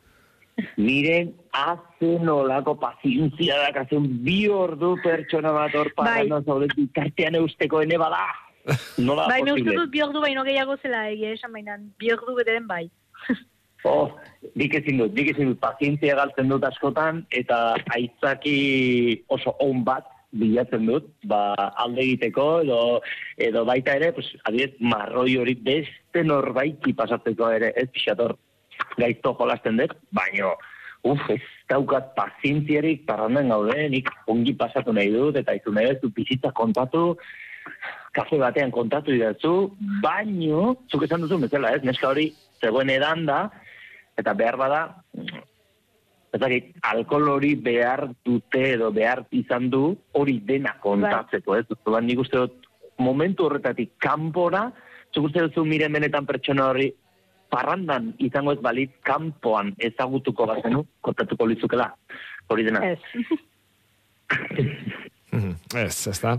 Miren, 0.78 1.32
haze 1.50 2.10
nolako 2.22 2.76
pazientzia 2.78 3.56
dakazen 3.64 4.06
bi 4.26 4.44
ordu 4.50 4.94
pertsona 5.02 5.52
bat 5.54 5.74
hor 5.74 5.90
parranda 5.96 6.40
zaudetik 6.44 6.92
tartean 6.94 7.38
eusteko 7.40 7.82
ene 7.82 7.98
bada. 7.98 8.22
Nola 9.06 9.26
bai, 9.28 9.42
me 9.42 9.52
uste 9.52 9.64
posible? 9.64 9.80
dut 9.82 9.90
bi 9.92 10.04
ordu 10.04 10.22
baino 10.24 10.44
gehiago 10.46 10.76
zela 10.82 11.08
egia 11.10 11.34
esan 11.36 11.52
bainan, 11.52 11.90
bi 11.98 12.12
ordu 12.14 12.36
bederen 12.38 12.70
bai. 12.70 12.86
Oh, 13.84 14.14
nik 14.56 14.72
ezin 14.78 14.96
dut, 14.96 15.10
nik 15.12 15.26
ezin 15.34 15.50
dut, 15.50 15.58
pazientzia 15.60 16.14
galtzen 16.16 16.48
dut 16.48 16.62
askotan, 16.64 17.18
eta 17.36 17.74
aitzaki 17.92 18.54
oso 19.28 19.52
on 19.60 19.82
bat 19.84 20.08
bilatzen 20.32 20.88
dut, 20.88 21.10
ba, 21.28 21.52
alde 21.84 22.00
egiteko, 22.06 22.46
edo, 22.64 22.78
edo 23.36 23.66
baita 23.68 23.98
ere, 24.00 24.08
pues, 24.16 24.30
adiez, 24.48 24.70
marroi 24.80 25.36
hori 25.36 25.52
beste 25.68 26.24
norbaiti 26.24 26.96
pasatzeko 26.96 27.50
ere, 27.58 27.74
ez 27.76 27.84
pixator 27.92 28.38
gaizto 28.98 29.34
jolasten 29.38 29.80
dut, 29.80 29.94
baino, 30.14 30.54
uf, 31.04 31.20
ez 31.30 31.42
daukat 31.70 32.12
pazientziarik 32.16 33.04
parrandan 33.08 33.52
gaude, 33.52 33.88
nik 33.92 34.10
ongi 34.30 34.54
pasatu 34.58 34.94
nahi 34.96 35.12
dut, 35.12 35.36
eta 35.40 35.56
izu 35.56 35.72
nahi 35.74 35.94
dut 36.00 36.14
bizitza 36.16 36.52
kontatu, 36.56 37.14
kafe 38.14 38.38
batean 38.38 38.72
kontatu 38.74 39.14
idatzu, 39.14 39.54
baino, 40.02 40.76
zuk 40.90 41.04
esan 41.06 41.24
duzu 41.24 41.40
bezala, 41.42 41.74
ez, 41.76 41.82
neska 41.84 42.12
hori 42.12 42.30
zegoen 42.62 42.92
edan 42.94 43.26
da, 43.28 43.40
eta 44.20 44.34
behar 44.38 44.56
bada, 44.60 44.80
ez 46.34 46.40
dakit, 46.42 46.72
alkohol 46.82 47.36
hori 47.36 47.54
behar 47.54 48.08
dute 48.26 48.62
edo 48.72 48.90
behar 48.94 49.24
izan 49.34 49.68
du 49.70 49.94
hori 50.18 50.40
dena 50.46 50.74
kontatzeko, 50.82 51.58
ez? 51.60 51.66
Orduan 51.76 52.08
nik 52.10 52.24
uste 52.24 52.40
dut 52.42 52.68
momentu 52.98 53.46
horretatik 53.46 53.94
kanpora, 54.02 54.68
zuk 55.14 55.28
uste 55.30 55.46
duzu 55.46 55.64
miren 55.68 55.94
benetan 55.94 56.26
pertsona 56.26 56.70
hori 56.72 56.90
parrandan 57.50 58.12
izango 58.18 58.52
ez 58.52 58.60
balit 58.60 58.90
kanpoan 59.02 59.74
ezagutuko 59.78 60.46
bazenu, 60.46 60.84
kontatuko 61.00 61.46
lizukela 61.46 61.90
hori 62.48 62.64
dena. 62.64 62.80
Ez. 62.92 62.98
Mhm, 65.34 65.54
Ez, 65.74 66.06
ez 66.06 66.20
da. 66.22 66.36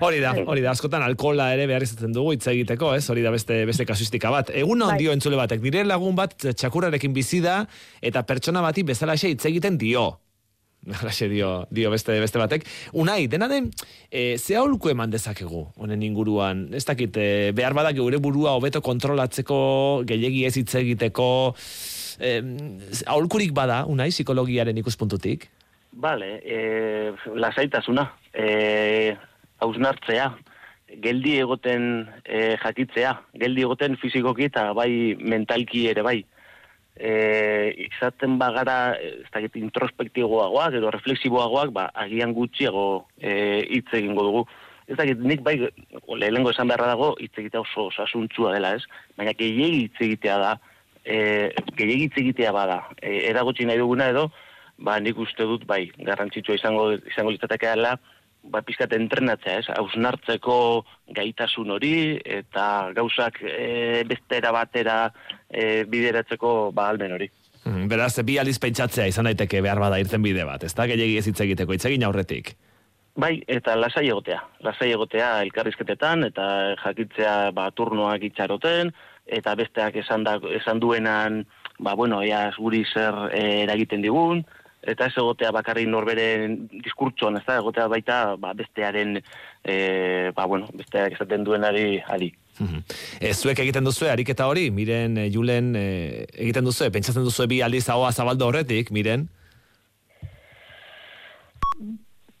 Hori 0.00 0.20
da, 0.22 0.30
hori 0.46 0.62
da, 0.62 0.70
askotan 0.70 1.02
alkohola 1.02 1.48
ere 1.54 1.64
behar 1.66 1.82
izaten 1.82 2.12
dugu 2.14 2.36
hitz 2.36 2.46
egiteko, 2.52 2.92
ez? 2.94 3.02
Hori 3.10 3.24
da 3.26 3.32
beste 3.34 3.64
beste 3.66 3.86
kasuistika 3.88 4.30
bat. 4.30 4.52
Egun 4.54 4.78
Bai. 4.84 4.92
ondio 4.92 5.12
entzule 5.16 5.36
batek, 5.40 5.62
nire 5.64 5.82
lagun 5.84 6.14
bat 6.14 6.36
txakurrarekin 6.38 7.12
bizi 7.16 7.40
da 7.42 7.64
eta 8.00 8.22
pertsona 8.22 8.62
bati 8.62 8.84
bezalaxe 8.86 9.32
hitz 9.32 9.44
egiten 9.50 9.78
dio. 9.78 10.20
Halaxe 11.00 11.28
dio, 11.28 11.66
dio 11.70 11.90
beste, 11.92 12.16
beste 12.20 12.40
batek. 12.40 12.66
Unai, 12.96 13.26
dena 13.28 13.48
den, 13.48 13.70
e, 14.10 14.38
ze 14.38 14.56
aholku 14.56 14.90
eman 14.92 15.12
dezakegu, 15.12 15.66
honen 15.76 16.02
inguruan? 16.02 16.68
Ez 16.74 16.84
dakit, 16.88 17.16
e, 17.16 17.52
behar 17.56 17.76
badak 17.76 17.98
gure 18.00 18.20
burua 18.22 18.56
hobeto 18.56 18.80
kontrolatzeko, 18.84 19.60
gehiegi 20.08 20.46
ez 20.48 20.54
hitz 20.56 20.74
egiteko, 20.80 21.30
e, 22.18 22.36
aholkurik 23.06 23.52
bada, 23.56 23.84
unai, 23.90 24.08
psikologiaren 24.14 24.80
ikuspuntutik? 24.80 25.50
Bale, 25.92 26.38
e, 26.44 27.12
lasaitasuna, 27.34 28.06
e, 28.32 29.16
hausnartzea, 29.60 30.30
geldi 31.04 31.36
egoten 31.38 32.06
e, 32.24 32.56
jakitzea, 32.62 33.14
geldi 33.38 33.66
egoten 33.66 33.96
fizikoki 34.00 34.48
eta 34.48 34.70
bai 34.74 35.16
mentalki 35.20 35.86
ere 35.92 36.02
bai. 36.06 36.20
E, 36.96 37.10
izaten 37.86 38.36
bagara, 38.40 38.94
ez 39.00 39.28
dakit, 39.32 39.56
introspektiboagoak 39.60 40.76
edo 40.80 40.90
refleksiboagoak, 40.92 41.70
ba, 41.76 41.86
agian 41.94 42.34
gutxiago 42.36 43.06
e, 43.16 43.62
hitz 43.70 43.88
egingo 43.96 44.26
dugu. 44.26 44.42
Ez 44.90 44.98
dakit, 44.98 45.22
nik 45.22 45.44
bai, 45.46 45.54
lehenengo 46.18 46.50
esan 46.50 46.68
beharra 46.68 46.90
dago, 46.92 47.14
hitz 47.22 47.32
egitea 47.38 47.62
oso 47.62 47.86
osasuntzua 47.92 48.52
dela, 48.56 48.74
ez? 48.76 48.84
Baina 49.16 49.36
gehiegi 49.38 49.84
hitz 49.86 50.04
egitea 50.08 50.38
da, 50.42 50.54
e, 51.04 51.16
gehiegi 51.78 52.08
hitz 52.08 52.16
egitea 52.24 52.52
bada, 52.52 52.80
e, 53.00 53.20
eragotzi 53.30 53.68
nahi 53.68 53.80
duguna 53.80 54.10
edo, 54.10 54.28
ba, 54.80 54.98
nik 55.00 55.18
uste 55.22 55.46
dut, 55.46 55.64
bai, 55.68 55.84
garrantzitsua 56.04 56.58
izango, 56.58 56.90
izango 57.12 57.32
litzatekeela, 57.36 57.96
ba, 58.42 58.62
pizkat 58.66 58.92
entrenatzea, 58.96 59.58
ez? 59.60 59.66
Hausnartzeko 59.74 60.56
gaitasun 61.16 61.70
hori, 61.76 61.92
eta 62.24 62.64
gauzak 62.96 63.42
e, 63.44 64.02
bestera 64.08 64.52
batera 64.54 65.02
e, 65.48 65.84
bideratzeko, 65.90 66.70
ba, 66.76 66.88
almen 66.88 67.16
hori. 67.18 67.30
Mm, 67.64 67.88
Beraz, 67.92 68.14
bi 68.24 68.38
aliz 68.40 68.56
pentsatzea 68.62 69.10
izan 69.10 69.28
daiteke 69.28 69.60
behar 69.60 69.80
bada 69.82 70.00
irten 70.00 70.22
bide 70.24 70.46
bat, 70.48 70.64
ez 70.64 70.74
da? 70.74 70.88
Gehiegi 70.88 71.18
ez 71.20 71.26
hitz 71.28 71.40
egiteko, 71.44 71.76
hitz 71.76 71.84
egin 71.90 72.06
aurretik. 72.08 72.54
Bai, 73.20 73.34
eta 73.50 73.74
lasai 73.76 74.06
egotea. 74.08 74.38
Lasai 74.64 74.92
egotea 74.94 75.40
elkarrizketetan, 75.44 76.24
eta 76.30 76.44
jakitzea 76.84 77.50
ba, 77.56 77.68
turnoak 77.76 78.24
itxaroten, 78.30 78.94
eta 79.26 79.54
besteak 79.58 79.98
esan, 80.00 80.24
da, 80.24 80.38
esan 80.56 80.80
duenan, 80.80 81.42
ba, 81.78 81.94
bueno, 81.98 82.22
ea 82.22 82.46
guri 82.56 82.84
zer 82.86 83.16
eh, 83.32 83.62
eragiten 83.64 84.02
digun, 84.06 84.44
eta 84.82 85.06
ez 85.06 85.16
egotea 85.16 85.50
bakarrik 85.52 85.88
norberen 85.88 86.56
diskurtsoan, 86.84 87.36
ez 87.36 87.44
da, 87.46 87.58
egotea 87.60 87.88
baita 87.92 88.20
ba, 88.40 88.52
bestearen, 88.56 89.18
e, 89.64 89.74
ba, 90.36 90.46
bueno, 90.46 90.68
besteak 90.72 91.16
esaten 91.16 91.44
duenari 91.44 92.00
ari. 92.08 92.32
Ez 93.20 93.36
zuek 93.40 93.60
egiten 93.62 93.84
duzue, 93.84 94.10
ariketa 94.12 94.46
hori, 94.48 94.68
miren, 94.74 95.16
e, 95.18 95.28
Julen, 95.32 95.74
e, 95.76 95.84
egiten 96.34 96.64
duzue, 96.64 96.90
pentsatzen 96.92 97.24
duzue 97.24 97.46
bi 97.48 97.60
aldiz 97.64 97.86
ahoa 97.88 98.12
zabaldo 98.12 98.48
horretik, 98.48 98.90
miren? 98.92 99.28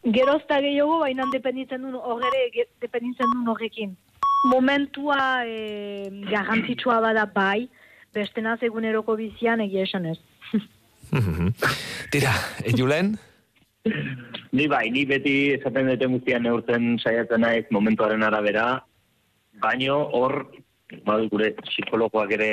Gerozta 0.04 0.60
gehiago, 0.64 1.00
baina 1.04 1.26
dependitzen 1.32 1.84
duen 1.84 1.96
horre, 2.00 2.44
dependitzen 2.80 3.32
duen 3.34 3.52
horrekin. 3.52 3.96
Momentua 4.48 5.44
e, 5.44 6.08
garrantzitsua 6.30 7.00
bada 7.04 7.26
bai, 7.34 7.68
beste 8.16 8.40
naz 8.40 8.58
eguneroko 8.64 9.16
bizian 9.20 9.60
egia 9.60 9.84
esan 9.88 10.08
ez. 10.14 10.18
Tira, 12.12 12.32
e, 12.64 12.72
Julen? 12.76 13.18
Ni 14.52 14.66
bai, 14.66 14.90
ni 14.90 15.04
beti 15.08 15.54
esaten 15.56 15.88
dute 15.92 16.08
guztian 16.10 16.44
neurtzen 16.44 16.98
saiatzen 16.98 17.44
naiz 17.46 17.64
momentuaren 17.70 18.22
arabera, 18.26 18.82
baino 19.62 20.02
hor, 20.16 20.42
badu 21.06 21.30
gure 21.30 21.52
psikologoak 21.62 22.34
ere 22.36 22.50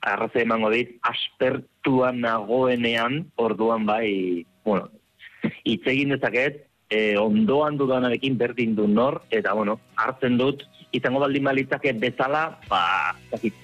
arraze 0.00 0.42
emango 0.42 0.70
dit, 0.72 0.96
aspertuan 1.04 2.22
nagoenean, 2.24 3.26
orduan 3.36 3.84
bai, 3.86 4.46
bueno, 4.64 4.88
hitz 5.64 5.84
egin 5.92 6.16
dezaket, 6.16 6.64
e, 6.88 7.16
ondoan 7.20 7.76
dudanarekin 7.78 8.38
berdin 8.40 8.74
du 8.76 8.88
nor, 8.88 9.20
eta 9.30 9.52
bueno, 9.54 9.78
hartzen 10.00 10.38
dut, 10.40 10.64
izango 10.96 11.20
baldin 11.22 11.46
balitzake 11.46 11.92
bezala, 12.00 12.46
ba, 12.68 13.12
zakit, 13.30 13.54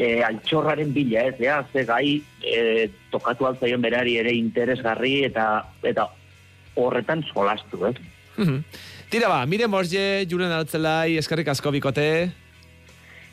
e, 0.00 0.22
altxorraren 0.24 0.92
bila 0.94 1.26
ez, 1.28 1.36
ja, 1.40 1.60
ze 1.72 1.84
gai 1.84 2.22
e, 2.40 2.88
tokatu 3.12 3.46
altzaion 3.46 3.82
berari 3.84 4.16
ere 4.20 4.32
interesgarri 4.36 5.20
eta 5.28 5.46
eta 5.84 6.08
horretan 6.80 7.24
solastu, 7.32 7.84
ez? 7.90 7.96
Mhm. 8.36 8.62
Tira 9.10 9.28
ba, 9.28 9.42
miren 9.46 9.70
borge, 9.70 10.24
juren 10.30 10.52
altzelai, 10.54 11.18
eskerrik 11.18 11.50
asko 11.50 11.72
bikote. 11.74 12.06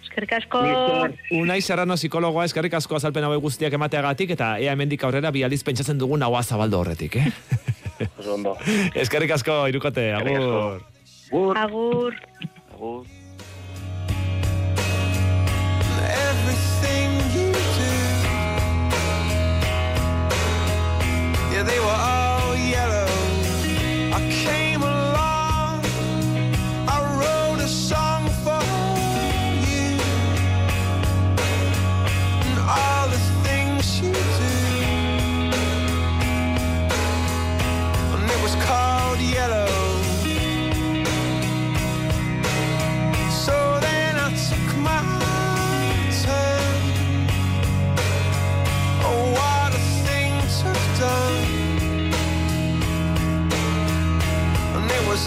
Eskerrik 0.02 0.34
asko. 0.40 0.64
Unai 1.38 1.60
Serrano 1.62 1.94
psikologoa 2.00 2.48
eskerrik 2.50 2.74
asko 2.80 2.98
azalpen 2.98 3.28
hauek 3.28 3.44
guztiak 3.44 3.76
emateagatik 3.78 4.34
eta 4.34 4.56
ea 4.58 4.74
hemendik 4.74 5.04
aurrera 5.06 5.32
bi 5.32 5.44
aldiz 5.46 5.62
pentsatzen 5.68 6.00
dugun 6.02 6.26
haua 6.26 6.42
zabaldo 6.44 6.82
horretik, 6.82 7.20
eh? 7.22 7.30
Eskerrik 9.04 9.32
asko, 9.38 9.62
irukote, 9.70 10.10
agur. 10.18 10.82
Agur. 11.32 12.18
Agur. 12.18 12.18
everything 12.78 13.17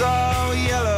all 0.03 0.55
yellow. 0.55 0.90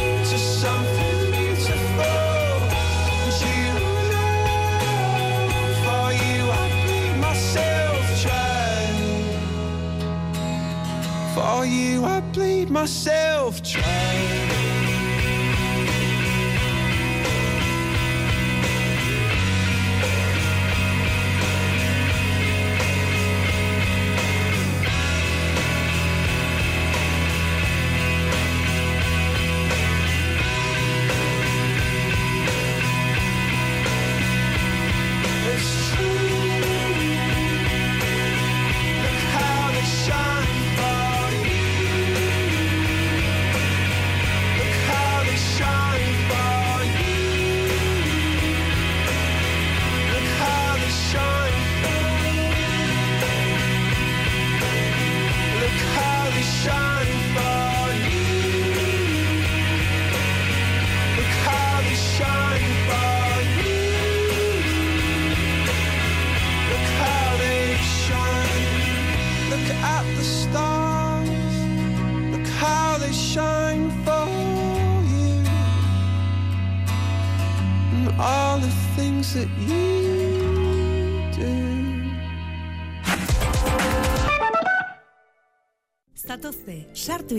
into 0.03 0.39
something 0.39 1.21
beautiful. 1.33 2.59
For 5.85 6.07
you 6.13 6.41
I 6.51 6.65
bleed 6.85 7.17
myself 7.21 8.05
dry. 8.23 8.85
For 11.35 11.65
you 11.65 12.05
I 12.05 12.21
bleed 12.33 12.69
myself 12.71 13.63
dry. 13.63 14.04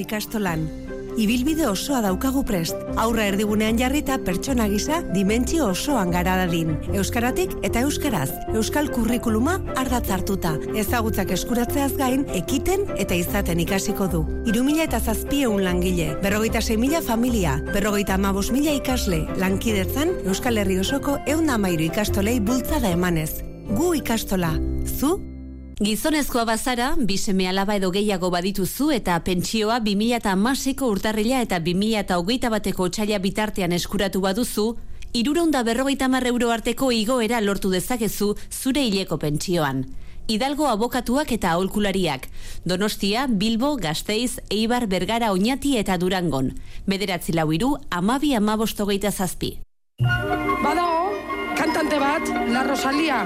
Ikastolan. 0.05 0.69
Ibilbide 1.15 1.63
osoa 1.69 2.01
daukagu 2.03 2.41
prest. 2.43 2.75
Aurra 2.99 3.23
erdigunean 3.29 3.77
jarrita 3.79 4.17
pertsona 4.25 4.65
gisa 4.67 4.97
dimentsio 5.13 5.69
osoan 5.71 6.09
gara 6.11 6.33
dadin. 6.41 6.73
Euskaratik 6.91 7.53
eta 7.63 7.85
euskaraz. 7.87 8.27
Euskal 8.51 8.89
kurrikuluma 8.91 9.55
ardatz 9.79 10.09
hartuta. 10.11 10.55
Ezagutzak 10.75 11.31
eskuratzeaz 11.31 11.93
gain, 11.95 12.25
ekiten 12.35 12.83
eta 12.99 13.15
izaten 13.15 13.63
ikasiko 13.63 14.09
du. 14.11 14.25
Irumila 14.51 14.83
eta 14.83 14.99
zazpieun 14.99 15.63
langile, 15.63 16.17
berrogeita 16.23 16.59
mila 16.77 17.01
familia, 17.01 17.61
berrogeita 17.71 18.15
amabos 18.15 18.51
mila 18.51 18.73
ikasle, 18.75 19.25
lankidetzan 19.37 20.11
Euskal 20.25 20.57
Herri 20.57 20.79
osoko 20.79 21.19
eun 21.25 21.49
amairu 21.49 21.87
ikastolei 21.87 22.41
bultzada 22.41 22.91
emanez. 22.91 23.41
Gu 23.71 23.93
ikastola. 23.95 24.51
Zu? 24.99 25.34
Gizonezkoa 25.75 26.45
bazara, 26.45 26.93
biseme 26.95 27.49
alaba 27.49 27.75
edo 27.75 27.89
gehiago 27.91 28.29
badituzu 28.31 28.93
eta 28.95 29.17
pentsioa 29.19 29.81
2006ko 29.83 30.87
urtarrila 30.87 31.41
eta 31.43 31.59
2008 31.59 32.49
bateko 32.53 32.85
otxaila 32.87 33.19
bitartean 33.19 33.75
eskuratu 33.75 34.21
baduzu, 34.23 34.77
iruronda 35.11 35.63
berrogeita 35.67 36.07
mar 36.07 36.23
euro 36.31 36.53
arteko 36.55 36.93
igoera 36.95 37.41
lortu 37.41 37.73
dezakezu 37.73 38.37
zure 38.49 38.85
hileko 38.87 39.17
pentsioan. 39.19 39.83
Hidalgo 40.27 40.69
abokatuak 40.71 41.33
eta 41.35 41.51
aholkulariak. 41.51 42.29
Donostia, 42.63 43.27
Bilbo, 43.27 43.75
Gasteiz, 43.75 44.39
Eibar, 44.49 44.87
Bergara, 44.87 45.33
Oñati 45.33 45.75
eta 45.77 45.97
Durangon. 45.97 46.53
Bederatzi 46.87 47.35
lau 47.35 47.51
iru, 47.51 47.75
amabi 47.89 48.33
amabostogeita 48.33 49.11
zazpi. 49.11 49.57
Badago, 49.99 51.11
kantante 51.59 51.99
bat, 51.99 52.31
La 52.47 52.63
Rosalia, 52.63 53.25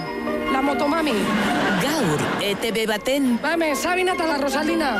La 0.52 0.64
Motomami. 0.64 1.79
Gaur, 2.00 2.22
ETB 2.40 2.86
baten... 2.88 3.26
Bame, 3.44 3.74
Sabina 3.76 4.14
eta 4.16 4.24
La 4.24 4.38
Rosalina. 4.40 4.92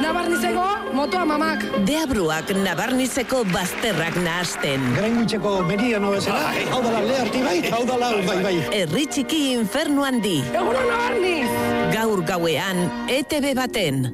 Nabarnizeko, 0.00 0.62
motoa 0.96 1.26
mamak. 1.28 1.66
Deabruak 1.84 2.48
nabarnizeko 2.62 3.42
bazterrak 3.50 4.16
nahasten. 4.24 4.86
Grainuitzeko 4.96 5.52
meridiano 5.68 6.14
bezala, 6.14 6.54
hau 6.72 6.80
dala 6.86 7.04
leharti 7.04 7.44
bai, 7.44 7.58
hau 7.68 7.82
dala 7.84 8.08
bai 8.24 8.38
bai. 8.46 8.54
Herri 8.72 9.04
txiki 9.04 9.42
infernu 9.58 10.08
handi. 10.08 10.38
Egunon 10.48 10.88
nabarniz! 10.94 11.52
Gaur 11.92 12.24
gauean, 12.32 12.84
ETB 13.20 13.52
baten. 13.60 14.06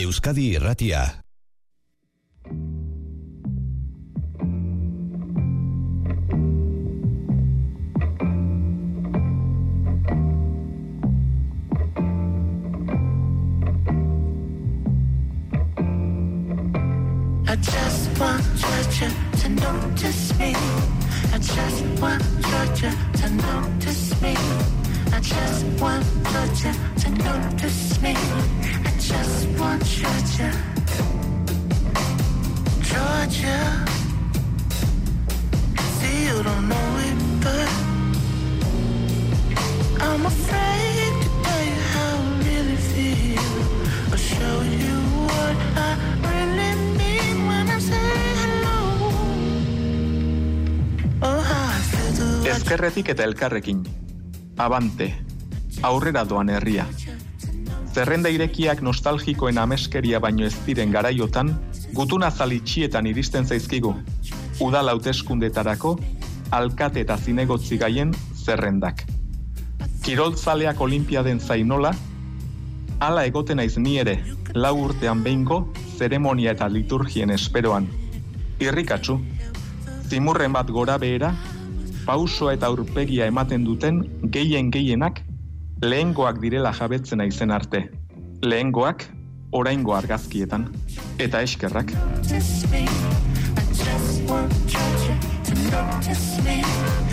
Euskadi 0.00 0.56
Irratia. 0.58 1.06
I 17.50 17.56
just 17.56 18.20
want 18.20 18.44
Georgia 18.54 19.10
to 19.40 19.48
notice 19.48 20.38
me. 20.38 20.54
I 21.34 21.38
just 21.38 21.82
want 22.00 22.22
Georgia 22.48 22.92
to 23.14 23.30
notice 23.30 24.22
me. 24.22 24.36
I 25.12 25.18
just 25.20 25.64
want 25.80 26.06
Georgia 26.30 26.72
to 27.00 27.10
notice 27.10 28.00
me. 28.02 28.14
I 28.14 28.92
just 29.00 29.48
want 29.58 29.84
Georgia. 29.84 30.52
Georgia. 32.88 33.58
See, 35.98 36.26
you 36.26 36.42
don't 36.44 36.68
know 36.68 36.98
it, 37.08 37.18
but 37.42 37.68
I'm 40.06 40.24
afraid 40.24 41.12
to 41.22 41.28
tell 41.42 41.64
you 41.64 41.80
how 41.94 42.14
I 42.14 42.38
really 42.46 42.76
feel. 42.76 44.14
Or 44.14 44.18
show 44.18 44.60
you 44.62 44.96
what 45.26 45.56
I 45.76 45.98
really 46.22 46.74
mean 46.76 46.89
Ezkerretik 52.50 53.08
eta 53.12 53.22
elkarrekin. 53.22 53.84
Abante. 54.58 55.06
Aurrera 55.86 56.24
doan 56.26 56.48
herria. 56.50 56.82
Zerrenda 57.94 58.32
irekiak 58.34 58.80
nostalgikoen 58.82 59.58
ameskeria 59.62 60.18
baino 60.18 60.48
ez 60.48 60.56
diren 60.66 60.90
garaiotan, 60.90 61.52
gutuna 61.94 62.30
zalitxietan 62.30 63.06
iristen 63.06 63.46
zaizkigu. 63.46 63.92
Udal 64.66 64.90
hauteskundetarako, 64.90 65.92
alkate 66.50 67.04
eta 67.06 67.16
zinegotzi 67.18 67.78
gaien 67.78 68.16
zerrendak. 68.34 69.04
Kiroltzaleak 70.02 70.80
olimpiaden 70.80 71.38
zainola, 71.38 71.94
hala 72.98 73.24
egoten 73.30 73.62
naiz 73.62 73.76
ni 73.78 73.94
ere, 74.02 74.16
lau 74.54 74.74
urtean 74.88 75.22
behingo, 75.22 75.60
zeremonia 75.98 76.58
eta 76.58 76.66
liturgien 76.66 77.30
esperoan. 77.30 77.86
Irrikatsu, 78.58 79.20
zimurren 80.10 80.52
bat 80.52 80.74
gora 80.74 80.98
behera, 80.98 81.30
pausoa 82.10 82.56
eta 82.56 82.66
aurpegia 82.66 83.26
ematen 83.30 83.62
duten 83.62 84.00
gehien 84.34 84.70
gehienak 84.74 85.20
lehengoak 85.84 86.40
direla 86.42 86.72
jabetzen 86.74 87.22
aizen 87.22 87.52
arte. 87.54 87.84
Lehengoak 88.42 89.04
oraingo 89.54 89.94
argazkietan 89.94 90.64
eta 91.22 91.44
eskerrak. 91.46 91.94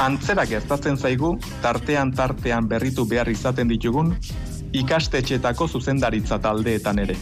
Antzera 0.02 0.50
gertatzen 0.50 0.98
zaigu 0.98 1.36
tartean 1.62 2.16
tartean 2.18 2.66
berritu 2.74 3.06
behar 3.06 3.30
izaten 3.30 3.70
ditugun 3.70 4.16
ikastetxetako 4.82 5.68
zuzendaritza 5.68 6.42
taldeetan 6.42 7.06
ere. 7.06 7.22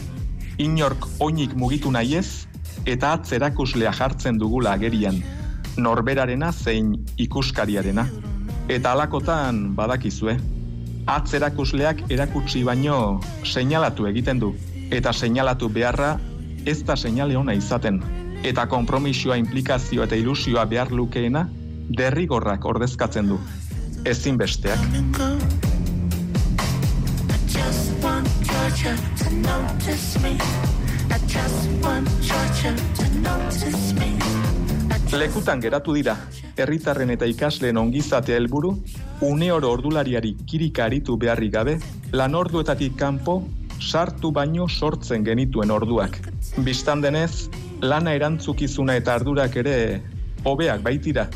Inork 0.56 1.10
oinik 1.20 1.52
mugitu 1.52 1.92
nahi 1.92 2.22
ez 2.24 2.46
eta 2.86 3.18
atzerakuslea 3.18 3.92
jartzen 4.00 4.40
dugula 4.40 4.72
agerian, 4.78 5.20
norberarena 5.76 6.52
zein 6.52 6.94
ikuskariarena. 7.18 8.06
Eta 8.68 8.92
alakotan 8.92 9.74
badakizue, 9.76 10.36
atzerakusleak 11.06 12.02
erakutsi 12.10 12.64
baino 12.66 13.20
seinalatu 13.44 14.06
egiten 14.10 14.40
du, 14.42 14.54
eta 14.90 15.12
seinalatu 15.12 15.68
beharra 15.68 16.16
ez 16.66 16.82
da 16.84 16.96
seinale 16.96 17.36
ona 17.36 17.54
izaten. 17.54 18.02
Eta 18.44 18.66
konpromisioa, 18.66 19.36
implikazioa 19.36 20.06
eta 20.06 20.18
ilusioa 20.18 20.66
behar 20.66 20.92
lukeena, 20.92 21.46
derrigorrak 21.98 22.64
ordezkatzen 22.64 23.28
du. 23.28 23.40
Ezinbesteak. 24.04 24.78
I 31.08 31.18
just 31.28 31.68
want 31.82 32.08
Georgia 32.20 32.74
to 32.96 33.08
notice 33.20 33.92
me. 33.94 34.45
Lekutan 35.14 35.60
geratu 35.62 35.92
dira, 35.94 36.16
herritarren 36.58 37.12
eta 37.14 37.26
ikasleen 37.30 37.78
ongizatea 37.78 38.36
helburu, 38.40 38.72
une 39.22 39.52
oro 39.54 39.70
ordulariari 39.70 40.32
kirika 40.50 40.84
aritu 40.86 41.16
beharrik 41.16 41.52
gabe, 41.52 41.76
lan 42.12 42.34
orduetatik 42.34 42.96
kanpo, 42.98 43.36
sartu 43.80 44.32
baino 44.32 44.66
sortzen 44.68 45.24
genituen 45.24 45.70
orduak. 45.70 46.18
Bistan 46.66 47.04
denez, 47.04 47.48
lana 47.82 48.16
erantzukizuna 48.18 48.96
eta 48.98 49.14
ardurak 49.14 49.56
ere 49.62 50.02
hobeak 50.44 50.82
baitira, 50.82 51.28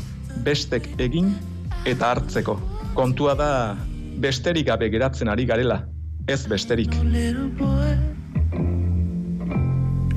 bestek 0.43 0.89
egin 0.99 1.31
eta 1.85 2.11
hartzeko. 2.11 2.59
Kontua 2.93 3.35
da, 3.39 3.49
besterik 4.19 4.67
gabe 4.67 4.91
geratzen 4.91 5.31
ari 5.31 5.45
garela, 5.45 5.85
ez 6.27 6.45
besterik. 6.45 6.91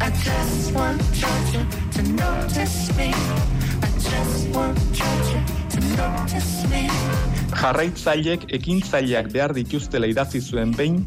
I 0.05 0.11
just 0.11 0.75
want 0.75 1.01
to 1.95 2.03
notice 2.03 2.91
me. 2.97 3.15
I 3.83 3.89
just 4.03 4.49
want 4.51 4.79
Georgia 4.93 5.41
to 5.71 5.81
notice 5.95 6.67
me. 6.67 6.89
Jarraitzailek 7.55 8.49
ekintzaileak 8.59 9.31
behar 9.35 9.55
dituztela 9.55 10.09
idatzi 10.11 10.41
zuen 10.43 10.73
behin, 10.75 11.05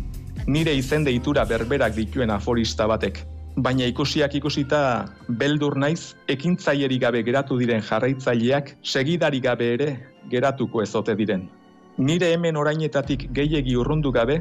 nire 0.48 0.72
izen 0.80 1.04
deitura 1.04 1.44
berberak 1.50 1.96
dituen 1.98 2.32
aforista 2.32 2.88
batek. 2.88 3.20
Baina 3.58 3.90
ikusiak 3.92 4.40
ikusita 4.40 4.80
beldur 5.28 5.76
naiz, 5.76 6.16
ekintzailerik 6.32 7.04
gabe 7.04 7.24
geratu 7.28 7.60
diren 7.60 7.84
jarraitzaileak 7.84 8.78
segidari 8.84 9.44
gabe 9.44 9.74
ere 9.74 9.92
geratuko 10.32 10.86
ezote 10.86 11.18
diren. 11.20 11.50
Nire 11.98 12.32
hemen 12.32 12.56
orainetatik 12.56 13.28
gehiegi 13.36 13.76
urrundu 13.76 14.16
gabe, 14.16 14.40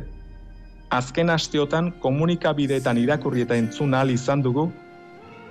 azken 0.95 1.31
asteotan 1.35 1.91
komunikabideetan 2.03 3.03
irakurri 3.03 3.49
eta 3.49 3.57
entzun 3.59 3.95
ahal 3.99 4.15
izan 4.15 4.45
dugu, 4.47 4.71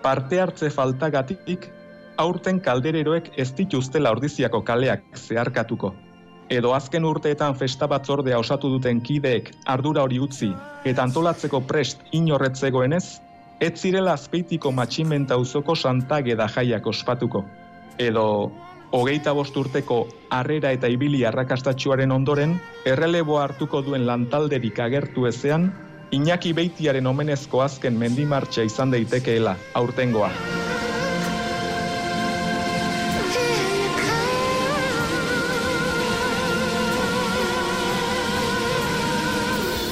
parte 0.06 0.38
hartze 0.38 0.69
faltagatik 0.69 1.64
aurten 2.22 2.60
kaldereroek 2.61 3.32
ez 3.41 3.48
dituztela 3.57 4.11
ordiziako 4.14 4.60
kaleak 4.61 5.02
zeharkatuko. 5.18 5.90
Edo 6.53 6.76
azken 6.77 7.07
urteetan 7.10 7.56
festa 7.57 7.88
batzordea 7.90 8.38
osatu 8.38 8.69
duten 8.76 8.99
kideek 9.02 9.49
ardura 9.73 10.03
hori 10.06 10.19
utzi 10.22 10.52
eta 10.86 11.07
antolatzeko 11.07 11.64
prest 11.65 12.06
inorretzegoenez, 12.14 13.06
ez 13.60 13.73
zirela 13.82 14.14
azpeitiko 14.14 14.72
matximenta 14.72 15.40
uzoko 15.41 15.73
santageda 15.76 16.45
jaiak 16.53 16.86
ospatuko. 16.94 17.41
Edo 17.98 18.27
hogeita 18.94 19.34
bost 19.34 19.57
urteko 19.57 20.03
harrera 20.30 20.69
eta 20.76 20.91
ibili 20.91 21.23
arrakastatxuaren 21.26 22.14
ondoren, 22.14 22.60
erreleboa 22.86 23.48
hartuko 23.48 23.82
duen 23.82 24.06
lantalderik 24.06 24.80
agertu 24.86 25.26
ezean, 25.32 25.72
Iñaki 26.15 26.53
Beitiaren 26.55 27.07
omenezko 27.09 27.59
azken 27.59 27.97
mendimartxa 27.99 28.63
izan 28.63 28.91
daitekeela 28.93 29.51
aurtengoa. 29.75 30.29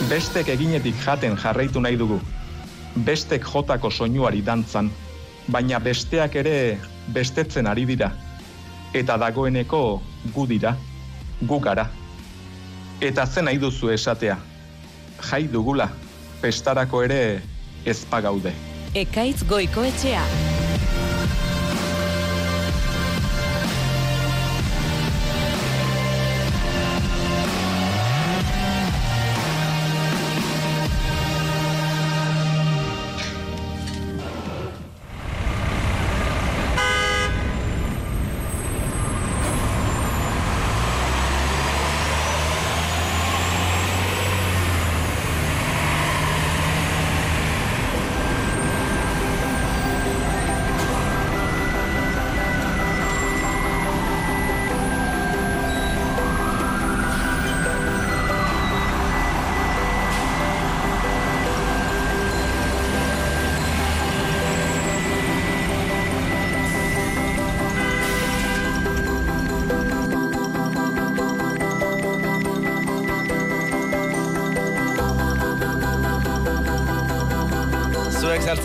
Bestek 0.07 0.51
eginetik 0.53 0.95
jaten 1.03 1.35
jarraitu 1.43 1.83
nahi 1.83 1.99
dugu. 1.99 2.21
Bestek 3.09 3.43
jotako 3.49 3.91
soinuari 3.91 4.39
dantzan, 4.45 4.91
baina 5.51 5.81
besteak 5.83 6.37
ere 6.39 6.55
bestetzen 7.17 7.67
ari 7.67 7.83
dira. 7.89 8.13
Eta 8.95 9.19
dagoeneko 9.25 9.81
gu 10.37 10.47
dira, 10.53 10.71
gu 11.41 11.59
gara. 11.67 11.89
Eta 13.01 13.27
zen 13.27 13.49
nahi 13.49 13.59
duzu 13.59 13.91
esatea, 13.97 14.37
jai 15.19 15.43
dugula, 15.51 15.89
pestarako 16.43 17.03
ere 17.07 17.21
ezpa 17.87 18.19
gaude. 18.27 18.51
Ekaitz 19.05 19.47
goiko 19.47 19.87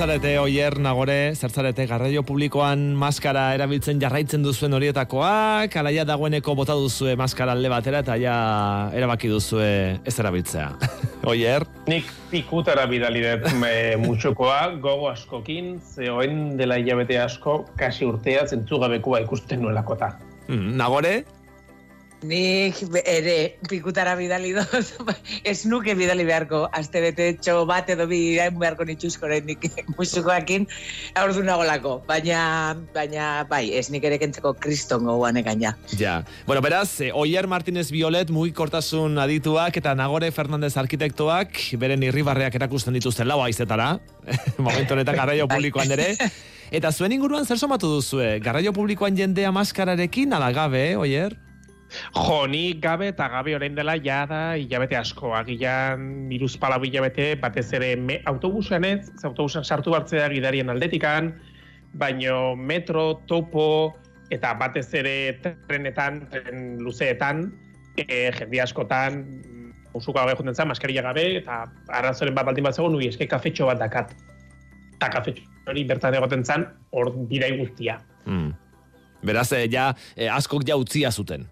zertzarete 0.08 0.38
oier 0.40 0.78
nagore, 0.80 1.34
zertzarete 1.36 1.84
garraio 1.84 2.22
publikoan 2.24 2.94
maskara 2.96 3.42
erabiltzen 3.52 3.98
jarraitzen 4.00 4.40
duzuen 4.40 4.72
horietakoak, 4.72 5.74
alaia 5.76 6.06
dagoeneko 6.08 6.54
bota 6.56 6.72
duzue 6.80 7.12
maskara 7.20 7.52
alde 7.52 7.68
batera 7.68 8.00
eta 8.00 8.16
ja 8.16 8.36
erabaki 8.96 9.28
duzue 9.28 9.68
ez 10.08 10.14
erabiltzea. 10.16 10.70
oier? 11.34 11.68
Nik 11.92 12.08
pikutara 12.30 12.86
bidali 12.88 13.20
dut 13.26 13.52
e, 13.68 13.98
mutxokoa, 14.00 14.78
gogo 14.80 15.10
askokin, 15.12 15.74
zehoen 15.84 16.56
dela 16.56 16.80
hilabete 16.80 17.20
asko, 17.20 17.66
kasi 17.76 18.08
urtea 18.08 18.46
zentzugabekua 18.48 19.20
ikusten 19.26 19.60
nuelakota. 19.60 20.14
Mm, 20.48 20.72
nagore? 20.80 21.18
Nik 22.26 22.80
ere 23.06 23.54
pikutara 23.70 24.16
bidali 24.18 24.50
doz, 24.56 24.96
ez 25.46 25.62
nuke 25.70 25.94
bidali 25.94 26.24
beharko, 26.26 26.64
aste 26.74 26.98
bete 27.04 27.28
txo 27.38 27.62
bat 27.68 27.86
edo 27.94 28.08
bi 28.10 28.34
beharko 28.58 28.86
nituzko 28.88 29.30
nik 29.46 29.68
musukoakin, 29.98 30.66
aurdu 31.14 31.44
nagolako, 31.46 32.00
baina, 32.08 32.74
baina, 32.94 33.44
bai, 33.46 33.70
ez 33.78 33.86
nik 33.94 34.02
ere 34.02 34.18
kentzeko 34.18 34.56
kriston 34.58 35.06
goguan 35.06 35.38
egaina. 35.38 35.76
Ja. 35.94 36.24
Bueno, 36.46 36.60
beraz, 36.60 37.00
eh, 37.00 37.12
Oier 37.14 37.46
Martínez 37.46 37.92
Violet 37.94 38.34
mugikortasun 38.34 39.14
adituak 39.22 39.78
eta 39.78 39.94
Nagore 39.94 40.32
Fernandez 40.34 40.74
arkitektoak 40.76 41.62
beren 41.78 42.02
irribarreak 42.02 42.58
erakusten 42.58 42.98
dituzten 42.98 43.30
lau 43.30 43.44
aizetara, 43.46 43.94
momentu 44.58 44.98
honetan 44.98 45.22
garraio 45.22 45.46
publikoan 45.46 45.94
ere. 45.94 46.16
Eta 46.74 46.90
zuen 46.90 47.14
inguruan 47.14 47.46
zer 47.46 47.62
somatu 47.62 47.88
duzue? 47.94 48.40
Garraio 48.44 48.74
publikoan 48.76 49.16
jendea 49.16 49.54
maskararekin 49.54 50.34
ala 50.34 50.50
gabe, 50.52 50.90
eh, 50.90 50.98
Oier? 50.98 51.47
Jo, 52.14 52.46
gabe 52.80 53.08
eta 53.08 53.28
gabe 53.28 53.54
orain 53.56 53.74
dela 53.74 53.96
ja 53.96 54.26
da 54.26 54.56
hilabete 54.56 54.96
asko. 54.96 55.34
Agian 55.34 56.30
iruz 56.32 56.56
palau 56.56 56.82
hilabete, 56.84 57.34
batez 57.40 57.72
ere 57.72 57.96
me, 57.96 58.20
autobusean 58.26 58.84
ez, 58.84 59.10
ze 59.20 59.26
autobusean 59.26 59.64
sartu 59.64 59.94
hartzea 59.94 60.28
gidarien 60.28 60.68
aldetikan, 60.68 61.32
baino 61.94 62.56
metro, 62.56 63.22
topo, 63.26 63.96
eta 64.30 64.54
batez 64.54 64.92
ere 64.94 65.40
trenetan, 65.68 66.26
tren 66.30 66.78
luzeetan, 66.84 67.48
e, 67.96 68.30
jende 68.36 68.60
askotan, 68.60 69.22
usuko 69.94 70.18
gabe 70.18 70.36
jonden 70.36 70.54
zen, 70.54 70.68
maskarilla 70.68 71.02
gabe, 71.02 71.26
eta 71.40 71.64
arrazoren 71.88 72.36
bat 72.36 72.46
baldin 72.46 72.68
bat 72.68 72.76
zegoen, 72.76 72.92
nui 72.92 73.08
eske 73.08 73.26
kafetxo 73.26 73.66
bat 73.70 73.80
dakat. 73.80 74.12
Eta 74.98 75.12
kafetxo 75.16 75.44
hori 75.68 75.84
bertan 75.88 76.16
egoten 76.16 76.44
zen, 76.44 76.66
hor 76.92 77.12
birai 77.28 77.54
guztia. 77.58 77.98
Mm. 78.26 78.52
Beraz, 79.28 79.50
eh, 79.52 79.66
ja, 79.70 79.94
eh, 80.16 80.28
askok 80.30 80.66
ja 80.68 80.76
utzia 80.78 81.10
zuten. 81.10 81.48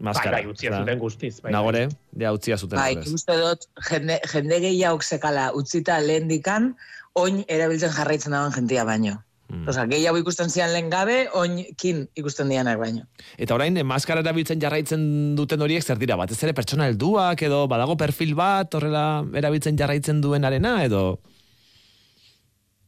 Maskara. 0.00 0.38
Bai, 0.38 0.42
bai, 0.42 0.50
utzia 0.50 0.78
zuten 0.78 0.98
guztiz, 0.98 1.34
bai, 1.40 1.48
bai. 1.48 1.52
Nagore, 1.54 1.84
ja 2.18 2.32
utzia 2.34 2.58
zuten. 2.58 2.78
Bai, 2.78 2.96
uste 2.98 3.36
dut, 3.38 3.68
jende, 3.90 4.18
jende 4.32 4.58
gehiago 4.64 5.02
sekala 5.02 5.50
utzita 5.54 6.00
lehen 6.02 6.26
dikan, 6.28 6.72
oin 7.14 7.44
erabiltzen 7.46 7.94
jarraitzen 7.94 8.34
dagoen 8.34 8.56
jentia 8.56 8.84
baino. 8.88 9.20
Mm. 9.52 9.68
Osa, 9.68 9.84
gehiago 9.86 10.18
ikusten 10.18 10.50
zian 10.50 10.72
lehen 10.72 10.88
gabe, 10.90 11.28
oin 11.36 11.60
kin 11.80 12.06
ikusten 12.18 12.50
dianak 12.50 12.80
baino. 12.80 13.04
Eta 13.38 13.54
orain, 13.54 13.76
eh, 13.76 13.84
maskara 13.86 14.24
erabiltzen 14.24 14.60
jarraitzen 14.60 15.04
duten 15.38 15.62
horiek 15.62 15.84
zer 15.84 16.00
dira? 16.00 16.16
Batez 16.16 16.40
ere 16.42 16.56
pertsona 16.56 16.88
helduak 16.90 17.44
edo 17.46 17.66
badago 17.70 17.96
perfil 18.00 18.34
bat 18.38 18.74
horrela 18.74 19.22
erabiltzen 19.34 19.78
jarraitzen 19.78 20.24
duenarena 20.24 20.80
edo... 20.88 21.04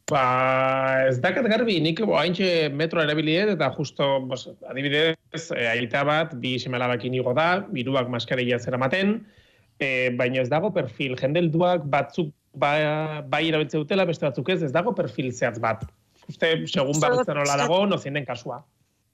Ba, 0.07 1.03
ez 1.09 1.17
dakat 1.19 1.49
garbi, 1.51 1.81
nik 1.83 1.99
haintxe 1.99 2.69
metro 2.71 3.01
erabiliet, 3.03 3.49
eta 3.57 3.67
justo, 3.75 4.05
bos, 4.29 4.45
adibidez, 4.71 5.17
e, 5.51 5.65
aita 5.67 6.05
bat, 6.07 6.31
bi 6.39 6.53
semelabakin 6.63 7.17
igo 7.17 7.33
da, 7.35 7.47
biruak 7.75 8.07
maskarilla 8.13 8.59
zeramaten, 8.59 9.17
e, 9.83 9.89
baina 10.15 10.39
ez 10.45 10.47
dago 10.53 10.71
perfil, 10.71 11.17
jende 11.19 11.43
helduak 11.43 11.83
batzuk 11.91 12.31
ba, 12.55 12.71
bai 13.27 13.49
erabiltze 13.49 13.83
dutela, 13.83 14.07
beste 14.07 14.29
batzuk 14.29 14.53
ez, 14.55 14.61
ez 14.63 14.71
dago 14.71 14.95
perfil 14.95 15.27
zehatz 15.33 15.59
bat. 15.59 15.83
Uste, 16.31 16.53
segun 16.71 17.03
bakoitzan 17.03 17.41
nola 17.41 17.59
dago, 17.59 17.83
nozien 17.91 18.15
den 18.15 18.27
kasua. 18.27 18.61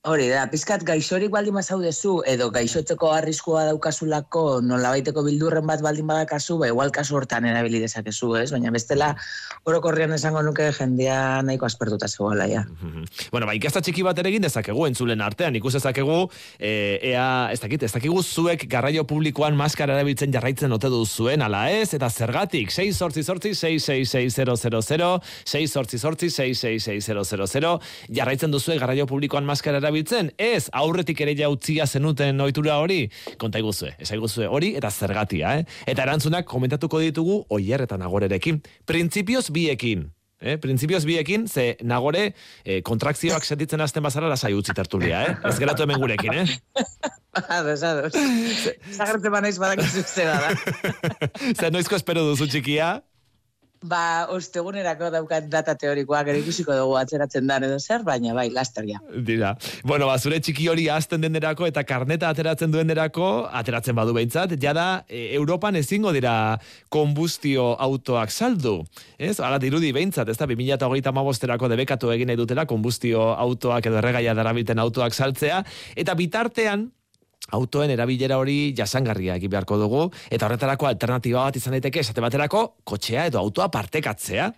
Hori 0.04 0.26
da, 0.28 0.42
pizkat 0.52 0.82
gaixorik 0.84 1.30
baldin 1.32 1.56
bazaudezu, 1.56 2.18
edo 2.28 2.50
gaixotzeko 2.52 3.14
arriskua 3.16 3.62
daukasulako 3.70 4.58
nolabaiteko 4.60 5.22
bildurren 5.24 5.64
bat 5.64 5.80
baldin 5.80 6.10
badakazu, 6.10 6.58
ba, 6.60 6.68
igual 6.68 6.90
kasu 6.92 7.16
hortan 7.16 7.46
erabili 7.48 7.80
dezakezu, 7.80 8.34
ez? 8.36 8.50
Baina 8.52 8.74
bestela, 8.76 9.14
orokorrian 9.64 10.12
esango 10.12 10.42
nuke 10.44 10.66
jendea 10.76 11.40
nahiko 11.48 11.70
aspertuta 11.70 12.10
zegoela, 12.12 12.50
ja. 12.52 12.66
Bueno, 13.32 13.48
ba, 13.48 13.54
ikasta 13.56 13.80
txiki 13.80 14.04
bat 14.04 14.20
ere 14.20 14.28
egin 14.34 14.44
dezakegu 14.44 14.84
entzulen 14.90 15.24
artean, 15.24 15.56
ikus 15.56 15.72
dezakegu, 15.78 16.18
e, 16.60 16.74
ea, 17.14 17.30
ez 17.56 17.62
dakit, 17.64 17.88
ez 17.88 17.94
dakigu 17.96 18.20
zuek 18.28 18.68
garraio 18.68 19.08
publikoan 19.08 19.56
maskara 19.56 19.96
erabiltzen 19.96 20.36
jarraitzen 20.36 20.76
ote 20.76 20.92
duzuen, 20.92 21.48
ala 21.48 21.64
ez, 21.72 21.94
eta 21.96 22.12
zergatik, 22.12 22.76
6 22.76 23.00
sortzi 23.00 23.24
sortzi, 23.24 23.54
6660000, 23.56 25.16
6 25.56 25.80
sortzi 25.80 26.04
sortzi, 26.04 26.34
6660000, 26.42 27.74
jarraitzen 28.20 28.52
duzue 28.52 28.76
garraio 28.84 29.08
publikoan 29.08 29.48
maskara 29.48 29.80
erabiltzen, 29.94 30.32
ez, 30.42 30.70
aurretik 30.74 31.22
ere 31.22 31.36
jautzia 31.38 31.86
zenuten 31.86 32.42
ohitura 32.42 32.80
hori, 32.82 33.06
konta 33.38 33.62
iguzue, 33.62 33.94
esaiguzue 34.02 34.48
hori, 34.50 34.74
eta 34.80 34.90
zergatia, 34.90 35.60
eh? 35.60 35.66
Eta 35.86 36.04
erantzunak 36.04 36.48
komentatuko 36.50 37.00
ditugu 37.04 37.44
oier 37.54 37.86
eta 37.86 37.98
nagorerekin. 37.98 38.62
Printzipioz 38.86 39.50
biekin, 39.54 40.10
Eh, 40.44 40.58
printzipioz 40.60 41.06
biekin, 41.08 41.46
ze 41.48 41.78
nagore 41.88 42.34
eh, 42.66 42.82
kontrakzioak 42.84 43.46
sentitzen 43.46 43.80
hasten 43.80 44.04
bazara 44.04 44.28
lasai 44.28 44.52
utzi 44.52 44.74
tertulia, 44.76 45.22
eh? 45.24 45.38
Ez 45.48 45.54
geratu 45.56 45.86
hemen 45.86 46.02
gurekin, 46.02 46.34
eh? 46.36 46.84
Ados, 47.48 47.80
ados. 47.88 48.12
Zagertzen 48.98 49.32
banaiz 49.32 49.56
badakizu 49.56 50.04
zera 50.04 50.36
da. 50.44 50.52
Ze 51.62 51.72
noizko 51.72 51.96
espero 51.96 52.26
duzu 52.28 52.50
txikia? 52.52 52.98
Ba, 53.84 54.28
ostegunerako 54.32 55.10
daukat 55.12 55.50
data 55.52 55.76
teorikoa, 55.76 56.22
gero 56.24 56.40
ikusiko 56.40 56.76
dugu 56.78 56.96
atzeratzen 56.96 57.50
dan 57.50 57.66
edo 57.68 57.80
zer, 57.80 58.06
baina 58.08 58.32
bai, 58.36 58.48
laster 58.56 58.86
ja. 58.88 59.02
Dira. 59.28 59.54
Bueno, 59.84 60.08
ba, 60.08 60.16
zure 60.18 60.40
txiki 60.40 60.70
hori 60.72 60.88
azten 60.88 61.22
denerako 61.26 61.68
eta 61.68 61.84
karneta 61.84 62.30
ateratzen 62.32 62.72
duenerako, 62.72 63.50
ateratzen 63.52 63.98
badu 63.98 64.16
behintzat, 64.16 64.56
jada 64.62 65.04
e, 65.10 65.26
Europan 65.36 65.76
ezingo 65.76 66.16
dira 66.16 66.34
konbustio 66.88 67.74
autoak 67.76 68.32
saldu. 68.32 68.80
Ez? 69.20 69.36
Ala 69.44 69.60
dirudi 69.60 69.92
behintzat, 69.92 70.32
ez 70.32 70.40
da, 70.40 70.48
2008 70.48 71.14
mabosterako 71.20 71.68
debekatu 71.76 72.16
egin 72.16 72.32
nahi 72.32 72.68
konbustio 72.68 73.34
autoak 73.36 73.86
edo 73.92 74.00
erregaia 74.00 74.34
darabilten 74.34 74.80
autoak 74.80 75.14
saltzea, 75.14 75.64
eta 75.96 76.16
bitartean, 76.16 76.88
autoen 77.52 77.92
erabilera 77.94 78.38
hori 78.40 78.74
jasangarria 78.78 79.36
egin 79.36 79.52
beharko 79.52 79.78
dugu, 79.78 80.08
eta 80.32 80.48
horretarako 80.48 80.88
alternatiba 80.90 81.44
bat 81.44 81.60
izan 81.60 81.76
daiteke 81.76 82.00
esate 82.00 82.24
baterako 82.24 82.66
kotxea 82.84 83.28
edo 83.30 83.40
autoa 83.40 83.70
partekatzea. 83.74 84.52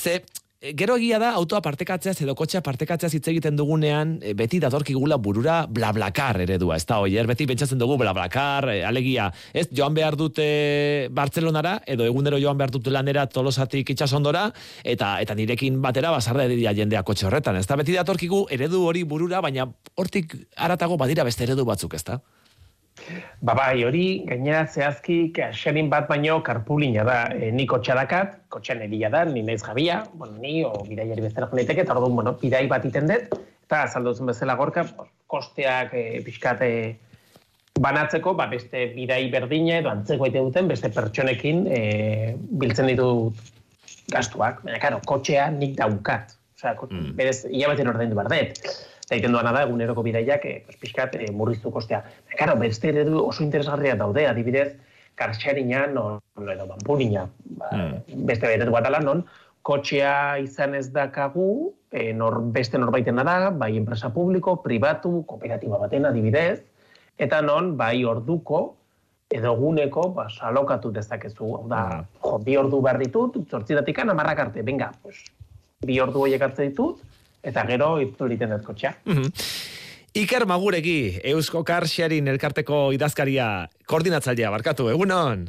Ze, 0.00 0.20
Gero 0.60 0.98
egia 0.98 1.16
da, 1.16 1.30
autoa 1.38 1.62
partekatzeaz 1.64 2.18
edo 2.20 2.34
kotxea 2.36 2.60
partekatzeaz 2.60 3.14
hitz 3.16 3.24
egiten 3.32 3.56
dugunean, 3.56 4.10
e, 4.20 4.34
beti 4.36 4.58
datorkigula 4.60 5.16
burura 5.16 5.62
blablakar 5.64 6.36
eredua, 6.44 6.76
ez 6.76 6.84
da, 6.84 6.98
oier, 7.00 7.24
beti 7.30 7.46
pentsatzen 7.48 7.78
dugu 7.80 7.94
blablakar, 7.96 8.66
e, 8.68 8.82
alegia, 8.84 9.30
ez, 9.56 9.70
joan 9.72 9.96
behar 9.96 10.18
dute 10.20 10.44
Bartzelonara, 11.16 11.78
edo 11.88 12.04
egunero 12.04 12.36
joan 12.42 12.60
behar 12.60 12.74
dute 12.74 12.92
lanera 12.92 13.24
tolosatik 13.32 13.94
itxasondora, 13.94 14.50
eta 14.84 15.14
eta 15.24 15.38
nirekin 15.38 15.80
batera 15.80 16.12
basarda 16.12 16.44
edia 16.44 16.76
jendea 16.76 17.00
kotxe 17.08 17.30
horretan, 17.30 17.56
ez 17.56 17.64
da, 17.64 17.80
beti 17.80 17.96
datorkigu 17.96 18.42
eredu 18.52 18.84
hori 18.84 19.06
burura, 19.08 19.40
baina 19.40 19.64
hortik 19.96 20.36
aratago 20.60 21.00
badira 21.00 21.24
beste 21.24 21.48
eredu 21.48 21.64
batzuk, 21.64 21.96
ez 21.96 22.04
da? 22.04 22.20
Ba 23.40 23.54
bai, 23.56 23.82
hori 23.84 24.04
gainera 24.28 24.64
zehazki 24.66 25.18
kaxerin 25.36 25.90
bat 25.92 26.08
baino 26.08 26.40
karpulina 26.44 27.04
da. 27.08 27.18
E, 27.34 27.50
ni 27.54 27.66
kotxa 27.70 27.96
dakat, 27.98 28.36
kotxean 28.52 28.82
eria 28.86 29.10
da, 29.12 29.24
ni 29.24 29.42
naiz 29.46 29.62
jabia, 29.64 30.02
bueno, 30.14 30.36
ni 30.42 30.64
o 30.64 30.72
bidaiari 30.88 31.24
bezala 31.24 31.48
joaniteke, 31.50 31.86
eta 31.86 31.96
orduan, 31.96 32.18
bueno, 32.20 32.34
bidai 32.42 32.66
bat 32.70 32.84
iten 32.88 33.08
dut, 33.10 33.38
eta 33.66 33.84
azalduzen 33.86 34.28
bezala 34.30 34.58
gorka, 34.60 34.84
kosteak 35.30 35.94
e, 35.94 36.04
pixkat 36.26 36.66
e, 36.66 36.74
banatzeko, 37.80 38.34
ba, 38.36 38.48
beste 38.50 38.90
bidai 38.96 39.22
berdina 39.32 39.78
edo 39.80 39.92
antzeko 39.92 40.28
aite 40.28 40.44
duten, 40.44 40.68
beste 40.68 40.92
pertsonekin 40.94 41.64
e, 41.70 41.80
biltzen 42.60 42.90
ditut 42.92 43.50
gastuak. 44.12 44.60
Baina, 44.66 44.78
karo, 44.82 45.00
kotxea 45.06 45.48
nik 45.54 45.76
daukat. 45.80 46.36
Osea, 46.60 46.76
mm. 46.76 47.12
berez, 47.16 47.38
hilabeten 47.48 47.88
ordaindu 47.88 48.18
behar 48.18 48.28
dut. 48.32 48.72
Eta 49.10 49.16
egiten 49.16 49.32
duana 49.34 49.50
da, 49.50 49.64
eguneroko 49.66 50.04
bidaiak, 50.06 50.44
e, 50.46 50.60
pues, 50.62 50.76
pixkat, 50.78 51.16
e, 51.18 51.32
murriztu 51.34 51.72
kostea. 51.74 51.98
Baina, 52.28 52.36
karo, 52.38 52.52
beste 52.60 52.92
eredu 52.92 53.24
oso 53.26 53.42
interesgarria 53.42 53.96
daude, 53.98 54.22
adibidez, 54.30 54.76
karxerina, 55.18 55.80
non, 55.90 56.20
edo 56.38 56.66
bampurina, 56.68 57.24
ba, 57.58 57.70
Mm. 57.74 58.22
beste 58.28 58.46
eredu 58.46 58.70
bat 58.70 58.86
ala, 58.86 59.00
non, 59.00 59.24
kotxea 59.66 60.38
izan 60.38 60.76
ez 60.76 60.92
dakagu, 60.94 61.74
e, 61.90 62.12
nor, 62.12 62.38
beste 62.54 62.78
norbaitena 62.78 63.24
da, 63.26 63.50
bai 63.50 63.76
enpresa 63.76 64.14
publiko, 64.14 64.62
pribatu, 64.62 65.24
kooperatiba 65.26 65.82
baten 65.82 66.06
adibidez, 66.06 66.62
eta 67.18 67.42
non, 67.42 67.76
bai 67.76 68.04
orduko, 68.04 68.76
edo 69.28 69.56
eguneko, 69.56 70.08
ba, 70.14 70.28
salokatu 70.30 70.92
dezakezu. 70.92 71.56
Hau 71.56 71.66
da, 71.66 72.04
jo, 72.22 72.38
bi 72.38 72.56
ordu 72.56 72.80
behar 72.80 73.02
ditut, 73.02 73.42
zortzitatik 73.50 73.98
amarrak 73.98 74.38
arte, 74.38 74.62
venga, 74.62 74.92
pues, 75.02 75.24
bi 75.82 75.98
ordu 75.98 76.22
horiek 76.22 76.42
hartze 76.42 76.70
ditut, 76.70 77.02
eta 77.42 77.64
gero 77.68 77.94
itzuliten 78.02 78.56
dut 78.56 78.66
kotxea. 78.66 78.94
Mhm. 79.04 79.32
Iker 80.20 80.44
Maguregi, 80.46 81.20
Eusko 81.30 81.62
Car 81.62 81.86
Sharing 81.86 82.26
elkarteko 82.28 82.90
idazkaria, 82.92 83.68
koordinatzailea, 83.86 84.50
barkatu, 84.50 84.88
egunon? 84.90 85.44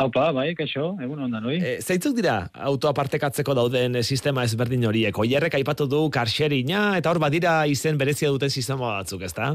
Haupa, 0.00 0.30
bai, 0.32 0.54
kaixo, 0.56 0.94
egun 1.04 1.20
ondan, 1.26 1.44
oi? 1.46 1.58
E, 1.60 1.74
zeintzuk 1.84 2.16
dira 2.16 2.36
autoa 2.68 2.94
partekatzeko 2.96 3.54
dauden 3.54 4.00
eh, 4.00 4.02
sistema 4.02 4.42
ezberdin 4.48 4.88
horiek? 4.88 5.18
Oierrek 5.20 5.58
aipatu 5.60 5.86
du 5.86 6.00
car 6.10 6.32
sharinga, 6.32 6.96
eta 6.98 7.12
hor 7.12 7.20
badira 7.22 7.60
izen 7.70 8.00
berezia 8.00 8.32
duten 8.32 8.50
sistema 8.50 8.96
batzuk, 8.96 9.22
ezta? 9.28 9.52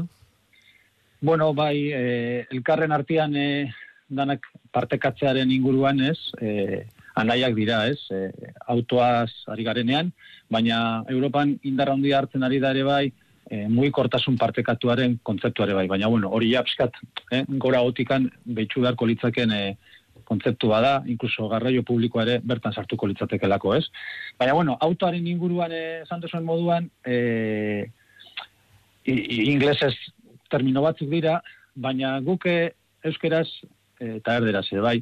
Bueno, 1.20 1.50
bai, 1.52 1.90
eh, 1.90 2.46
elkarren 2.54 2.94
artean 2.94 3.34
eh, 3.36 3.66
danak 4.08 4.46
partekatzearen 4.72 5.50
inguruan 5.50 6.00
ez, 6.06 6.18
eh, 6.40 6.86
anaiak 7.18 7.54
dira 7.56 7.80
ez, 7.90 7.98
eh, 8.14 8.30
autoaz 8.70 9.30
ari 9.50 9.64
garenean, 9.66 10.12
baina 10.50 11.02
Europan 11.10 11.56
indar 11.66 11.90
handia 11.90 12.18
hartzen 12.22 12.42
ari 12.46 12.60
da 12.62 12.70
ere 12.74 12.84
bai, 12.86 13.12
eh, 13.50 13.66
mugikortasun 13.68 14.36
partekatuaren 14.38 15.18
kontzeptuare 15.24 15.74
bai, 15.74 15.86
baina 15.88 16.08
bueno, 16.12 16.30
hori 16.30 16.52
japskat, 16.52 16.92
eh, 17.32 17.44
gora 17.48 17.80
otikan 17.82 18.30
behitxu 18.44 18.80
beharko 18.84 19.06
litzaken 19.08 19.52
eh, 19.56 19.76
kontzeptu 20.28 20.68
bada, 20.68 21.02
inkluso 21.08 21.46
garraio 21.48 21.82
publikoa 21.88 22.22
ere 22.26 22.40
bertan 22.44 22.72
sartuko 22.76 23.06
litzatekelako, 23.08 23.74
ez? 23.78 23.86
Baina, 24.38 24.52
bueno, 24.54 24.76
autoaren 24.80 25.26
inguruan 25.26 25.72
eh, 25.72 26.02
esan 26.04 26.20
duzuen 26.20 26.44
moduan, 26.44 26.90
i- 29.06 29.50
inglesez 29.52 29.94
termino 30.50 30.82
batzuk 30.84 31.08
dira, 31.10 31.38
baina 31.74 32.18
guk 32.24 32.46
eh, 32.46 32.72
euskeraz 33.08 33.46
eh, 34.00 34.18
eta 34.18 34.36
erderaz 34.40 34.66
ere 34.72 34.84
bai, 34.84 34.98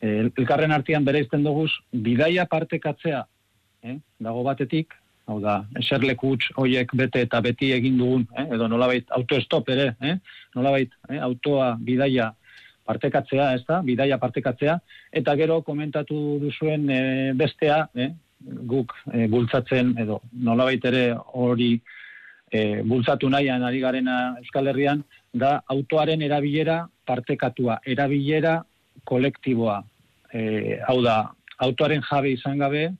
eh, 0.00 0.30
elkarren 0.38 0.72
artean 0.72 1.04
bere 1.04 1.22
izten 1.24 1.44
duguz, 1.44 1.70
bidaia 1.92 2.46
partekatzea, 2.50 3.24
eh, 3.84 3.96
dago 4.18 4.42
batetik, 4.46 4.94
hau 5.30 5.38
da, 5.42 5.60
eserleku 5.78 6.32
huts 6.34 6.50
hoiek 6.58 6.92
bete 6.96 7.22
eta 7.26 7.40
beti 7.44 7.70
egin 7.76 7.98
dugun, 8.00 8.26
eh, 8.36 8.46
edo 8.56 8.68
nolabait 8.68 9.06
autostop 9.16 9.68
ere, 9.70 9.94
eh, 10.00 10.16
nolabait 10.56 10.90
eh, 11.08 11.18
autoa 11.18 11.76
bidaia 11.78 12.32
partekatzea, 12.90 13.52
ez 13.54 13.62
da, 13.68 13.82
bidaia 13.86 14.18
partekatzea, 14.18 14.78
eta 15.20 15.36
gero 15.38 15.60
komentatu 15.62 16.40
duzuen 16.42 16.88
eh, 16.90 17.32
bestea, 17.38 17.84
eh, 17.94 18.10
guk 18.40 18.94
eh, 19.12 19.26
bultzatzen, 19.28 19.94
edo 20.00 20.20
nolabait 20.32 20.84
ere 20.90 21.04
hori 21.42 21.74
eh, 22.50 22.82
bultzatu 22.82 23.28
nahian 23.30 23.62
ari 23.62 23.82
garena 23.84 24.16
Euskal 24.40 24.72
Herrian, 24.72 25.04
da 25.32 25.60
autoaren 25.70 26.22
erabilera 26.26 26.82
partekatua, 27.06 27.78
erabilera 27.86 28.60
kolektiboa. 29.04 29.78
Eh, 30.32 30.78
hau 30.86 31.00
da, 31.02 31.32
autoaren 31.58 32.02
jabe 32.06 32.34
izan 32.36 32.58
gabe, 32.58 32.90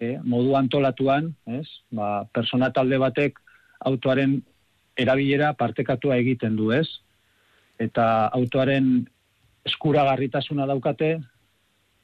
eh, 0.00 0.18
modu 0.24 0.56
antolatuan, 0.58 1.32
ez? 1.46 1.66
Ba, 1.90 2.24
persona 2.32 2.70
talde 2.74 2.98
batek 2.98 3.38
autoaren 3.88 4.40
erabilera 4.96 5.52
partekatua 5.58 6.18
egiten 6.20 6.56
du, 6.56 6.70
ez? 6.76 6.86
Eta 7.80 8.28
autoaren 8.36 9.06
eskuragarritasuna 9.66 10.66
daukate, 10.68 11.16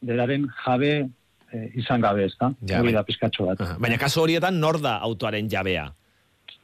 beraren 0.01 0.47
jabe 0.65 0.93
eh, 1.53 1.69
izan 1.79 2.01
gabe, 2.01 2.27
ez 2.27 2.37
da? 2.39 2.53
Jabe. 2.63 2.83
Hori 2.87 2.97
da 2.97 3.05
pizkatxo 3.07 3.49
bat. 3.51 3.63
Baina 3.83 3.99
kasu 4.01 4.23
horietan 4.25 4.61
nor 4.63 4.81
da 4.81 4.99
autoaren 5.05 5.51
jabea? 5.51 5.89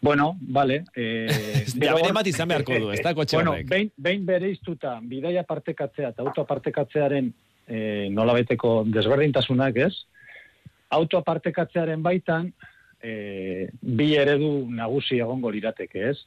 Bueno, 0.05 0.35
vale. 0.53 0.85
Eh, 0.95 1.65
Jaberen 1.81 2.15
bat 2.15 2.27
izan 2.29 2.49
beharko 2.51 2.77
du, 2.77 2.91
ez 2.93 3.01
da, 3.05 3.15
kotxe 3.17 3.39
bueno, 3.39 3.55
horrek? 3.55 3.69
behin, 3.71 3.91
behin 3.97 4.27
bere 4.29 4.51
iztuta, 4.53 4.99
bidaia 5.01 5.45
partekatzea 5.49 6.11
eta 6.13 6.25
auto 6.27 6.45
partekatzearen 6.49 7.31
eh, 7.67 8.09
nolabeteko 8.11 8.85
desberdintasunak, 8.87 9.77
ez? 9.77 9.93
Auto 10.95 11.23
partekatzearen 11.27 12.03
baitan, 12.03 12.53
eh, 13.03 13.69
bi 13.81 14.15
eredu 14.17 14.67
nagusi 14.71 15.19
egongo 15.21 15.51
lirateke, 15.51 16.09
ez? 16.11 16.19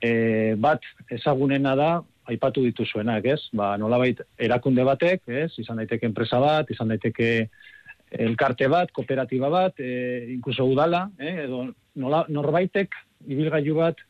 Eh, 0.00 0.54
bat 0.56 0.84
ezagunena 1.10 1.74
da, 1.76 1.90
aipatu 2.28 2.62
dituzuenak, 2.66 3.24
ez? 3.24 3.40
Ba, 3.56 3.76
nolabait 3.80 4.20
erakunde 4.36 4.84
batek, 4.84 5.22
ez? 5.26 5.50
Izan 5.58 5.80
daiteke 5.80 6.06
enpresa 6.06 6.40
bat, 6.42 6.70
izan 6.70 6.92
daiteke 6.92 7.48
elkarte 8.10 8.68
bat, 8.68 8.92
kooperatiba 8.92 9.48
bat, 9.52 9.80
e, 9.80 10.26
inkluso 10.34 10.64
udala, 10.64 11.08
eh, 11.18 11.44
edo 11.44 11.64
nola, 12.00 12.24
norbaitek 12.28 12.94
ibilgailu 13.28 13.74
bat 13.76 14.00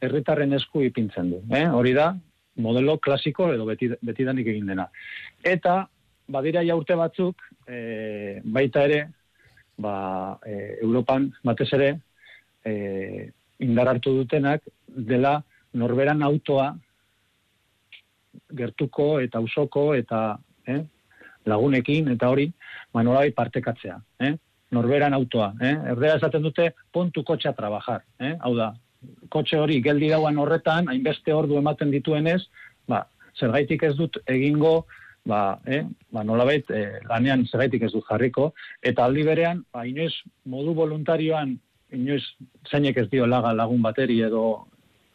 herritarren 0.00 0.52
esku 0.52 0.82
ipintzen 0.82 1.30
du. 1.30 1.42
Eh? 1.54 1.66
Hori 1.70 1.94
da, 1.94 2.12
modelo 2.56 2.98
klasiko 2.98 3.52
edo 3.54 3.66
beti, 3.66 3.90
betidanik 4.02 4.48
egin 4.50 4.66
dena. 4.72 4.88
Eta, 5.42 5.84
badira 6.28 6.62
ja 6.64 6.76
urte 6.76 6.96
batzuk, 6.96 7.42
e, 7.68 8.40
baita 8.44 8.84
ere, 8.88 9.00
ba, 9.76 10.38
e, 10.46 10.78
Europan 10.82 11.30
batez 11.44 11.70
ere, 11.76 11.90
e, 12.64 13.30
indar 13.64 13.88
hartu 13.92 14.14
dutenak, 14.16 14.62
dela 14.88 15.42
norberan 15.74 16.22
autoa 16.22 16.72
gertuko 18.54 19.18
eta 19.20 19.40
usoko 19.42 19.92
eta 19.94 20.36
eh, 20.66 20.80
lagunekin 21.46 22.08
eta 22.14 22.30
hori, 22.32 22.48
ba 22.92 23.02
nolabait 23.02 23.34
partekatzea, 23.34 23.98
eh? 24.20 24.34
Norberan 24.74 25.14
autoa, 25.14 25.52
eh? 25.60 25.74
Erdera 25.92 26.16
esaten 26.18 26.42
dute 26.42 26.70
pontu 26.92 27.22
kotxea 27.26 27.52
trabajar, 27.54 28.02
eh? 28.18 28.32
Hau 28.40 28.54
da, 28.56 28.72
kotxe 29.30 29.58
hori 29.60 29.80
geldi 29.84 30.08
dauan 30.10 30.38
horretan, 30.40 30.88
hainbeste 30.88 31.34
ordu 31.34 31.58
ematen 31.60 31.92
dituenez, 31.92 32.40
ba, 32.88 33.04
zergaitik 33.38 33.84
ez 33.90 33.94
dut 33.98 34.18
egingo, 34.26 34.86
ba, 35.26 35.58
eh? 35.66 35.82
ba 36.12 36.24
nolabait 36.24 36.68
eh, 36.70 37.00
lanean 37.08 37.46
zergaitik 37.46 37.86
ez 37.86 37.92
dut 37.92 38.04
jarriko, 38.08 38.52
eta 38.82 39.04
aldi 39.04 39.24
berean, 39.26 39.64
ba, 39.72 39.86
inoiz 39.88 40.12
modu 40.44 40.74
voluntarioan, 40.76 41.56
inoiz 41.94 42.22
zeinek 42.70 42.98
ez 43.04 43.08
dio 43.10 43.26
laga 43.26 43.52
lagun 43.52 43.82
bateri 43.82 44.20
edo 44.26 44.66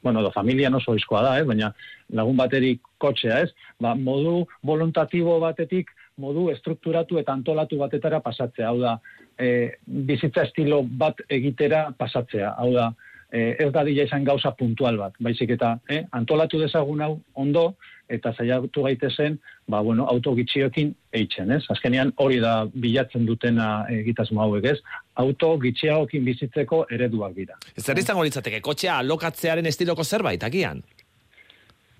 bueno, 0.02 0.22
edo 0.22 0.32
familia 0.32 0.70
oso 0.76 0.96
izkoa 0.96 1.22
da, 1.26 1.32
eh? 1.40 1.44
baina 1.44 1.74
lagun 2.16 2.38
bateri 2.40 2.78
kotxea, 2.98 3.42
ez? 3.44 3.50
Ba, 3.84 3.96
modu 3.96 4.46
voluntatibo 4.64 5.40
batetik, 5.44 5.92
modu 6.20 6.50
estrukturatu 6.54 7.20
eta 7.20 7.34
antolatu 7.36 7.80
batetara 7.80 8.22
pasatzea. 8.24 8.70
Hau 8.70 8.80
da, 8.80 8.98
e, 9.40 9.76
bizitza 9.86 10.46
estilo 10.48 10.82
bat 10.84 11.22
egitera 11.30 11.90
pasatzea. 11.98 12.54
Hau 12.60 12.72
da, 12.76 12.90
e, 13.32 13.56
ez 13.60 13.70
da 13.74 13.84
dila 13.86 14.06
izan 14.08 14.26
gauza 14.26 14.52
puntual 14.58 14.98
bat, 14.98 15.16
baizik 15.20 15.54
eta 15.56 15.78
eh, 15.90 16.04
antolatu 16.12 16.60
dezagun 16.62 17.02
hau 17.06 17.14
ondo, 17.34 17.74
eta 18.10 18.34
zaiatu 18.34 18.84
gaitezen, 18.88 19.38
ba, 19.70 19.82
bueno, 19.86 20.08
auto 20.10 20.34
gitxiokin 20.36 20.96
eitzen, 21.14 21.52
ez? 21.54 21.62
Azkenean 21.70 22.12
hori 22.18 22.40
da 22.42 22.54
bilatzen 22.74 23.26
dutena 23.28 23.86
egitasmo 23.94 24.42
hauek, 24.42 24.66
ez? 24.66 24.78
Auto 25.22 25.52
gitxiagokin 25.62 26.26
bizitzeko 26.26 26.86
ereduak 26.90 27.36
dira. 27.38 27.60
Zer 27.78 28.02
izango 28.02 28.26
litzateke, 28.26 28.64
kotxea 28.66 28.98
alokatzearen 29.04 29.70
estiloko 29.70 30.04
zerbait, 30.04 30.44
agian? 30.44 30.82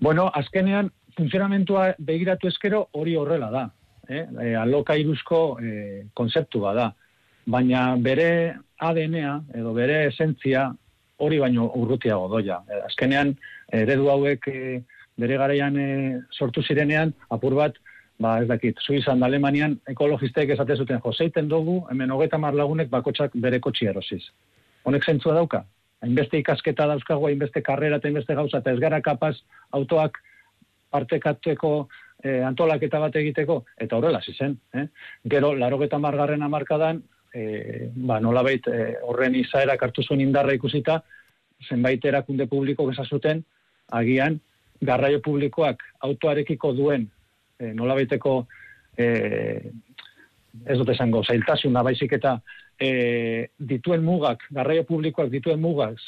Bueno, 0.00 0.26
azkenean, 0.34 0.90
funtzionamentua 1.16 1.92
begiratu 1.98 2.50
eskero 2.50 2.88
hori 2.96 3.14
horrela 3.20 3.50
da. 3.54 3.68
Eh? 4.10 4.24
E, 4.42 4.54
alokairuzko 4.58 5.40
e, 5.62 5.72
konzeptu 6.14 6.64
da. 6.74 6.90
Baina 7.50 7.94
bere 7.96 8.56
ADN-a 8.80 9.40
edo 9.54 9.72
bere 9.76 10.06
esentzia 10.08 10.70
hori 11.20 11.38
baino 11.42 11.70
urrutiago 11.78 12.28
doia. 12.32 12.60
E, 12.68 12.82
azkenean, 12.88 13.34
eredu 13.82 14.10
hauek 14.12 14.48
e, 14.50 14.82
bere 15.20 15.38
garaian 15.40 15.78
e, 15.78 15.88
sortu 16.32 16.62
zirenean, 16.62 17.14
apur 17.30 17.56
bat, 17.58 17.76
ba 18.20 18.38
ez 18.42 18.48
dakit, 18.48 18.80
Suizan 18.84 19.22
Alemanian 19.24 19.78
ekologistek 19.88 20.52
esate 20.56 20.76
zuten, 20.76 21.00
joseiten 21.04 21.48
dugu, 21.48 21.82
hemen 21.90 22.10
hogeita 22.12 22.38
mar 22.38 22.56
lagunek 22.56 22.90
bakotsak 22.92 23.36
bere 23.46 23.60
kotxi 23.60 23.88
erosiz. 23.92 24.24
Honek 24.84 25.06
zentzua 25.08 25.36
dauka? 25.36 25.64
hainbeste 26.04 26.40
ikasketa 26.40 26.86
dauzkagu, 26.90 27.28
hainbeste 27.28 27.62
karrera 27.62 28.00
hainbeste 28.02 28.34
gauza, 28.34 28.60
eta 28.60 28.72
ez 28.72 28.80
gara 28.80 29.00
kapaz 29.04 29.34
autoak 29.76 30.18
partekatzeko 30.90 31.72
eh, 32.24 32.40
antolaketa 32.46 33.00
bat 33.02 33.16
egiteko, 33.20 33.60
eta 33.78 33.98
horrela 33.98 34.20
hasi 34.22 34.34
zen. 34.34 34.56
Eh? 34.74 34.86
Gero, 35.30 35.52
larogeta 35.54 35.98
margarren 35.98 36.42
amarkadan, 36.42 37.02
eh, 37.34 37.90
ba, 37.94 38.20
nolabait 38.20 38.66
eh, 38.68 38.96
horren 39.02 39.34
izaera 39.34 39.76
hartu 39.80 40.02
zuen 40.02 40.20
indarra 40.20 40.54
ikusita, 40.54 41.00
zenbait 41.68 42.04
erakunde 42.04 42.46
publiko 42.48 42.86
gezazuten, 42.88 43.44
agian, 43.92 44.38
garraio 44.80 45.20
publikoak 45.20 45.82
autoarekiko 46.08 46.72
duen 46.72 47.06
eh, 47.60 47.72
nolabaiteko 47.76 48.34
eh, 48.96 49.70
ez 50.66 50.76
dut 50.78 50.88
esango, 50.90 51.22
zailtasuna 51.22 51.82
baizik 51.86 52.16
eta 52.16 52.38
e, 52.80 53.48
dituen 53.70 54.02
mugak, 54.02 54.42
garraio 54.50 54.84
publikoak 54.88 55.30
dituen 55.30 55.60
mugak 55.60 56.00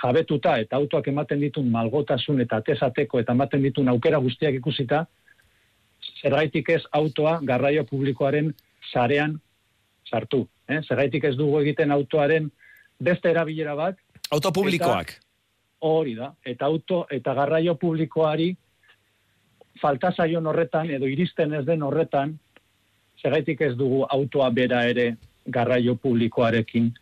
jabetuta 0.00 0.56
eta 0.62 0.78
autoak 0.78 1.10
ematen 1.12 1.42
ditun 1.42 1.68
malgotasun 1.70 2.40
eta 2.40 2.62
atezateko 2.62 3.20
eta 3.20 3.34
ematen 3.36 3.62
ditun 3.62 3.90
aukera 3.92 4.18
guztiak 4.22 4.56
ikusita, 4.60 5.04
zergaitik 6.22 6.70
ez 6.70 6.82
autoa 6.92 7.38
garraio 7.42 7.84
publikoaren 7.84 8.52
sarean 8.92 9.38
sartu. 10.12 10.44
Eh? 10.68 10.80
Zergaitik 10.84 11.24
ez 11.30 11.36
dugu 11.38 11.60
egiten 11.62 11.92
autoaren 11.94 12.50
beste 13.00 13.32
erabilera 13.32 13.74
bat. 13.78 13.98
Auto 14.30 14.52
publikoak. 14.52 15.16
Hori 15.88 16.14
da. 16.14 16.30
Eta 16.46 16.68
auto 16.68 17.06
eta 17.10 17.34
garraio 17.34 17.74
publikoari 17.80 18.52
falta 19.80 20.12
zaion 20.12 20.46
horretan 20.46 20.90
edo 20.94 21.08
iristen 21.10 21.54
ez 21.58 21.64
den 21.66 21.82
horretan 21.82 22.36
zergaitik 23.22 23.62
ez 23.66 23.72
dugu 23.78 24.02
autoa 24.10 24.50
bera 24.50 24.84
ere 24.90 25.14
garraio 25.46 25.96
publikoarekin 25.96 26.92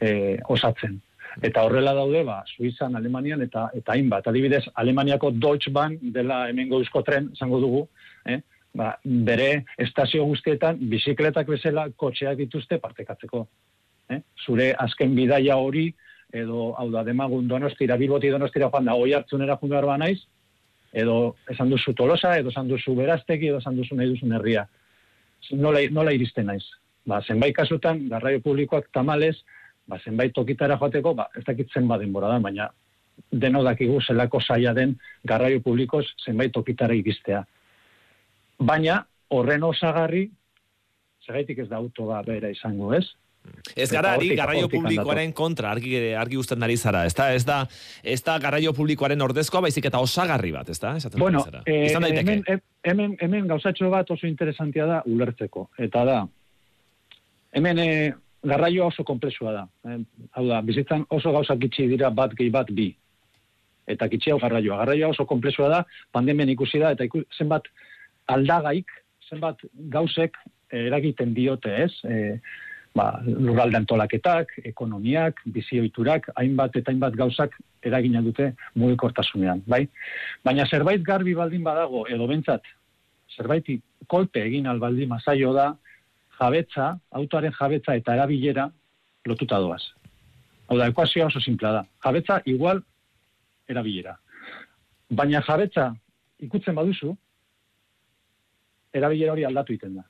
eh, 0.00 0.38
osatzen. 0.48 1.00
Eta 1.42 1.64
horrela 1.66 1.94
daude, 1.96 2.22
ba, 2.24 2.42
Suizan, 2.46 2.94
Alemanian 2.96 3.42
eta 3.42 3.66
eta 3.74 3.94
hainbat. 3.96 4.28
Adibidez, 4.30 4.62
Alemaniako 4.80 5.32
Deutsche 5.34 5.72
Bahn 5.74 5.96
dela 6.14 6.44
hemengo 6.50 6.78
euskotren, 6.78 7.32
zango 7.36 7.60
dugu, 7.60 7.82
eh? 8.24 8.40
Ba, 8.74 8.94
bere 9.04 9.64
estazio 9.78 10.24
guztietan 10.26 10.78
bizikletak 10.90 11.48
bezala 11.48 11.86
kotxeak 11.96 12.38
dituzte 12.42 12.78
partekatzeko. 12.82 13.46
Eh? 14.10 14.20
Zure 14.44 14.72
azken 14.78 15.14
bidaia 15.16 15.56
hori, 15.56 15.88
edo, 16.34 16.72
hau 16.78 16.88
da, 16.90 17.04
demagun 17.06 17.48
donostira, 17.48 17.96
bilboti 17.96 18.32
donostira 18.34 18.68
joan 18.72 18.90
da, 18.90 18.94
oi 18.94 19.14
hartzunera 19.14 19.56
ba 19.56 19.98
naiz, 19.98 20.20
edo 20.92 21.36
esan 21.50 21.70
duzu 21.70 21.94
tolosa, 21.94 22.36
edo 22.38 22.50
esan 22.50 22.68
duzu 22.68 22.94
berazteki, 22.94 23.48
edo 23.48 23.58
esan 23.58 23.76
duzu 23.76 23.94
nahi 23.94 24.08
duzun 24.08 24.32
herria. 24.32 24.66
Nola, 25.52 25.80
nola 25.90 26.12
iristen 26.12 26.46
naiz? 26.46 26.64
Ba, 27.06 27.20
zenbait 27.22 27.54
kasutan, 27.54 28.08
garraio 28.08 28.40
publikoak 28.40 28.88
tamalez, 28.92 29.36
ba, 29.86 29.98
zenbait 29.98 30.32
tokitara 30.32 30.78
joateko, 30.80 31.14
ba, 31.14 31.28
ez 31.36 31.44
dakit 31.44 31.70
zenbat 31.72 32.00
denbora 32.00 32.28
da, 32.28 32.38
baina 32.40 32.70
deno 33.30 33.62
dakigu 33.62 34.00
zelako 34.02 34.40
saia 34.40 34.72
den 34.74 34.96
garraio 35.24 35.60
publikoz 35.60 36.04
zenbait 36.24 36.52
tokitara 36.52 36.94
iristea. 36.94 37.44
Baina, 38.58 39.00
horren 39.34 39.62
osagarri, 39.66 40.28
zergaitik 41.26 41.58
ez 41.64 41.68
da 41.68 41.76
auto 41.80 42.06
ba 42.06 42.22
bera 42.22 42.50
izango, 42.52 42.92
ez? 42.94 43.04
Ez 43.76 43.90
gara 43.92 44.14
ari 44.16 44.30
garraio 44.36 44.68
publikoaren 44.72 45.32
kontra, 45.36 45.70
argi, 45.74 45.98
argi 46.16 46.38
usten 46.40 46.62
ari 46.64 46.78
zara, 46.80 47.02
ez 47.04 47.12
da, 47.14 47.26
ez 47.36 47.44
da, 47.44 47.58
ez 48.02 48.22
da 48.24 48.38
garraio 48.40 48.72
publikoaren 48.72 49.20
ordezkoa, 49.20 49.60
baizik 49.66 49.84
eta 49.90 50.00
osagarri 50.00 50.52
bat, 50.54 50.68
ez 50.72 50.78
da, 50.80 50.94
esaten 50.96 51.20
Bueno, 51.20 51.42
zara. 51.44 51.60
eh, 51.66 51.90
Izan 51.90 52.02
daiteke. 52.06 52.20
hemen, 52.30 52.44
he- 52.46 52.90
hemen, 52.90 53.16
hemen 53.20 53.46
gauzatxo 53.48 53.90
bat 53.90 54.10
oso 54.10 54.26
interesantia 54.26 54.86
da 54.86 55.02
ulertzeko. 55.04 55.68
Eta 55.78 56.04
da, 56.08 56.26
hemen 57.52 57.78
eh, 57.78 58.14
garraioa 58.42 58.86
oso 58.86 59.04
komplexua 59.04 59.52
da. 59.52 59.68
Eh, 59.92 59.98
hau 60.32 60.46
da, 60.48 60.62
bizitzan 60.62 61.04
oso 61.10 61.32
gauzak 61.32 61.58
gitxi 61.58 61.86
dira 61.88 62.08
bat 62.10 62.32
gehi 62.34 62.48
bat 62.50 62.70
bi. 62.72 62.94
Eta 63.86 64.08
gitxi 64.08 64.30
hau 64.32 64.38
garraioa. 64.40 64.78
Garraioa 64.86 65.10
oso 65.12 65.26
komplexua 65.28 65.68
da, 65.68 65.84
pandemian 66.12 66.48
ikusi 66.48 66.78
da, 66.80 66.92
eta 66.96 67.04
iku, 67.04 67.20
zenbat 67.36 67.68
aldagaik, 68.26 68.90
zenbat 69.28 69.60
gauzek 69.92 70.36
eh, 70.70 70.86
eragiten 70.86 71.34
diote, 71.34 71.72
ez? 71.84 71.92
Eh, 72.04 72.38
ba, 72.94 73.08
lurralde 73.26 73.80
antolaketak, 73.80 74.52
ekonomiak, 74.70 75.40
bizioiturak, 75.56 76.30
hainbat 76.38 76.76
eta 76.78 76.92
hainbat 76.92 77.16
gauzak 77.18 77.56
eragina 77.84 78.22
dute 78.22 78.52
mugikortasunean, 78.78 79.64
bai? 79.66 79.84
Baina 80.46 80.66
zerbait 80.66 81.02
garbi 81.02 81.34
baldin 81.34 81.64
badago, 81.66 82.06
edo 82.08 82.28
bentsat, 82.30 82.62
zerbaiti 83.36 83.80
kolpe 84.06 84.44
egin 84.46 84.68
albaldin 84.70 85.10
mazaio 85.10 85.52
da, 85.56 85.72
jabetza, 86.38 86.94
autoaren 87.10 87.54
jabetza 87.58 87.96
eta 87.98 88.14
erabilera 88.14 88.68
lotuta 89.26 89.58
doaz. 89.58 89.82
Hau 90.68 90.78
da, 90.78 90.88
ekuazioa 90.88 91.28
oso 91.28 91.40
simplea 91.40 91.72
da. 91.78 91.82
Jabetza 92.04 92.40
igual 92.50 92.80
erabilera. 93.68 94.16
Baina 95.10 95.42
jabetza 95.46 95.90
ikutzen 96.44 96.76
baduzu, 96.76 97.14
erabilera 98.94 99.32
hori 99.34 99.44
aldatu 99.44 99.74
iten 99.74 99.96
da. 99.98 100.04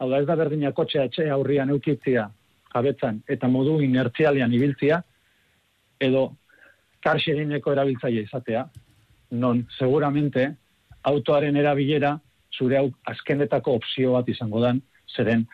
Hau 0.00 0.08
da, 0.10 0.20
ez 0.20 0.26
da 0.28 0.36
berdina 0.38 0.72
kotxea 0.72 1.08
etxe 1.10 1.28
aurrian 1.30 1.72
eukitzia 1.74 2.28
jabetzan 2.72 3.22
eta 3.28 3.48
modu 3.48 3.80
inertzialean 3.84 4.52
ibiltzia, 4.54 5.00
edo 6.00 6.30
karsi 7.04 7.32
egineko 7.34 7.72
erabiltzaile 7.74 8.22
izatea, 8.28 8.64
non 9.42 9.64
seguramente 9.78 10.46
autoaren 11.10 11.56
erabilera 11.56 12.14
zure 12.56 12.78
hau 12.78 12.88
azkenetako 13.12 13.76
opzio 13.80 14.14
bat 14.16 14.28
izango 14.28 14.62
dan, 14.62 14.80
zeren 15.16 15.46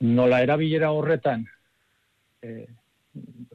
nola 0.00 0.40
erabilera 0.42 0.90
horretan 0.92 1.44
eh, 2.42 2.66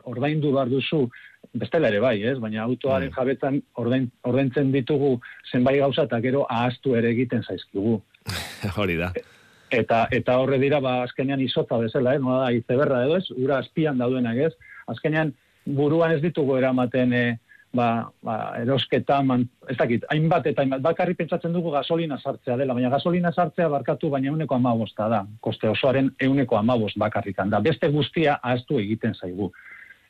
ordaindu 0.07 0.53
behar 0.53 0.69
duzu, 0.71 1.07
bestela 1.53 1.89
ere 1.91 1.99
bai, 1.99 2.17
ez? 2.23 2.37
baina 2.39 2.63
autoaren 2.63 3.11
jabetzan 3.15 3.61
ordain, 3.75 4.09
ordaintzen 4.23 4.71
ditugu 4.71 5.17
zenbait 5.51 5.79
gauza 5.79 6.07
eta 6.09 6.19
gero 6.21 6.45
ahaztu 6.49 6.95
ere 6.95 7.11
egiten 7.15 7.43
zaizkigu. 7.43 7.99
Hori 8.77 8.97
da. 8.99 9.11
Eta 9.71 10.05
eta 10.15 10.37
horre 10.39 10.59
dira 10.59 10.79
ba 10.83 11.01
azkenean 11.03 11.41
izotza 11.43 11.79
bezala, 11.81 12.15
eh, 12.15 12.19
nola 12.23 12.45
da 12.45 12.53
izeberra 12.55 13.03
edo 13.05 13.17
ez, 13.17 13.25
ura 13.35 13.59
azpian 13.59 13.97
daudenak, 13.97 14.37
ez? 14.37 14.53
Azkenean 14.87 15.33
buruan 15.65 16.13
ez 16.15 16.21
ditugu 16.23 16.55
eramaten 16.57 17.13
eh, 17.13 17.37
ba, 17.73 18.11
ba, 18.23 18.35
erosketa, 18.61 19.21
man, 19.23 19.45
ez 19.69 19.77
dakit, 19.77 20.05
hainbat 20.11 20.47
eta 20.51 20.63
hainbat, 20.63 20.81
bakarri 20.85 21.15
pentsatzen 21.19 21.53
dugu 21.55 21.71
gasolina 21.75 22.17
sartzea 22.17 22.57
dela, 22.59 22.75
baina 22.77 22.91
gasolina 22.93 23.31
sartzea 23.31 23.67
barkatu 23.71 24.09
baina 24.13 24.31
euneko 24.31 24.55
amabosta 24.55 25.09
da, 25.11 25.23
koste 25.43 25.69
osoaren 25.69 26.11
euneko 26.27 26.57
amabost 26.59 26.97
bakarrikan 26.99 27.51
da, 27.53 27.61
beste 27.63 27.89
guztia 27.93 28.39
ahaztu 28.41 28.79
egiten 28.83 29.15
zaigu. 29.15 29.51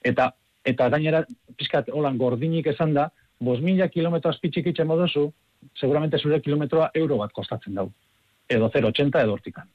Eta, 0.06 0.32
eta 0.68 0.90
gainera, 0.94 1.24
pizkat, 1.58 1.90
holan 1.94 2.18
gordinik 2.20 2.68
esan 2.74 2.94
da, 2.98 3.08
bos 3.40 3.60
mila 3.64 3.88
kilometro 3.94 4.32
azpitxikitzen 4.34 4.88
moduzu, 4.90 5.28
seguramente 5.78 6.20
zure 6.20 6.42
kilometroa 6.42 6.90
euro 6.96 7.20
bat 7.22 7.34
kostatzen 7.34 7.78
dau. 7.78 7.88
Edo 8.50 8.70
0,80 8.74 9.24
edo 9.24 9.36
hortikan. 9.36 9.68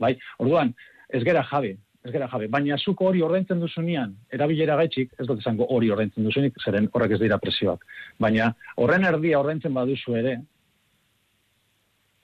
Bai? 0.00 0.14
Orduan, 0.42 0.72
ez 1.08 1.22
gera 1.24 1.44
jabe, 1.50 1.76
ez 2.04 2.12
gera 2.12 2.28
jabe. 2.32 2.48
Baina 2.52 2.78
zuko 2.78 3.08
hori 3.10 3.22
ordaintzen 3.22 3.60
duzunean, 3.62 4.14
erabilera 4.32 4.76
gaitxik, 4.80 5.14
ez 5.18 5.26
dut 5.28 5.40
esango 5.40 5.68
hori 5.76 5.90
ordaintzen 5.94 6.26
duzunik, 6.26 6.58
zeren 6.64 6.90
horrek 6.92 7.16
ez 7.16 7.20
dira 7.22 7.38
presioak. 7.42 7.86
Baina 8.20 8.50
horren 8.76 9.06
erdia 9.08 9.40
ordaintzen 9.40 9.74
baduzu 9.74 10.18
ere, 10.20 10.36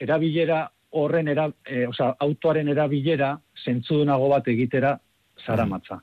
erabilera 0.00 0.66
horren 1.00 1.28
era, 1.28 1.46
e, 1.64 1.86
osea, 1.86 2.14
autoaren 2.26 2.68
erabilera 2.72 3.34
zentzudunago 3.64 4.28
bat 4.32 4.48
egitera 4.50 4.96
zaramatza. 5.46 6.00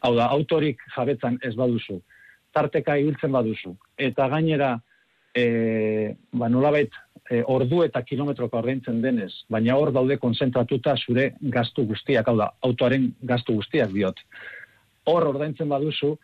Hau 0.00 0.14
da, 0.16 0.28
autorik 0.28 0.80
jabetzan 0.96 1.38
ez 1.42 1.54
baduzu, 1.54 2.00
tarteka 2.52 2.96
ibiltzen 2.96 3.32
baduzu, 3.32 3.76
eta 3.98 4.28
gainera, 4.28 4.74
e, 5.34 6.14
ba, 6.32 6.48
nolabait, 6.48 6.92
e, 7.30 7.42
ordu 7.46 7.82
eta 7.84 8.02
kilometroka 8.02 8.58
ordaintzen 8.58 9.00
denez, 9.02 9.32
baina 9.48 9.76
hor 9.76 9.92
daude 9.92 10.18
konzentratuta 10.18 10.96
zure 10.96 11.32
gastu 11.40 11.86
guztiak, 11.86 12.28
hau 12.28 12.36
da, 12.36 12.50
autoaren 12.62 13.12
gastu 13.22 13.54
guztiak 13.60 13.92
diot. 13.94 14.20
Hor 15.06 15.28
ordaintzen 15.32 15.68
baduzu, 15.68 16.16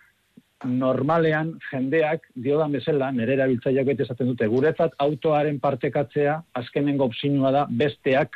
normalean 0.66 1.52
jendeak 1.70 2.24
diodan 2.34 2.72
bezala, 2.74 3.12
nire 3.14 3.36
erabiltzaileak 3.36 3.86
bete 3.92 4.02
esaten 4.02 4.32
dute, 4.32 4.46
guretzat 4.50 4.96
autoaren 4.98 5.60
partekatzea 5.62 6.40
azkenengo 6.58 7.06
opzinua 7.06 7.52
da 7.54 7.66
besteak, 7.70 8.34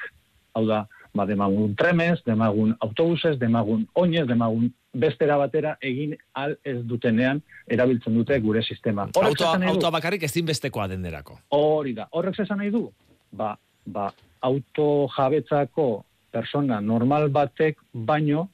hau 0.54 0.64
da, 0.68 0.84
ba, 1.14 1.26
demagun 1.28 1.74
tremes, 1.76 2.22
demagun 2.26 2.76
autobuses, 2.80 3.38
demagun 3.40 3.86
oinez, 3.94 4.26
demagun 4.28 4.70
bestera 4.92 5.38
batera 5.40 5.76
egin 5.80 6.14
al 6.36 6.56
ez 6.64 6.78
dutenean 6.88 7.40
erabiltzen 7.66 8.14
dute 8.16 8.38
gure 8.44 8.62
sistema. 8.62 9.08
Horrek 9.14 9.40
Autoa, 9.40 9.68
autoa 9.72 9.92
bakarrik 9.98 10.24
ezinbestekoa 10.28 10.88
denerako. 10.92 11.38
Hori 11.56 11.94
da. 11.96 12.08
Horrek 12.12 12.42
esan 12.44 12.60
nahi 12.60 12.72
du? 12.74 12.86
Ba, 13.32 13.54
ba, 13.86 14.10
auto 14.40 15.08
jabetzako 15.16 16.04
persona 16.32 16.80
normal 16.80 17.28
batek 17.32 17.78
baino 17.92 18.48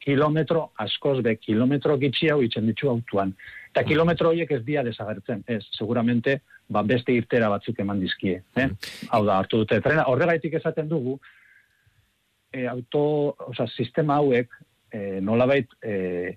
kilometro 0.00 0.70
askoz 0.80 1.18
be, 1.24 1.36
kilometro 1.36 1.98
gitxi 2.00 2.30
hau 2.32 2.40
itzen 2.44 2.68
ditu 2.68 2.88
autuan. 2.88 3.34
Eta 3.68 3.84
kilometro 3.84 4.30
horiek 4.30 4.50
ez 4.56 4.62
dia 4.64 4.82
desagertzen. 4.86 5.42
Ez, 5.46 5.60
seguramente, 5.76 6.38
ba, 6.68 6.82
beste 6.82 7.12
irtera 7.12 7.50
batzuk 7.52 7.80
eman 7.84 8.00
dizkie. 8.00 8.40
Eh? 8.56 8.68
Hau 9.12 9.24
da, 9.26 9.36
hartu 9.42 9.60
dute 9.62 9.80
trena. 9.84 10.06
Horregaitik 10.08 10.56
esaten 10.60 10.88
dugu, 10.88 11.18
e, 12.58 12.66
auto, 12.66 13.02
oza, 13.46 13.68
sistema 13.70 14.18
hauek, 14.18 14.52
e, 14.92 15.20
nolabait, 15.22 15.70
e, 15.82 16.36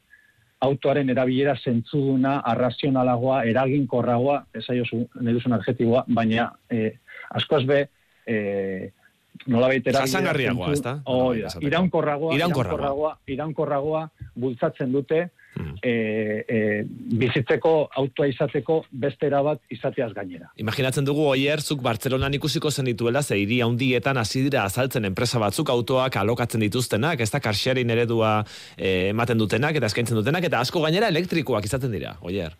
autoaren 0.61 1.09
erabilera 1.09 1.55
zentzuduna, 1.57 2.37
arrazionalagoa, 2.45 3.41
eraginkorragoa, 3.49 4.37
esaiozu, 4.61 5.03
nahi 5.19 5.37
duzun 5.37 5.57
adjetiboa, 5.57 6.03
baina 6.13 6.51
eh, 6.69 6.91
askoz 7.39 7.63
be, 7.69 7.79
eh, 8.29 8.91
nola 9.49 9.71
baitera... 9.71 10.03
Jasangarriagoa, 10.05 10.71
ezta? 10.75 10.95
Hoi 11.09 11.41
da, 11.41 11.49
Esateko. 11.49 11.67
iraunkorragoa, 11.67 12.35
Iraunkorragoa. 12.37 12.75
iraunkorragoa, 12.77 13.13
iraunkorragoa 13.35 14.03
bultzatzen 14.43 14.93
dute, 14.93 15.23
e, 15.81 16.45
e, 16.47 16.59
bizitzeko 17.21 17.73
autoa 17.97 18.27
izateko 18.31 18.81
beste 18.91 19.27
erabat 19.27 19.61
izateaz 19.73 20.11
gainera. 20.15 20.51
Imaginatzen 20.61 21.05
dugu 21.07 21.25
oier, 21.33 21.61
zuk 21.61 21.83
Bartzelonan 21.85 22.33
ikusiko 22.37 22.71
zen 22.71 22.89
dituela, 22.91 23.21
ze 23.21 23.37
hiri 23.39 23.61
handietan 23.65 24.17
hasi 24.17 24.45
dira 24.47 24.63
azaltzen 24.63 25.05
enpresa 25.05 25.39
batzuk 25.39 25.69
autoak 25.69 26.17
alokatzen 26.21 26.63
dituztenak, 26.63 27.19
ez 27.19 27.31
da 27.31 27.39
karsharing 27.43 27.91
eredua 27.91 28.41
eh, 28.77 29.11
ematen 29.11 29.37
dutenak 29.37 29.75
eta 29.75 29.91
eskaintzen 29.91 30.19
dutenak, 30.21 30.47
eta 30.47 30.61
asko 30.61 30.81
gainera 30.85 31.11
elektrikoak 31.11 31.65
izaten 31.65 31.91
dira, 31.91 32.15
oier. 32.21 32.55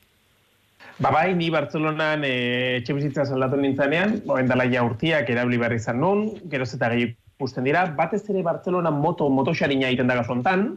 Ba 1.01 1.09
bai, 1.09 1.31
ni 1.33 1.49
Bartzelonan 1.49 2.25
e, 2.27 2.35
etxe 2.81 2.93
bizitza 2.93 3.25
saldatu 3.25 3.57
nintzanean, 3.57 4.19
oen 4.29 4.49
dela 4.51 4.67
ja 4.69 4.83
urtiak 4.85 5.29
erabili 5.33 5.57
behar 5.57 5.73
izan 5.73 5.97
nun, 6.03 6.27
geroz 6.51 6.75
eta 6.75 6.91
gehi 6.93 7.07
ikusten 7.41 7.65
dira, 7.65 7.87
batez 7.97 8.21
ere 8.29 8.43
Bartzelonan 8.45 8.99
moto, 9.01 9.25
motoxarina 9.33 9.89
egiten 9.89 10.11
da 10.11 10.19
gazontan, 10.19 10.75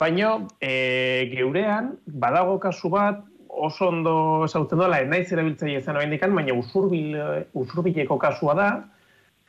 baina 0.00 0.34
e, 0.60 1.30
geurean, 1.32 1.94
badago 2.06 2.58
kasu 2.60 2.90
bat, 2.90 3.22
oso 3.48 3.88
ondo 3.88 4.44
esautzen 4.44 4.80
dola, 4.82 4.98
naiz 5.06 5.28
erabiltzaile 5.32 5.78
izan 5.78 5.96
oraindikan, 5.96 6.34
baina 6.34 6.54
usurbil, 6.58 7.14
usurbileko 7.54 8.18
kasua 8.18 8.54
da, 8.58 8.68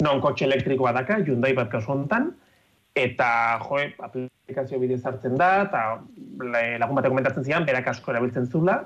non 0.06 0.22
kotxe 0.22 0.46
elektrikoa 0.46 0.94
daka, 0.94 1.22
Hyundai 1.24 1.54
bat 1.58 1.72
kasu 1.72 1.96
hontan, 1.96 2.30
eta 2.96 3.60
jo, 3.64 3.80
aplikazio 4.06 4.80
bidez 4.80 5.02
hartzen 5.06 5.36
da, 5.40 5.50
eta 5.66 5.86
la- 6.52 6.78
lagun 6.80 7.00
batek 7.00 7.12
komentatzen 7.16 7.48
zian, 7.48 7.66
berak 7.66 7.90
asko 7.92 8.14
erabiltzen 8.14 8.46
zula, 8.48 8.78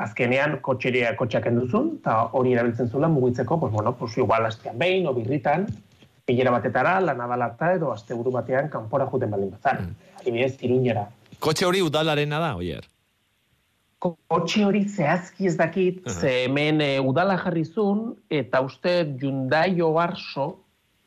azkenean 0.00 0.58
kotxeria 0.62 1.16
kotxeak 1.18 1.48
enduzun, 1.50 1.96
eta 2.00 2.28
hori 2.36 2.52
erabiltzen 2.54 2.90
zula 2.90 3.08
mugitzeko, 3.08 3.58
pues, 3.60 3.72
bueno, 3.72 3.96
pues, 3.96 4.18
igual 4.18 4.46
astean 4.46 4.78
behin, 4.78 5.08
o 5.08 5.14
birritan, 5.14 5.66
bilera 6.26 6.52
batetara, 6.54 7.00
lanadalata 7.00 7.72
edo 7.74 7.90
asteburu 7.92 8.30
batean 8.30 8.68
kanpora 8.70 9.06
juten 9.10 9.30
baldin 9.30 9.50
bazan. 9.56 9.96
Adibidez, 10.20 10.56
iruñera. 10.62 11.08
Kotxe 11.40 11.66
hori 11.66 11.82
udalarena 11.82 12.40
da, 12.42 12.54
oier. 12.60 12.86
Kotxe 14.00 14.64
hori 14.64 14.86
zehazki 14.88 15.48
ez 15.48 15.56
dakit, 15.58 16.06
ze 16.08 16.30
hemen 16.44 16.80
e, 16.80 16.92
udala 17.04 17.36
jarri 17.40 17.66
zuen, 17.68 18.14
eta 18.32 18.62
uste 18.64 18.94
Hyundai 19.20 19.80
Oarso 19.84 20.46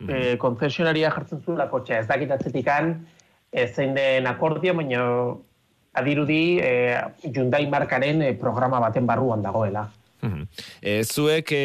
e, 0.07 0.35
konzesionaria 0.41 1.09
jartzen 1.15 1.41
zuela 1.41 1.69
kotxea. 1.71 2.03
Ez 2.03 2.07
dakit 2.09 2.33
atzetikan, 2.35 2.93
ez 3.51 3.71
zein 3.73 3.95
den 3.97 4.29
akordia, 4.29 4.75
baina 4.77 5.07
adirudi 5.97 6.59
e, 6.61 6.71
Hyundai 7.25 7.65
markaren 7.69 8.21
e, 8.21 8.31
programa 8.37 8.81
baten 8.83 9.09
barruan 9.09 9.41
dagoela. 9.45 9.87
Mhm. 10.23 10.47
E, 10.79 11.03
zuek 11.03 11.51
e, 11.51 11.63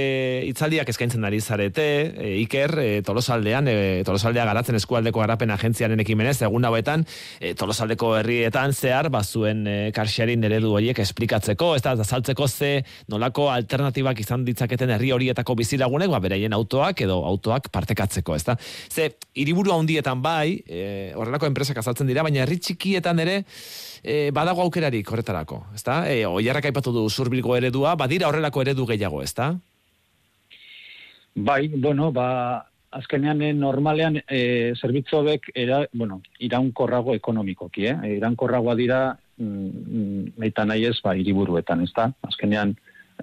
itzaldiak 0.51 0.89
eskaintzen 0.91 1.23
ari 1.25 1.39
zarete, 1.41 1.85
e, 2.11 2.31
Iker, 2.43 2.75
e, 2.83 2.87
Tolosaldean, 3.07 3.69
e, 3.71 3.77
Tolosaldea 4.07 4.45
garatzen 4.49 4.79
eskualdeko 4.81 5.23
garapen 5.23 5.53
agentziaren 5.55 6.03
ekimenez, 6.03 6.41
egun 6.43 6.67
hauetan, 6.67 7.05
e, 7.39 7.55
Tolosaldeko 7.59 8.17
herrietan 8.19 8.75
zehar, 8.75 9.13
bazuen 9.15 9.63
e, 9.71 9.77
karsharing 9.95 10.43
eredu 10.51 10.73
horiek 10.75 10.99
esplikatzeko, 11.05 11.71
ez 11.79 11.85
da, 11.87 11.95
azaltzeko 12.03 12.49
ze 12.49 12.73
nolako 13.09 13.47
alternatibak 13.55 14.25
izan 14.25 14.43
ditzaketen 14.49 14.91
herri 14.97 15.13
horietako 15.15 15.55
bizilagunek, 15.63 16.11
ba, 16.11 16.19
beraien 16.25 16.57
autoak 16.59 17.05
edo 17.07 17.21
autoak 17.31 17.71
partekatzeko, 17.71 18.35
ez 18.35 18.45
da. 18.49 18.59
Ze, 18.91 19.13
hiriburu 19.39 19.77
handietan 19.77 20.19
bai, 20.25 20.59
e, 20.67 21.13
horrelako 21.15 21.47
enpresak 21.47 21.79
azaltzen 21.79 22.11
dira, 22.11 22.27
baina 22.27 22.43
herri 22.43 22.59
txikietan 22.59 23.23
ere, 23.23 23.45
e, 24.03 24.31
badago 24.35 24.63
aukerarik 24.63 25.11
horretarako, 25.11 25.63
ezta? 25.75 26.03
E, 26.11 26.25
oiarrak 26.27 26.71
aipatu 26.71 26.93
du 26.93 27.09
zurbilgo 27.09 27.57
eredua, 27.57 27.95
badira 27.97 28.29
horrelako 28.29 28.63
eredu 28.63 28.87
gehiago, 28.87 29.23
ezta? 29.23 29.53
Bai, 31.35 31.69
bueno, 31.69 32.11
ba, 32.13 32.67
azkenean 32.91 33.43
eh, 33.43 33.53
normalean 33.53 34.19
e, 34.27 34.75
zerbitzobek 34.81 35.51
era, 35.55 35.83
bueno, 35.93 36.21
iraunkorrago 36.41 37.15
ekonomikoki, 37.15 37.87
eh? 37.87 37.97
Iraunkorragoa 38.17 38.75
dira 38.79 39.01
mm, 39.37 40.39
naita 40.41 40.65
nahi 40.67 40.89
ez, 40.89 40.97
ba, 41.05 41.15
hiriburuetan, 41.19 41.85
ezta? 41.85 42.09
Azkenean 42.27 42.75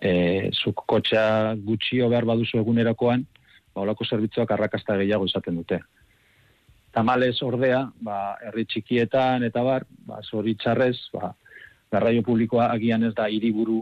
e, 0.02 0.52
zuk 0.54 0.86
kotxea 0.86 1.56
gutxio 1.66 2.10
behar 2.14 2.28
baduzu 2.30 2.62
egunerakoan, 2.62 3.26
ba, 3.74 3.84
olako 3.84 4.08
zerbitzuak 4.08 4.52
arrakasta 4.52 4.98
gehiago 5.02 5.28
izaten 5.32 5.62
dute. 5.62 5.82
Tamales 6.96 7.42
ordea, 7.44 7.82
ba, 8.00 8.38
herri 8.40 8.64
txikietan 8.72 9.44
eta 9.44 9.64
bar, 9.68 9.84
ba, 10.08 10.22
zoritxarrez, 10.24 10.96
ba, 11.12 11.34
garraio 11.92 12.24
publikoa 12.24 12.70
agian 12.72 13.04
ez 13.04 13.14
da 13.18 13.28
hiriburu 13.28 13.82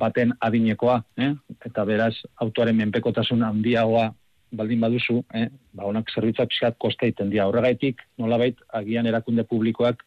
baten 0.00 0.32
adinekoa, 0.40 1.02
eh? 1.20 1.32
eta 1.68 1.84
beraz 1.84 2.14
autoaren 2.40 2.76
menpekotasun 2.78 3.44
handiagoa 3.44 4.08
baldin 4.54 4.80
baduzu, 4.80 5.18
eh? 5.34 5.48
ba, 5.74 5.84
honak 5.88 6.08
zerbitzak 6.14 6.48
pixkat 6.52 6.78
koste 6.80 7.10
egiten 7.10 7.32
dira. 7.32 7.48
Horregaitik, 7.50 8.00
nolabait, 8.18 8.56
agian 8.72 9.06
erakunde 9.10 9.44
publikoak 9.50 10.04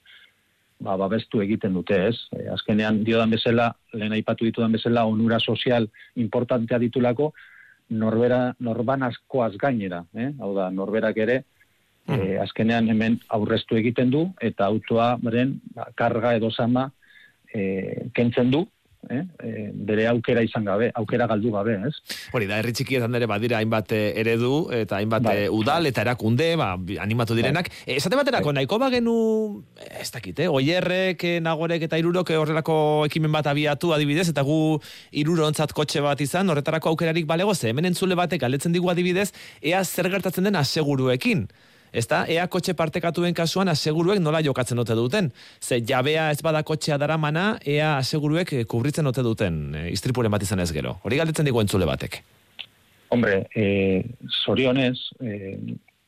ba, 0.80 0.96
babestu 0.98 1.44
egiten 1.44 1.76
dute, 1.78 2.00
ez? 2.10 2.16
E, 2.34 2.48
azkenean, 2.54 3.04
diodan 3.06 3.34
bezala, 3.34 3.70
lehen 3.94 4.16
aipatu 4.18 4.48
ditudan 4.48 4.74
bezala, 4.74 5.06
onura 5.06 5.40
sozial 5.40 5.90
importantea 6.16 6.80
ditulako, 6.82 7.34
norbera, 7.90 8.42
norban 8.60 9.06
askoaz 9.08 9.54
gainera, 9.62 10.02
eh? 10.16 10.32
hau 10.42 10.56
da, 10.58 10.72
norberak 10.74 11.22
ere, 11.28 11.44
e, 12.08 12.38
azkenean 12.42 12.90
hemen 12.90 13.20
aurreztu 13.30 13.78
egiten 13.78 14.12
du, 14.12 14.28
eta 14.42 14.66
autoa 14.66 15.18
beren, 15.22 15.60
karga 15.96 16.36
edo 16.40 16.52
sama 16.52 16.90
e, 17.54 18.10
kentzen 18.16 18.52
du, 18.52 18.66
eh? 19.10 19.24
e, 19.44 19.70
bere 19.88 20.08
aukera 20.08 20.42
izan 20.44 20.66
gabe, 20.68 20.90
aukera 20.96 21.28
galdu 21.30 21.52
gabe, 21.54 21.78
ez? 21.88 21.94
Hori 22.36 22.48
da, 22.50 22.58
herri 22.60 22.74
txikietan 22.76 23.16
ere 23.16 23.28
badira 23.30 23.60
hainbat 23.62 23.92
eh, 23.96 24.12
eredu 24.20 24.68
eta 24.76 25.00
hainbat 25.00 25.24
Bai. 25.28 25.36
eh, 25.46 25.52
udal 25.54 25.88
eta 25.90 26.04
erakunde, 26.04 26.50
ba, 26.60 26.74
animatu 27.04 27.38
direnak. 27.38 27.70
Eh, 27.86 27.98
Esate 27.98 28.20
baterako, 28.20 28.54
nahiko 28.56 28.80
bagenu, 28.82 29.16
eh, 29.80 30.02
ez 30.02 30.10
dakit, 30.12 30.40
eh, 30.44 30.50
oierrek, 30.52 31.24
eh, 31.24 31.38
nagorek 31.44 31.88
eta 31.88 32.00
irurok 32.02 32.34
eh, 32.34 32.40
horrelako 32.42 32.80
ekimen 33.08 33.32
bat 33.32 33.48
abiatu 33.48 33.94
adibidez, 33.96 34.28
eta 34.34 34.44
gu 34.48 34.60
irurontzat 35.24 35.74
kotxe 35.78 36.04
bat 36.04 36.22
izan, 36.22 36.50
horretarako 36.50 36.92
aukerarik 36.94 37.28
balego, 37.30 37.56
ze 37.56 37.72
hemen 37.72 37.92
entzule 37.92 38.16
batek 38.16 38.42
galdetzen 38.42 38.76
digu 38.76 38.92
adibidez, 38.92 39.32
ea 39.62 39.84
zer 39.84 40.12
gertatzen 40.12 40.44
den 40.44 40.56
aseguruekin. 40.56 41.48
Ezta, 41.94 42.26
ea 42.28 42.48
kotxe 42.52 42.74
partekatuen 42.78 43.34
kasuan 43.34 43.70
aseguruek 43.72 44.20
nola 44.20 44.42
jokatzen 44.44 44.80
ote 44.80 44.96
duten. 44.98 45.32
Ze 45.62 45.80
jabea 45.82 46.30
ez 46.32 46.42
bada 46.44 46.64
kotxea 46.64 46.98
daramana, 46.98 47.58
ea 47.66 47.98
aseguruek 47.98 48.54
eh, 48.54 48.66
kubritzen 48.66 49.08
ote 49.08 49.24
duten, 49.24 49.76
e, 49.76 49.86
istripuren 49.92 50.32
bat 50.32 50.44
izan 50.44 50.60
ez 50.60 50.72
gero. 50.76 50.98
Hori 51.04 51.18
galdetzen 51.18 51.48
digu 51.48 51.62
entzule 51.62 51.86
batek. 51.86 52.22
Hombre, 53.10 53.48
e, 53.56 54.04
zorionez, 54.44 54.98
e, 55.24 55.58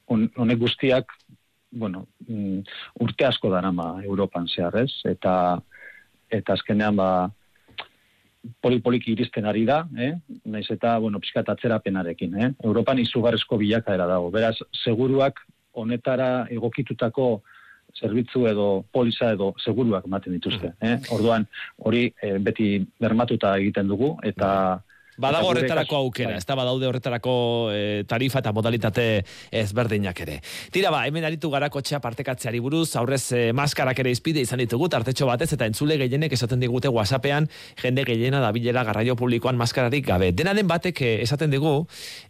hon- 0.08 0.30
honek 0.36 0.60
guztiak, 0.60 1.12
bueno, 1.72 2.08
mm, 2.28 2.60
urte 3.00 3.26
asko 3.26 3.50
darama 3.50 4.02
Europan 4.04 4.48
zehar, 4.48 4.76
ez? 4.84 4.92
Eta, 5.06 5.62
eta 6.30 6.54
azkenean, 6.54 6.96
ba, 6.96 7.30
poli-poliki 8.62 9.12
iristen 9.14 9.46
ari 9.46 9.66
da, 9.66 9.84
eh? 9.98 10.14
naiz 10.46 10.68
eta, 10.72 10.98
bueno, 11.00 11.20
pixkat 11.20 11.50
atzerapenarekin, 11.50 12.36
eh? 12.40 12.52
Europan 12.64 13.00
izugarrezko 13.00 13.58
bilakaera 13.58 14.08
dago. 14.08 14.30
Beraz, 14.32 14.56
seguruak 14.84 15.40
honetara 15.82 16.48
egokitutako 16.52 17.30
zerbitzu 18.00 18.46
edo 18.48 18.68
polisa 18.94 19.32
edo 19.34 19.54
seguruak 19.64 20.06
ematen 20.06 20.36
dituzte. 20.38 20.74
Eh? 20.82 20.98
Orduan, 21.16 21.48
hori 21.86 22.06
eh, 22.22 22.38
beti 22.38 22.76
bermatuta 23.02 23.58
egiten 23.58 23.90
dugu, 23.92 24.16
eta... 24.24 24.54
Badago 25.20 25.52
horretarako 25.52 25.98
aukera, 26.00 26.32
bai. 26.34 26.40
ez 26.40 26.48
da 26.48 26.56
badaude 26.56 26.88
horretarako 26.88 27.34
eh, 27.74 28.04
tarifa 28.08 28.40
eta 28.40 28.54
modalitate 28.56 29.06
ezberdinak 29.52 30.22
ere. 30.24 30.40
Tira 30.72 30.92
ba, 30.94 31.04
hemen 31.08 31.28
aritu 31.28 31.52
gara 31.52 31.70
kotxea 31.74 32.00
partekatzeari 32.04 32.62
buruz, 32.64 32.96
aurrez 33.00 33.22
eh, 33.36 33.50
maskarak 33.56 34.00
ere 34.00 34.14
izpide 34.16 34.44
izan 34.46 34.64
ditugu, 34.64 34.88
tartetxo 34.92 35.28
batez 35.28 35.52
eta 35.58 35.68
entzule 35.68 35.98
gehienek 36.00 36.34
esaten 36.38 36.64
digute 36.64 36.92
WhatsAppean, 36.94 37.50
jende 37.82 38.06
gehiena 38.08 38.40
da 38.44 38.54
bilera 38.56 38.86
garraio 38.88 39.18
publikoan 39.20 39.60
maskararik 39.60 40.08
gabe. 40.08 40.32
Dena 40.32 40.56
den 40.56 40.70
batek 40.72 41.02
eh, 41.04 41.14
esaten 41.26 41.52
digu, 41.52 41.74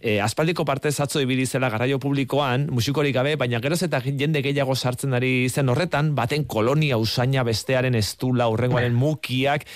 eh, 0.02 0.18
aspaldiko 0.24 0.66
parte 0.66 0.91
zatzo 0.91 1.22
ibili 1.22 1.45
zela 1.45 1.70
garraio 1.70 1.99
publikoan, 2.02 2.68
musikorik 2.74 3.16
gabe, 3.16 3.36
baina 3.38 3.61
geroz 3.61 3.84
eta 3.86 4.02
jende 4.10 4.41
gehiago 4.45 4.76
sartzen 4.76 5.14
ari 5.14 5.34
zen 5.49 5.70
horretan, 5.70 6.16
baten 6.18 6.45
kolonia 6.49 6.98
usaina 6.98 7.45
bestearen 7.45 7.95
estula, 7.99 8.49
urrengoaren 8.49 8.98
mukiak, 8.98 9.68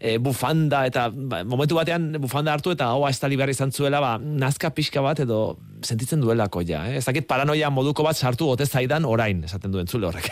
e, 0.00 0.16
bufanda 0.18 0.82
eta 0.88 1.08
ba, 1.12 1.42
momentu 1.44 1.76
batean 1.76 2.16
bufanda 2.18 2.54
hartu 2.56 2.72
eta 2.74 2.88
hoa 2.96 3.12
estali 3.12 3.36
behar 3.38 3.52
izan 3.52 3.70
zuela 3.70 4.00
ba, 4.00 4.16
nazka 4.18 4.72
pixka 4.74 5.04
bat 5.04 5.20
edo 5.20 5.58
sentitzen 5.84 6.20
duelako 6.24 6.64
ja. 6.66 6.86
Eh? 6.88 6.96
Ez 6.98 7.04
dakit 7.06 7.28
paranoia 7.28 7.70
moduko 7.70 8.04
bat 8.06 8.16
sartu 8.16 8.48
ote 8.50 8.66
zaidan 8.66 9.04
orain, 9.04 9.44
esaten 9.44 9.72
duen 9.72 9.88
zule 9.88 10.08
horrek. 10.08 10.30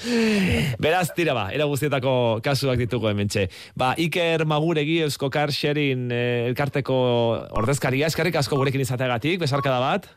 Beraz, 0.84 1.08
tira 1.16 1.34
ba, 1.36 1.48
era 1.54 1.66
guztietako 1.70 2.40
kasuak 2.44 2.80
ditugu 2.80 3.10
hementxe. 3.10 3.48
Ba, 3.76 3.92
Iker 3.98 4.46
Maguregi 4.48 5.00
Eusko 5.04 5.30
Car 5.34 5.52
Sharing 5.52 6.10
eh, 6.14 6.48
elkarteko 6.48 6.98
ordezkaria, 7.60 8.10
eskarrik 8.10 8.38
asko 8.38 8.58
gurekin 8.60 8.84
izateagatik, 8.86 9.40
besarkada 9.42 9.80
bat. 9.82 10.10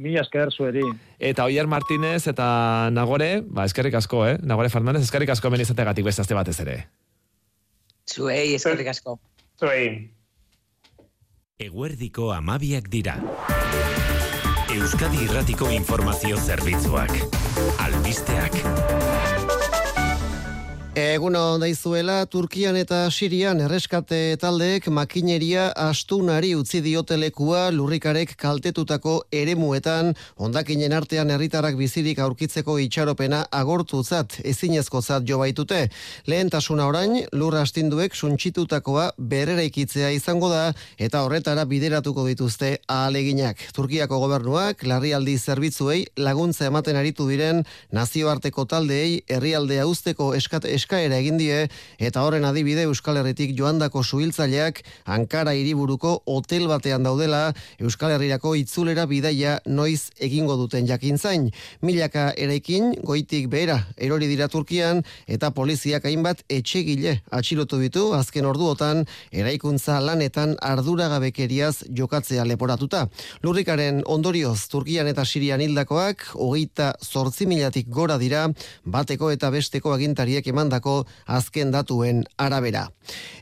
Mila 0.00 0.22
esker 0.22 0.52
zueri. 0.54 0.84
Eta 1.18 1.44
Oier 1.50 1.66
Martinez 1.68 2.22
eta 2.30 2.46
Nagore, 2.94 3.40
ba, 3.44 3.66
eskerrik 3.68 3.98
asko, 4.00 4.24
eh? 4.28 4.38
Nagore 4.40 4.72
Fernandez, 4.72 5.04
eskerrik 5.04 5.34
asko 5.34 5.50
hemen 5.50 5.66
izategatik 5.66 6.06
beste 6.06 6.24
aste 6.24 6.38
batez 6.38 6.56
ere. 6.64 6.80
Zuei, 8.10 8.54
eskerrik 8.54 8.90
asko. 8.90 9.18
Zuei. 9.60 10.10
Eguerdiko 11.60 12.30
amabiak 12.32 12.88
dira. 12.90 13.18
Euskadi 14.74 15.24
Irratiko 15.26 15.70
Informazio 15.70 16.38
Zerbitzuak. 16.40 17.12
Albisteak. 17.86 18.60
Eguno 20.98 21.54
daizuela, 21.62 22.24
Turkian 22.26 22.74
eta 22.74 23.04
Sirian 23.14 23.60
erreskate 23.62 24.34
taldeek 24.42 24.88
makineria 24.90 25.68
astunari 25.78 26.48
utzi 26.58 26.80
diotelekua 26.82 27.68
lurrikarek 27.70 28.32
kaltetutako 28.34 29.12
eremuetan 29.30 30.10
ondakinen 30.34 30.90
artean 30.90 31.30
herritarrak 31.30 31.76
bizirik 31.78 32.18
aurkitzeko 32.18 32.74
itxaropena 32.82 33.44
agortuzat 33.54 34.40
ezinezkozat 34.42 35.22
jo 35.28 35.38
baitute. 35.38 35.84
Lehentasuna 36.26 36.88
orain, 36.90 37.20
lur 37.38 37.54
astinduek 37.54 38.18
suntsitutakoa 38.18 39.12
berreraikitzea 39.16 40.10
izango 40.10 40.50
da 40.50 40.72
eta 40.98 41.22
horretara 41.22 41.68
bideratuko 41.70 42.26
dituzte 42.26 42.80
ahaleginak. 42.88 43.62
Turkiako 43.78 44.18
gobernuak 44.26 44.82
larrialdi 44.82 45.38
zerbitzuei 45.38 46.02
laguntza 46.18 46.66
ematen 46.66 46.98
aritu 46.98 47.30
diren 47.30 47.62
nazioarteko 47.94 48.66
taldeei 48.66 49.22
herrialdea 49.30 49.86
usteko 49.86 50.34
eskat 50.34 50.66
eskaera 50.80 51.18
egin 51.20 51.38
die 51.40 51.66
eta 52.00 52.24
horren 52.24 52.46
adibide 52.48 52.86
Euskal 52.88 53.20
Herritik 53.20 53.52
joandako 53.58 54.02
suhiltzaileak 54.02 54.80
Ankara 55.04 55.52
hiriburuko 55.58 56.20
hotel 56.30 56.66
batean 56.70 57.04
daudela 57.04 57.52
Euskal 57.78 58.14
Herrirako 58.14 58.54
itzulera 58.58 59.06
bidaia 59.10 59.58
noiz 59.66 60.10
egingo 60.18 60.56
duten 60.56 60.88
jakintzain. 60.88 61.50
Milaka 61.84 62.30
eraikin 62.36 62.94
goitik 63.04 63.48
behera 63.52 63.80
erori 63.96 64.28
dira 64.30 64.48
Turkian 64.48 65.02
eta 65.28 65.50
poliziak 65.56 66.06
hainbat 66.08 66.44
etxegile 66.48 67.18
atxilotu 67.30 67.80
ditu 67.82 68.06
azken 68.16 68.48
orduotan 68.48 69.04
eraikuntza 69.30 69.98
lanetan 70.00 70.56
arduragabekeriaz 70.64 71.84
jokatzea 71.96 72.46
leporatuta. 72.48 73.06
Lurrikaren 73.44 74.02
ondorioz 74.06 74.68
Turkian 74.72 75.10
eta 75.10 75.24
Sirian 75.24 75.60
hildakoak 75.60 76.30
hogeita 76.34 76.92
zortzi 77.04 77.46
milatik 77.50 77.90
gora 77.92 78.16
dira 78.18 78.46
bateko 78.84 79.30
eta 79.34 79.50
besteko 79.52 79.92
agintariek 79.94 80.46
emandako 80.69 81.05
azken 81.25 81.71
datuen 81.71 82.23
arabera. 82.37 82.89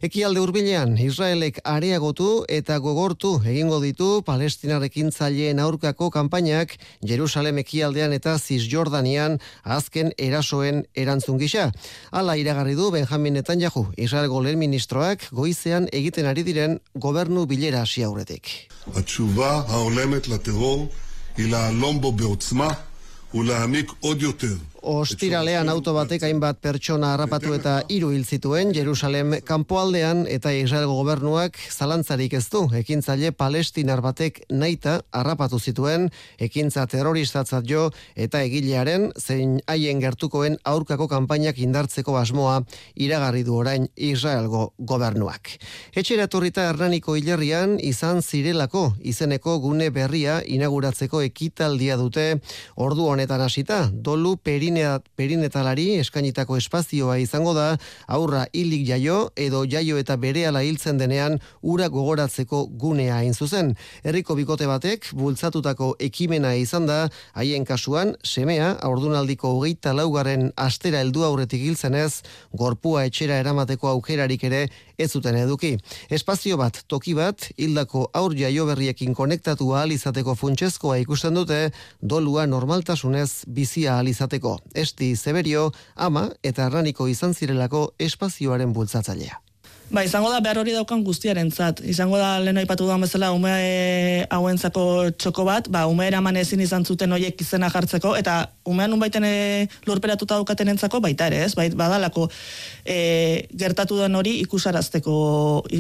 Ekialde 0.02 0.42
hurbilean 0.44 0.98
Israelek 0.98 1.60
areagotu 1.64 2.44
eta 2.50 2.78
gogortu 2.84 3.36
egingo 3.46 3.80
ditu 3.82 4.22
Palestinarekin 4.26 5.12
zaileen 5.12 5.60
aurkako 5.60 6.10
kanpainak 6.12 6.76
Jerusalem 7.02 7.58
ekialdean 7.64 8.14
eta 8.14 8.38
Cisjordanian 8.40 9.40
azken 9.64 10.12
erasoen 10.18 10.84
erantzun 10.96 11.40
gisa. 11.40 11.72
Hala 12.12 12.36
iragarri 12.38 12.76
du 12.76 12.92
Benjamin 12.92 13.34
Netanyahu, 13.40 13.88
Israelgo 13.98 14.42
lehen 14.44 14.60
ministroak 14.60 15.30
goizean 15.32 15.88
egiten 15.92 16.26
ari 16.26 16.44
diren 16.44 16.80
gobernu 16.96 17.46
bilera 17.48 17.82
hasi 17.88 18.04
aurretik. 18.04 18.70
התשובה 18.96 19.64
ההולמת 19.68 20.28
לטרור 20.28 20.88
היא 21.38 21.52
להלום 21.52 22.02
בו 22.02 22.12
בעוצמה 22.12 22.70
ולהעמיק 23.34 23.92
עוד 24.00 24.22
יותר 24.22 24.56
Ostiralean 24.83 25.69
auto 25.69 25.93
batek 25.95 26.23
hainbat 26.23 26.61
pertsona 26.63 27.11
harrapatu 27.15 27.51
eta 27.57 27.79
hiru 27.91 28.11
hil 28.15 28.25
zituen 28.25 28.71
Jerusalem 28.75 29.35
kanpoaldean 29.45 30.25
eta 30.31 30.53
Israelgo 30.55 30.95
gobernuak 31.01 31.59
zalantzarik 31.71 32.35
ez 32.39 32.45
du. 32.53 32.63
Ekintzaile 32.79 33.33
palestinar 33.33 34.01
batek 34.05 34.45
naita 34.51 35.01
harrapatu 35.11 35.59
zituen 35.59 36.09
ekintza 36.39 36.87
terroristatzat 36.87 37.67
jo 37.67 37.89
eta 38.15 38.43
egilearen 38.47 39.09
zein 39.19 39.59
haien 39.67 40.01
gertukoen 40.01 40.59
aurkako 40.65 41.09
kanpainak 41.09 41.59
indartzeko 41.59 42.17
asmoa 42.17 42.61
iragarri 42.95 43.43
du 43.43 43.57
orain 43.59 43.89
Israelgo 43.97 44.73
gobernuak. 44.79 45.51
Etxera 45.95 46.29
etorrita 46.31 46.69
Hernaniko 46.69 47.17
hilerrian 47.19 47.79
izan 47.83 48.23
zirelako 48.23 48.93
izeneko 49.03 49.59
gune 49.59 49.91
berria 49.91 50.39
inauguratzeko 50.47 51.23
ekitaldia 51.27 51.99
dute. 51.99 52.29
Ordu 52.77 53.11
honetan 53.11 53.43
hasita 53.43 53.89
dolu 53.93 54.37
perine 54.69 55.01
perinetalari 55.17 55.99
eskainitako 56.01 56.57
espazioa 56.57 57.19
izango 57.19 57.55
da 57.55 57.79
aurra 58.07 58.47
hilik 58.53 58.87
jaio 58.87 59.31
edo 59.37 59.65
jaio 59.65 59.99
eta 59.99 60.17
berehala 60.17 60.63
hiltzen 60.63 60.99
denean 60.99 61.39
ura 61.63 61.89
gogoratzeko 61.89 62.67
gunea 62.67 63.17
hain 63.17 63.35
zuzen. 63.35 63.75
Herriko 64.05 64.35
bikote 64.35 64.67
batek 64.67 65.09
bultzatutako 65.15 65.95
ekimena 65.99 66.55
izan 66.55 66.87
da 66.87 67.09
haien 67.35 67.65
kasuan 67.65 68.15
semea 68.25 68.77
aurdunaldiko 68.83 69.55
hogeita 69.57 69.93
laugarren 69.93 70.53
astera 70.57 71.01
heldu 71.01 71.25
aurretik 71.25 71.63
hiltzenez 71.63 72.23
gorpua 72.53 73.05
etxera 73.05 73.39
eramateko 73.41 73.89
aukerarik 73.89 74.45
ere 74.45 74.69
ez 74.99 75.11
zuten 75.13 75.37
eduki. 75.39 75.77
Espazio 76.11 76.59
bat, 76.61 76.83
toki 76.87 77.15
bat, 77.15 77.49
hildako 77.57 78.09
aur 78.13 78.37
jaio 78.37 78.67
berriekin 78.69 79.15
konektatu 79.15 79.73
ahal 79.75 79.95
izateko 79.95 80.35
funtsezkoa 80.35 80.99
ikusten 81.05 81.39
dute 81.39 81.61
dolua 82.03 82.47
normaltasunez 82.47 83.45
bizia 83.47 83.95
ahal 83.95 84.13
izateko. 84.13 84.59
Esti 84.75 85.15
Zeberio, 85.17 85.71
ama 85.97 86.29
eta 86.43 86.67
erraniko 86.67 87.09
izan 87.09 87.35
zirelako 87.35 87.91
espazioaren 87.99 88.73
bultzatzailea. 88.73 89.48
Ba, 89.89 90.03
izango 90.05 90.29
da 90.29 90.43
behar 90.45 90.59
hori 90.61 90.75
daukan 90.77 91.01
guztiarentzat. 91.01 91.79
Izango 91.89 92.19
da 92.21 92.35
lehen 92.45 92.59
aipatu 92.61 92.85
duan 92.85 93.01
bezala 93.01 93.31
ume 93.33 93.49
e, 93.57 94.27
hauentzako 94.37 94.83
txoko 95.17 95.47
bat, 95.49 95.71
ba, 95.73 95.87
ume 95.89 96.05
eraman 96.05 96.37
ezin 96.37 96.61
izan 96.61 96.85
zuten 96.85 97.17
horiek 97.17 97.41
izena 97.41 97.71
jartzeko, 97.73 98.13
eta 98.21 98.35
umean 98.69 98.93
unbaiten 98.93 99.25
e, 99.25 99.33
lurperatuta 99.89 100.37
daukaten 100.37 100.75
entzako 100.75 101.01
baita 101.01 101.31
ere, 101.33 101.41
ez? 101.47 101.55
Bait, 101.57 101.73
badalako 101.73 102.29
e, 102.85 103.49
gertatu 103.57 104.03
den 104.03 104.21
hori 104.21 104.37
ikusarazteko, 104.45 105.17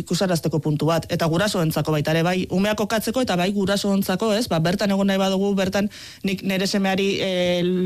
ikusarazteko 0.01 0.65
puntu 0.65 0.89
bat. 0.89 1.05
Eta 1.13 1.29
guraso 1.29 1.61
entzako 1.61 1.93
baita 1.99 2.17
ere, 2.17 2.25
bai, 2.25 2.39
umeako 2.49 2.89
katzeko 2.89 3.29
eta 3.29 3.37
bai 3.37 3.53
guraso 3.53 3.93
entzako, 3.93 4.33
ez? 4.33 4.47
Ba, 4.49 4.65
bertan 4.65 4.97
egon 4.97 5.13
nahi 5.13 5.21
badugu, 5.21 5.53
bertan 5.59 5.93
nik 6.25 6.49
nere 6.49 6.65
semeari 6.65 7.11
e, 7.21 7.33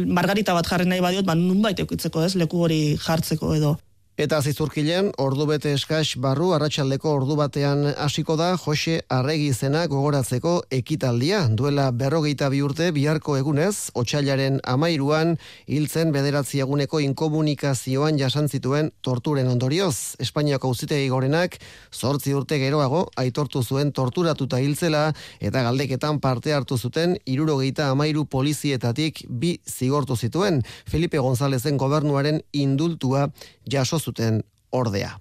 margarita 0.07 0.55
bat 0.55 0.71
jarri 0.71 0.87
nahi 0.87 1.03
badiot, 1.03 1.27
ba, 1.27 1.35
nun 1.35 1.67
baita 1.67 1.83
eukitzeko, 1.83 2.23
ez? 2.23 2.37
Leku 2.39 2.63
hori 2.63 2.85
jartzeko 3.03 3.57
edo. 3.59 3.81
Eta 4.21 4.43
zizurkilen, 4.45 5.07
ordu 5.17 5.47
bete 5.49 5.71
eskaz 5.73 6.19
barru 6.21 6.51
arratsaldeko 6.53 7.15
ordu 7.17 7.33
batean 7.39 7.87
hasiko 7.97 8.35
da 8.37 8.51
Jose 8.61 8.99
Arregi 9.09 9.47
izena 9.49 9.87
gogoratzeko 9.89 10.51
ekitaldia. 10.69 11.47
Duela 11.49 11.87
berrogeita 11.97 12.51
bi 12.53 12.61
urte 12.61 12.91
biharko 12.93 13.39
egunez, 13.39 13.89
otxailaren 13.97 14.59
amairuan, 14.69 15.39
hiltzen 15.65 16.13
bederatzi 16.13 16.61
eguneko 16.61 17.01
inkomunikazioan 17.01 18.19
jasan 18.21 18.51
zituen 18.53 18.91
torturen 19.01 19.49
ondorioz. 19.49 20.19
Espainiako 20.21 20.75
uzitegi 20.77 21.09
gorenak, 21.09 21.57
zortzi 21.89 22.37
urte 22.37 22.61
geroago, 22.61 23.07
aitortu 23.17 23.65
zuen 23.65 23.95
torturatuta 23.97 24.61
hiltzela, 24.61 25.07
eta 25.41 25.65
galdeketan 25.65 26.21
parte 26.21 26.53
hartu 26.53 26.77
zuten, 26.77 27.17
irurogeita 27.25 27.89
amairu 27.89 28.27
polizietatik 28.29 29.25
bi 29.31 29.57
zigortu 29.65 30.21
zituen. 30.21 30.61
Felipe 30.85 31.17
Gonzalezen 31.17 31.81
gobernuaren 31.81 32.43
indultua 32.53 33.31
jaso 33.65 34.02
zuten 34.03 34.43
ordea. 34.73 35.19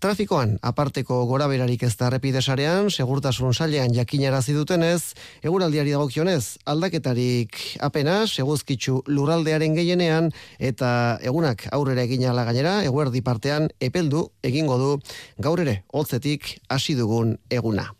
Trafikoan, 0.00 0.56
aparteko 0.64 1.20
gora 1.28 1.46
berarik 1.48 1.84
ez 1.84 1.92
da 2.00 2.08
repidesarean, 2.12 2.88
segurtasun 2.90 3.54
sailean 3.54 3.92
jakinarazi 3.94 4.56
dutenez, 4.56 5.14
eguraldiari 5.44 5.92
dagokionez, 5.92 6.56
aldaketarik 6.68 7.60
apenas, 7.84 8.32
seguzkitzu 8.32 9.02
lurraldearen 9.06 9.76
gehienean, 9.76 10.30
eta 10.58 11.18
egunak 11.22 11.68
aurrera 11.72 12.04
egin 12.08 12.24
gainera, 12.24 12.82
eguerdi 12.84 13.20
partean 13.20 13.68
epeldu 13.80 14.30
egingo 14.42 14.78
du 14.80 14.90
gaur 15.38 15.60
ere 15.60 15.82
hotzetik 15.92 16.58
hasi 16.68 16.96
dugun 16.96 17.36
eguna. 17.50 17.92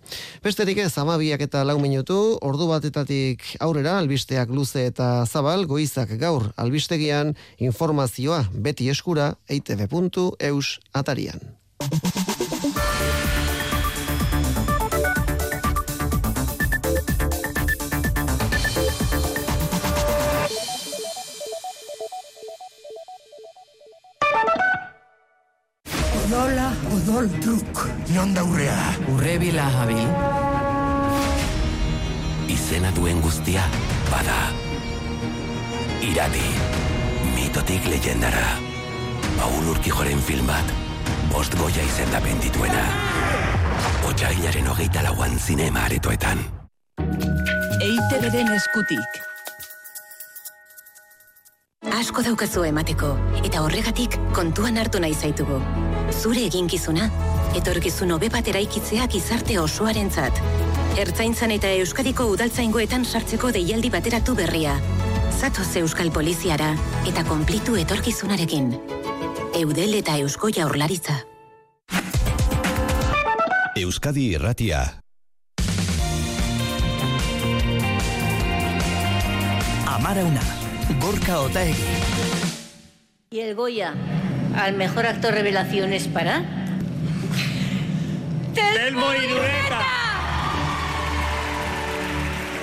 Besterik 0.44 0.78
ez, 0.84 0.92
amabiak 0.98 1.44
eta 1.46 1.64
lau 1.64 1.78
minutu, 1.82 2.18
ordu 2.44 2.68
batetatik 2.70 3.44
aurrera, 3.64 3.98
albisteak 3.98 4.50
luze 4.50 4.86
eta 4.90 5.24
zabal, 5.26 5.66
goizak 5.70 6.16
gaur 6.20 6.50
albistegian, 6.56 7.34
informazioa 7.58 8.44
beti 8.52 8.90
eskura, 8.92 9.34
eitv.eus 9.48 10.78
atarian. 10.92 11.40
Odola, 26.24 26.70
odol 26.88 27.26
truk. 27.36 27.80
Non 28.14 28.30
daurrea? 28.32 28.76
Urrebila 29.12 29.66
habil. 29.76 30.06
Izena 32.48 32.88
duen 32.96 33.20
guztia, 33.20 33.66
bada. 34.08 34.38
Irati, 36.00 36.46
mitotik 37.34 37.84
leyendara. 37.92 38.56
Paul 39.36 39.68
Urkijoren 39.74 40.24
film 40.24 40.48
bat, 40.48 40.72
bost 41.28 41.58
goia 41.60 41.84
izendapen 41.84 42.40
dituena. 42.40 42.86
Otsailaren 44.08 44.72
hogeita 44.72 45.04
lauan 45.04 45.36
zinema 45.36 45.84
aretoetan. 45.84 46.40
EITB 47.04 48.16
ETV-ren 48.16 48.54
eskutik. 48.56 49.24
Asko 51.92 52.24
daukazu 52.24 52.64
emateko, 52.64 53.12
eta 53.44 53.60
horregatik 53.60 54.16
kontuan 54.32 54.80
hartu 54.80 55.04
nahi 55.04 55.12
zaitugu. 55.12 55.60
Zure 56.12 56.44
eginkizuna, 56.46 57.08
etorkizun 57.56 58.12
hobe 58.14 58.28
bat 58.32 58.46
eraikitzea 58.48 59.06
gizarte 59.10 59.56
osoarentzat. 59.60 60.40
Ertzaintzan 61.00 61.54
eta 61.56 61.70
Euskadiko 61.80 62.26
udaltzaingoetan 62.32 63.04
sartzeko 63.04 63.50
deialdi 63.54 63.90
bateratu 63.90 64.34
berria. 64.38 64.76
Zatoz 65.34 65.70
Euskal 65.80 66.12
Poliziara 66.14 66.74
eta 67.08 67.24
konplitu 67.28 67.76
etorkizunarekin. 67.80 68.74
Eudel 69.60 69.94
eta 70.00 70.18
Eusko 70.22 70.50
Jaurlaritza. 70.54 71.20
Euskadi 73.76 74.28
Irratia. 74.36 74.84
Amara 79.86 80.24
una. 80.24 80.42
Gorka 81.00 81.40
Otaegi. 81.40 81.82
Y 83.30 83.40
el 83.40 83.56
Goya 83.56 83.94
al 84.56 84.74
mejor 84.74 85.06
actor 85.06 85.34
revelación 85.34 85.92
es 85.92 86.08
para. 86.08 86.42
¡Telmo 88.54 89.12
Irureta! 89.12 89.80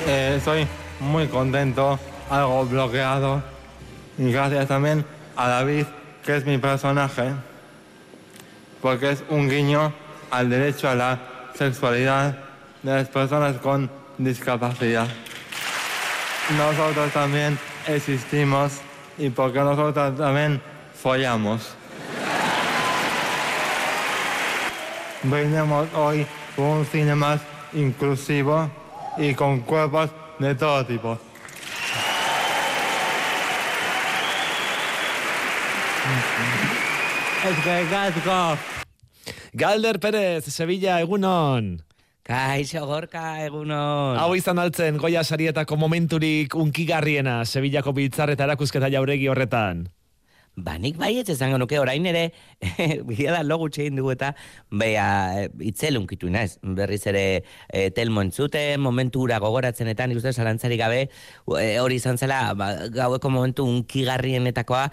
Eh, 0.07 0.35
estoy 0.37 0.67
muy 0.99 1.27
contento, 1.27 1.99
algo 2.29 2.65
bloqueado. 2.65 3.43
Y 4.17 4.31
gracias 4.31 4.67
también 4.67 5.05
a 5.35 5.47
David, 5.47 5.85
que 6.25 6.37
es 6.37 6.45
mi 6.45 6.57
personaje. 6.57 7.33
Porque 8.81 9.11
es 9.11 9.23
un 9.29 9.49
guiño 9.49 9.93
al 10.31 10.49
derecho 10.49 10.89
a 10.89 10.95
la 10.95 11.19
sexualidad 11.55 12.37
de 12.81 12.93
las 12.93 13.07
personas 13.09 13.57
con 13.57 13.89
discapacidad. 14.17 15.07
Nosotros 16.57 17.11
también 17.13 17.57
existimos 17.87 18.81
y 19.17 19.29
porque 19.29 19.59
nosotros 19.59 20.17
también 20.17 20.61
follamos. 21.01 21.75
Venimos 25.23 25.87
hoy 25.93 26.25
por 26.55 26.65
un 26.65 26.85
cine 26.85 27.15
más 27.15 27.41
inclusivo 27.73 28.69
y 29.17 29.33
con 29.33 29.61
cuerpos 29.61 30.09
de 30.39 30.55
todo 30.55 30.85
tipo. 30.85 31.19
Galder 39.53 39.99
Pérez, 39.99 40.45
Sevilla, 40.45 40.99
egunon. 41.01 41.83
Kaixo 42.23 42.85
gorka 42.85 43.43
egunon. 43.45 44.17
Hau 44.21 44.35
izan 44.37 44.61
altzen 44.61 44.97
goia 45.01 45.23
sarietako 45.23 45.75
momenturik 45.75 46.53
unkigarriena 46.55 47.41
Sevillako 47.45 47.93
biltzar 47.97 48.29
eta 48.33 48.45
erakusketa 48.45 48.89
jauregi 48.93 49.27
horretan. 49.27 49.87
Ba, 50.59 50.73
nik 50.75 50.97
baiet 50.99 51.29
esango 51.31 51.55
nuke 51.61 51.77
orain 51.79 52.03
ere, 52.09 52.25
bila 53.07 53.37
da 53.37 53.43
logu 53.45 53.69
txegin 53.71 53.95
dugu 53.95 54.11
eta, 54.11 54.33
beha, 54.67 55.45
itzelunkitu 55.63 56.27
naiz, 56.27 56.57
berriz 56.61 57.05
ere 57.07 57.23
e, 57.71 57.85
telmo 57.95 58.19
entzuten, 58.25 58.81
momentu 58.83 59.23
ura 59.23 59.39
gogoratzen 59.39 59.87
eta 59.87 60.09
nik 60.11 60.19
uste 60.19 60.33
zalantzari 60.35 60.75
gabe, 60.81 61.05
e, 61.55 61.69
hori 61.79 62.01
izan 62.01 62.19
zela, 62.19 62.41
ba, 62.59 62.73
gaueko 62.91 63.31
momentu 63.31 63.63
unkigarrienetakoa, 63.63 64.89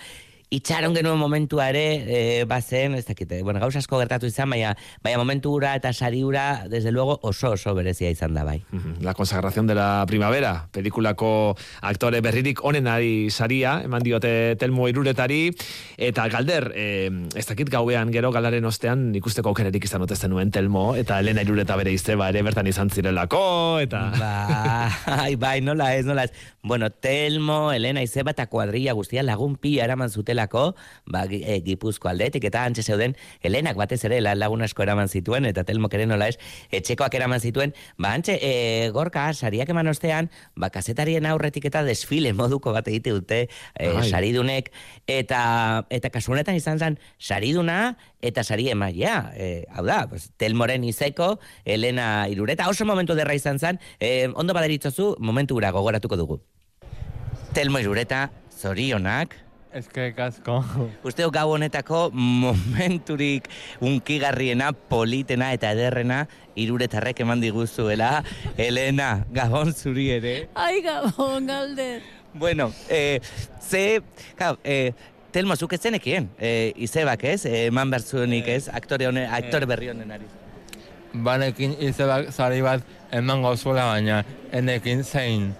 itxaron 0.50 0.94
genuen 0.96 1.18
momentua 1.20 1.68
ere, 1.68 1.84
e, 2.08 2.44
bazen, 2.48 2.94
ez 2.94 3.04
dakite, 3.06 3.42
bueno, 3.42 3.60
gauz 3.60 3.76
asko 3.76 3.98
gertatu 4.00 4.28
izan, 4.30 4.48
baina, 4.50 4.74
baina 5.04 5.20
momentu 5.20 5.52
ura 5.52 5.74
eta 5.76 5.92
sari 5.92 6.22
ura, 6.24 6.64
desde 6.68 6.92
luego, 6.92 7.18
oso 7.22 7.52
oso 7.52 7.74
berezia 7.74 8.10
izan 8.10 8.34
da 8.34 8.44
bai. 8.44 8.62
La 9.00 9.14
consagración 9.14 9.66
de 9.66 9.74
la 9.74 10.04
primavera, 10.06 10.68
pelikulako 10.72 11.56
aktore 11.82 12.20
berririk 12.20 12.64
onenari 12.64 13.30
saria, 13.30 13.82
eman 13.84 14.02
diote 14.02 14.56
telmo 14.56 14.88
iruretari, 14.88 15.52
eta 15.96 16.28
galder, 16.28 16.72
e, 16.74 17.10
ez 17.36 17.46
dakit 17.46 17.68
gauean 17.68 18.12
gero 18.12 18.32
galaren 18.32 18.64
ostean 18.64 19.14
ikusteko 19.18 19.52
aukererik 19.52 19.84
izan 19.84 20.02
otezen 20.02 20.32
nuen 20.32 20.50
telmo, 20.50 20.94
eta 20.96 21.20
Elena 21.20 21.44
irureta 21.44 21.76
bere 21.76 21.92
izteba 21.92 22.30
ere 22.32 22.42
bertan 22.46 22.66
izan 22.66 22.90
zirelako, 22.90 23.44
eta... 23.84 24.06
Bai, 25.18 25.34
bai, 25.36 25.60
nola 25.60 25.94
ez, 25.96 26.04
nola 26.06 26.24
ez. 26.24 26.32
Bueno, 26.62 26.90
Telmo, 26.90 27.72
Elena 27.72 28.02
Izeba 28.02 28.32
eta 28.34 28.46
kuadrilla 28.50 28.92
guztia 28.96 29.22
lagun 29.24 29.56
pila 29.56 29.84
eraman 29.86 30.10
zutelako, 30.38 30.74
ba, 31.06 31.24
e, 31.30 31.60
gipuzko 31.64 32.08
aldetik, 32.08 32.44
eta 32.44 32.64
antxe 32.64 32.82
zeuden, 32.82 33.16
Elenak 33.42 33.76
batez 33.76 34.04
ere 34.04 34.20
la- 34.20 34.34
lagun 34.34 34.62
asko 34.62 34.82
eraman 34.82 35.08
zituen, 35.08 35.44
eta 35.46 35.64
Telmo 35.64 35.88
kere 35.88 36.06
nola 36.06 36.28
ez, 36.28 36.38
etxekoak 36.70 37.14
eraman 37.14 37.40
zituen, 37.40 37.74
ba, 37.98 38.12
antxe, 38.14 38.38
e, 38.40 38.90
gorka, 38.90 39.32
sariak 39.34 39.68
eman 39.68 39.88
ostean, 39.88 40.30
ba, 40.56 40.70
kazetarien 40.70 41.26
aurretik 41.26 41.64
eta 41.64 41.82
desfile 41.82 42.32
moduko 42.32 42.72
bat 42.72 42.86
egite 42.88 43.10
dute, 43.10 43.48
e, 43.74 43.90
saridunek, 44.02 44.70
eta, 45.06 45.84
eta 45.90 46.10
kasu 46.10 46.32
honetan 46.32 46.56
izan 46.56 46.78
zen, 46.78 46.98
sariduna, 47.18 47.96
eta 48.22 48.44
sari 48.44 48.68
emaia, 48.70 49.32
e, 49.34 49.64
hau 49.74 49.84
da, 49.86 50.06
pues, 50.08 50.30
Telmoren 50.36 50.84
izeko, 50.84 51.38
Elena 51.64 52.28
Irureta, 52.28 52.68
oso 52.68 52.84
momentu 52.84 53.14
derra 53.14 53.34
izan 53.34 53.58
zen, 53.58 53.80
e, 54.00 54.28
ondo 54.34 54.54
baderitzozu, 54.54 55.16
momentu 55.18 55.56
ura 55.56 55.70
gogoratuko 55.70 56.16
dugu. 56.16 56.40
Telmo 57.54 57.78
Irureta, 57.80 58.30
zorionak, 58.58 59.34
Ez 59.78 59.86
que 59.86 60.08
kasko. 60.10 60.56
Uste 61.06 61.22
dut 61.22 61.34
gau 61.36 61.52
honetako 61.54 62.08
momenturik 62.10 63.44
unkigarriena, 63.78 64.72
politena 64.90 65.52
eta 65.54 65.70
ederrena 65.76 66.24
iruretarrek 66.58 67.20
eman 67.22 67.38
diguzuela. 67.44 68.24
Elena, 68.58 69.12
gabon 69.30 69.70
zuri 69.70 70.08
ere. 70.16 70.32
Ai, 70.58 70.80
gabon, 70.82 71.46
galder. 71.46 72.02
Bueno, 72.34 72.72
eh, 72.88 73.20
ze, 73.62 74.02
claro, 74.34 74.58
eh, 74.64 74.90
Telmo, 75.30 75.54
zuk 75.54 75.76
ez 75.76 75.80
zenekien, 75.82 76.26
eh, 76.40 76.72
izebak 76.74 77.22
ez, 77.30 77.44
eh, 77.46 77.66
eman 77.68 77.90
behar 77.92 78.02
zuenik 78.02 78.48
ez, 78.48 78.64
aktore, 78.74 79.06
hone, 79.06 79.28
aktore 79.30 79.68
berri 79.70 79.92
honen 79.92 80.10
ari. 80.10 80.26
Banekin 81.12 81.76
izebak 81.78 82.32
sari 82.32 82.64
bat 82.66 82.82
emango 83.12 83.54
zuela 83.56 83.86
baina 83.92 84.24
enekin 84.50 85.04
zein. 85.04 85.52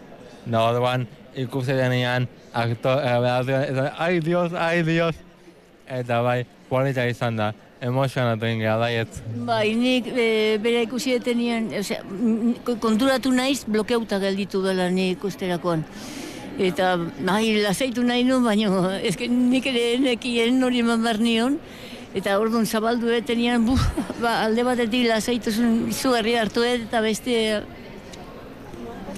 Da 0.48 0.64
orduan 0.72 1.06
ikusi 1.44 1.76
denean 1.78 2.28
aktor, 2.52 3.00
eh, 3.04 3.90
ai 3.98 4.20
dios, 4.20 4.52
ai 4.52 4.82
dios. 4.82 5.14
Eta 5.88 6.20
bai, 6.22 6.42
polita 6.68 7.06
izan 7.08 7.36
da, 7.38 7.52
emozionatu 7.80 8.46
ingea 8.46 8.76
daiet. 8.80 9.20
Bai, 9.46 9.72
nik 9.78 10.08
e, 10.10 10.58
bere 10.62 10.82
ikusi 10.84 11.14
detenien, 11.16 11.70
osea, 11.80 12.02
konturatu 12.82 13.32
naiz 13.32 13.62
blokeuta 13.66 14.18
gelditu 14.22 14.60
dela 14.64 14.90
nik 14.92 15.16
ikusterakoan. 15.16 15.84
Eta, 16.58 16.96
nahi, 17.22 17.54
lasaitu 17.62 18.02
nahi 18.02 18.24
nuen, 18.26 18.42
baina 18.44 18.96
eske 19.06 19.28
nik 19.30 19.66
ere 19.70 19.84
nekien 20.02 20.58
hori 20.66 20.82
eman 20.82 21.04
behar 21.06 21.22
nion. 21.22 21.58
Eta 22.18 22.38
orduan 22.40 22.66
zabaldu 22.66 23.12
etenian, 23.14 23.64
bu, 23.64 23.76
ba, 24.22 24.40
alde 24.46 24.64
batetik 24.66 25.06
lasaituzun 25.06 25.84
izugarri 25.92 26.34
hartu 26.40 26.64
eta 26.66 27.02
beste, 27.04 27.36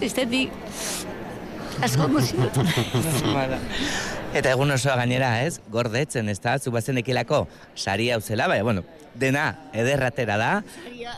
bestetik, 0.01 0.53
asko 1.83 2.07
emozionatu. 2.11 2.65
Eta 4.31 4.53
egun 4.55 4.71
osoa 4.71 4.97
gainera, 5.01 5.31
ez? 5.43 5.59
Gordetzen, 5.73 6.29
ez 6.31 6.39
da? 6.43 6.57
Zu 6.59 6.71
bazen 6.75 7.01
ekilako 7.03 7.47
sari 7.75 8.11
hau 8.15 8.21
zela, 8.21 8.47
baina, 8.51 8.67
bueno, 8.67 8.85
dena 9.19 9.47
ederratera 9.75 10.37
da. 10.41 10.51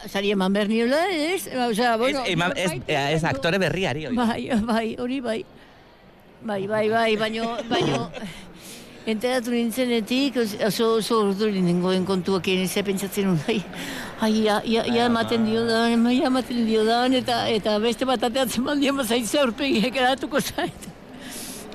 Sari 0.08 0.32
eman 0.32 0.54
behar 0.54 0.70
niola, 0.72 1.02
ez? 1.12 1.44
Osea, 1.68 1.96
bueno, 2.00 2.24
ez, 2.24 2.32
eman, 2.32 2.54
ez, 2.56 2.70
ez 2.88 3.24
aktore 3.28 3.60
berriari. 3.60 4.06
Bai, 4.16 4.48
bai, 4.64 4.86
hori 5.00 5.20
bai. 5.20 5.42
Bai, 6.42 6.66
bai, 6.66 6.88
bai, 6.90 7.10
baino, 7.20 7.52
baino, 7.70 8.08
enteratu 9.06 9.50
nintzenetik, 9.50 10.36
os- 10.36 10.56
oso, 10.68 10.94
oso 11.00 11.18
urduri 11.28 11.62
nengoen 11.64 12.04
kontuak 12.06 12.46
egin 12.48 12.68
ze 12.68 12.82
pentsatzen 12.86 13.28
un, 13.32 13.40
ai, 13.48 13.58
ai, 14.20 14.32
ja, 14.44 14.60
ja, 14.64 14.84
ja 14.86 15.06
ematen 15.10 15.44
dio 15.46 15.64
dan, 15.66 16.06
ja 16.12 16.26
ematen 16.30 16.64
dio 16.66 16.84
dan, 16.84 17.14
eta, 17.18 17.48
eta 17.50 17.78
beste 17.82 18.06
bat 18.06 18.22
ateatzen 18.22 18.64
baldien 18.64 18.96
bazaitze 18.96 19.40
aurpegiek 19.42 19.96
eratuko 19.96 20.40
zait. 20.40 20.88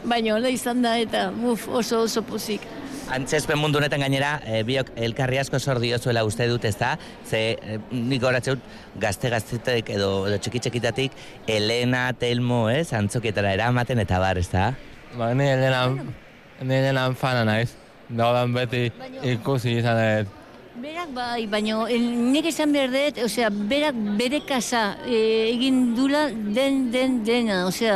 Baina 0.07 0.35
hola 0.37 0.49
izan 0.53 0.81
da, 0.81 0.97
eta 0.97 1.29
uf, 1.43 1.67
oso 1.67 2.03
oso 2.05 2.21
pozik. 2.23 2.61
Antzespen 3.11 3.59
mundu 3.59 3.79
honetan 3.79 4.01
gainera, 4.03 4.33
e, 4.43 4.61
biok 4.67 4.91
elkarri 4.99 5.39
asko 5.39 5.59
zor 5.59 5.79
diozuela 5.79 6.25
uste 6.27 6.47
dut, 6.47 6.65
ez 6.67 6.75
da? 6.75 6.97
Ze 7.27 7.39
e, 7.55 7.77
nik 7.91 8.23
horatze 8.23 8.55
dut 8.55 8.63
gazte 8.99 9.31
gaztetek 9.31 9.89
edo, 9.95 10.27
edo 10.27 10.39
txiki 10.43 10.59
txikitatik 10.59 11.15
Elena, 11.47 12.09
Telmo, 12.19 12.65
ez? 12.69 12.91
Antzokietara 12.93 13.53
eramaten 13.55 14.03
eta 14.03 14.19
bar, 14.19 14.39
ez 14.39 14.49
da? 14.51 14.73
Ba, 15.15 15.31
ni 15.33 15.47
Elena, 15.47 15.85
ni 16.61 16.75
Elena 16.75 17.11
fana 17.13 17.45
naiz. 17.45 17.69
Da 18.09 18.29
orduan 18.29 18.53
beti 18.55 18.87
ikusi 19.23 19.77
izan 19.81 19.97
dut. 19.99 20.33
Berak 20.77 21.09
bai, 21.09 21.47
baina 21.49 21.87
nik 21.89 22.45
esan 22.51 22.71
behar 22.71 22.91
dut, 22.93 23.17
osea, 23.25 23.49
berak 23.49 23.95
bere 24.19 24.43
kasa 24.45 24.81
e, 25.09 25.17
egin 25.49 25.95
dula 25.97 26.27
den, 26.29 26.91
den, 26.93 27.15
dena, 27.25 27.63
osea, 27.65 27.95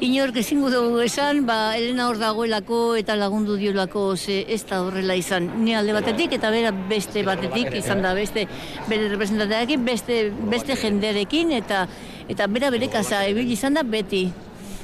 inork 0.00 0.38
ezingo 0.38 0.70
dugu 0.70 1.00
esan, 1.02 1.42
ba, 1.48 1.74
Elena 1.74 2.06
hor 2.06 2.20
dagoelako 2.22 2.78
eta 3.00 3.18
lagundu 3.18 3.58
diolako, 3.58 4.04
ze 4.16 4.44
ez 4.46 4.62
da 4.70 4.84
horrela 4.84 5.18
izan, 5.18 5.50
ni 5.64 5.74
alde 5.74 5.98
batetik 5.98 6.38
eta 6.38 6.54
bera 6.54 6.70
beste 6.70 7.26
batetik 7.26 7.74
izan 7.82 8.06
da, 8.06 8.14
beste 8.14 8.46
bere 8.86 9.10
representatearekin, 9.16 9.84
beste, 9.84 10.22
beste 10.54 10.78
jendearekin, 10.78 11.52
eta 11.58 11.88
Eta 12.30 12.46
bera 12.46 12.70
bere 12.70 12.88
kasa, 12.90 13.24
ibili 13.28 13.56
izan 13.56 13.74
da 13.74 13.82
beti. 13.82 14.26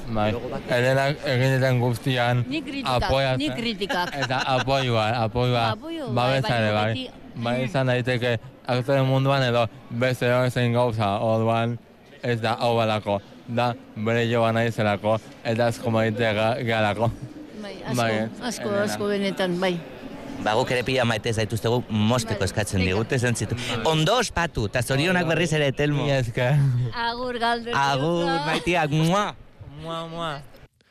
Bai, 0.09 0.33
Elenak 0.73 1.19
eginetan 1.27 1.81
guztian 1.81 2.45
apoiatzen. 2.85 3.39
ni 3.39 3.51
kritikak. 3.51 4.15
Eta 4.17 4.39
apoioa, 4.57 5.09
apoioa, 5.25 5.65
Apoio, 5.75 6.07
bai, 6.13 6.15
babesare 6.41 6.73
bai. 6.73 6.93
beti- 6.95 7.11
Bai 7.43 7.65
izan 7.65 7.87
daiteke 7.87 8.39
aktore 8.67 9.03
munduan 9.03 9.43
edo 9.43 9.67
beste 9.91 10.27
zein 10.51 10.73
gauza 10.73 11.19
orduan 11.21 11.79
ez 12.23 12.41
da 12.41 12.57
hau 12.59 12.77
balako. 12.77 13.21
Da 13.49 13.75
bere 13.97 14.27
joa 14.31 14.53
nahi 14.53 14.71
zelako 14.73 15.19
eta 15.45 15.67
asko 15.67 15.91
maite 15.91 16.19
gehalako. 16.65 17.11
Bai, 17.63 17.77
asko, 17.85 17.97
Bai, 17.97 18.29
asko, 18.49 18.69
Elena. 18.69 18.83
asko 18.85 19.09
benetan, 19.09 19.61
bai. 19.61 19.79
Ba, 20.43 20.53
guk 20.55 20.71
ere 20.71 20.83
pila 20.87 21.05
maite 21.05 21.33
zaituztegu 21.33 21.83
mosteko 21.91 22.45
eskatzen 22.45 22.81
digute 22.81 23.19
zentzitu. 23.19 23.57
Ondo 23.85 24.19
ospatu, 24.19 24.67
eta 24.67 24.83
zorionak 24.83 25.27
berriz 25.27 25.53
ere, 25.53 25.73
Telmo. 25.73 26.05
Agur 26.95 27.39
galder. 27.39 27.75
Agur, 27.75 28.25
maitiak, 28.47 28.91
mua. 28.91 29.35
Mua, 29.79 30.09
mua. 30.09 30.43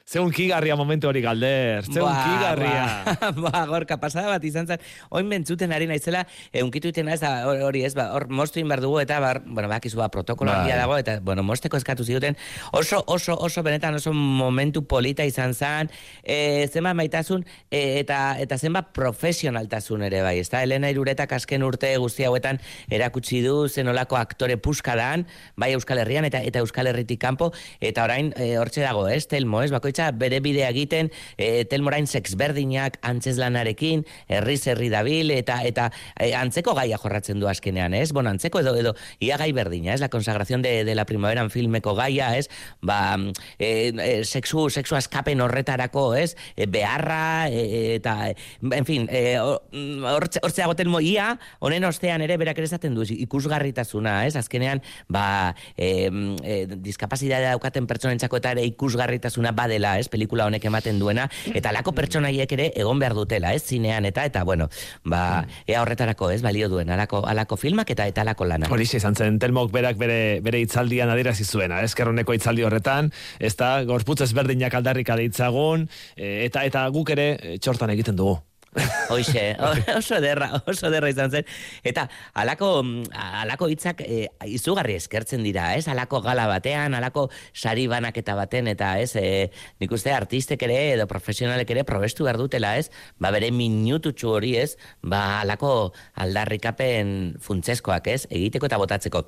Zeun 0.08 0.30
kigarria 0.32 0.78
momentu 0.80 1.10
hori 1.10 1.20
galder, 1.20 1.84
zeun 1.84 2.08
kigarria. 2.08 2.84
Ba, 3.20 3.32
ba, 3.44 3.62
gorka, 3.68 3.98
pasada 4.00 4.30
bat 4.32 4.44
izan 4.48 4.64
zen, 4.64 4.80
oin 5.12 5.28
bentzuten 5.28 5.74
ari 5.76 5.84
naizela, 5.90 6.22
eunkitu 6.56 6.94
iten 6.94 7.10
ez 7.12 7.18
hori 7.28 7.82
ez, 7.84 7.92
ba, 7.98 8.06
hor 8.16 8.30
mostu 8.32 8.64
behar 8.64 8.80
dugu 8.80 9.02
eta, 9.02 9.18
bar, 9.20 9.42
bueno, 9.44 9.68
bakizu, 9.68 10.00
ba, 10.00 10.08
protokolo 10.08 10.54
handia 10.54 10.78
dago, 10.80 10.96
eta, 10.96 11.18
bueno, 11.20 11.44
mosteko 11.44 11.76
eskatu 11.76 12.06
ziguten, 12.08 12.38
oso, 12.72 13.02
oso, 13.06 13.36
oso, 13.36 13.64
benetan 13.68 14.00
oso 14.00 14.14
momentu 14.16 14.86
polita 14.88 15.26
izan 15.28 15.52
zen, 15.52 15.92
e, 16.24 16.70
zenbat 16.72 16.96
maitasun, 17.02 17.44
e, 17.68 18.00
eta, 18.00 18.22
eta 18.40 18.56
zenbat 18.56 18.96
profesionaltasun 18.96 20.08
ere 20.08 20.24
bai, 20.24 20.38
ezta? 20.40 20.64
Elena 20.64 20.88
Iruretak 20.88 21.36
azken 21.36 21.68
urte 21.68 21.92
guzti 22.00 22.24
hauetan 22.24 22.62
erakutsi 22.88 23.44
du 23.44 23.58
zenolako 23.68 24.22
aktore 24.22 24.56
puskadan, 24.56 25.28
bai 25.60 25.74
Euskal 25.76 26.00
Herrian 26.06 26.32
eta 26.32 26.40
eta 26.48 26.64
Euskal 26.64 26.94
Herritik 26.94 27.20
kanpo, 27.28 27.52
eta 27.84 28.08
orain 28.08 28.32
e, 28.40 28.54
hortxe 28.56 28.88
dago, 28.88 29.10
ez, 29.12 29.26
Telmo, 29.28 29.66
ez, 29.68 29.74
bakoitza 29.76 29.97
bere 30.16 30.40
bidea 30.44 30.70
egiten, 30.74 31.12
e, 31.38 31.66
Telmo 31.70 31.92
orain 31.92 32.08
sexberdinak 32.08 33.00
antzezlanarekin, 33.02 34.04
herriz 34.28 34.62
herri 34.68 34.90
dabil, 34.94 35.32
eta 35.36 35.60
eta 35.68 35.90
e, 36.20 36.34
antzeko 36.38 36.76
gaia 36.78 36.98
jorratzen 37.02 37.40
du 37.40 37.48
azkenean, 37.50 37.94
ez? 37.98 38.12
Bueno, 38.14 38.30
antzeko 38.30 38.62
edo, 38.64 38.76
edo 38.78 38.96
ia 39.24 39.38
gai 39.38 39.52
berdina, 39.56 39.94
ez? 39.94 40.02
La 40.02 40.10
consagración 40.10 40.62
de, 40.62 40.84
de 40.86 40.96
la 40.96 41.06
primavera 41.06 41.42
en 41.42 41.52
filmeko 41.54 41.96
gaia, 41.96 42.36
ez? 42.38 42.48
Ba, 42.82 43.18
e, 43.60 43.94
e, 43.94 44.24
sexu, 44.26 44.70
sexu 44.70 44.98
askapen 44.98 45.42
horretarako, 45.42 46.10
ez? 46.16 46.36
E, 46.56 46.68
beharra, 46.68 47.50
e, 47.50 47.96
eta, 47.96 48.18
en 48.62 48.86
fin, 48.86 49.08
e, 49.12 49.38
hor- 49.40 49.64
mm, 49.72 50.04
hortze 50.14 50.42
hortze 50.44 50.62
dago 50.62 50.76
Telmo 50.78 51.00
ia, 51.02 51.32
honen 51.60 51.86
ostean 51.88 52.22
ere 52.26 52.38
berak 52.38 52.58
ere 52.60 52.68
esaten 52.70 52.96
du 52.96 53.06
ikusgarritasuna, 53.08 54.26
ez? 54.28 54.36
Azkenean, 54.40 54.82
ba, 55.10 55.56
e, 55.78 56.10
e, 56.44 56.58
diskapazitatea 56.84 57.54
daukaten 57.56 57.88
pertsonentzako 57.90 58.42
eta 58.42 58.52
ere 58.56 58.66
ikusgarritasuna 58.72 59.54
badela, 59.58 59.87
ez? 60.00 60.10
Pelikula 60.12 60.48
honek 60.50 60.66
ematen 60.68 61.00
duena, 61.00 61.28
eta 61.56 61.72
lako 61.76 61.94
pertsonaiek 61.98 62.52
ere 62.58 62.72
egon 62.76 63.00
behar 63.00 63.16
dutela, 63.18 63.54
ez? 63.56 63.64
Zinean 63.64 64.06
eta, 64.10 64.26
eta, 64.28 64.44
bueno, 64.48 64.70
ba, 65.06 65.46
ea 65.68 65.82
horretarako, 65.82 66.32
ez? 66.36 66.42
Balio 66.46 66.70
duen, 66.70 66.92
alako, 66.94 67.24
alako 67.28 67.58
filmak 67.58 67.92
eta 67.96 68.08
eta 68.08 68.26
alako 68.26 68.50
lana. 68.50 68.72
Horixe 68.72 69.02
izan 69.02 69.16
zen, 69.16 69.40
Telmok 69.40 69.72
berak 69.74 70.00
bere, 70.02 70.40
bere 70.44 70.62
itzaldian 70.66 71.12
adierazi 71.14 71.48
zuena, 71.48 71.82
eskerroneko 71.88 72.36
itzaldi 72.38 72.68
horretan, 72.68 73.12
ez 73.40 73.56
da, 73.60 73.78
gorputz 73.88 74.22
ezberdinak 74.28 74.74
aldarrik 74.78 75.10
adeitzagun, 75.16 75.88
e, 76.16 76.46
eta 76.50 76.66
eta 76.68 76.88
guk 76.94 77.16
ere 77.16 77.32
e, 77.38 77.58
txortan 77.62 77.96
egiten 77.96 78.20
dugu. 78.20 78.40
Hoixe, 79.10 79.56
oso 80.00 80.18
ederra, 80.18 80.50
oso 80.68 80.90
ederra 80.90 81.10
izan 81.12 81.32
zen. 81.32 81.48
Eta 81.88 82.08
alako, 82.38 82.84
mm, 82.84 83.14
alako 83.44 83.70
hitzak 83.72 84.04
e, 84.06 84.28
izugarri 84.50 84.98
eskertzen 85.00 85.46
dira, 85.46 85.70
ez? 85.78 85.88
Alako 85.92 86.22
gala 86.26 86.48
batean, 86.50 86.98
alako 86.98 87.28
sari 87.54 87.88
banaketa 87.92 88.36
baten, 88.38 88.70
eta 88.74 88.94
ez, 89.04 89.14
e, 89.16 89.48
nik 89.82 89.96
uste 89.96 90.14
artistek 90.14 90.68
ere, 90.68 90.80
edo 90.98 91.08
profesionalek 91.10 91.74
ere 91.76 91.88
probestu 91.88 92.28
behar 92.28 92.42
dutela, 92.42 92.76
ez? 92.78 92.92
Ba 93.20 93.32
bere 93.36 93.52
minututxu 93.56 94.36
hori, 94.38 94.56
ez? 94.60 94.76
Ba 95.02 95.42
alako 95.42 95.94
aldarrikapen 96.16 97.36
funtzeskoak, 97.44 98.14
ez? 98.14 98.24
Egiteko 98.30 98.70
eta 98.70 98.82
botatzeko. 98.82 99.28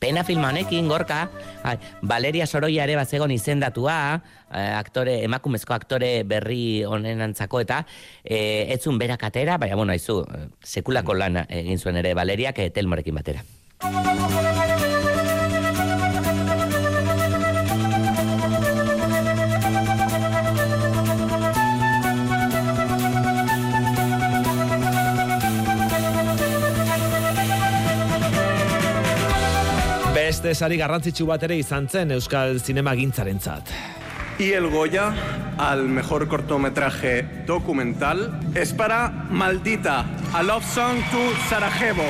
Pena 0.00 0.24
filma 0.24 0.50
honekin, 0.50 0.88
gorka, 0.88 1.30
Valeria 2.02 2.46
Soroia 2.46 2.84
ere 2.84 2.96
bazegon 2.96 3.30
izendatua, 3.30 4.22
eh, 4.50 4.72
aktore, 4.76 5.22
emakumezko 5.24 5.74
aktore 5.74 6.10
berri 6.24 6.84
honen 6.84 7.22
antzako 7.24 7.62
eta 7.64 7.84
eh, 8.24 8.66
etzun 8.74 8.98
berak 8.98 9.24
atera, 9.30 9.56
baina, 9.58 9.76
bueno, 9.76 9.92
aizu, 9.96 10.22
eh, 10.26 10.46
sekulako 10.62 11.14
lana 11.14 11.46
egin 11.48 11.78
zuen 11.78 11.96
ere 12.02 12.14
Valeriak 12.14 12.60
Telmorekin 12.74 13.22
batera. 13.22 13.44
Beste 30.46 30.62
sari 30.62 30.76
garrantzitsu 30.78 31.24
bat 31.26 31.42
ere 31.42 31.56
izan 31.58 31.88
zen 31.90 32.12
Euskal 32.14 32.60
Zinema 32.62 32.92
gintzarentzat. 32.94 33.72
Y 34.38 34.52
el 34.52 34.68
Goya 34.70 35.08
al 35.58 35.88
mejor 35.88 36.28
cortometraje 36.28 37.42
documental 37.48 38.38
es 38.54 38.72
para 38.72 39.08
Maldita, 39.28 40.04
a 40.32 40.44
love 40.44 40.64
song 40.64 41.02
to 41.10 41.32
Sarajevo. 41.48 42.06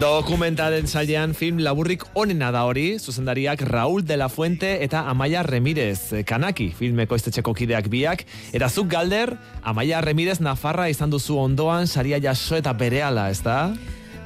Dokumentaren 0.00 0.86
sailean 0.88 1.34
film 1.36 1.58
laburrik 1.60 2.06
onena 2.16 2.48
da 2.54 2.62
hori, 2.64 2.94
zuzendariak 2.96 3.60
Raúl 3.68 4.00
de 4.08 4.16
la 4.16 4.30
Fuente 4.32 4.70
eta 4.80 5.02
Amaia 5.10 5.42
Remirez, 5.44 6.14
eh, 6.14 6.24
Kanaki 6.24 6.70
filmeko 6.72 7.18
estetxeko 7.20 7.52
kideak 7.52 7.90
biak, 7.92 8.24
eta 8.56 8.70
zuk 8.72 8.88
galder, 8.88 9.34
Amaia 9.60 10.00
Remirez 10.00 10.40
Nafarra 10.40 10.88
izan 10.88 11.12
duzu 11.12 11.36
ondoan 11.36 11.84
saria 11.86 12.16
jaso 12.16 12.56
eta 12.56 12.72
berehala, 12.72 13.28
ez 13.28 13.42
da? 13.44 13.74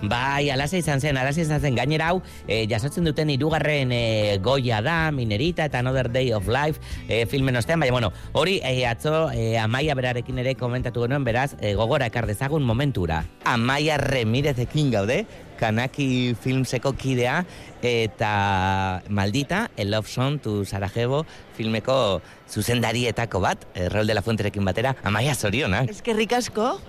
Bai, 0.05 0.51
alaza 0.51 0.77
izan 0.77 1.01
zen, 1.01 1.17
alaza 1.17 1.41
izan 1.41 1.63
zen, 1.63 1.77
gainera 1.79 2.11
hau, 2.13 2.19
e, 2.47 2.65
jasotzen 2.69 3.07
duten 3.09 3.31
hirugarren 3.33 3.93
e, 3.95 4.39
goia 4.45 4.83
da, 4.85 5.11
Minerita 5.15 5.65
eta 5.65 5.81
Another 5.81 6.11
Day 6.13 6.33
of 6.37 6.49
Life 6.51 6.81
e, 7.09 7.25
filmen 7.31 7.57
ostean, 7.57 7.81
baina, 7.81 7.95
bueno, 7.95 8.13
hori 8.33 8.59
e, 8.63 8.85
atzo 8.87 9.31
e, 9.33 9.57
Amaia 9.59 9.95
berarekin 9.97 10.43
ere 10.43 10.55
komentatu 10.61 11.07
genuen, 11.07 11.25
beraz, 11.25 11.55
e, 11.61 11.73
gogora 11.79 12.11
ekar 12.11 12.29
dezagun 12.29 12.67
momentura. 12.69 13.23
Amaia 13.49 13.97
Remirezekin 14.03 14.93
gaude, 14.93 15.25
Kanaki 15.59 16.35
Filmseko 16.41 16.95
kidea, 16.99 17.45
eta 17.83 19.03
Maldita, 19.09 19.71
El 19.77 19.91
Love 19.91 20.09
Song 20.09 20.41
to 20.41 20.65
Sarajevo 20.65 21.25
filmeko 21.57 22.23
zuzendarietako 22.51 23.41
bat, 23.41 23.67
e, 23.75 23.89
Raúl 23.89 24.07
de 24.07 24.15
la 24.15 24.23
Fuenterekin 24.23 24.65
batera, 24.65 24.97
Amaia 25.05 25.35
zorionak. 25.35 25.91
Eskerrik 25.91 26.33
asko. 26.33 26.81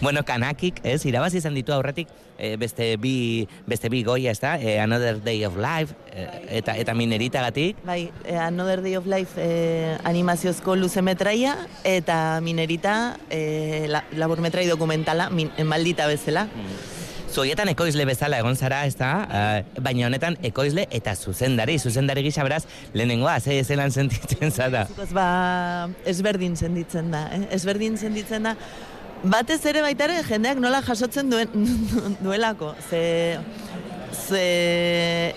Bueno, 0.00 0.24
kanakik, 0.24 0.80
ez, 0.84 1.04
irabazi 1.06 1.40
izan 1.40 1.54
ditu 1.56 1.72
aurretik 1.72 2.08
eh, 2.38 2.56
beste 2.56 2.96
bi 3.00 3.48
beste 3.66 3.88
bi 3.88 4.02
goia, 4.04 4.32
ez 4.32 4.40
da? 4.42 4.56
Eh, 4.60 4.80
Another 4.82 5.20
Day 5.22 5.44
of 5.46 5.56
Life 5.56 5.94
eh, 6.12 6.58
eta 6.58 6.76
eta 6.76 6.94
mineritagatik. 6.94 7.78
Bai, 7.86 8.10
eh, 8.24 8.38
Another 8.38 8.82
Day 8.82 8.96
of 8.96 9.06
Life 9.06 9.38
eh, 9.40 9.96
animaziozko 10.04 10.76
luzemetraia 10.76 11.56
eta 11.84 12.40
minerita 12.42 13.16
eh, 13.30 13.86
la, 13.88 14.04
laburmetrai 14.16 14.66
dokumentala, 14.66 15.30
min, 15.30 15.52
eh, 15.56 15.64
maldita 15.64 16.06
bezala. 16.10 16.48
Zuietan 17.32 17.70
ekoizle 17.72 18.04
bezala 18.04 18.36
egon 18.42 18.58
zara, 18.60 18.82
ez 18.84 18.92
da? 18.98 19.10
Eh, 19.24 19.80
baina 19.80 20.04
honetan 20.10 20.34
ekoizle 20.44 20.84
eta 20.92 21.14
zuzendari, 21.16 21.78
zuzendari 21.78 22.24
gisa 22.26 22.44
beraz, 22.44 22.66
lehenengoa, 22.92 23.38
ze 23.40 23.62
zelan 23.64 23.90
sentitzen 23.90 24.52
zara. 24.52 24.82
Ba, 25.16 25.28
ezberdin 26.04 26.58
senditzen 26.60 27.08
da, 27.14 27.22
eh? 27.32 27.46
ezberdin 27.56 27.96
senditzen 27.96 28.50
da. 28.50 28.52
Batez 29.24 29.62
ere 29.70 29.80
baita 29.80 30.04
ere 30.10 30.18
jendeak 30.28 30.60
nola 30.60 30.82
jasotzen 30.84 31.30
duen, 31.32 31.48
duelako, 32.26 32.74
ze, 32.90 33.38
ze 34.12 34.44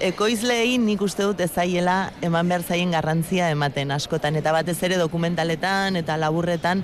ekoizleei 0.10 0.76
nik 0.82 1.06
uste 1.06 1.24
dut 1.24 1.46
ezaiela 1.48 2.12
eman 2.26 2.52
behar 2.52 2.68
zaien 2.68 2.92
garrantzia 2.92 3.48
ematen 3.56 3.96
askotan, 3.96 4.36
eta 4.36 4.52
batez 4.58 4.82
ere 4.84 5.00
dokumentaletan 5.00 5.96
eta 6.04 6.20
laburretan 6.20 6.84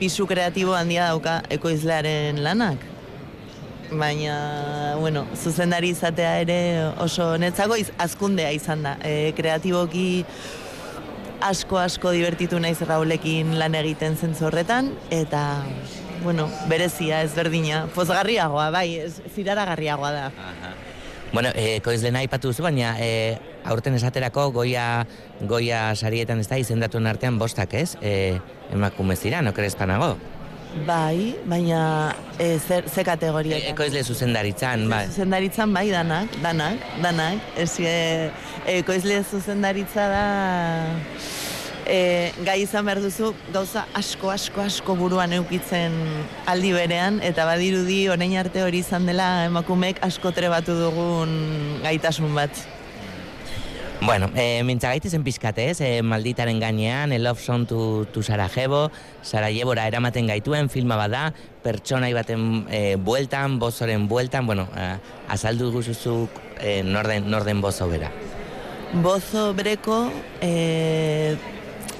pisu 0.00 0.24
kreatibo 0.30 0.72
handia 0.80 1.12
dauka 1.12 1.42
ekoizlearen 1.52 2.40
lanak. 2.46 2.93
Baina, 3.90 4.96
bueno, 4.98 5.26
zuzendari 5.36 5.90
izatea 5.92 6.38
ere 6.40 6.58
oso 7.02 7.34
netzako 7.38 7.76
iz, 7.76 7.90
azkundea 7.98 8.50
izan 8.56 8.82
da. 8.86 8.96
E, 9.04 9.32
kreatiboki 9.36 10.24
asko 11.44 11.78
asko 11.78 12.14
divertitu 12.14 12.60
naiz 12.60 12.78
Raulekin 12.80 13.58
lan 13.60 13.74
egiten 13.76 14.16
zentzu 14.16 14.48
horretan 14.48 14.94
eta 15.12 15.44
bueno, 16.24 16.48
berezia, 16.70 17.20
ezberdina, 17.22 17.84
pozgarriagoa, 17.92 18.70
bai, 18.72 18.86
ez, 19.04 19.18
ziraragarriagoa 19.34 20.10
da. 20.14 20.30
Bueno, 21.34 21.50
eh, 21.52 21.76
ekoizlena 21.76 22.22
aipatu 22.24 22.48
duzu, 22.48 22.64
baina 22.64 22.94
eh, 23.02 23.36
aurten 23.68 23.98
esaterako 23.98 24.48
goia, 24.54 25.04
goia 25.50 25.88
sarietan 25.94 26.40
ez 26.40 26.48
da 26.48 26.56
izendatuen 26.62 27.10
artean 27.10 27.36
bostak, 27.38 27.74
ez? 27.76 27.98
Eh, 28.00 28.38
emakumez 28.72 29.18
dira, 29.20 29.42
no 29.42 29.52
crees 29.52 29.76
panago? 29.76 30.14
Bai, 30.82 31.36
baina 31.46 32.14
e, 32.38 32.58
zer, 32.58 32.88
ze 32.90 33.04
kategoria? 33.06 33.56
E, 33.56 33.70
ekoizle 33.70 34.02
zuzendaritzan, 34.02 34.88
bai. 34.90 35.04
Zuzendaritzan 35.06 35.72
bai, 35.72 35.86
danak, 35.94 36.34
danak, 36.42 36.82
danak. 37.02 37.38
Ez 37.56 37.70
e, 37.78 37.94
ekoizle 38.74 39.22
zuzendaritza 39.22 40.08
da 40.10 40.24
e, 41.86 42.32
gai 42.44 42.58
izan 42.64 42.86
behar 42.86 43.00
duzu 43.04 43.32
gauza 43.54 43.84
asko, 43.94 44.30
asko, 44.34 44.64
asko 44.64 44.96
buruan 44.98 45.32
eukitzen 45.36 45.94
aldi 46.50 46.72
berean, 46.74 47.20
eta 47.22 47.46
badirudi 47.48 48.04
orain 48.12 48.36
arte 48.40 48.64
hori 48.64 48.82
izan 48.84 49.06
dela 49.06 49.46
emakumeek 49.48 50.02
asko 50.04 50.34
trebatu 50.34 50.76
dugun 50.80 51.36
gaitasun 51.84 52.34
bat. 52.34 52.64
Bueno, 54.04 54.28
eh, 54.34 54.62
mintzagaiti 54.64 55.08
zen 55.08 55.22
pizkate, 55.24 55.70
ez? 55.70 55.80
Eh, 55.80 56.02
malditaren 56.02 56.58
gainean, 56.60 57.12
El 57.12 57.24
Love 57.24 57.40
Song 57.40 57.64
to, 57.66 58.04
to 58.12 58.22
Sarajevo, 58.22 58.90
Sarajevora 59.22 59.86
eramaten 59.88 60.26
gaituen 60.28 60.68
filma 60.68 60.98
bada, 61.00 61.30
pertsonai 61.64 62.12
baten 62.12 62.66
eh, 62.68 62.96
bueltan, 63.00 63.58
bozoren 63.58 64.04
bueltan, 64.06 64.44
bueno, 64.44 64.68
eh, 64.76 64.98
azaldu 65.32 65.70
guzuzuk 65.72 66.28
eh, 66.60 66.82
norden, 66.84 67.30
norden 67.30 67.62
bozo 67.64 67.88
bera. 67.88 68.12
Bozo 68.92 69.54
breko, 69.54 70.12
eh, 70.42 71.38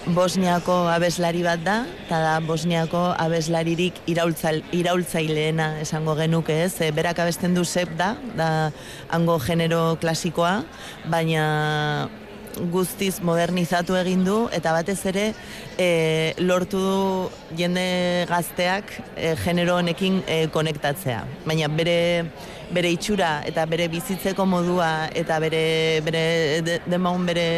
Bosniako 0.04 0.74
abeslari 0.92 1.40
bat 1.40 1.62
da, 1.64 1.78
eta 2.04 2.18
da 2.20 2.32
Bosniako 2.44 3.00
abeslaririk 3.16 4.02
iraultzail, 4.12 4.60
iraultzaileena 4.76 5.78
esango 5.80 6.12
genuke 6.18 6.58
ez, 6.66 6.74
e, 6.84 6.90
berak 6.92 7.22
abesten 7.24 7.54
du 7.56 7.64
zep 7.64 7.94
da, 7.96 8.10
da 8.36 8.48
hango 9.16 9.38
genero 9.40 9.96
klasikoa, 10.02 10.58
baina 11.08 11.46
guztiz 12.70 13.22
modernizatu 13.24 13.96
egin 13.98 14.26
du 14.26 14.36
eta 14.52 14.74
batez 14.76 14.98
ere 15.08 15.24
e, 15.80 16.34
lortu 16.38 16.78
du 16.78 17.56
jende 17.56 18.26
gazteak 18.28 18.92
e, 19.16 19.32
genero 19.40 19.78
honekin 19.80 20.20
e, 20.28 20.44
konektatzea. 20.52 21.24
Baina 21.48 21.72
bere 21.72 21.96
bere 22.74 22.92
itxura 22.92 23.40
eta 23.48 23.64
bere 23.66 23.88
bizitzeko 23.88 24.46
modua 24.46 25.08
eta 25.16 25.40
bere 25.40 25.64
bere 26.04 26.24
de, 26.66 26.78
demaun 26.86 27.26
bere 27.26 27.48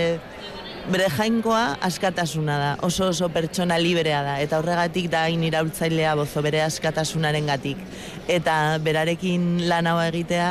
bere 0.87 1.09
jainkoa 1.11 1.79
askatasuna 1.83 2.57
da, 2.61 2.71
oso 2.87 3.09
oso 3.11 3.29
pertsona 3.35 3.79
liberea 3.81 4.21
da, 4.23 4.35
eta 4.43 4.61
horregatik 4.61 5.09
da 5.11 5.25
hain 5.27 5.43
iraultzailea 5.49 6.15
bozo 6.19 6.43
bere 6.47 6.63
askatasunaren 6.63 7.51
gatik. 7.51 7.81
Eta 8.31 8.79
berarekin 8.83 9.67
lan 9.67 9.91
hau 9.91 9.99
egitea, 10.05 10.51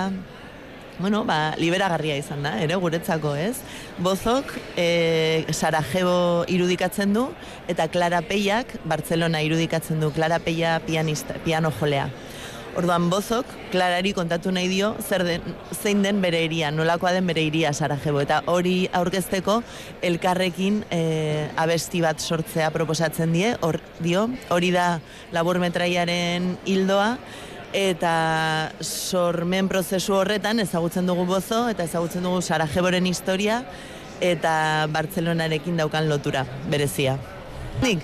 bueno, 0.99 1.23
ba, 1.27 1.55
liberagarria 1.59 2.17
izan 2.19 2.43
da, 2.43 2.55
ere, 2.63 2.75
guretzako, 2.79 3.33
ez? 3.39 3.55
Bozok, 4.03 4.51
e, 4.79 5.45
Sarajevo 5.51 6.45
irudikatzen 6.51 7.15
du, 7.15 7.29
eta 7.71 7.87
Clara 7.91 8.21
Peiak, 8.23 8.77
Barcelona 8.83 9.43
irudikatzen 9.43 10.03
du, 10.03 10.11
Clara 10.15 10.39
Peia 10.43 10.79
pianista, 10.85 11.39
piano 11.47 11.71
jolea. 11.79 12.09
Orduan 12.75 13.07
bozok, 13.07 13.47
klarari 13.71 14.11
kontatu 14.11 14.51
nahi 14.51 14.67
dio, 14.67 14.89
zer 14.99 15.23
den, 15.23 15.43
zein 15.71 16.01
den 16.03 16.19
bere 16.23 16.41
iria, 16.43 16.73
nolakoa 16.75 17.13
den 17.15 17.27
bere 17.29 17.45
iria 17.47 17.71
Sarajevo. 17.73 18.19
Eta 18.19 18.41
hori 18.51 18.89
aurkezteko 18.91 19.61
elkarrekin 20.03 20.81
e, 20.91 20.99
abesti 21.55 22.03
bat 22.03 22.19
sortzea 22.19 22.73
proposatzen 22.75 23.31
die, 23.31 23.53
hor, 23.63 23.79
dio, 24.03 24.27
hori 24.51 24.73
da 24.75 24.99
laburmetraiaren 25.35 26.51
hildoa, 26.67 27.13
eta 27.75 28.15
sormen 28.83 29.71
prozesu 29.71 30.19
horretan 30.19 30.59
ezagutzen 30.63 31.07
dugu 31.07 31.23
bozo, 31.31 31.65
eta 31.71 31.87
ezagutzen 31.87 32.27
dugu 32.27 32.43
Sarajevoren 32.43 33.07
historia, 33.07 33.61
eta 34.19 34.87
Bartzelonarekin 34.91 35.79
daukan 35.79 36.09
lotura, 36.11 36.43
berezia. 36.71 37.15
Nik? 37.83 38.03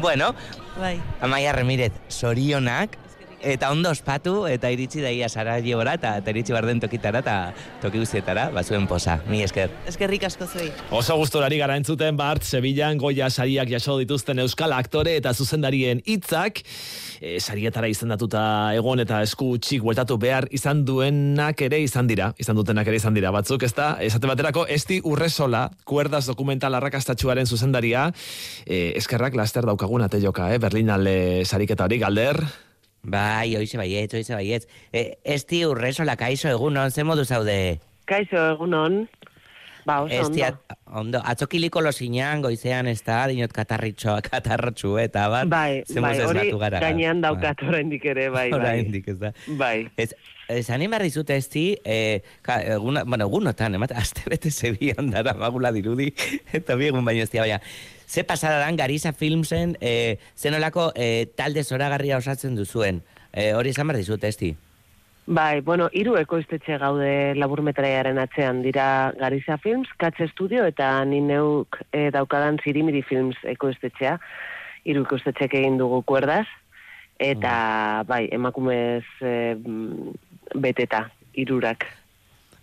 Bueno, 0.00 0.32
bai. 0.80 0.96
Amaia 1.24 1.52
Remirez, 1.56 1.92
sorionak, 2.08 2.96
eta 3.42 3.70
ondo 3.70 3.90
ospatu, 3.90 4.46
eta 4.50 4.70
iritsi 4.72 5.02
daia 5.04 5.28
Sarajevora, 5.28 5.96
eta, 5.98 6.16
eta 6.20 6.32
iritsi 6.32 6.54
barden 6.56 6.80
tokitara, 6.82 7.22
eta 7.24 7.36
toki 7.82 8.00
guztietara, 8.02 8.48
bazuen 8.54 8.86
posa. 8.86 9.18
Mi 9.30 9.42
esker. 9.44 9.72
Eskerrik 9.88 10.26
asko 10.28 10.46
zuei. 10.46 10.70
Oso 10.90 11.16
gustorari 11.20 11.58
gara 11.60 11.76
entzuten 11.78 12.16
Bart, 12.16 12.44
Sevillan, 12.46 12.98
Goya 12.98 13.30
sariak 13.30 13.70
jaso 13.70 13.98
dituzten 14.00 14.40
euskal 14.44 14.72
aktore 14.76 15.16
eta 15.20 15.32
zuzendarien 15.34 16.02
hitzak 16.06 16.62
e, 17.20 17.36
sarietara 17.40 17.88
izendatuta 17.90 18.42
egon 18.76 19.02
eta 19.04 19.20
esku 19.26 19.52
txik 19.62 19.84
bueltatu 19.86 20.18
behar 20.20 20.48
izan 20.56 20.84
duenak 20.88 21.62
ere 21.66 21.80
izan 21.84 22.08
dira, 22.10 22.32
izan 22.42 22.58
dutenak 22.58 22.88
ere 22.88 23.00
izan 23.00 23.16
dira 23.16 23.32
batzuk, 23.34 23.66
ez 23.66 23.72
da, 23.76 23.94
esate 24.04 24.30
baterako, 24.30 24.66
esti 24.72 25.00
urresola, 25.04 25.66
kuerdaz 25.88 26.24
dokumental 26.28 26.76
arrakastatxuaren 26.78 27.46
zuzendaria, 27.46 28.08
e, 28.66 28.92
eskerrak 29.00 29.36
laster 29.38 29.66
daukagun 29.68 30.06
ateioka, 30.06 30.52
eh? 30.54 30.62
Berlinale 30.62 31.44
sariketa 31.44 31.86
hori, 31.86 32.00
galder, 32.02 32.40
Bai, 33.06 33.54
oize 33.56 33.78
baietz, 33.78 34.12
oize 34.18 34.34
baietz. 34.34 34.66
E, 34.92 35.18
esti 35.36 35.62
urresola, 35.66 36.16
kaixo 36.18 36.50
egunon, 36.50 36.90
ze 36.90 37.04
modu 37.06 37.24
zaude? 37.24 37.78
Kaixo 38.10 38.40
egunon. 38.56 39.04
Ba, 39.86 40.00
oso 40.02 40.14
Esti, 40.14 40.42
ondo. 40.42 40.44
at- 40.44 40.78
ondo. 40.98 41.20
Atzokiliko 41.24 41.80
losinean, 41.80 42.42
goizean, 42.42 42.88
ez 42.90 43.04
da, 43.06 43.20
dinot 43.30 43.52
katarritxoa, 43.54 44.18
katarrotxu, 44.30 44.96
eta 44.98 45.28
bat. 45.30 45.46
Bai, 45.48 45.84
bai, 46.02 46.14
hori 46.26 46.50
gara. 46.58 46.80
gainean 46.82 47.20
daukat 47.22 47.62
oraindik 47.62 48.04
ere, 48.10 48.26
bai, 48.34 48.48
bai. 48.50 48.58
Oraindik, 48.58 49.06
ez 49.14 49.18
da. 49.20 49.30
Bai. 49.60 49.86
Ez, 49.96 50.10
esan 50.50 50.82
behar 50.90 51.06
dizut 51.06 51.30
esti, 51.30 51.76
eh, 51.84 52.18
ka, 52.42 52.58
eguna, 52.74 53.04
bueno, 53.06 53.30
egunotan, 53.30 53.78
emat, 53.78 53.94
azte 53.94 54.26
bete 54.26 54.50
zebian 54.50 55.10
dara 55.14 55.34
magula 55.38 55.70
dirudi, 55.70 56.10
eta 56.58 56.74
bi 56.74 56.90
egun 56.90 57.06
baino 57.06 57.22
ez 57.22 57.30
dira, 57.30 57.46
baina, 57.46 57.60
ze 58.06 58.24
pasada 58.24 58.58
dan 58.58 58.76
Gariza 58.76 59.12
Filmsen, 59.12 59.76
eh, 59.80 60.18
zenolako 60.34 60.92
eh, 60.94 61.26
talde 61.34 61.64
zoragarria 61.64 62.16
osatzen 62.16 62.54
duzuen. 62.56 63.02
Eh, 63.32 63.52
hori 63.54 63.70
esan 63.70 63.86
behar 63.86 63.98
dizut, 63.98 64.24
esti. 64.24 64.56
Bai, 65.26 65.60
bueno, 65.60 65.88
hiru 65.90 66.14
ekoiztetxe 66.20 66.76
gaude 66.78 67.34
laburmetraiaren 67.34 68.18
atzean 68.22 68.60
dira 68.62 69.12
Gariza 69.18 69.56
Films, 69.58 69.88
Katze 69.98 70.28
Studio 70.30 70.62
eta 70.70 71.04
ni 71.04 71.18
neuk 71.20 71.80
e, 71.90 72.12
daukadan 72.14 72.60
Zirimiri 72.62 73.02
Films 73.02 73.40
ekoiztetxea. 73.42 74.20
Hiru 74.86 75.02
ekoiztetxek 75.02 75.58
egin 75.58 75.80
dugu 75.82 76.04
kuerdaz 76.06 76.46
eta 77.18 78.04
bai, 78.06 78.28
emakumez 78.30 79.02
e, 79.18 79.56
mm, 79.58 80.14
beteta 80.62 81.08
hirurak. 81.34 81.88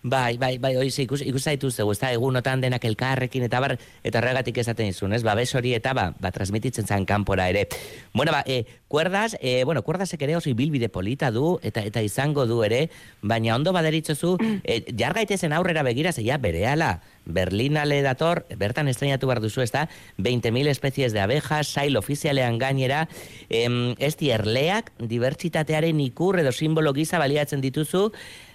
Bai, 0.04 0.38
bai, 0.38 0.58
bai, 0.60 0.76
hori 0.76 0.92
ze, 0.92 1.06
ikus, 1.06 1.22
ikus 1.24 1.46
zaituztegu, 1.48 1.94
ez 1.94 2.00
da, 2.02 2.10
egunotan 2.12 2.60
denak 2.60 2.84
elkarrekin, 2.90 3.46
eta 3.48 3.62
bar, 3.64 3.78
eta 4.04 4.20
horregatik 4.20 4.58
esaten 4.60 4.90
izun, 4.92 5.14
ez, 5.16 5.22
babes 5.24 5.48
hori, 5.56 5.72
eta 5.78 5.94
ba, 5.96 6.10
ba, 6.20 6.32
transmititzen 6.36 6.84
zan 6.84 7.06
kanpora 7.08 7.46
ere. 7.48 7.70
Bueno, 8.12 8.34
ba, 8.36 8.42
e, 8.46 8.66
kuerdaz, 8.92 9.38
e, 9.40 9.64
bueno, 9.64 9.80
kuerdazek 9.88 10.26
ere 10.28 10.36
oso 10.36 10.52
ibilbide 10.52 10.90
polita 10.92 11.32
du, 11.32 11.56
eta 11.64 11.86
eta 11.88 12.04
izango 12.04 12.44
du 12.46 12.60
ere, 12.68 12.90
baina 13.22 13.56
ondo 13.56 13.72
baderitzozu, 13.72 14.36
e, 14.66 14.82
jar 14.92 15.16
gaitezen 15.16 15.56
aurrera 15.56 15.88
begira, 15.88 16.12
zeia, 16.12 16.38
berehala, 16.38 16.98
Berlinale 17.26 18.02
dator, 18.04 18.44
bertan 18.60 18.90
estrenatu 18.92 19.30
behar 19.30 19.40
duzu, 19.40 19.62
ez 19.64 19.72
da, 19.72 19.86
20.000 20.20 20.68
espezies 20.68 21.14
de 21.14 21.22
abejas, 21.24 21.70
sail 21.72 21.96
ofizialean 21.96 22.58
gainera, 22.60 23.08
em, 23.48 23.96
ez 23.98 24.18
di 24.20 24.32
erleak, 24.36 24.92
dibertsitatearen 25.00 26.02
ikur 26.04 26.42
edo 26.44 26.52
simbolo 26.52 26.92
gisa 26.94 27.20
baliatzen 27.24 27.64
dituzu, 27.64 28.10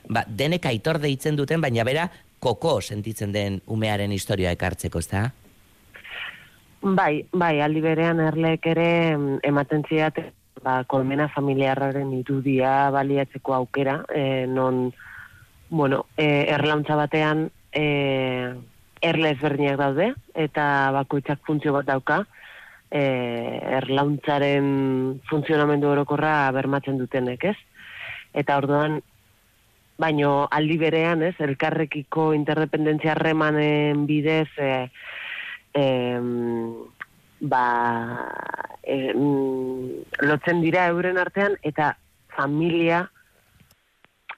ba, 0.09 0.25
denek 0.27 0.67
aitor 0.67 0.99
deitzen 1.03 1.37
duten, 1.37 1.61
baina 1.61 1.85
bera, 1.85 2.09
koko 2.41 2.79
sentitzen 2.81 3.33
den 3.35 3.61
umearen 3.67 4.13
historia 4.15 4.53
ekartzeko, 4.55 5.03
ez 5.03 5.09
da? 5.11 5.29
Bai, 6.83 7.27
bai, 7.33 7.59
aldi 7.61 7.83
berean 7.83 8.21
erleek 8.23 8.67
ere 8.71 8.89
ematen 9.47 9.83
ziat 9.89 10.21
ba, 10.63 10.83
kolmena 10.87 11.27
familiarraren 11.35 12.13
irudia 12.21 12.91
baliatzeko 12.95 13.55
aukera, 13.57 14.01
e, 14.15 14.47
non, 14.47 14.93
bueno, 15.71 16.05
e, 16.17 16.47
erlauntza 16.55 16.97
batean 16.99 17.49
e, 17.73 17.85
erle 19.03 19.35
ezberdinak 19.35 19.79
daude, 19.79 20.13
eta 20.35 20.65
bakoitzak 20.95 21.43
funtzio 21.47 21.75
bat 21.75 21.87
dauka, 21.91 22.23
e, 22.91 23.03
erlauntzaren 23.83 25.21
funtzionamendu 25.31 25.91
orokorra 25.91 26.51
bermatzen 26.55 26.99
dutenek, 26.99 27.51
ez? 27.53 27.57
Eta 28.39 28.59
orduan, 28.61 29.01
baino 29.99 30.47
aldi 30.55 30.79
berean, 30.79 31.23
ez, 31.27 31.35
elkarrekiko 31.43 32.31
interdependentzia 32.37 33.17
harremanen 33.17 34.07
bidez, 34.07 34.49
e, 34.57 34.73
em, 35.75 36.29
ba, 37.41 37.65
em, 38.83 39.25
lotzen 40.23 40.63
dira 40.63 40.87
euren 40.95 41.19
artean, 41.19 41.59
eta 41.67 41.97
familia, 42.37 43.09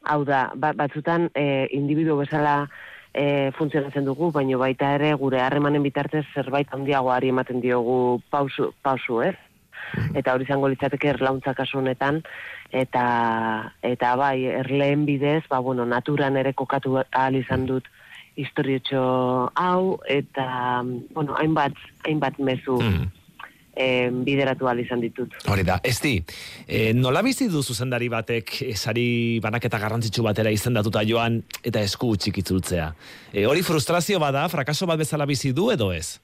hau 0.03 0.25
da, 0.25 0.49
ba, 0.57 0.73
batzutan 0.73 1.29
e, 1.35 1.69
individu 1.77 2.17
bezala 2.17 2.65
e, 3.13 3.53
funtzionatzen 3.59 4.09
dugu, 4.09 4.31
baino 4.33 4.59
baita 4.59 4.95
ere 4.97 5.13
gure 5.21 5.43
harremanen 5.45 5.85
bitartez 5.85 6.25
zerbait 6.35 6.73
handiagoari 6.73 7.29
ematen 7.35 7.61
diogu 7.61 8.23
pausu, 8.31 8.73
pausu 8.83 9.21
ez? 9.29 9.37
Eta 10.15 10.35
hori 10.35 10.47
izango 10.47 10.69
litzateke 10.71 11.11
erlauntza 11.13 11.55
kasu 11.59 11.81
honetan, 11.81 12.23
eta, 12.73 13.73
eta 13.83 14.17
bai, 14.17 14.45
erleen 14.47 15.07
bidez, 15.07 15.45
ba, 15.51 15.59
bueno, 15.59 15.87
naturan 15.87 16.37
ere 16.37 16.53
kokatu 16.55 16.99
ahal 17.03 17.37
izan 17.37 17.67
dut 17.67 17.89
historiotxo 18.41 19.01
hau, 19.55 19.99
eta, 20.09 20.83
bueno, 21.15 21.35
hainbat, 21.37 21.75
hainbat 22.07 22.39
mezu 22.39 22.79
Mm. 22.81 23.09
e, 23.77 24.11
bideratu 24.11 24.67
ahal 24.67 24.81
izan 24.81 25.01
ditut. 25.01 25.35
Hori 25.49 25.63
da, 25.67 25.79
ez 25.83 25.99
di, 26.01 26.19
e, 26.67 26.93
nola 26.95 27.23
bizi 27.23 27.49
du 27.49 27.63
zuzendari 27.63 28.09
batek 28.09 28.53
sari 28.75 29.41
banaketa 29.43 29.79
garrantzitsu 29.79 30.23
batera 30.27 30.51
izendatuta 30.51 31.03
joan 31.07 31.43
eta 31.63 31.81
esku 31.81 32.13
utxik 32.17 32.39
itzultzea? 32.43 32.91
E, 33.33 33.47
hori 33.47 33.63
frustrazio 33.63 34.21
bada, 34.21 34.49
frakaso 34.49 34.87
bat 34.87 34.99
bezala 34.99 35.27
bizi 35.27 35.53
du 35.53 35.71
edo 35.71 35.93
ez? 35.93 36.21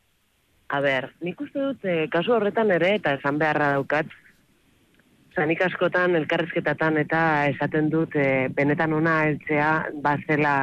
A 0.68 0.80
ber, 0.82 1.12
nik 1.22 1.40
uste 1.40 1.60
dut, 1.62 1.84
e, 1.84 2.08
kasu 2.10 2.34
horretan 2.34 2.70
ere, 2.74 2.96
eta 2.98 3.14
esan 3.14 3.38
beharra 3.38 3.72
daukat, 3.76 4.10
zanik 5.36 5.60
askotan, 5.62 6.16
elkarrezketatan 6.16 6.96
eta 7.02 7.20
esaten 7.52 7.90
dut, 7.92 8.16
e, 8.16 8.48
benetan 8.56 8.96
ona 8.96 9.18
eltzea, 9.28 9.70
bazela 10.02 10.56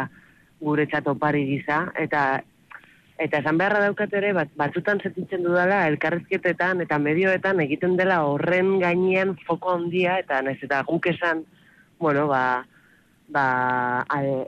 gure 0.64 0.88
txatopari 0.90 1.46
gisa, 1.54 1.86
eta 2.00 2.42
Eta 3.22 3.40
esan 3.44 3.60
beharra 3.62 3.84
daukat 3.84 4.14
ere, 4.18 4.32
bat, 4.34 4.50
batzutan 4.58 4.98
zetitzen 5.00 5.44
dudala, 5.46 5.84
elkarrezketetan 5.92 6.82
eta 6.82 6.98
medioetan 6.98 7.62
egiten 7.62 7.94
dela 7.96 8.24
horren 8.26 8.80
gainean 8.82 9.36
foko 9.46 9.76
handia, 9.78 10.18
eta 10.24 10.42
nez, 10.42 10.58
eta 10.66 10.82
guk 10.88 11.06
esan, 11.12 11.44
bueno, 12.02 12.26
ba, 12.28 12.66
ba, 13.30 13.46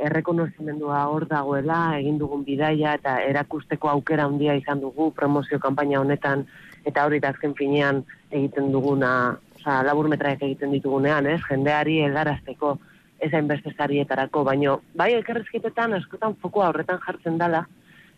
errekonozimendua 0.09 1.05
hor 1.13 1.27
dagoela, 1.29 1.79
egin 2.01 2.17
dugun 2.17 2.43
bidaia, 2.47 2.97
eta 2.97 3.19
erakusteko 3.29 3.93
aukera 3.93 4.25
handia 4.25 4.57
izan 4.57 4.81
dugu 4.81 5.11
promozio 5.13 5.61
kanpaina 5.61 6.01
honetan, 6.01 6.47
eta 6.85 7.05
hori 7.05 7.21
azken 7.21 7.53
finean 7.53 8.01
egiten 8.31 8.73
duguna, 8.73 9.37
oza, 9.65 9.83
labur 9.83 10.07
metraek 10.07 10.41
egiten 10.43 10.71
ditugunean, 10.71 11.25
ez, 11.25 11.41
jendeari 11.49 11.99
elgarazteko, 12.05 12.77
ezain 13.19 13.47
beste 13.47 13.73
zarietarako, 13.77 14.43
baino, 14.43 14.81
bai 14.95 15.13
elkarrezketetan, 15.13 15.93
askotan 15.93 16.35
fokoa 16.41 16.69
horretan 16.69 16.99
jartzen 17.05 17.37
dela, 17.37 17.65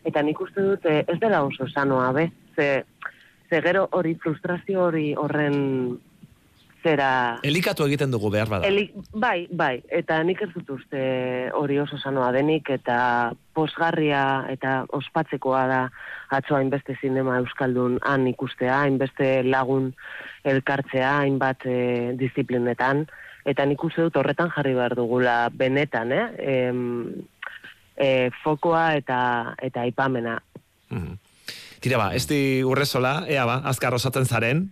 eta 0.04 0.22
nik 0.22 0.40
uste 0.40 0.60
dut 0.62 0.84
eh, 0.86 1.04
ez 1.08 1.18
dela 1.20 1.42
oso 1.44 1.66
sanoa, 1.68 2.12
be? 2.12 2.30
Ze, 2.56 2.84
ze 3.48 3.62
gero 3.62 3.88
hori 3.92 4.14
frustrazio 4.14 4.84
hori 4.84 5.14
horren 5.14 5.98
zera... 6.82 7.38
Elikatu 7.46 7.86
egiten 7.86 8.12
dugu 8.12 8.30
behar 8.32 8.48
bada. 8.50 8.68
Eli, 8.68 8.88
bai, 9.12 9.46
bai, 9.50 9.80
eta 9.94 10.20
nik 10.26 10.42
ez 10.44 10.50
dut 10.54 10.70
uste 10.76 11.02
hori 11.56 11.78
oso 11.82 11.98
sanoa 11.98 12.30
denik, 12.34 12.70
eta 12.70 12.98
posgarria 13.56 14.22
eta 14.52 14.82
ospatzekoa 14.98 15.62
da 15.70 15.80
atzo 16.34 16.58
hainbeste 16.58 16.98
zinema 17.00 17.38
euskaldun 17.42 17.98
han 18.06 18.26
ikustea, 18.30 18.82
hainbeste 18.84 19.42
lagun 19.46 19.92
elkartzea, 20.48 21.18
hainbat 21.22 21.66
e, 21.66 21.78
disiplinetan, 22.18 23.06
eta 23.48 23.66
nik 23.66 23.84
uste 23.84 24.06
dut 24.06 24.18
horretan 24.20 24.52
jarri 24.54 24.74
behar 24.78 24.96
dugula 24.98 25.38
benetan, 25.54 26.12
eh? 26.12 26.26
Em, 26.56 26.82
e, 27.96 28.28
fokoa 28.44 28.92
eta 29.00 29.20
eta 29.62 29.86
aipamena. 29.88 30.38
Mm 30.90 31.24
Tira 31.78 31.98
ba, 32.00 32.08
esti 32.18 32.64
urresola, 32.66 33.22
ea 33.30 33.44
ba, 33.46 33.60
azkar 33.70 33.94
osatzen 33.94 34.26
zaren, 34.26 34.64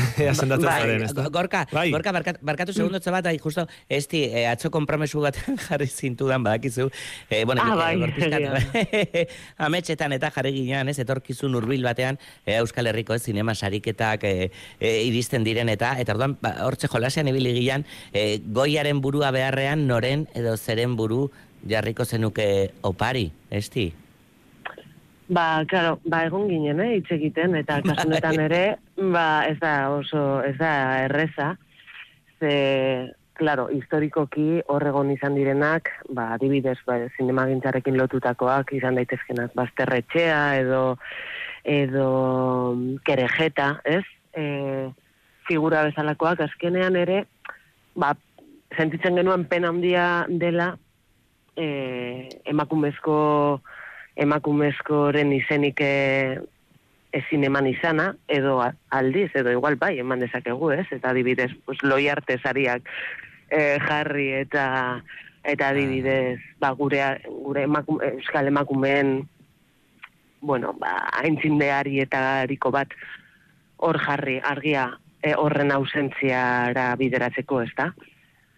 Ea 0.22 0.34
sendatzen 0.34 0.66
Bai, 0.68 0.80
zaren, 0.82 1.02
ez 1.06 1.12
da? 1.16 1.26
Gorka, 1.32 1.64
Bai. 1.72 1.90
Gorka, 1.92 2.12
barkat, 2.16 2.38
barkatu 2.42 2.72
segundotze 2.76 3.10
bat, 3.14 3.26
ai, 3.30 3.36
justo, 3.42 3.66
esti, 3.88 4.24
eh, 4.30 4.46
atzo 4.50 4.70
kompromesu 4.74 5.20
bat 5.24 5.36
jarri 5.68 5.86
zintudan, 5.86 6.42
badakizu. 6.46 6.88
Eh, 7.30 7.44
bueno, 7.44 7.62
Ah, 7.64 7.72
eh, 7.72 7.76
bai, 7.76 7.92
gorpizkat- 8.02 9.28
ametxetan 9.68 10.12
eta 10.16 10.30
jarri 10.34 10.52
ginean, 10.56 10.88
ez, 10.88 10.98
etorkizun 11.02 11.54
hurbil 11.58 11.84
batean, 11.86 12.18
eh, 12.46 12.58
Euskal 12.60 12.86
Herriko, 12.90 13.14
ez, 13.14 13.22
zinema 13.28 13.54
sariketak 13.54 14.24
eh, 14.24 14.50
eh, 14.80 14.94
iristen 15.06 15.44
diren 15.44 15.68
eta, 15.72 15.94
eta 16.02 16.14
orduan, 16.16 16.36
ba, 16.42 16.54
hortxe 16.66 16.88
jolasean 16.92 17.28
ibili 17.32 17.54
ginean, 17.60 17.86
eh, 18.12 18.38
goiaren 18.44 19.00
burua 19.04 19.30
beharrean, 19.34 19.86
noren 19.88 20.26
edo 20.34 20.56
zeren 20.56 20.96
buru 20.96 21.26
jarriko 21.68 22.04
zenuke 22.04 22.72
opari, 22.82 23.28
esti? 23.50 23.92
Ba, 25.32 25.64
claro, 25.64 25.98
ba, 26.04 26.26
egon 26.26 26.44
ginen, 26.50 26.80
eh, 26.84 26.98
hitz 26.98 27.08
egiten, 27.14 27.54
eta 27.56 27.78
kasunetan 27.88 28.36
ere, 28.42 28.62
ba, 28.98 29.46
ez 29.48 29.56
da 29.62 29.88
oso, 29.94 30.42
ez 30.44 30.58
da 30.58 30.72
erreza, 31.06 31.54
ze, 32.36 32.52
claro, 33.40 33.70
historikoki 33.72 34.60
horregon 34.68 35.14
izan 35.14 35.38
direnak, 35.38 35.88
ba, 36.12 36.34
adibidez, 36.36 36.76
ba, 36.84 36.98
zinemagintzarekin 37.16 37.96
lotutakoak 37.96 38.74
izan 38.76 39.00
daitezkenak, 39.00 39.56
bazterretxea 39.56 40.42
edo, 40.60 40.82
edo 41.64 42.08
kerejeta, 43.08 43.78
ez? 43.88 44.04
E, 44.36 44.44
figura 45.48 45.86
bezalakoak, 45.88 46.44
azkenean 46.44 46.98
ere, 47.00 47.22
ba, 47.96 48.12
sentitzen 48.76 49.16
genuen 49.16 49.48
pena 49.48 49.72
handia 49.72 50.26
dela, 50.28 50.74
e, 51.56 52.28
emakumezko 52.52 53.16
emakumezkoren 54.16 55.32
izenik 55.32 55.80
e, 55.80 56.38
ezin 57.12 57.44
eman 57.44 57.66
izana, 57.68 58.12
edo 58.28 58.58
aldiz, 58.90 59.30
edo 59.36 59.52
igual 59.52 59.76
bai, 59.76 59.98
eman 60.00 60.20
dezakegu, 60.24 60.70
ez? 60.72 60.86
Eta 60.90 61.12
adibidez, 61.12 61.50
pues, 61.66 61.82
loi 61.82 62.06
arte 62.08 62.38
sariak 62.40 62.88
e, 63.50 63.78
jarri 63.84 64.30
eta 64.40 64.64
eta 65.42 65.72
adibidez, 65.72 66.38
ba, 66.62 66.70
gure, 66.78 67.02
gure 67.26 67.64
emakume, 67.66 68.12
euskal 68.18 68.46
emakumeen 68.46 69.24
bueno, 70.42 70.72
ba, 70.78 71.08
aintzindeari 71.22 72.00
eta 72.02 72.42
hariko 72.42 72.70
bat 72.74 72.94
hor 73.82 73.98
jarri, 74.02 74.38
argia 74.44 74.88
e, 75.22 75.34
horren 75.38 75.72
ausentziara 75.74 76.92
bideratzeko, 76.98 77.62
ez 77.62 77.72
da? 77.78 77.90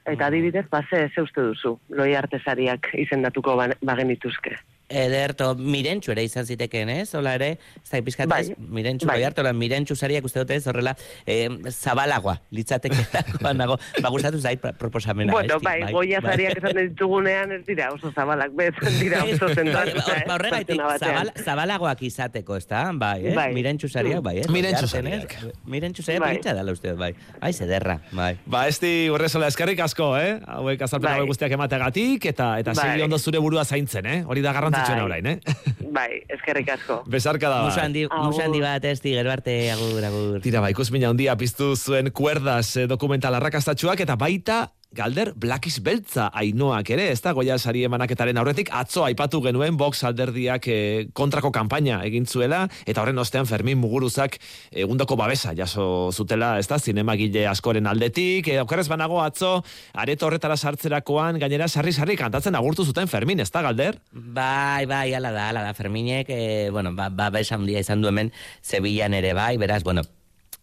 Eta 0.05 0.28
adibidez, 0.28 0.66
ba, 0.73 0.83
ze, 0.91 1.07
ze 1.15 1.24
uste 1.24 1.41
duzu, 1.41 1.78
loi 1.97 2.12
artesariak 2.16 2.91
izendatuko 3.00 3.57
ba- 3.57 3.76
bagenituzke. 3.81 4.58
Ederto, 4.89 5.55
mirentxu 5.57 6.13
ere 6.13 6.23
izan 6.27 6.45
zitekeen, 6.45 6.91
ez? 6.93 7.15
Hola 7.17 7.35
ere, 7.39 7.47
ez 7.81 7.89
da 7.91 8.01
pizkat 8.05 8.29
Bai. 8.29 8.41
ez? 8.43 8.57
Mirentxu, 8.59 9.07
Bai. 9.09 9.23
bai. 9.25 9.53
mirentxu 9.57 9.97
sariak 9.97 10.25
uste 10.25 10.41
dute 10.43 10.55
ez 10.55 10.67
horrela, 10.69 10.95
eh, 11.27 11.49
zabalagoa, 11.71 12.37
litzateke 12.53 13.07
dagoan 13.15 13.57
nago, 13.57 13.79
ba, 14.03 14.11
gustatu 14.11 14.39
zait 14.41 14.61
proposamena. 14.79 15.33
bueno, 15.33 15.57
esti, 15.57 15.65
bai, 15.65 15.93
goia 15.93 16.21
zariak 16.21 16.59
esan 16.59 16.77
ditugunean 16.77 17.53
ez 17.53 17.63
dira 17.67 17.89
oso 17.95 18.13
zabalak, 18.13 18.53
bez, 18.53 18.75
dira 19.01 19.23
oso 19.33 19.49
zentratuta, 19.55 20.19
eh? 20.19 20.25
Ba, 20.29 20.35
horregaitik, 20.35 20.77
batean. 20.77 21.01
zabal, 21.01 21.33
zabalagoak 21.45 22.03
izateko, 22.03 22.57
ez 22.57 22.67
da? 22.69 22.85
Bai, 22.93 23.27
eh? 23.27 23.35
Bai. 23.35 23.49
Mirentxu 23.57 23.89
sariak, 23.89 24.21
bai, 24.23 24.39
eh? 24.43 24.47
Mirentxu 24.53 24.85
eh? 24.85 24.93
sariak. 24.99 25.37
Mirentxu 25.65 26.03
sariak, 26.05 26.21
Bai. 26.27 26.37
bai. 26.43 26.55
dala 26.61 26.73
uste, 26.77 26.93
bai. 26.93 27.15
Ai, 27.41 27.53
zederra, 27.53 27.99
bai. 28.13 28.35
Ba, 28.47 28.67
esti 28.69 29.09
urresola 29.11 29.49
eskerrik 29.49 29.81
asko, 29.81 30.13
eh? 30.21 30.37
Hauek 30.59 30.85
azalpen 30.85 31.09
Bai. 31.11 31.27
guztiak 31.27 31.57
emategatik, 31.57 32.29
eta 32.35 32.59
eta 32.61 32.77
Bai. 32.77 33.01
ondo 33.03 33.19
zure 33.19 33.41
burua 33.41 33.65
zaintzen, 33.65 34.07
eh? 34.07 34.23
Hori 34.29 34.45
da 34.45 34.53
garrantzitsuena 34.75 35.03
Bai. 35.03 35.09
orain, 35.09 35.27
eh? 35.27 35.39
Bai, 35.94 36.09
eskerrik 36.28 36.70
asko. 36.75 37.01
Besarka 37.11 37.51
da, 37.51 37.62
Musa 37.69 37.85
handi, 37.86 38.07
musa 38.11 38.44
handi 38.49 38.62
bat, 38.65 38.85
esti, 38.91 39.15
gero 39.15 39.31
arte, 39.31 39.55
agur, 39.73 40.05
agur. 40.05 40.41
Tira, 40.44 40.62
ba, 40.65 40.70
ikusmina 40.75 41.12
handia 41.12 41.36
piztu 41.39 41.75
zuen 41.77 42.11
kuerdas 42.11 42.75
eh, 42.77 42.89
dokumental 42.91 43.36
arrakastatxuak, 43.39 44.03
eta 44.05 44.19
baita 44.20 44.65
galder 44.94 45.32
Blackis 45.36 45.81
Beltza 45.84 46.28
ainoak 46.32 46.90
ere, 46.94 47.08
ez 47.12 47.20
da, 47.24 47.34
goia 47.36 47.58
sari 47.58 47.84
emanaketaren 47.89 48.39
aurretik, 48.40 48.70
atzo 48.73 49.05
aipatu 49.05 49.40
genuen 49.44 49.76
Vox 49.81 50.05
alderdiak 50.06 50.68
eh, 50.70 51.06
kontrako 51.12 51.50
kanpaina 51.55 52.00
egin 52.06 52.26
zuela, 52.26 52.64
eta 52.86 53.02
horren 53.02 53.18
ostean 53.18 53.48
Fermin 53.50 53.78
Muguruzak 53.82 54.39
egundoko 54.70 55.18
babesa 55.20 55.55
jaso 55.58 56.12
zutela, 56.12 56.55
ez 56.62 56.68
da, 56.70 56.78
zinemagile 56.78 57.47
askoren 57.50 57.90
aldetik, 57.90 58.48
e, 58.48 58.58
okerrez 58.62 58.86
banago 58.89 59.20
atzo, 59.24 59.56
areto 59.92 60.28
horretara 60.28 60.56
sartzerakoan, 60.56 61.40
gainera 61.42 61.68
sarri-sarri 61.68 62.16
kantatzen 62.20 62.55
agurtu 62.55 62.86
zuten 62.86 63.10
Fermin, 63.10 63.42
ez 63.42 63.50
da, 63.50 63.64
galder? 63.66 64.00
Bai, 64.12 64.86
bai, 64.90 65.08
ala 65.18 65.34
da, 65.34 65.48
ala 65.50 65.68
da, 65.68 65.74
Ferminek, 65.74 66.31
eh, 66.31 66.68
bueno, 66.73 66.94
ba, 66.94 67.10
ba, 67.10 67.32
handia 67.34 67.82
izan 67.82 68.02
du 68.02 68.08
hemen, 68.08 68.32
Sevillan 68.62 69.14
ere 69.14 69.34
bai, 69.34 69.56
beraz, 69.58 69.82
bueno, 69.82 70.05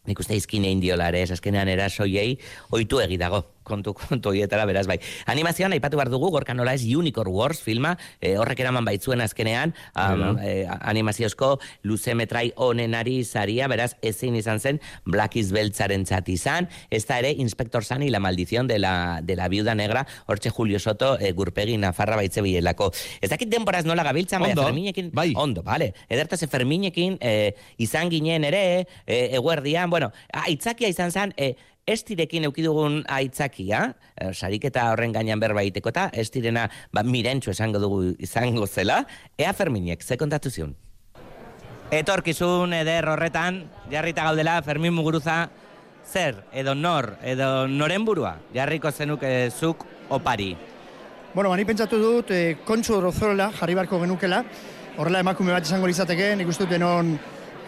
nik 0.10 0.20
uste 0.22 0.36
izkine 0.38 0.72
indiola 0.74 1.12
ere, 1.12 1.22
ez 1.26 1.34
azkenean 1.36 1.70
erasoiei, 1.70 2.40
oitu 2.74 3.02
egi 3.04 3.20
dago, 3.22 3.44
kontu, 3.72 3.96
kontu 3.98 4.34
horietara, 4.34 4.68
beraz, 4.70 4.86
bai. 4.90 5.00
Animazioan, 5.32 5.76
aipatu 5.76 6.00
behar 6.00 6.12
dugu, 6.14 6.32
gorka 6.34 6.56
nola 6.58 6.76
ez 6.78 6.84
Unicorn 6.84 7.32
Wars 7.32 7.62
filma, 7.64 7.96
eh, 8.20 8.36
horrek 8.40 8.62
eraman 8.64 8.86
baitzuen 8.88 9.24
azkenean, 9.24 9.74
am, 9.96 10.38
eh, 10.44 10.66
animaziozko 10.80 11.56
luze 11.88 12.16
metrai 12.16 12.52
onenari 12.56 13.22
zaria, 13.24 13.70
beraz, 13.72 13.94
ezin 14.02 14.36
izan 14.40 14.60
zen, 14.60 14.82
Blackies 15.06 15.52
Beltzaren 15.56 16.06
zat 16.06 16.30
izan, 16.30 16.70
ez 16.90 17.06
da 17.08 17.20
ere, 17.22 17.32
Inspector 17.32 17.86
Sani, 17.88 18.10
la 18.10 18.20
maldición 18.20 18.68
de 18.68 18.80
la, 18.80 19.22
de 19.24 19.36
la 19.36 19.48
viuda 19.48 19.76
negra, 19.76 20.06
hortxe 20.28 20.50
Julio 20.50 20.80
Soto, 20.80 21.18
eh, 21.20 21.32
gurpegi 21.32 21.78
Nafarra 21.78 22.18
baitze 22.20 22.44
bilelako. 22.44 22.92
Ez 23.22 23.30
dakit 23.32 23.50
denboraz 23.52 23.86
nola 23.86 24.04
gabiltzan, 24.04 24.42
baina 24.42 24.58
Ondo. 24.58 24.68
Ferminekin, 24.70 25.12
bai. 25.14 25.32
ondo, 25.36 25.64
bale. 25.64 25.94
Edertaz 26.10 26.42
Ferminekin 26.50 27.18
eh, 27.22 27.54
izan 27.78 28.10
ginen 28.12 28.46
ere, 28.48 28.88
eh, 29.06 29.30
eguerdian, 29.38 29.90
bueno, 29.90 30.12
aitzakia 30.44 30.90
izan 30.92 31.12
zen, 31.12 31.34
eh, 31.38 31.56
estirekin 31.88 32.46
eukidugun 32.46 33.02
aitzakia, 33.10 33.82
eh, 34.20 34.32
sariketa 34.34 34.92
horren 34.92 35.12
gainean 35.12 35.40
berba 35.40 35.62
egiteko 35.62 35.90
eta 35.90 36.10
estirena 36.14 36.70
ba, 36.94 37.04
mirentxu 37.04 37.52
esango 37.52 37.80
dugu 37.80 38.16
izango 38.20 38.68
zela, 38.68 39.06
ea 39.38 39.54
Ferminek, 39.54 40.04
ze 40.04 40.18
kontatu 40.18 40.50
zion? 40.50 40.76
Etorkizun 41.92 42.74
eder 42.74 43.08
horretan, 43.10 43.66
jarrita 43.92 44.24
gaudela, 44.24 44.62
Fermin 44.64 44.94
Muguruza, 44.94 45.50
zer, 46.08 46.46
edo 46.54 46.76
nor, 46.76 47.18
edo 47.24 47.68
noren 47.68 48.06
burua, 48.06 48.38
jarriko 48.54 48.92
zenuke 48.92 49.50
zuk 49.52 49.86
opari. 50.10 50.56
Bueno, 51.34 51.50
bani 51.50 51.66
pentsatu 51.66 52.00
dut, 52.00 52.32
e, 52.32 52.58
kontsu 52.68 52.98
orozola 52.98 53.52
jarri 53.60 53.76
barko 53.76 54.00
genukela, 54.00 54.44
horrela 54.98 55.20
emakume 55.20 55.54
bat 55.56 55.68
izango 55.68 55.88
litzateke, 55.88 56.34
nik 56.36 56.48
uste 56.48 56.66
dut 56.66 56.74
denon 56.76 57.18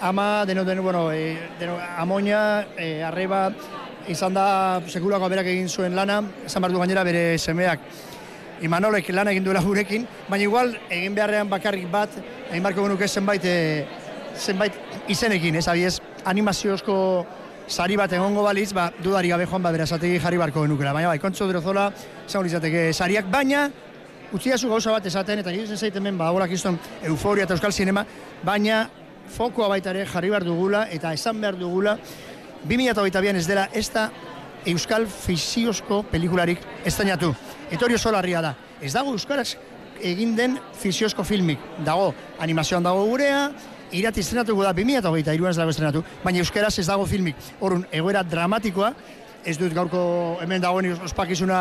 ama, 0.04 0.46
deno, 0.46 0.66
deno, 0.68 0.84
bueno, 0.84 1.12
e, 1.12 1.38
deno, 1.60 1.78
amoina, 1.98 2.66
e, 2.76 3.02
arreba, 3.04 3.50
izan 4.08 4.34
da 4.34 4.82
sekulako 4.88 5.30
berak 5.32 5.48
egin 5.48 5.70
zuen 5.70 5.96
lana, 5.96 6.22
esan 6.46 6.62
behar 6.62 6.74
du 6.74 6.80
gainera 6.82 7.04
bere 7.04 7.38
semeak. 7.38 7.80
Imanolek 8.64 9.10
lana 9.14 9.32
egin 9.32 9.44
duela 9.44 9.62
gurekin, 9.62 10.06
baina 10.30 10.44
igual 10.44 10.74
egin 10.90 11.16
beharrean 11.16 11.50
bakarrik 11.50 11.90
bat, 11.92 12.10
egin 12.50 12.64
barko 12.64 12.84
genuke 12.86 13.08
zenbait, 13.08 13.46
e, 13.46 13.86
zenbait 14.38 14.74
izenekin, 15.12 15.56
ez 15.56 15.68
abiez, 15.68 15.98
animaziozko 16.26 16.98
sari 17.68 17.96
bat 18.00 18.12
egongo 18.12 18.44
baliz, 18.44 18.72
ba, 18.76 18.90
dudari 19.04 19.32
gabe 19.32 19.48
joan 19.48 19.64
bat 19.64 19.76
berazategi 19.76 20.20
jarri 20.20 20.38
barko 20.38 20.64
genukela. 20.66 20.94
Baina 20.94 21.12
bai, 21.12 21.20
kontzo 21.20 21.48
drozola, 21.48 21.90
zango 22.28 22.46
izateke 22.48 22.92
sariak, 22.94 23.30
baina 23.32 23.70
utziazu 24.34 24.70
gauza 24.70 24.92
bat 24.92 25.06
esaten, 25.06 25.40
eta 25.44 25.52
gire 25.54 25.78
zaiten 25.78 26.02
hemen, 26.02 26.18
ba, 26.18 26.32
holak 26.32 26.52
izton, 26.52 26.80
euforia 27.04 27.48
eta 27.48 27.56
euskal 27.56 27.72
sinema, 27.72 28.06
baina 28.44 28.84
fokoa 29.34 29.70
baita 29.72 29.94
ere 29.94 30.06
jarri 30.10 30.32
behar 30.34 30.46
dugula, 30.46 30.88
eta 30.92 31.14
esan 31.14 31.40
behar 31.42 31.58
dugula, 31.60 31.98
2008an 32.68 33.36
ez 33.36 33.48
dela 33.48 33.68
ez 33.74 33.90
da 33.92 34.10
euskal 34.66 35.08
fiziozko 35.08 36.04
pelikularik 36.12 36.62
estainatu. 36.86 37.34
Etorio 37.72 37.98
solarria 37.98 38.42
da. 38.42 38.56
Ez 38.82 38.94
dago 38.94 39.12
euskaraz 39.12 39.56
egin 40.04 40.36
den 40.36 40.58
fiziozko 40.80 41.24
filmik. 41.24 41.60
Dago, 41.86 42.14
animazioan 42.40 42.84
dago 42.84 43.06
gurea, 43.08 43.50
irati 43.94 44.24
estrenatuko 44.24 44.64
da 44.64 44.74
2008 44.74 45.36
iruan 45.36 45.52
ez 45.52 45.60
dago 45.60 45.72
estrenatu, 45.72 46.04
baina 46.24 46.42
euskaraz 46.44 46.78
ez 46.80 46.88
dago 46.88 47.06
filmik. 47.06 47.36
Horun, 47.60 47.86
egoera 47.92 48.24
dramatikoa, 48.24 48.94
ez 49.46 49.58
dut 49.60 49.74
gaurko 49.76 50.04
hemen 50.42 50.62
dagoen 50.64 50.92
ospakizuna 51.04 51.60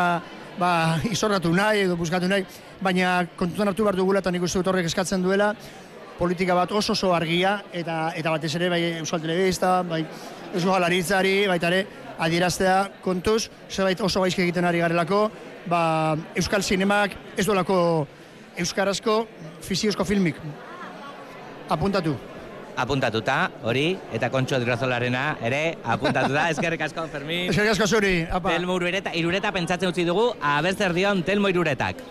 ba, 0.59 0.99
izorratu 1.15 1.51
nahi 1.53 1.85
edo 1.87 1.97
buskatu 1.99 2.29
nahi, 2.31 2.45
baina 2.81 3.23
kontutan 3.35 3.71
hartu 3.71 3.83
behar 3.83 3.99
dugula 3.99 4.23
eta 4.23 4.31
nik 4.31 4.43
uste 4.43 4.63
horrek 4.63 4.87
eskatzen 4.89 5.23
duela, 5.23 5.53
politika 6.17 6.55
bat 6.55 6.71
oso 6.71 6.93
oso 6.93 7.13
argia 7.13 7.57
eta 7.73 8.13
eta 8.15 8.31
batez 8.31 8.53
ere 8.55 8.69
bai 8.69 8.81
Euskal 8.99 9.21
Telebista, 9.21 9.81
bai 9.83 10.03
Eusko 10.53 10.69
Galaritzari, 10.69 11.47
baita 11.49 11.69
ere 11.71 11.85
adieraztea 12.21 12.75
kontuz, 13.01 13.47
zerbait 13.71 14.01
oso 14.05 14.21
gaizki 14.21 14.43
egiten 14.45 14.67
ari 14.69 14.83
garelako, 14.83 15.23
ba, 15.65 15.79
Euskal 16.37 16.61
Sinemak 16.61 17.15
ez 17.37 17.47
duelako 17.47 17.77
Euskarazko 18.61 19.23
fiziozko 19.65 20.05
filmik. 20.05 20.37
Apuntatu. 21.73 22.13
Apuntatuta, 22.77 23.37
hori, 23.65 23.87
eta 24.13 24.29
kontxo 24.33 24.59
drozolarena, 24.61 25.23
ere, 25.45 25.63
apuntatuta, 25.83 26.47
eskerrik 26.53 26.85
asko, 26.85 27.07
Fermin. 27.09 27.47
Eskerrik 27.49 27.73
asko 27.73 27.89
zuri, 27.97 28.15
apa. 28.29 28.53
Telmo 28.53 28.77
irureta, 28.77 29.13
irureta 29.17 29.53
pentsatzen 29.53 29.89
utzi 29.89 30.05
dugu, 30.05 30.31
abertzer 30.53 30.93
dion 30.93 31.25
Telmo 31.25 31.49
iruretak. 31.49 32.01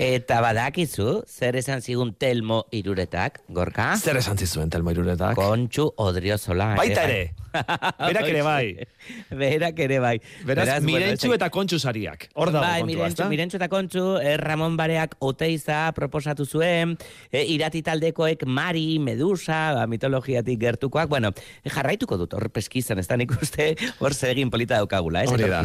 Eta 0.00 0.40
badakizu, 0.40 1.22
zer 1.28 1.56
esan 1.60 1.82
zigun 1.84 2.14
Telmo 2.16 2.62
iruretak, 2.72 3.42
gorka? 3.52 3.92
Zer 4.00 4.16
esan 4.16 4.38
zizuen 4.40 4.70
Telmo 4.72 4.90
iruretak? 4.94 5.36
Kontxu 5.36 5.90
odriozola. 6.00 6.72
Baita 6.78 7.04
ere. 7.04 7.34
Berak 8.08 8.28
ere 8.30 8.42
bai. 8.42 8.86
Berak 9.28 9.80
ere 9.84 9.98
bai. 10.00 10.14
Beraz, 10.48 10.64
Beraz, 10.64 10.78
mirentxu 10.86 11.28
bueno, 11.28 11.36
eta 11.36 11.48
kontxu 11.52 11.78
sariak. 11.78 12.28
Hor 12.32 12.52
dago 12.54 12.64
bai, 12.64 12.96
kontua, 12.96 13.26
mirentxu, 13.28 13.58
eta 13.60 13.68
kontxu, 13.68 14.04
eh, 14.22 14.38
Ramon 14.40 14.78
Bareak 14.80 15.18
oteiza 15.20 15.82
proposatu 15.92 16.46
zuen, 16.46 16.96
eh, 17.30 17.44
irati 17.52 17.82
taldekoek 17.84 18.46
Mari, 18.46 18.98
Medusa, 18.98 19.74
ba, 19.76 19.86
mitologiatik 19.86 20.58
gertukoak, 20.62 21.10
bueno, 21.12 21.34
jarraituko 21.68 22.16
dut, 22.16 22.32
hor 22.32 22.48
peskizan, 22.48 23.02
ez 23.02 23.06
da 23.10 23.20
nik 23.20 23.36
uste, 23.36 23.74
hor 24.00 24.16
zegin 24.16 24.50
polita 24.50 24.80
daukagula, 24.80 25.26
ez? 25.26 25.30
Hori 25.32 25.50
da. 25.52 25.62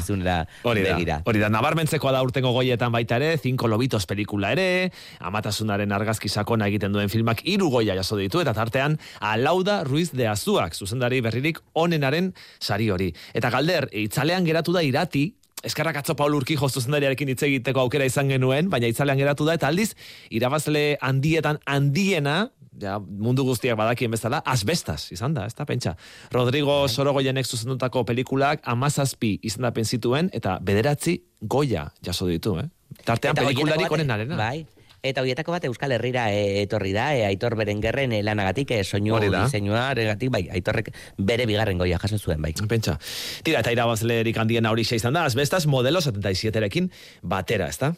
Hori 0.67 0.83
da, 0.83 1.21
hori 1.23 1.39
da, 1.39 1.49
nabarmentzekoa 1.53 2.11
da 2.11 2.23
urtengo 2.25 2.51
goietan 2.51 2.91
baita 2.91 3.21
ere, 3.21 3.37
Cinco 3.39 3.71
Lobitos 3.71 4.05
pelikula 4.17 4.51
ere, 4.57 4.91
amatasunaren 5.21 5.93
argazki 5.93 6.29
sakona 6.29 6.67
egiten 6.71 6.95
duen 6.95 7.13
filmak 7.13 7.45
hiru 7.45 7.69
goia 7.69 7.95
jaso 7.97 8.17
ditu, 8.17 8.41
eta 8.41 8.55
tartean, 8.57 8.97
Alauda 9.21 9.83
Ruiz 9.85 10.09
de 10.11 10.27
Azuak, 10.27 10.73
zuzendari 10.73 11.21
berririk 11.21 11.61
onenaren 11.77 12.33
sari 12.59 12.89
hori. 12.89 13.13
Eta 13.37 13.53
galder, 13.53 13.91
itzalean 13.93 14.47
geratu 14.47 14.73
da 14.73 14.85
irati, 14.85 15.29
Eskerrak 15.65 15.97
atzo 15.97 16.13
Paul 16.13 16.35
Urkijo 16.37 16.67
zuzendariarekin 16.69 17.31
hitz 17.33 17.41
egiteko 17.47 17.81
aukera 17.81 18.05
izan 18.05 18.29
genuen, 18.29 18.69
baina 18.69 18.91
itzalean 18.91 19.17
geratu 19.17 19.47
da, 19.47 19.55
eta 19.57 19.71
aldiz, 19.71 19.95
irabazle 20.29 20.99
handietan 21.01 21.57
handiena, 21.65 22.51
ja, 22.77 22.99
mundu 23.01 23.43
guztiak 23.47 23.77
badakien 23.79 24.13
bezala, 24.13 24.43
asbestas 24.45 25.09
izan 25.11 25.33
da, 25.33 25.47
ez 25.49 25.57
da, 25.57 25.65
pentsa. 25.65 25.95
Rodrigo 26.31 26.83
Bai. 26.83 26.93
Sorogoyenek 26.93 27.49
zuzendutako 27.49 28.05
pelikulak 28.05 28.61
amazazpi 28.69 29.39
izendapen 29.49 29.89
zituen, 29.89 30.29
eta 30.37 30.59
bederatzi 30.61 31.17
goia 31.41 31.89
jaso 32.05 32.29
ditu, 32.29 32.59
eh? 32.61 32.69
Tartean 33.05 33.35
pelikularik 33.35 33.85
bat- 33.87 33.91
onenarena. 33.99 34.35
Bai. 34.37 34.65
Eta 35.03 35.21
horietako 35.21 35.51
bat 35.53 35.63
Euskal 35.69 35.91
Herrira 35.93 36.31
e, 36.33 36.63
etorri 36.63 36.91
da, 36.91 37.11
e, 37.15 37.23
Aitor 37.27 37.55
Berengerren 37.55 38.11
e, 38.17 38.23
lanagatik, 38.25 38.71
e, 38.71 38.83
soinu 38.83 39.13
Hori 39.15 39.29
da. 39.29 39.43
diseinuaregatik, 39.45 40.31
bai, 40.33 40.47
Aitorrek 40.57 40.89
bere 41.17 41.45
bigarren 41.45 41.77
goia 41.77 41.99
jaso 42.01 42.17
zuen, 42.17 42.41
bai. 42.41 42.51
Pentsa. 42.67 42.97
Tira, 43.45 43.61
eta 43.61 43.71
irabazlerik 43.71 44.35
handiena 44.41 44.71
hori 44.73 44.81
izan 44.81 45.13
da, 45.13 45.23
asbestas 45.29 45.67
modelo 45.67 46.01
77-rekin 46.01 46.89
batera, 47.21 47.69
ez 47.69 47.77
da? 47.77 47.93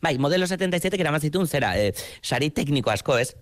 Bai, 0.00 0.16
modelo 0.18 0.46
77 0.46 1.00
eraman 1.00 1.20
zituen 1.20 1.46
zera, 1.50 1.74
e, 1.76 1.92
sari 2.22 2.50
tekniko 2.50 2.90
asko, 2.94 3.18
ez? 3.18 3.34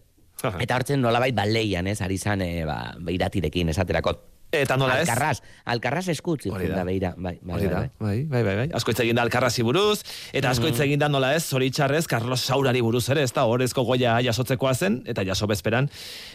Eta 0.58 0.76
hartzen 0.76 1.00
nolabait 1.02 1.34
baleian, 1.36 1.86
ez? 1.86 2.00
Ari 2.00 2.17
zan, 2.18 2.41
e, 2.42 2.65
ba, 2.65 2.94
beiratirekin 2.99 3.68
esaterako. 3.68 4.17
Eta 4.51 4.77
nola 4.81 4.94
ez? 5.02 5.09
Alkarraz, 5.09 5.41
alkarraz 5.68 6.07
eskutzi 6.09 6.49
Hori 6.49 6.68
da. 6.73 6.83
beira, 6.85 7.10
bai, 7.18 7.35
bai, 7.43 7.55
Hori 7.59 7.67
da, 7.68 7.81
bai, 7.81 7.91
bai, 8.01 8.23
bai, 8.25 8.43
bai, 8.47 8.55
bai. 8.62 8.68
Asko 8.73 8.93
hitz 8.94 9.01
egin 9.05 9.17
da 9.18 9.23
Alkarrazi 9.27 9.62
buruz, 9.62 9.99
eta 10.33 10.49
asko 10.55 10.67
hitz 10.70 10.78
Mhm. 10.78 10.85
egin 10.86 10.99
da 11.02 11.09
nola 11.09 11.35
ez, 11.36 11.43
zoritxarrez, 11.44 12.07
Carlos 12.09 12.41
Saurari 12.41 12.81
buruz 12.81 13.09
ere, 13.10 13.23
ez 13.23 13.33
da, 13.33 13.44
horrezko 13.44 13.85
goia 13.85 14.15
jasotzekoa 14.25 14.73
zen, 14.75 15.02
eta 15.07 15.23
jaso 15.25 15.47
bezperan, 15.47 15.91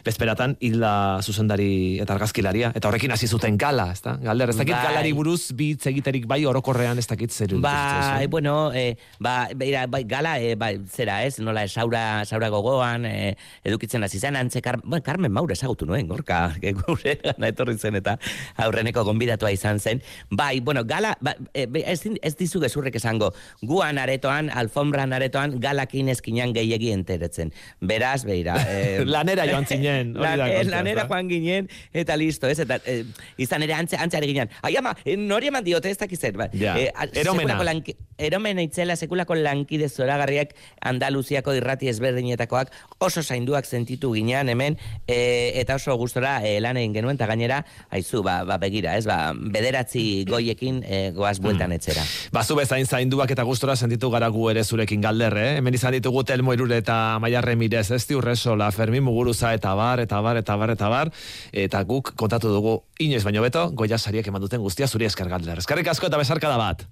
bezperatan 0.06 0.58
hilda 0.60 1.20
zuzendari 1.24 2.00
eta 2.02 2.14
argazkilaria, 2.14 2.72
eta 2.76 2.88
horrekin 2.88 3.12
hasi 3.12 3.28
zuten 3.28 3.58
gala, 3.58 3.92
ez 3.94 4.02
da? 4.02 4.18
Galder, 4.22 4.50
ez 4.50 4.58
dakit 4.58 4.76
Bai. 4.76 4.84
galari 4.92 5.12
buruz 5.14 5.52
bi 5.52 5.72
hitz 5.74 5.88
egiterik 5.88 6.28
bai 6.28 6.46
orokorrean 6.46 6.98
ez 7.00 7.08
dakit 7.08 7.32
zer 7.32 7.56
Bai, 7.60 8.28
bueno, 8.28 8.72
eh, 8.74 8.96
ba, 9.20 9.48
beira, 9.56 9.88
bai, 9.88 10.04
gala, 10.04 10.40
eh, 10.40 10.54
bai, 10.56 10.78
zera, 10.88 11.24
ez, 11.26 11.40
nola, 11.40 11.68
saura, 11.68 12.26
saura 12.26 12.50
gogoan, 12.50 13.06
eh, 13.06 13.36
edukitzen 13.64 14.04
hasi 14.04 14.20
zen, 14.20 14.36
antze, 14.36 14.62
bueno, 14.84 15.02
Carmen 15.04 15.32
Maure 15.32 15.54
ezagutu 15.54 15.86
nuen, 15.86 16.08
gorka, 16.08 16.54
gure 16.86 17.18
etorri 17.42 17.78
zen 17.78 17.96
eta 18.04 18.18
aurreneko 18.66 19.04
gonbidatua 19.08 19.52
izan 19.56 19.80
zen. 19.80 20.02
Bai, 20.30 20.60
bueno, 20.60 20.84
gala, 20.86 21.16
ba, 21.22 21.36
eh, 21.54 21.66
be- 21.66 21.84
ez, 21.88 22.02
ez 22.22 22.36
dizu 22.38 22.60
gezurrek 22.64 22.96
esango, 23.00 23.32
guan 23.62 23.98
aretoan, 23.98 24.50
alfombran 24.52 25.14
aretoan, 25.16 25.58
galakin 25.64 26.10
eskinan 26.12 26.54
gehiegi 26.54 26.92
enteretzen. 26.92 27.54
Beraz, 27.82 28.24
beira. 28.26 28.60
Eh, 28.74 29.04
Lanera 29.06 29.46
joan 29.48 29.66
zinen, 29.70 30.14
Lan- 30.18 30.42
eh, 30.50 30.64
lanera 30.66 31.04
joan 31.08 31.28
ginen, 31.30 31.68
eta 31.94 32.16
listo, 32.18 32.48
ez, 32.50 32.58
eta 32.60 32.80
eh, 32.90 33.04
izan 33.38 33.62
ere 33.64 33.74
antze, 33.78 33.96
ari 34.18 34.28
ginen. 34.32 34.50
Ai, 34.66 34.74
ama, 34.80 34.96
eh, 35.06 35.16
nori 35.18 35.48
eman 35.52 35.64
diote 35.64 35.92
ez 35.92 35.98
dakizer, 36.02 36.34
ba. 36.38 36.48
Ja, 36.58 36.74
a- 36.96 37.06
eromena. 37.14 37.60
lanki- 37.64 37.96
eromena 38.18 38.62
itzela, 38.66 38.96
sekulako 38.96 39.36
lankide 39.36 39.88
zoragarriak 39.90 40.56
Andaluziako 40.82 41.54
irrati 41.56 41.88
ezberdinetakoak 41.92 42.72
oso 43.00 43.22
zainduak 43.24 43.66
sentitu 43.66 44.12
ginean 44.16 44.50
hemen, 44.50 44.78
eh, 45.08 45.54
eta 45.62 45.76
oso 45.76 45.96
gustora 45.98 46.40
eh, 46.46 46.60
lan 46.62 46.78
egin 46.82 46.94
genuen, 46.98 47.16
eta 47.20 47.28
gainera, 47.30 47.64
aizu, 47.94 48.24
ba, 48.26 48.42
ba, 48.48 48.58
begira, 48.62 48.96
ez, 48.98 49.06
ba, 49.08 49.34
bederatzi 49.34 50.24
goiekin 50.30 50.82
eh, 50.84 51.12
goaz 51.16 51.38
bueltan 51.44 51.74
etzera. 51.76 52.04
Bazu 52.34 52.58
bezain 52.58 52.86
zainduak 52.86 53.32
eta 53.36 53.46
gustora 53.48 53.76
sentitu 53.76 54.10
gara 54.14 54.30
gu 54.34 54.50
ere 54.52 54.64
zurekin 54.64 55.04
galder, 55.04 55.38
eh? 55.38 55.50
Hemen 55.60 55.78
izan 55.78 55.96
ditugu 55.96 56.24
Telmo 56.28 56.56
Irure 56.56 56.80
eta 56.82 57.20
Maiarre 57.22 57.56
Mirez, 57.60 57.90
ez 57.92 58.04
Urresola, 58.14 58.72
Fermin 58.72 59.04
Muguruza 59.04 59.54
eta 59.54 59.74
bar, 59.78 60.04
eta 60.04 60.22
bar, 60.22 60.40
eta 60.42 60.58
bar, 60.58 60.74
eta 60.74 60.90
bar, 60.90 61.14
eta 61.52 61.84
guk 61.88 62.14
kontatu 62.20 62.52
dugu 62.54 62.80
inoiz 63.00 63.24
baino 63.24 63.46
beto, 63.46 63.70
goia 63.72 63.98
sariak 63.98 64.28
eman 64.28 64.44
duten 64.44 64.62
guztia 64.62 64.88
zuri 64.88 65.10
esker 65.10 65.30
galder. 65.30 65.64
Eskerrik 65.64 65.94
asko 65.94 66.10
eta 66.10 66.22
besarka 66.22 66.52
da 66.52 66.58
bat. 66.58 66.86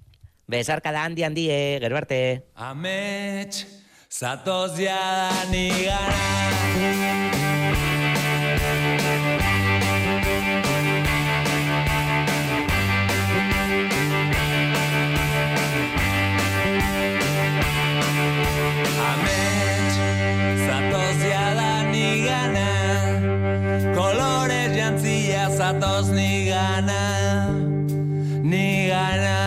Bezarka 0.50 0.92
da 0.92 1.06
handi 1.06 1.24
handi, 1.24 1.48
eh, 1.50 1.78
gero 1.80 1.96
arte. 1.96 2.18
Amets, 2.56 3.64
zatoz 4.10 4.76
jada 4.76 5.46
nigara 5.50 7.51
ni 26.12 26.44
gana, 26.44 27.48
ni 28.42 28.88
gana. 28.88 29.41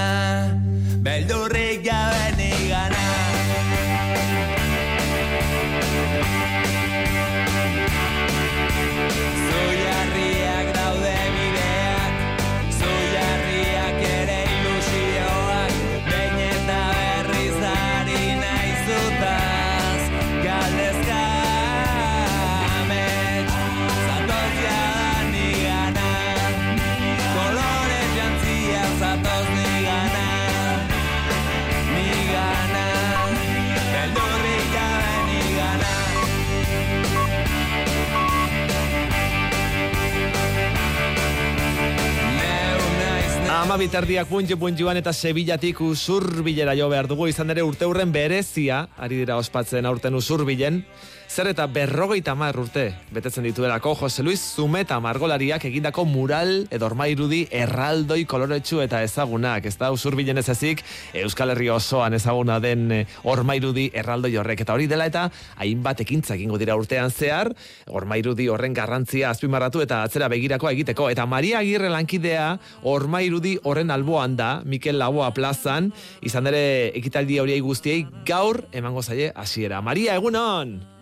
Ama 43.66 43.80
bitardiak 43.82 44.28
puntxu 44.30 44.60
puntxuan 44.62 45.00
eta 45.00 45.10
Sevillatik 45.10 45.80
usurbilera 45.82 46.76
jo 46.78 46.86
behar 46.92 47.08
dugu. 47.10 47.26
Izan 47.32 47.50
ere 47.50 47.64
urte 47.66 47.88
hurren 47.90 48.12
berezia, 48.14 48.84
ari 49.02 49.18
dira 49.24 49.40
ospatzen 49.42 49.90
aurten 49.90 50.14
usurbilen, 50.14 50.84
zer 51.36 51.50
eta 51.52 51.66
berrogeita 51.68 52.32
mar 52.40 52.56
urte 52.56 52.86
betetzen 53.12 53.44
dituelako 53.44 53.92
Jose 54.00 54.24
Luis 54.24 54.40
Zumeta 54.56 55.02
margolariak 55.04 55.66
egindako 55.68 56.06
mural 56.08 56.62
edo 56.72 56.86
ormairudi 56.88 57.42
erraldoi 57.52 58.22
koloretsu 58.24 58.80
eta 58.80 59.02
ezagunak, 59.04 59.68
ez 59.68 59.74
da 59.76 59.90
usurbilen 59.92 60.40
ez 60.40 60.46
ezik 60.54 60.86
Euskal 61.26 61.52
Herri 61.52 61.68
osoan 61.74 62.16
ezaguna 62.16 62.62
den 62.64 62.86
eh, 62.96 63.02
ormairudi 63.28 63.90
erraldoi 63.92 64.32
horrek. 64.40 64.64
Eta 64.64 64.78
hori 64.78 64.88
dela 64.88 65.10
eta 65.12 65.26
hainbat 65.60 66.06
ekintza 66.06 66.38
egingo 66.40 66.62
dira 66.62 66.80
urtean 66.80 67.12
zehar, 67.12 67.52
ormairudi 67.92 68.48
horren 68.48 68.78
garrantzia 68.78 69.34
azpimarratu 69.36 69.84
eta 69.84 70.06
atzera 70.08 70.32
begirakoa 70.32 70.72
egiteko. 70.72 71.10
Eta 71.12 71.28
Maria 71.28 71.60
Agirre 71.60 71.92
lankidea 71.92 72.48
ormairudi 72.96 73.58
horren 73.64 73.92
alboan 73.92 74.40
da 74.40 74.62
Mikel 74.64 75.04
Laboa 75.04 75.34
plazan, 75.36 75.92
izan 76.24 76.48
ere 76.48 76.66
ekitaldi 76.96 77.44
horiei 77.44 77.60
guztiei 77.60 78.06
gaur 78.24 78.64
emango 78.72 79.04
zaie 79.04 79.34
hasiera. 79.36 79.84
Maria, 79.84 80.16
egunon! 80.16 80.95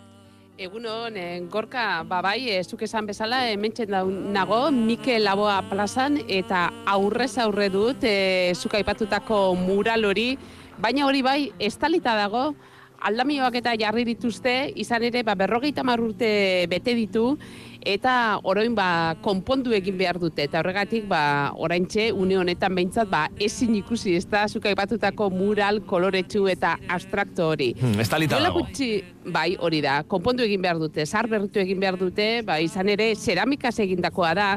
Egunon, 0.56 1.16
eh, 1.16 1.42
gorka, 1.50 2.04
babai, 2.06 2.48
eh, 2.48 2.62
zuk 2.62 2.82
esan 2.86 3.08
bezala, 3.08 3.40
hementsen 3.50 3.88
da 3.90 4.04
nago, 4.04 4.70
Mikel 4.70 5.24
Laboa 5.26 5.56
plazan, 5.66 6.20
eta 6.28 6.68
aurrez 6.86 7.38
aurre 7.42 7.66
dut, 7.74 8.04
eh, 8.06 8.52
zuk 8.54 8.74
aipatutako 8.78 9.56
mural 9.56 10.04
hori, 10.04 10.38
baina 10.78 11.08
hori 11.08 11.22
bai, 11.22 11.52
estalita 11.58 12.14
dago, 12.14 12.54
aldamioak 13.00 13.56
eta 13.56 13.74
jarri 13.74 14.04
dituzte, 14.04 14.72
izan 14.76 15.02
ere, 15.02 15.24
ba, 15.24 15.34
berrogeita 15.34 15.82
marrurte 15.82 16.68
bete 16.70 16.94
ditu, 16.94 17.36
eta 17.84 18.40
oroin 18.48 18.74
ba, 18.74 19.14
konpondu 19.22 19.74
egin 19.76 19.96
behar 20.00 20.18
dute, 20.18 20.46
eta 20.48 20.60
horregatik, 20.62 21.06
ba, 21.08 21.52
oraintxe, 21.60 22.08
une 22.16 22.38
honetan 22.40 22.74
behintzat, 22.74 23.10
ba, 23.12 23.26
ezin 23.38 23.76
ikusi, 23.78 24.16
ez 24.18 24.24
da, 24.30 24.46
zuk 24.48 24.66
aipatutako 24.70 25.28
mural, 25.34 25.82
koloretsu 25.88 26.46
eta 26.50 26.74
abstrakto 26.88 27.50
hori. 27.52 27.72
Hmm, 27.80 28.00
estalita 28.00 28.40
dago. 28.40 28.64
gutxi, 28.64 28.90
bai, 29.26 29.50
hori 29.60 29.82
da, 29.84 30.00
konpondu 30.08 30.44
egin 30.46 30.64
behar 30.64 30.80
dute, 30.80 31.04
zar 31.06 31.28
berritu 31.28 31.60
egin 31.60 31.80
behar 31.80 32.00
dute, 32.00 32.30
ba, 32.46 32.58
izan 32.64 32.88
ere, 32.88 33.12
ceramikaz 33.20 33.76
egindakoa 33.84 34.32
da, 34.34 34.48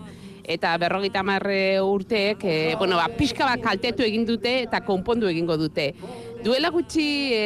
eta 0.47 0.71
berrogeita 0.79 1.21
marre 1.27 1.81
urteek, 1.83 2.43
e, 2.47 2.75
bueno, 2.79 2.95
ba, 2.95 3.09
pixka 3.11 3.45
bat 3.45 3.61
kaltetu 3.61 4.05
egin 4.07 4.23
dute 4.25 4.61
eta 4.63 4.79
konpondu 4.87 5.27
egingo 5.27 5.57
dute. 5.59 5.91
Duela 6.39 6.69
gutxi 6.71 7.07
e, 7.35 7.41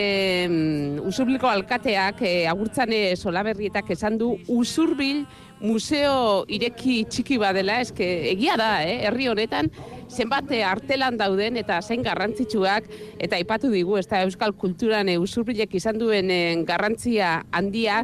usurbliko 1.09 1.49
alkateak, 1.49 2.21
e, 2.21 2.33
agurtzane 2.51 3.15
solaberrietak 3.17 3.89
esan 3.97 4.19
du, 4.21 4.35
usurbil 4.53 5.25
museo 5.61 6.43
ireki 6.51 7.05
txiki 7.09 7.37
badela, 7.41 7.79
eske 7.85 8.07
egia 8.33 8.57
da, 8.59 8.71
eh? 8.83 8.99
herri 9.07 9.29
honetan, 9.31 9.69
zenbat 10.11 10.51
artelan 10.65 11.17
dauden 11.17 11.57
eta 11.61 11.79
zein 11.81 12.03
garrantzitsuak, 12.03 12.89
eta 13.21 13.37
aipatu 13.39 13.71
digu, 13.71 13.97
ez 13.97 14.07
da 14.09 14.23
euskal 14.25 14.53
kulturan 14.53 15.09
e, 15.09 15.17
usurbilek 15.21 15.73
izan 15.79 16.01
duen 16.01 16.65
garrantzia 16.67 17.41
handia, 17.51 18.01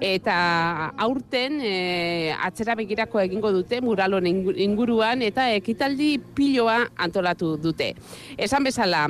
eta 0.00 0.92
aurten 0.98 1.58
e, 1.64 2.32
atzera 2.44 2.76
begirako 2.78 3.20
egingo 3.20 3.50
dute 3.54 3.80
muralon 3.82 4.28
ingu- 4.30 4.54
inguruan 4.54 5.22
eta 5.26 5.48
ekitaldi 5.56 6.18
piloa 6.36 6.84
antolatu 6.96 7.56
dute. 7.58 7.94
Esan 8.36 8.64
bezala, 8.64 9.06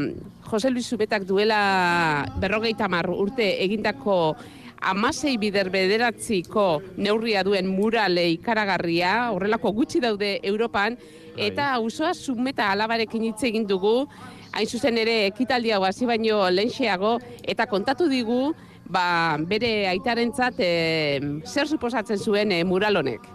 Jose 0.49 0.70
Luis 0.70 0.89
Zubetak 0.89 1.26
duela 1.28 2.25
berrogeita 2.41 2.89
mar 2.89 3.10
urte 3.12 3.50
egindako 3.65 4.36
amasei 4.81 5.36
bider 5.39 5.70
bederatziko 5.70 6.82
neurria 6.97 7.44
duen 7.47 7.68
murale 7.68 8.28
ikaragarria, 8.32 9.31
horrelako 9.34 9.73
gutxi 9.76 10.00
daude 10.00 10.39
Europan, 10.42 10.98
eta 11.36 11.73
auzoa 11.76 12.15
Zumeta 12.15 12.70
alabarekin 12.73 13.28
hitz 13.28 13.42
egin 13.47 13.66
dugu, 13.66 14.08
hain 14.52 14.66
zuzen 14.66 14.98
ere 14.98 15.20
ekitaldi 15.28 15.73
hau 15.73 15.84
hasi 15.86 16.07
baino 16.07 16.42
lehenxeago, 16.50 17.18
eta 17.42 17.66
kontatu 17.70 18.08
digu, 18.10 18.52
ba, 18.89 19.36
bere 19.39 19.89
aitarentzat 19.90 20.60
e, 20.65 20.70
zer 21.44 21.68
suposatzen 21.68 22.18
zuen 22.18 22.52
e, 22.52 22.62
mural 22.65 22.97
honek. 23.02 23.26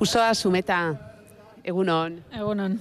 Usoa 0.00 0.34
Zumeta, 0.34 0.80
egunon. 1.64 2.20
Egunon. 2.34 2.78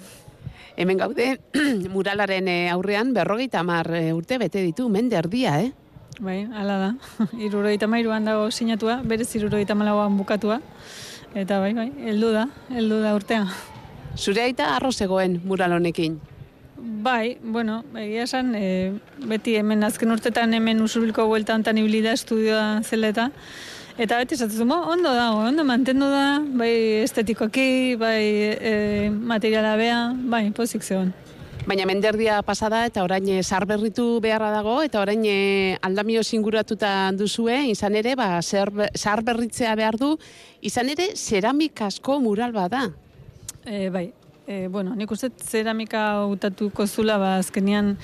Hemen 0.77 0.99
gaude, 1.01 1.39
muralaren 1.93 2.47
eh, 2.51 2.69
aurrean 2.69 3.09
berrogeita 3.15 3.63
eh, 3.97 4.13
urte 4.13 4.37
bete 4.37 4.61
ditu, 4.61 4.89
mende 4.89 5.17
erdia, 5.17 5.59
eh? 5.61 5.71
Bai, 6.19 6.47
hala 6.53 6.77
da. 6.81 6.91
Irurogeita 7.45 7.87
mairuan 7.87 8.25
dago 8.25 8.49
sinatua, 8.51 9.01
berez 9.05 9.29
irurogeita 9.35 9.75
malauan 9.77 10.17
bukatua. 10.17 10.61
Eta 11.37 11.59
bai, 11.61 11.73
bai, 11.77 11.91
heldu 12.09 12.31
da, 12.33 12.47
heldu 12.73 13.01
da 13.03 13.13
urtea. 13.13 13.45
Zure 14.17 14.41
aita 14.41 14.71
arro 14.75 14.91
zegoen 14.91 15.41
mural 15.45 15.75
honekin. 15.77 16.17
Bai, 16.77 17.37
bueno, 17.43 17.83
egia 18.01 18.23
esan, 18.25 18.53
e, 18.57 18.93
beti 19.29 19.55
hemen 19.59 19.85
azken 19.85 20.11
urtetan 20.13 20.53
hemen 20.57 20.81
usurbilko 20.81 21.27
buelta 21.29 21.53
hontan 21.53 21.77
ibili 21.77 22.01
da 22.01 22.15
estudioa 22.17 22.81
zela 22.83 23.13
eta 23.13 23.31
Eta 23.97 24.19
beti 24.21 24.35
esatzen 24.35 24.69
"Bo, 24.69 24.75
ondo 24.93 25.09
dago, 25.09 25.39
ondo 25.49 25.63
mantendu 25.65 26.05
da, 26.11 26.37
bai 26.59 27.01
estetikoki, 27.01 27.95
bai 27.97 28.21
e, 28.71 29.09
materiala 29.09 29.71
bea, 29.75 30.01
bai, 30.13 30.51
pozik 30.53 30.83
zegoen. 30.85 31.15
Baina 31.67 31.83
menderdia 31.83 32.39
pasada 32.47 32.85
eta 32.87 33.01
orain 33.03 33.25
eh, 33.27 33.41
sarberritu 33.43 34.21
beharra 34.23 34.53
dago 34.53 34.77
eta 34.85 35.01
orain 35.01 35.25
eh, 35.27 35.75
aldamio 35.83 36.21
singuratuta 36.23 37.11
duzue, 37.11 37.57
izan 37.73 37.97
ere, 37.99 38.13
ba, 38.15 38.39
sarberritzea 38.39 39.73
behar 39.75 39.97
du, 39.99 40.13
izan 40.63 40.87
ere, 40.93 41.09
ceramikasko 41.19 42.21
mural 42.23 42.55
bada. 42.55 42.85
E, 43.65 43.89
bai, 43.91 44.05
e, 44.47 44.69
bueno, 44.71 44.95
nik 44.95 45.11
uste 45.11 45.27
zeramika 45.43 46.05
hautatuko 46.21 46.87
zula, 46.87 47.17
ba, 47.19 47.33
azkenian 47.41 47.97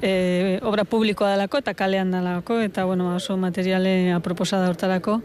e, 0.00 0.56
obra 0.64 0.88
publikoa 0.88 1.34
dalako 1.34 1.60
eta 1.60 1.76
kalean 1.76 2.16
dalako, 2.16 2.62
eta 2.64 2.86
bueno, 2.88 3.12
oso 3.18 3.36
materiale 3.36 4.14
aproposa 4.16 4.62
da 4.62 4.72
hortarako. 4.72 5.20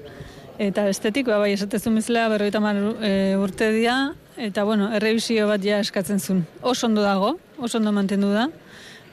Eta 0.59 0.90
estetikoa, 0.91 1.40
bai, 1.40 1.53
esatezun 1.56 1.95
bezala, 1.95 2.27
berroita 2.35 2.59
mar 2.59 2.83
e, 3.00 3.38
urte 3.40 3.72
dira, 3.72 4.11
eta 4.42 4.64
bueno, 4.64 4.90
errebizio 4.95 5.45
bat 5.48 5.61
ja 5.61 5.80
eskatzen 5.84 6.20
zuen. 6.20 6.45
Oso 6.61 6.88
ondo 6.88 7.03
dago, 7.06 7.36
oso 7.61 7.78
ondo 7.78 7.92
mantendu 7.94 8.32
da, 8.34 8.48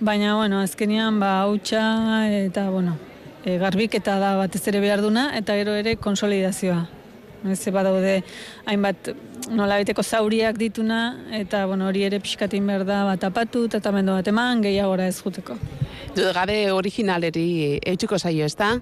baina, 0.00 0.34
bueno, 0.36 0.62
azkenian, 0.64 1.20
ba, 1.20 1.42
hautsa 1.42 1.82
eta, 2.32 2.70
bueno, 2.72 2.96
e, 3.44 3.58
garbiketa 3.60 4.16
da 4.22 4.34
batez 4.40 4.64
ere 4.72 4.80
behar 4.80 5.04
duna, 5.04 5.30
eta 5.36 5.56
gero 5.60 5.76
ere 5.76 5.96
konsolidazioa. 6.00 6.86
Ez 7.52 7.60
badaude 7.70 8.22
hainbat 8.66 9.12
nolabiteko 9.54 10.02
zauriak 10.02 10.56
dituna, 10.58 11.02
eta 11.36 11.66
bueno, 11.68 11.86
hori 11.86 12.02
ere 12.08 12.18
pixkatin 12.24 12.66
behar 12.66 12.86
da 12.88 13.04
bat 13.12 13.28
apatu, 13.28 13.66
tratamendu 13.68 14.16
bat 14.16 14.26
eman, 14.32 14.64
gehiagora 14.64 15.06
ez 15.12 15.20
juteko. 15.20 15.58
Dude 16.16 16.32
gabe 16.34 16.62
originaleri 16.72 17.78
eutxuko 17.86 18.18
zaio, 18.18 18.48
ez 18.48 18.56
da? 18.56 18.78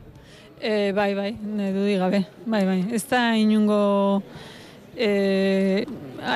E, 0.57 0.93
bai, 0.97 1.13
bai, 1.15 1.33
ne, 1.43 1.73
dudi 1.75 1.99
gabe, 2.01 2.23
bai, 2.47 2.65
bai. 2.65 2.81
Ez 2.97 3.05
da 3.11 3.33
inungo 3.37 4.23
e, 4.97 5.85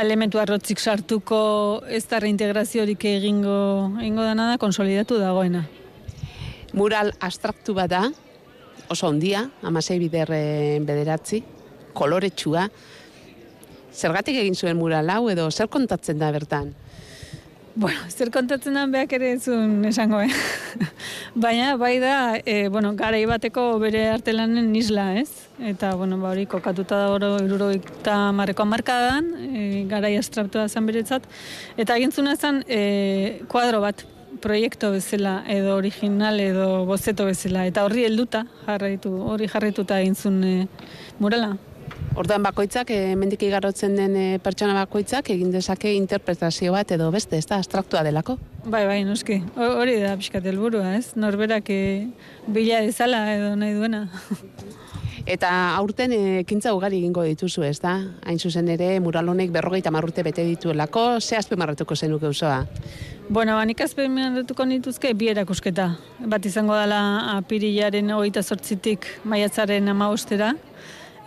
elementu 0.01 0.39
arrotzik 0.39 0.81
sartuko, 0.81 1.83
ez 1.89 2.05
da 2.11 2.21
reintegraziorik 2.21 3.05
egingo, 3.11 3.91
egingo 4.01 4.27
dana 4.27 4.53
da, 4.53 4.59
konsolidatu 4.61 5.19
dagoena. 5.19 5.65
Mural 6.77 7.15
abstraktu 7.19 7.75
bat 7.75 7.91
da, 7.91 8.05
oso 8.91 9.09
ondia, 9.09 9.45
amasei 9.63 9.99
bider 10.03 10.31
eh, 10.35 10.79
bederatzi, 10.83 11.43
koloretsua. 11.95 12.67
Zergatik 13.91 14.39
egin 14.43 14.55
zuen 14.55 14.79
mural 14.79 15.11
hau 15.11 15.25
edo 15.33 15.49
zer 15.51 15.71
kontatzen 15.71 16.19
da 16.19 16.31
bertan? 16.35 16.75
Bueno, 17.77 18.01
zer 18.11 18.33
kontatzen 18.35 18.75
da 18.75 18.83
beak 18.91 19.13
ere 19.15 19.29
zuen 19.39 19.85
esango, 19.87 20.19
eh? 20.21 20.31
Baina, 21.45 21.77
bai 21.79 22.01
da, 22.03 22.35
e, 22.43 22.67
bueno, 22.69 22.97
garai 22.99 23.21
bateko 23.31 23.79
bere 23.79 24.09
artelanen 24.11 24.73
isla, 24.75 25.05
ez? 25.21 25.47
Eta, 25.63 25.93
bueno, 25.95 26.19
ba 26.19 26.33
hori 26.33 26.49
kokatuta 26.51 26.99
da 26.99 27.13
oro 27.15 27.31
irurogeita 27.39 28.33
marreko 28.35 28.67
markadan, 28.67 29.31
e, 29.47 29.85
garai 29.87 30.17
astraptua 30.19 30.67
zen 30.69 30.91
beretzat. 30.91 31.31
Eta 31.79 31.95
egintzuna 31.95 32.35
zen 32.35 32.65
e, 32.67 32.83
kuadro 33.47 33.85
bat, 33.87 34.03
proiektu 34.43 34.91
bezala, 34.91 35.45
edo 35.47 35.77
original, 35.79 36.43
edo 36.43 36.85
bozeto 36.91 37.31
bezala. 37.31 37.69
Eta 37.71 37.87
horri 37.87 38.09
helduta 38.09 38.49
jarraitu, 38.67 39.15
hori 39.31 39.47
jarraituta 39.47 40.03
egin 40.03 40.19
zuen 40.19 40.43
e, 40.43 40.57
murala. 41.23 41.55
Orduan 42.21 42.43
bakoitzak, 42.45 42.91
eh, 42.93 43.13
hemendik 43.15 43.41
igarotzen 43.47 43.95
den 43.97 44.17
eh, 44.19 44.39
pertsona 44.45 44.75
bakoitzak 44.77 45.31
egin 45.33 45.51
dezake 45.55 45.95
interpretazio 45.97 46.75
bat 46.75 46.91
edo 46.93 47.07
beste, 47.15 47.39
ez 47.41 47.47
da, 47.49 47.57
abstraktua 47.63 48.03
delako. 48.05 48.37
Bai, 48.67 48.83
bai, 48.85 48.99
noski. 49.09 49.39
Ho- 49.57 49.71
Hori 49.81 49.95
da 50.03 50.17
pixkat 50.21 50.45
helburua, 50.51 50.97
ez? 50.99 51.15
Norberak 51.17 51.71
e, 51.73 51.79
bila 52.47 52.83
dezala 52.85 53.23
edo 53.33 53.55
nahi 53.57 53.73
duena. 53.79 54.03
Eta 55.31 55.49
aurten 55.79 56.13
ekintza 56.43 56.73
ugari 56.75 56.99
egingo 57.01 57.23
dituzu, 57.25 57.63
ez 57.69 57.79
da? 57.81 57.95
Hain 58.27 58.39
zuzen 58.41 58.69
ere, 58.73 58.95
mural 59.01 59.29
honek 59.29 59.51
berrogeita 59.53 59.91
marrute 59.93 60.25
bete 60.27 60.45
dituelako, 60.45 61.21
ze 61.21 61.37
azpimarratuko 61.37 61.97
zenuke 61.97 62.27
osoa? 62.27 62.67
Bueno, 63.29 63.55
ba, 63.57 63.65
nik 63.69 63.81
azpimarratuko 63.85 64.65
nituzke 64.67 65.13
bi 65.15 65.29
erakusketa. 65.33 65.91
Bat 66.27 66.49
izango 66.49 66.75
dela 66.77 67.01
apirilaren 67.37 68.11
hogeita 68.17 68.43
sortzitik 68.43 69.07
maiatzaren 69.25 69.89
amabostera. 69.93 70.55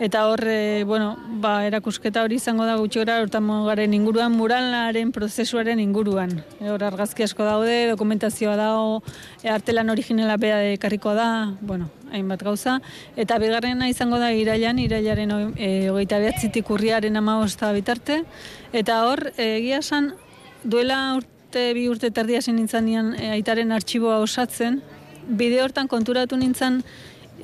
Eta 0.00 0.26
hor, 0.26 0.42
e, 0.44 0.82
bueno, 0.82 1.16
ba, 1.38 1.64
erakusketa 1.68 2.24
hori 2.24 2.40
izango 2.40 2.64
da 2.66 2.74
gutxi 2.80 3.04
gara 3.04 3.22
garen 3.28 3.94
inguruan, 3.94 4.32
muralaren 4.32 5.12
prozesuaren 5.12 5.78
inguruan. 5.78 6.42
E, 6.58 6.68
hor 6.68 6.82
argazki 6.82 7.22
asko 7.22 7.44
daude, 7.44 7.86
dokumentazioa 7.92 8.56
dago, 8.56 9.04
e, 9.44 9.48
artelan 9.48 9.90
originela 9.90 10.36
bea 10.36 10.72
ekarriko 10.72 11.14
da, 11.14 11.54
bueno, 11.60 11.90
hainbat 12.10 12.42
gauza. 12.42 12.80
Eta 13.14 13.38
bigarrena 13.38 13.88
izango 13.88 14.18
da 14.18 14.32
irailan, 14.32 14.80
irailaren 14.82 15.30
e, 15.54 15.88
hogeita 15.88 16.18
behatzitik 16.18 16.70
urriaren 16.70 17.16
amabosta 17.16 17.70
bitarte. 17.72 18.24
Eta 18.72 19.04
hor, 19.06 19.30
egia 19.38 19.78
esan, 19.78 20.14
duela 20.64 21.14
urte, 21.20 21.70
bi 21.72 21.86
urte 21.88 22.10
tardia 22.10 22.42
zen 22.42 22.58
nintzen 22.58 23.14
e, 23.14 23.30
aitaren 23.38 23.70
artxiboa 23.70 24.18
osatzen, 24.26 24.82
bide 25.24 25.62
hortan 25.62 25.86
konturatu 25.88 26.36
nintzen 26.36 26.82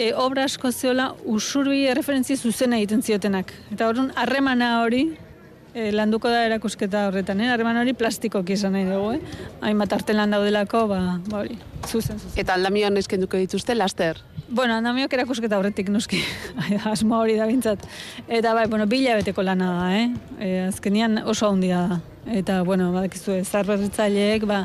e, 0.00 0.12
obra 0.16 0.46
asko 0.48 0.72
zeola 0.72 1.10
usurbi 1.28 1.82
referentzi 1.96 2.36
zuzena 2.36 2.78
egiten 2.80 3.02
ziotenak. 3.04 3.52
Eta 3.74 3.90
horren, 3.90 4.08
harremana 4.16 4.70
hori 4.84 5.02
e, 5.74 5.90
landuko 5.92 6.32
da 6.32 6.44
erakusketa 6.48 7.06
horretan, 7.10 7.42
eh? 7.44 7.50
harreman 7.52 7.78
hori 7.82 7.94
plastikoki 7.98 8.56
izan 8.56 8.76
nahi 8.76 8.88
dugu, 8.88 9.12
eh? 9.18 9.46
hainbat 9.66 9.92
artelan 10.00 10.36
daudelako, 10.36 10.86
ba, 10.90 11.00
ba 11.28 11.42
hori, 11.42 11.58
zuzen, 11.86 12.18
zuzen. 12.18 12.38
Eta 12.40 12.56
aldamioan 12.56 12.96
eskenduko 13.00 13.40
dituzte, 13.40 13.76
laster? 13.76 14.22
Bueno, 14.50 14.74
andamiok 14.74 15.12
erakusketa 15.14 15.60
horretik 15.60 15.92
noski, 15.94 16.18
asmo 16.90 17.20
hori 17.22 17.36
da 17.38 17.46
bintzat. 17.46 17.84
Eta 18.26 18.50
bai, 18.56 18.64
bueno, 18.66 18.88
bila 18.90 19.14
beteko 19.20 19.44
lana 19.46 19.68
da, 19.76 19.84
eh? 19.94 20.08
E, 20.42 20.48
azkenian 20.64 21.20
oso 21.22 21.52
handia 21.52 21.84
da. 21.86 22.00
Eta, 22.40 22.58
bueno, 22.66 22.90
badakizu, 22.90 23.38
zarberritzaileek, 23.44 24.48
ba, 24.50 24.64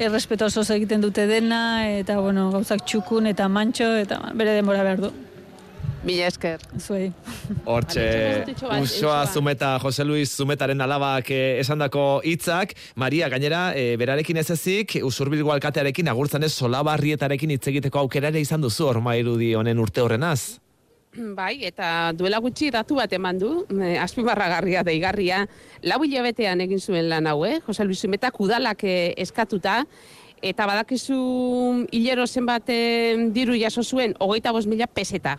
errespeto 0.00 0.48
oso 0.48 0.64
egiten 0.72 1.04
dute 1.04 1.28
dena, 1.28 1.60
eta, 2.00 2.16
bueno, 2.24 2.48
gauzak 2.56 2.86
txukun 2.88 3.28
eta 3.28 3.52
mantxo, 3.52 3.92
eta 4.00 4.22
bere 4.32 4.56
denbora 4.56 4.86
behar 4.88 5.04
du. 5.04 5.12
Mila 6.06 6.28
esker. 6.28 6.62
Zuei. 6.78 7.08
Hortxe, 7.66 8.04
usoa 8.80 9.26
zumeta, 9.26 9.78
Jose 9.82 10.04
Luis 10.04 10.30
Zumetaren 10.36 10.80
alabak 10.80 11.32
eh, 11.34 11.58
esandako 11.62 12.20
hitzak 12.24 12.76
Maria, 12.94 13.28
gainera, 13.28 13.72
eh, 13.74 13.96
berarekin 13.98 14.38
ez 14.38 14.50
ezik, 14.54 14.98
usurbilgo 15.02 15.52
alkatearekin, 15.56 16.08
agurtzan 16.08 16.46
ez, 16.46 16.52
solabarrietarekin 16.54 17.56
hitz 17.56 17.66
egiteko 17.74 18.04
aukera 18.04 18.30
ere 18.32 18.40
izan 18.40 18.62
duzu, 18.62 18.86
orma 18.86 19.16
irudi 19.18 19.54
honen 19.58 19.82
urte 19.82 20.04
horrenaz. 20.04 20.60
Bai, 21.18 21.64
eta 21.66 22.12
duela 22.14 22.38
gutxi 22.38 22.68
datu 22.70 22.98
bat 23.00 23.12
eman 23.16 23.38
du, 23.40 23.50
e, 23.72 23.96
azpimarragarria 23.98 24.84
deigarria, 24.86 25.40
lau 25.82 26.02
hilabetean 26.04 26.60
egin 26.62 26.78
zuen 26.78 27.08
lan 27.08 27.26
hau, 27.26 27.40
eh? 27.48 27.58
Jose 27.66 27.84
Luis 27.84 27.98
Zumetak 28.04 28.38
udalak 28.38 28.84
eh, 28.84 29.14
eskatuta, 29.18 29.80
eta 30.42 30.66
badakizu 30.68 31.18
hilero 31.90 32.26
zenbat 32.26 32.70
eh, 32.70 33.16
diru 33.34 33.56
jaso 33.58 33.82
zuen, 33.82 34.14
hogeita 34.20 34.52
bost 34.52 34.70
mila 34.70 34.86
peseta. 34.86 35.38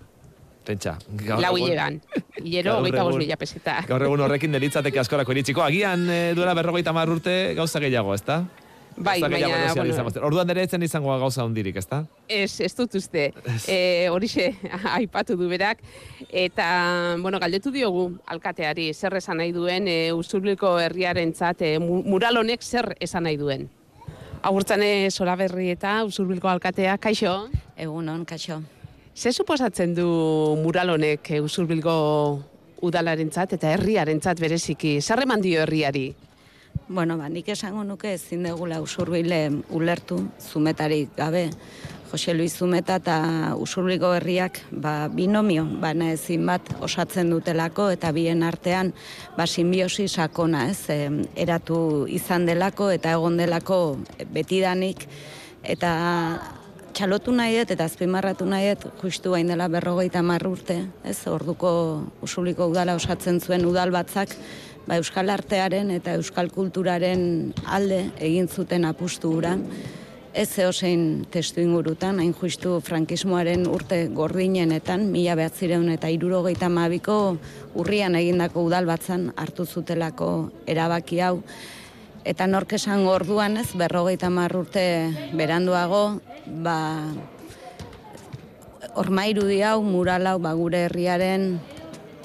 Pentsa. 0.65 0.97
Lau 1.39 1.55
hilegan. 1.57 1.99
Hilero, 2.43 2.79
hogeita 2.79 3.03
bost 3.07 3.17
mila 3.21 3.38
peseta. 3.39 3.79
Gaur 3.89 4.05
egun 4.05 4.21
horrekin 4.25 4.53
delitzateke 4.53 5.01
askorako 5.01 5.33
iritsiko. 5.33 5.63
Agian 5.65 6.05
e, 6.09 6.19
duela 6.38 6.53
berrogeita 6.57 6.93
mar 6.93 7.09
urte 7.09 7.55
gauza 7.57 7.81
gehiago, 7.81 8.13
ezta? 8.13 8.43
Bai, 8.99 9.21
baina, 9.21 9.47
bueno. 9.77 10.09
Orduan 10.27 10.49
ere 10.51 10.65
etzen 10.67 10.83
izango 10.83 11.13
gauza 11.21 11.45
hondirik, 11.45 11.77
ezta? 11.79 12.01
Ez, 12.27 12.59
ez 12.59 12.73
dut 12.75 12.97
uste. 12.99 13.29
E, 13.63 13.77
horixe, 14.11 14.49
aipatu 14.97 15.38
du 15.39 15.47
berak. 15.49 15.79
Eta, 16.27 16.67
bueno, 17.23 17.39
galdetu 17.39 17.71
diogu 17.71 18.09
alkateari, 18.27 18.89
zer 18.93 19.15
esan 19.21 19.39
nahi 19.39 19.53
duen, 19.55 19.88
e, 19.88 20.11
usurbilko 20.15 20.75
herriaren 20.83 21.31
zat, 21.33 21.63
e, 21.63 21.77
mural 21.79 22.41
honek 22.43 22.65
zer 22.65 22.91
esan 22.99 23.23
nahi 23.29 23.39
duen. 23.39 23.69
Agurtzane 24.43 25.09
Solaberri 25.11 25.71
eta 25.71 26.01
usurbilko 26.07 26.51
alkatea, 26.51 26.97
kaixo? 26.99 27.38
Egunon, 27.79 28.27
kaixo. 28.27 28.59
Ze 29.19 29.33
suposatzen 29.33 29.91
du 29.98 30.06
mural 30.64 30.93
honek 30.93 31.27
e, 31.35 31.41
usurbilgo 31.43 31.93
udalarentzat 32.88 33.57
eta 33.57 33.73
herriarentzat 33.75 34.39
bereziki? 34.39 34.93
Zarreman 35.01 35.41
dio 35.43 35.59
herriari? 35.59 36.06
Bueno, 36.88 37.17
ba, 37.19 37.25
nik 37.27 37.49
esango 37.51 37.81
nuke 37.83 38.14
ezin 38.15 38.45
degula 38.48 38.77
usurbile 38.80 39.41
ulertu 39.75 40.22
zumetarik 40.39 41.11
gabe. 41.17 41.49
Jose 42.14 42.31
Luis 42.33 42.53
Zumeta 42.56 42.95
eta 43.01 43.17
usurbilgo 43.59 44.14
herriak 44.15 44.61
ba, 44.72 45.09
binomio, 45.11 45.65
bana 45.83 46.14
ezin 46.14 46.45
bat 46.48 46.72
osatzen 46.80 47.33
dutelako 47.35 47.89
eta 47.98 48.14
bien 48.15 48.45
artean 48.48 48.93
ba, 49.35 49.43
simbiosi 49.48 50.07
sakona 50.07 50.69
ez, 50.69 50.95
eratu 51.35 52.07
izan 52.07 52.48
delako 52.48 52.88
eta 52.95 53.11
egon 53.19 53.35
delako 53.43 53.81
betidanik 54.31 55.03
eta 55.75 55.91
txalotu 56.93 57.33
nahi 57.35 57.57
dut 57.59 57.71
eta 57.75 57.85
azpimarratu 57.89 58.45
nahi 58.49 58.73
dut 58.73 59.03
justu 59.03 59.31
bain 59.35 59.47
dela 59.47 59.67
berrogeita 59.67 60.21
urte, 60.47 60.85
ez, 61.03 61.27
orduko 61.27 62.03
usuliko 62.21 62.67
udala 62.67 62.95
osatzen 62.95 63.39
zuen 63.39 63.65
udal 63.65 63.91
batzak, 63.91 64.35
ba, 64.87 64.97
euskal 64.97 65.29
artearen 65.29 65.91
eta 65.91 66.13
euskal 66.13 66.49
kulturaren 66.49 67.53
alde 67.65 68.11
egin 68.19 68.47
zuten 68.47 68.85
apustu 68.85 69.29
ura, 69.37 69.57
ez 70.33 70.47
zehozein 70.49 71.25
testu 71.31 71.61
ingurutan, 71.61 72.19
hain 72.19 72.33
justu 72.33 72.79
frankismoaren 72.85 73.65
urte 73.67 74.07
gordinenetan, 74.13 75.07
mila 75.11 75.35
behatzireun 75.35 75.89
eta 75.89 76.09
irurogeita 76.13 76.69
mabiko 76.69 77.37
urrian 77.75 78.15
egindako 78.15 78.63
udal 78.69 78.85
batzan 78.85 79.31
hartu 79.37 79.65
zutelako 79.65 80.51
erabaki 80.67 81.19
hau. 81.25 81.39
Eta 82.27 82.48
nork 82.48 82.73
esan 82.75 83.06
orduan 83.07 83.57
ez, 83.57 83.69
berrogeita 83.80 84.30
mar 84.30 84.56
urte 84.57 84.83
beranduago, 85.33 86.19
ba, 86.64 86.77
ormairu 88.99 89.48
hau, 89.64 89.81
mural 89.83 90.27
hau, 90.27 90.39
ba, 90.39 90.53
gure 90.53 90.85
herriaren 90.89 91.59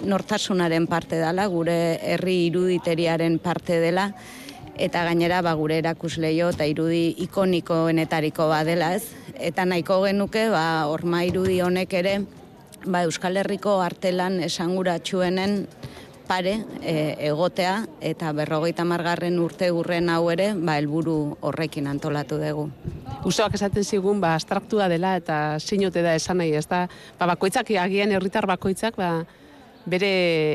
nortasunaren 0.02 0.88
parte 0.90 1.16
dela, 1.16 1.46
gure 1.46 1.98
herri 2.02 2.46
iruditeriaren 2.48 3.38
parte 3.38 3.78
dela, 3.80 4.10
eta 4.76 5.04
gainera 5.06 5.40
ba, 5.42 5.54
gure 5.54 5.78
erakusleio 5.78 6.50
eta 6.50 6.66
irudi 6.66 7.14
ikonikoenetariko 7.28 8.48
badela 8.50 8.94
ez. 8.96 9.04
Eta 9.38 9.64
nahiko 9.64 10.02
genuke, 10.02 10.48
ba, 10.50 10.86
orma 10.90 11.22
irudi 11.24 11.60
honek 11.62 11.94
ere, 11.94 12.18
ba, 12.84 13.04
Euskal 13.04 13.38
Herriko 13.38 13.80
artelan 13.82 14.40
esanguratsuenen 14.42 15.66
pare 16.28 16.54
e, 16.80 17.14
egotea 17.28 17.84
eta 18.00 18.32
berrogeita 18.36 18.84
margarren 18.88 19.38
urte 19.42 19.70
urren 19.72 20.08
hau 20.12 20.28
ere, 20.32 20.52
ba, 20.54 20.78
helburu 20.80 21.36
horrekin 21.44 21.88
antolatu 21.90 22.38
dugu. 22.40 22.68
Usoak 23.28 23.56
esaten 23.58 23.84
zigun, 23.84 24.20
ba, 24.20 24.34
abstraktua 24.38 24.88
dela 24.92 25.14
eta 25.20 25.58
sinote 25.60 26.02
da 26.04 26.14
esan 26.16 26.40
nahi, 26.40 26.54
ez 26.56 26.66
da, 26.70 26.86
ba, 27.18 27.28
bakoitzak 27.34 27.70
agian 27.80 28.12
herritar 28.12 28.48
bakoitzak, 28.50 28.96
ba, 28.96 29.24
bere 29.86 30.10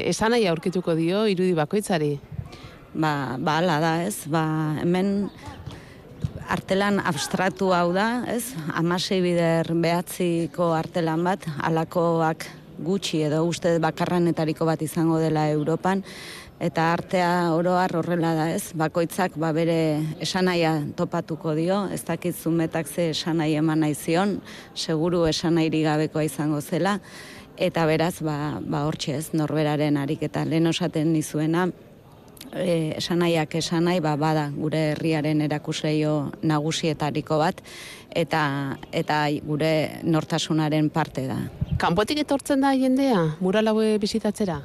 esan 0.10 0.34
nahi 0.34 0.48
aurkituko 0.50 0.96
dio 0.98 1.26
irudi 1.30 1.54
bakoitzari. 1.58 2.18
Ba, 2.94 3.38
ba, 3.38 3.60
ala 3.60 3.80
da, 3.84 3.96
ez, 4.06 4.26
ba, 4.28 4.44
hemen 4.82 5.30
artelan 6.50 6.98
abstratu 7.06 7.74
hau 7.78 7.92
da, 7.94 8.26
ez, 8.28 8.56
amasei 8.74 9.22
bider 9.22 9.70
behatziko 9.78 10.74
artelan 10.74 11.24
bat, 11.28 11.46
alakoak 11.62 12.48
gutxi 12.84 13.24
edo 13.28 13.44
uste 13.48 13.78
bakarranetariko 13.84 14.66
bat 14.66 14.82
izango 14.82 15.20
dela 15.20 15.50
Europan, 15.52 16.04
eta 16.60 16.90
artea 16.94 17.54
oroar 17.56 17.96
horrela 17.96 18.34
da, 18.36 18.50
ez? 18.52 18.74
Bakoitzak 18.76 19.38
ba 19.40 19.52
bere 19.56 19.80
esanaia 20.20 20.74
topatuko 20.96 21.56
dio, 21.56 21.86
ez 21.94 22.04
dakit 22.08 22.36
zumetak 22.36 22.88
ze 22.88 23.10
esanai 23.14 23.54
eman 23.56 23.80
nahi 23.86 23.96
zion, 23.96 24.40
seguru 24.76 25.26
esanairi 25.28 25.84
gabekoa 25.88 26.26
izango 26.28 26.62
zela, 26.62 27.00
eta 27.58 27.86
beraz, 27.86 28.22
ba, 28.24 28.60
ba 28.60 28.86
hortxe 28.88 29.16
ez, 29.18 29.28
norberaren 29.34 29.98
ariketa, 29.98 30.46
lehen 30.46 30.68
osaten 30.68 31.14
nizuena, 31.14 31.70
e, 32.54 32.96
esanaiak 32.98 33.56
esanai, 33.60 34.00
ba, 34.04 34.16
bada 34.20 34.50
gure 34.56 34.92
herriaren 34.94 35.42
erakusleio 35.46 36.32
nagusietariko 36.42 37.40
bat, 37.42 37.62
eta, 38.16 38.42
eta 38.92 39.22
gure 39.46 40.02
nortasunaren 40.04 40.90
parte 40.90 41.28
da. 41.30 41.40
Kanpotik 41.80 42.24
etortzen 42.26 42.66
da 42.66 42.74
jendea, 42.76 43.36
mural 43.40 43.72
haue 43.72 43.98
bizitatzera? 44.02 44.62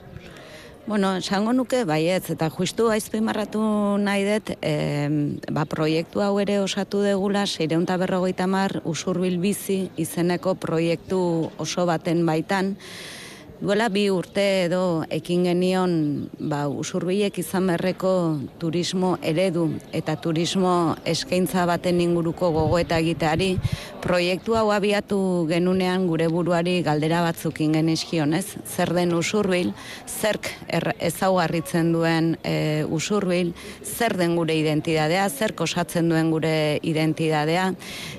Bueno, 0.86 1.15
esango 1.17 1.55
nuke, 1.57 1.86
baietz, 1.89 2.28
eta 2.35 2.51
justu 2.53 2.91
aizpimarratu 2.93 3.61
nahi 4.05 4.27
dut, 4.27 4.51
e, 4.61 4.75
ba, 5.49 5.65
proiektu 5.65 6.20
hau 6.20 6.35
ere 6.43 6.59
osatu 6.61 7.01
degula, 7.01 7.47
seireunta 7.47 7.97
berrogeita 7.97 8.44
mar, 8.47 8.83
usurbil 8.85 9.39
bizi, 9.41 9.89
izeneko 9.97 10.53
proiektu 10.61 11.20
oso 11.57 11.86
baten 11.89 12.27
baitan, 12.28 12.75
Duela 13.65 13.86
bi 13.89 14.02
urte 14.12 14.43
edo 14.67 15.07
ekin 15.09 15.47
genion 15.49 15.93
ba, 16.36 16.67
usurbilek 16.68 17.39
izan 17.41 17.70
berreko 17.70 18.10
turismo 18.60 19.15
eredu 19.25 19.62
eta 19.97 20.18
turismo 20.20 20.75
eskaintza 21.09 21.65
baten 21.70 22.02
inguruko 22.05 22.51
gogoeta 22.52 22.99
egiteari 23.01 23.55
proiektu 24.05 24.59
hau 24.60 24.67
abiatu 24.75 25.18
genunean 25.49 26.05
gure 26.10 26.26
buruari 26.28 26.75
galdera 26.84 27.23
batzuk 27.25 27.62
ingen 27.65 27.89
ez? 27.89 28.44
Zer 28.68 28.93
den 28.93 29.15
usurbil, 29.17 29.73
zerk 30.07 30.51
er, 30.68 30.93
ezaugarritzen 31.01 31.93
duen 31.94 32.34
e, 32.44 32.84
usurbil, 32.84 33.55
zer 33.83 34.18
den 34.20 34.36
gure 34.36 34.59
identidadea, 34.60 35.31
zer 35.31 35.55
osatzen 35.57 36.10
duen 36.12 36.31
gure 36.31 36.81
identidadea, 36.83 37.73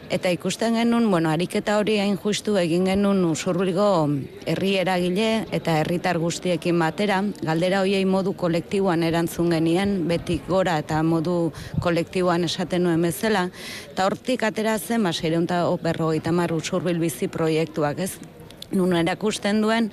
eta 0.09 0.29
ikusten 0.29 0.75
genuen, 0.77 1.09
bueno, 1.09 1.29
ariketa 1.29 1.77
hori 1.79 1.97
hain 1.99 2.17
justu 2.21 2.55
egin 2.61 2.85
genuen 2.85 3.23
usurbilgo 3.25 3.87
herri 4.45 4.75
eragile 4.81 5.45
eta 5.55 5.79
herritar 5.81 6.19
guztiekin 6.21 6.77
batera, 6.79 7.21
galdera 7.41 7.81
hoiei 7.81 8.05
modu 8.05 8.35
kolektiboan 8.37 9.03
erantzun 9.03 9.49
genien, 9.55 9.97
betik 10.07 10.45
gora 10.47 10.77
eta 10.83 11.01
modu 11.03 11.51
kolektiboan 11.81 12.45
esaten 12.45 12.85
nuen 12.85 13.01
bezala, 13.01 13.47
eta 13.91 14.05
hortik 14.05 14.45
atera 14.45 14.77
zen, 14.77 15.03
ba, 15.03 15.13
seireunta 15.13 15.63
berrogeita 15.81 16.31
mar 16.31 16.53
usurbil 16.53 17.01
bizi 17.01 17.27
proiektuak, 17.27 17.99
ez? 17.99 18.13
Nun 18.75 18.95
erakusten 18.97 19.61
duen, 19.61 19.91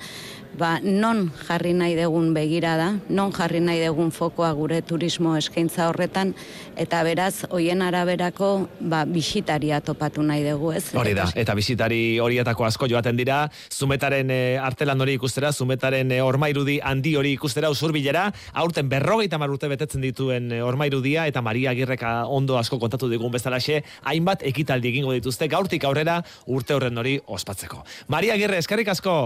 ba, 0.57 0.79
non 0.83 1.31
jarri 1.47 1.73
nahi 1.73 1.95
degun 1.97 2.33
begirada, 2.33 2.99
non 3.09 3.31
jarri 3.33 3.59
nahi 3.63 3.79
degun 3.81 4.11
fokoa 4.11 4.51
gure 4.57 4.81
turismo 4.81 5.35
eskaintza 5.37 5.87
horretan, 5.89 6.33
eta 6.79 7.01
beraz, 7.05 7.45
hoien 7.49 7.81
araberako, 7.81 8.49
ba, 8.79 9.03
bisitaria 9.05 9.81
topatu 9.81 10.23
nahi 10.23 10.43
dugu, 10.45 10.73
ez? 10.77 10.85
Hori 10.97 11.15
da, 11.17 11.27
eta 11.35 11.55
bisitari 11.57 12.19
horietako 12.23 12.67
asko 12.67 12.89
joaten 12.89 13.17
dira, 13.19 13.43
zumetaren 13.71 14.31
e, 14.33 14.41
artelan 14.61 15.01
hori 15.01 15.17
ikustera, 15.19 15.51
zumetaren 15.51 16.11
e, 16.11 16.21
ormairudi 16.23 16.79
handi 16.83 17.15
hori 17.19 17.33
ikustera 17.37 17.71
usurbilera, 17.73 18.29
aurten 18.53 18.89
berrogeita 18.89 19.39
mar 19.41 19.53
urte 19.53 19.69
betetzen 19.71 20.03
dituen 20.05 20.51
e, 20.51 20.61
ormairudia, 20.63 21.27
eta 21.29 21.41
Maria 21.41 21.73
Agirreka 21.73 22.15
ondo 22.27 22.57
asko 22.59 22.79
kontatu 22.81 23.09
digun 23.11 23.33
bezalaxe, 23.33 23.81
hainbat 24.03 24.45
ekitaldi 24.53 24.93
egingo 24.93 25.15
dituzte, 25.15 25.49
gaurtik 25.51 25.85
aurrera 25.89 26.21
urte 26.47 26.77
horren 26.77 26.97
hori 26.97 27.17
ospatzeko. 27.25 27.83
Maria 28.07 28.37
Agirre, 28.37 28.61
eskarrik 28.61 28.93
asko! 28.93 29.17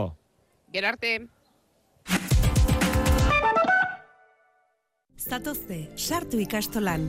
Gerarte. 0.78 1.28
Zatozte, 5.18 5.78
sartu 5.98 6.38
ikastolan. 6.38 7.08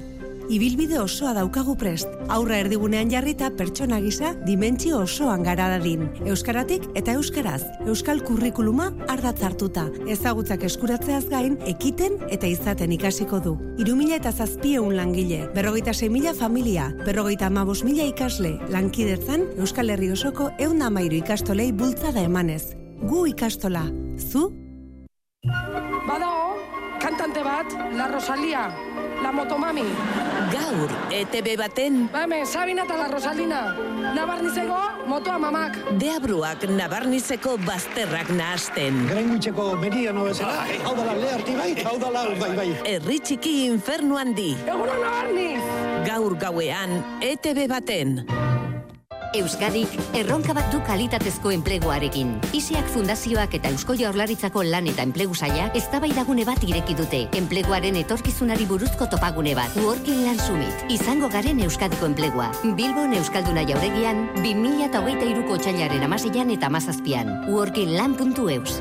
Ibilbide 0.48 0.96
osoa 1.02 1.34
daukagu 1.36 1.74
prest. 1.76 2.08
Aurra 2.32 2.62
erdigunean 2.62 3.12
jarrita 3.12 3.50
pertsona 3.58 3.98
gisa 4.00 4.30
dimentsio 4.46 5.02
osoan 5.04 5.44
gara 5.44 5.66
dadin. 5.74 6.06
Euskaratik 6.24 6.88
eta 6.96 7.18
euskaraz. 7.20 7.60
Euskal 7.84 8.24
kurrikuluma 8.24 8.88
ardatz 9.12 9.44
hartuta. 9.50 9.84
Ezagutzak 10.16 10.64
eskuratzeaz 10.70 11.26
gain, 11.28 11.60
ekiten 11.68 12.16
eta 12.32 12.48
izaten 12.48 12.96
ikasiko 12.96 13.44
du. 13.50 13.54
Irumila 13.84 14.16
eta 14.16 14.32
zazpieun 14.32 14.96
langile. 14.96 15.44
Berrogeita 15.52 15.92
mila 16.08 16.32
familia. 16.32 16.88
Berrogeita 17.04 17.52
amabos 17.52 17.84
mila 17.84 18.08
ikasle. 18.08 18.56
Lankidetzan, 18.70 19.48
Euskal 19.58 19.90
Herri 19.90 20.10
osoko 20.10 20.52
eun 20.58 20.80
amairu 20.80 21.20
ikastolei 21.20 21.72
bultzada 21.72 22.22
emanez. 22.22 22.87
Gu 23.02 23.26
ikastola. 23.30 23.86
Zu? 24.18 24.50
Badago, 26.08 26.58
kantante 26.98 27.44
bat, 27.46 27.70
La 27.94 28.08
Rosalia, 28.10 28.72
La 29.22 29.30
Motomami. 29.30 29.86
Gaur, 30.50 30.90
ETB 31.14 31.54
baten... 31.58 32.08
Ba 32.10 32.24
hemen, 32.24 32.46
Sabina 32.46 32.82
eta 32.82 32.96
La 32.98 33.06
Rosalina. 33.08 33.60
Nabarnizego, 34.16 34.80
motoa 35.06 35.38
mamak. 35.38 35.78
Deabruak 36.00 36.66
nabarnizeko 36.74 37.56
bazterrak 37.62 38.34
nahasten. 38.34 39.06
Grengutxeko 39.06 39.76
meriano 39.78 40.26
bezala, 40.26 40.66
hau 40.82 40.94
dala 40.98 41.14
leharti 41.22 41.54
bai, 41.54 41.72
hau 41.84 41.96
dala 42.02 42.26
bai 42.34 42.52
bai. 42.56 42.68
Herri 42.82 43.20
txiki 43.22 43.56
infernu 43.70 44.18
handi. 44.18 44.56
Egunon 44.66 45.02
nabarniz! 45.06 45.62
Gaur 46.08 46.34
gauean, 46.40 46.98
ETB 47.22 47.68
baten. 47.70 48.24
Euskadik 49.36 49.92
erronka 50.16 50.54
bat 50.56 50.70
du 50.72 50.78
kalitatezko 50.86 51.50
enpleguarekin. 51.52 52.30
Isiak 52.56 52.86
fundazioak 52.92 53.52
eta 53.58 53.68
Eusko 53.74 53.96
Jaurlaritzako 53.98 54.62
lan 54.64 54.88
eta 54.88 55.04
enplegu 55.04 55.34
sailak 55.34 55.76
eztabaidagune 55.76 56.46
bat 56.48 56.64
ireki 56.64 56.96
dute. 56.96 57.20
Enpleguaren 57.36 57.98
etorkizunari 58.00 58.64
buruzko 58.70 59.10
topagune 59.12 59.52
bat. 59.58 59.76
Working 59.84 60.24
Land 60.24 60.40
Summit. 60.46 60.86
Izango 60.88 61.28
garen 61.28 61.60
Euskadiko 61.66 62.08
enplegua. 62.08 62.48
Bilbon 62.64 63.12
Euskalduna 63.20 63.66
jauregian 63.68 64.24
2023ko 64.40 65.58
otsailaren 65.58 66.08
amaseian 66.08 66.56
eta 66.56 66.72
amazazpian. 66.72 67.34
Workingland.eus. 67.52 68.80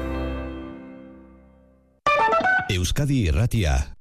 Euskadi 2.71 3.23
Irratia. 3.27 3.96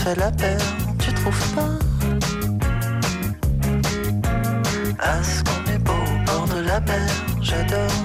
Fait 0.00 0.14
la 0.16 0.30
paire, 0.30 0.66
tu 0.98 1.12
trouves 1.12 1.54
pas 1.54 1.72
Parce 4.98 5.42
qu'on 5.44 5.72
est 5.72 5.78
beau 5.78 5.92
au 5.92 6.16
bord 6.26 6.46
de 6.54 6.60
la 6.70 6.80
mer, 6.80 7.10
j'adore. 7.40 7.98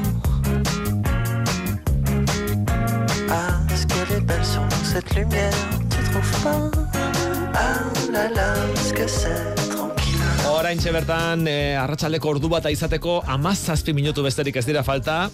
Parce 3.27 3.85
qu'elle 3.85 4.17
est 4.17 4.21
belle 4.21 4.45
sur 4.45 4.61
nous 4.61 4.85
cette 4.93 5.15
lumière, 5.15 5.57
tu 5.89 6.01
trouves 6.11 6.43
pas 6.43 6.61
Ah 7.53 7.79
là 8.11 8.27
là, 8.29 8.49
ce 8.75 8.93
que 8.93 9.07
c'est. 9.07 9.55
Oraintxe 10.49 10.91
bertan, 10.91 11.47
e, 11.47 11.75
arratsaldeko 11.75 12.29
ordu 12.35 12.49
bat 12.49 12.67
izateko 12.71 13.21
amazazpi 13.27 13.93
minutu 13.93 14.23
besterik 14.23 14.55
ez 14.55 14.65
dira 14.67 14.83
falta. 14.83 15.29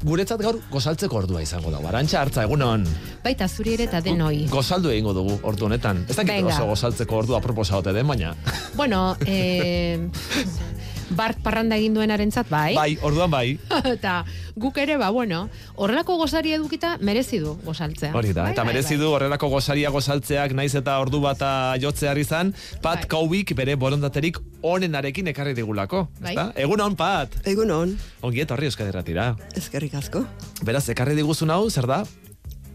Guretzat 0.00 0.40
gaur 0.40 0.56
gozaltzeko 0.72 1.18
ordua 1.20 1.42
izango 1.44 1.70
da. 1.72 1.80
Arantxa 1.90 2.22
hartza, 2.22 2.44
egunon. 2.48 2.86
Baita 3.24 3.48
zuri 3.48 3.74
ere 3.76 3.84
eta 3.84 4.00
denoi. 4.00 4.46
Gozaldu 4.48 4.88
egingo 4.94 5.12
dugu 5.16 5.36
ordu 5.44 5.66
honetan. 5.68 6.06
Ez 6.08 6.16
dakit 6.16 6.48
oso 6.48 6.70
gozaltzeko 6.70 7.18
ordua 7.20 7.40
proposa 7.44 7.76
ote 7.82 7.92
den, 7.92 8.08
baina. 8.08 8.32
Bueno, 8.78 9.16
eh, 9.26 10.00
Bart 11.16 11.40
parranda 11.42 11.76
egin 11.80 11.94
duenarentzat 11.96 12.48
bai. 12.50 12.74
Bai, 12.76 12.98
orduan 13.02 13.30
bai. 13.32 13.58
eta 13.94 14.20
guk 14.60 14.76
ere, 14.78 14.96
ba, 15.00 15.08
bueno, 15.10 15.48
horrelako 15.76 16.16
gozari 16.20 16.52
edukita 16.54 16.96
merezi 17.00 17.40
du 17.42 17.56
gozaltzea. 17.64 18.12
Hori 18.14 18.32
da, 18.36 18.44
Bai, 18.48 18.52
eta 18.54 18.64
bai, 18.64 18.72
merezi 18.74 18.94
bai. 18.96 19.00
du 19.04 19.10
horrelako 19.14 19.48
gozaria 19.52 19.90
gozaltzeak 19.90 20.52
naiz 20.54 20.74
eta 20.78 20.98
ordu 21.02 21.20
bata 21.24 21.74
jotzear 21.82 22.18
izan, 22.18 22.54
Pat 22.82 23.06
Kaubik 23.10 23.54
bere 23.58 23.74
borondaterik 23.76 24.38
onenarekin 24.62 25.28
ekarri 25.32 25.54
digulako. 25.56 26.06
Bai. 26.20 26.34
Ezta? 26.34 26.48
Egunon, 26.60 26.96
Pat! 26.96 27.34
Egunon, 27.48 27.96
Ongi 28.22 28.42
etorri 28.44 28.68
euskaderatira. 28.70 29.34
ezkerrik 29.56 29.94
asko. 29.98 30.24
Beraz, 30.64 30.86
ekarri 30.92 31.14
diguzun 31.18 31.50
hau, 31.50 31.64
zer 31.70 31.86
da? 31.90 32.02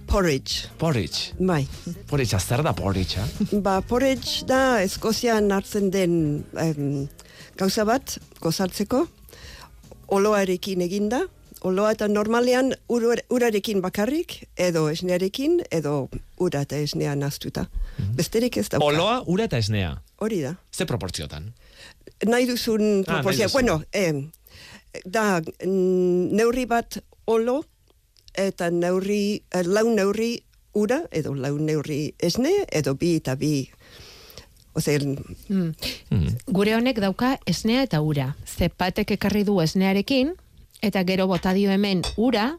Porridge. 0.07 0.67
Porridge. 0.77 1.33
Bai. 1.39 1.65
Porridge, 2.07 2.37
zer 2.39 2.61
da 2.63 2.73
porridge, 2.77 3.17
eh? 3.19 3.59
Ba, 3.61 3.79
porridge 3.81 4.45
da 4.47 4.81
Eskozian 4.83 5.49
hartzen 5.51 5.89
den 5.91 6.43
em, 6.61 7.07
gauza 7.57 7.85
bat, 7.85 8.17
gozaltzeko, 8.41 9.07
oloarekin 10.07 10.81
eginda, 10.85 11.21
oloa 11.65 11.91
eta 11.95 12.07
normalean 12.07 12.73
ur, 12.93 13.03
urarekin 13.33 13.81
bakarrik, 13.81 14.43
edo 14.57 14.87
esnearekin, 14.91 15.61
edo 15.73 16.09
ura 16.37 16.61
eta 16.65 16.77
esnea 16.77 17.15
naztuta. 17.15 17.65
Besterik 18.15 18.57
ez 18.61 18.67
da. 18.69 18.79
Oloa, 18.83 19.21
ura 19.25 19.47
eta 19.49 19.57
esnea. 19.57 19.95
Hori 20.21 20.41
da. 20.45 20.55
Ze 20.71 20.85
proportziotan? 20.85 21.53
nahi 22.25 22.45
duzun 22.47 23.03
Ah, 23.07 23.17
proporzio. 23.19 23.47
duzun. 23.47 23.51
bueno, 23.51 23.83
eh, 23.91 24.29
da 25.05 25.41
mm, 25.41 26.31
neurri 26.31 26.65
bat 26.65 26.99
olo 27.25 27.65
eta 28.33 28.69
neurri, 28.71 29.41
eh, 29.51 29.63
lau 29.63 29.89
neurri 29.89 30.43
ura 30.73 31.01
edo 31.11 31.33
lau 31.35 31.57
neurri 31.59 32.13
esne 32.19 32.53
edo 32.71 32.93
bi 32.95 33.15
eta 33.17 33.35
bi. 33.35 33.69
Ose, 34.75 34.99
Mm. 34.99 35.71
Gure 36.51 36.75
honek 36.75 36.99
dauka 36.99 37.39
esnea 37.45 37.83
eta 37.83 38.01
ura. 38.01 38.35
Zepatek 38.45 39.11
ekarri 39.15 39.45
du 39.47 39.61
esnearekin, 39.61 40.33
eta 40.81 41.03
gero 41.07 41.27
bota 41.27 41.53
dio 41.53 41.71
hemen 41.71 42.01
ura, 42.17 42.57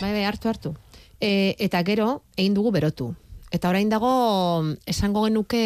bai, 0.00 0.12
bai, 0.12 0.24
hartu, 0.24 0.48
hartu. 0.48 0.74
E, 1.20 1.54
eta 1.58 1.82
gero, 1.84 2.22
egin 2.36 2.54
dugu 2.54 2.72
berotu. 2.72 3.14
Eta 3.52 3.68
orain 3.68 3.90
dago, 3.92 4.62
mm, 4.62 4.78
esango 4.86 5.26
genuke, 5.28 5.62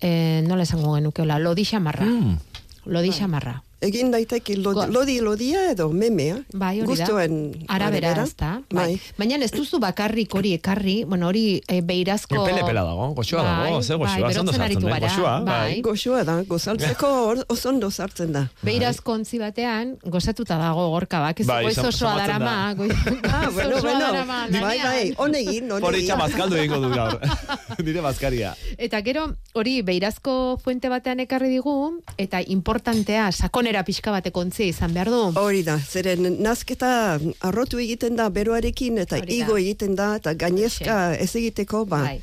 e, 0.00 0.42
nola 0.46 0.62
esango 0.62 0.94
genuke, 0.94 1.22
hola, 1.22 1.38
lodi 1.38 1.64
xamarra. 1.64 2.06
Mm. 2.06 2.38
Lodi 2.86 3.10
xamarra. 3.10 3.62
Egin 3.84 4.10
daiteke 4.14 4.56
lodi, 4.58 4.86
lodi 4.92 5.16
lodia 5.20 5.64
edo 5.72 5.88
memea. 5.92 6.38
Bai, 6.52 6.80
hori 6.82 6.96
da. 7.00 7.26
Arabera, 7.74 8.14
ez 8.22 8.34
da. 8.36 8.60
Bai. 8.72 8.98
Baina 9.18 9.36
ez 9.44 9.50
duzu 9.52 9.78
bakarrik 9.82 10.34
hori 10.34 10.54
ekarri, 10.58 11.04
bueno, 11.04 11.28
hori 11.28 11.60
e, 11.68 11.80
beirazko... 11.82 12.44
Pele-pela 12.46 12.84
dago, 12.86 13.10
goxoa 13.18 13.42
Bai, 13.42 13.70
dago, 13.70 13.82
ze 13.82 13.96
bai, 13.96 14.08
goxoa, 14.20 14.32
zondo 14.32 14.52
sartzen 14.52 14.86
gara, 14.86 15.00
goxoa, 15.08 15.34
bai. 15.40 15.54
bai. 15.74 15.80
Goxoa 15.84 16.22
da, 16.24 16.36
gozaltzeko 16.48 17.10
hor- 17.28 17.44
oso 17.48 17.68
ondo 17.68 17.90
sartzen 17.90 18.32
da. 18.32 18.44
Beirazko 18.62 19.12
ontzi 19.18 19.38
batean, 19.42 19.96
gozatuta 20.04 20.58
dago 20.60 20.88
gorka 20.94 21.20
bak, 21.20 21.40
ez 21.40 21.46
Bai, 21.48 21.62
goiz 21.66 21.78
osoa 21.78 22.14
darama, 22.20 22.54
da. 22.54 22.74
goiz 22.74 22.92
Ah, 23.34 23.48
bueno, 23.50 23.76
osoa 23.76 23.90
bueno. 23.98 24.24
Bai, 24.60 24.78
bai, 24.78 25.14
honegin, 25.18 25.64
honegin. 25.70 25.80
Poritxa 25.84 26.16
bazkaldu 26.20 26.56
egingo 26.60 26.78
du 26.84 26.90
gaur. 26.94 27.18
Nire 27.84 28.00
bazkaria. 28.04 28.54
Eta 28.78 29.00
gero, 29.02 29.26
hori 29.58 29.80
beirazko 29.82 30.58
fuente 30.62 30.88
batean 30.92 31.20
ekarri 31.24 31.48
digu, 31.50 31.74
eta 32.18 32.40
importantea, 32.46 33.30
sakonera 33.32 33.73
pixka 33.82 34.12
bateko 34.14 34.40
ontzia 34.40 34.66
izan 34.70 34.92
behar 34.94 35.10
du. 35.10 35.20
Hori 35.40 35.62
da, 35.66 35.78
zeren 35.78 36.36
nazketa 36.42 37.18
arrotu 37.40 37.78
egiten 37.82 38.16
da 38.16 38.28
beroarekin 38.30 38.98
eta 39.02 39.18
igo 39.26 39.56
egiten 39.58 39.96
da 39.98 40.14
eta 40.20 40.34
gainezka 40.34 41.14
ez 41.18 41.34
egiteko, 41.34 41.84
ba, 41.84 42.02
Bai. 42.06 42.20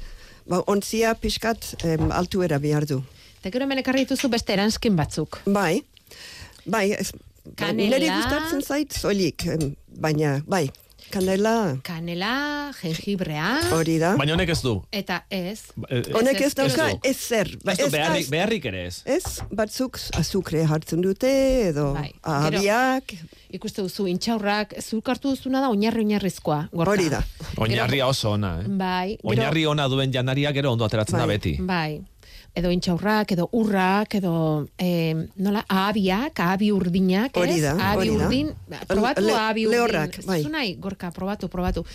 ba 0.48 0.62
ontzia 0.68 1.14
pixkat 1.16 1.74
em, 1.84 2.12
altuera 2.12 2.60
behar 2.60 2.86
du. 2.86 3.02
Eta 3.42 3.50
gero 3.52 3.66
hemen 3.66 3.82
ekarri 3.82 4.06
dituzu 4.06 4.30
beste 4.30 4.54
eranskin 4.54 4.96
batzuk. 4.96 5.42
Bai, 5.46 5.82
bai, 6.66 6.92
ez, 6.94 7.12
Kanela. 7.58 7.98
nire 7.98 8.14
gustatzen 8.14 8.62
zait 8.62 8.94
soilik, 8.94 9.46
em, 9.50 9.76
baina, 10.00 10.44
bai, 10.48 10.70
kanela, 11.12 11.78
Kanela, 11.84 12.72
jengibrea. 12.82 13.50
hori 13.76 13.98
da. 14.02 14.16
Baina 14.18 14.34
honek 14.34 14.50
ez 14.56 14.62
du. 14.64 14.74
Eta 14.92 15.22
ez. 15.30 15.62
Eh, 15.90 16.02
Honek 16.14 16.40
ez 16.42 16.54
dauka 16.58 16.88
du. 16.92 17.00
ez 17.04 17.16
zer. 17.18 17.52
ba, 17.64 17.72
Ez 17.74 17.80
ez 17.86 17.92
beharrik, 17.92 18.30
beharrik 18.30 18.66
ere 18.66 18.86
ez. 18.88 19.02
Ez, 19.06 19.42
batzuk 19.52 20.00
azukre 20.18 20.64
hartzen 20.66 21.02
dute, 21.02 21.30
edo 21.70 21.94
Bai, 21.94 22.12
abiak, 22.24 23.14
Ikuste 23.52 23.82
duzu, 23.84 24.06
intxaurrak, 24.08 24.78
zuk 24.80 25.10
hartu 25.12 25.30
duzuna 25.34 25.60
da 25.60 25.70
oinarri 25.70 26.06
oinarrizkoa. 26.06 26.70
Gorka. 26.72 26.92
hori 26.94 27.10
da. 27.12 27.20
Oinarria 27.58 28.08
oso 28.08 28.32
ona, 28.38 28.62
eh? 28.62 28.68
Bai. 28.70 29.18
gero- 29.18 29.30
Oinarri 29.34 29.66
ona 29.68 29.88
duen 29.92 30.12
janaria 30.14 30.54
gero 30.54 30.72
ondo 30.72 30.86
ateratzen 30.86 31.18
da 31.20 31.26
beti. 31.28 31.58
Bai. 31.60 32.00
Edo 32.54 32.68
intxaurrak, 32.70 33.32
edo 33.32 33.46
urrak, 33.56 34.16
edo 34.20 34.68
eh, 34.78 35.16
nola, 35.40 35.62
ahabiak, 35.72 36.36
ahabi 36.44 36.72
urdinak, 36.76 37.32
ez? 37.32 37.40
Hori 37.40 37.62
da, 37.64 37.72
Ahabi 37.80 37.98
hori 38.10 38.10
da. 38.18 38.26
urdin, 38.26 38.50
ba, 38.68 38.80
probatu 38.90 39.22
Le- 39.24 39.32
ahabi 39.38 39.66
urdin. 39.66 39.72
lehorrak, 39.78 40.18
bai. 40.28 40.42
nahi, 40.52 40.74
gorka, 40.76 41.12
probatu, 41.16 41.48
probatu. 41.48 41.86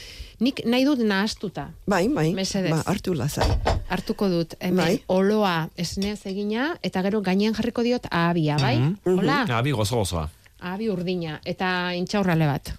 Nik 0.41 0.63
nahi 0.65 0.85
dut 0.89 0.99
nahastuta. 1.05 1.67
Bai, 1.87 2.09
bai, 2.09 2.33
Mesedez. 2.33 2.71
ba, 2.73 2.81
hartu 2.87 3.13
lazai. 3.13 3.51
Hartuko 3.89 4.31
dut, 4.33 4.55
hemen, 4.59 4.77
Bai. 4.81 5.03
oloa 5.13 5.69
esneaz 5.77 6.25
egina, 6.25 6.79
eta 6.83 7.03
gero 7.05 7.21
gainean 7.21 7.53
jarriko 7.55 7.83
diot 7.85 8.09
ahabia, 8.11 8.57
bai? 8.57 8.79
Mhm. 8.79 9.19
Hola? 9.19 9.43
Abi 9.59 9.73
gozo 9.77 9.97
gozoa. 10.01 10.31
Ahabi 10.59 10.89
urdina, 10.89 11.39
eta 11.45 11.93
intxaurrale 11.95 12.47
bat. 12.47 12.73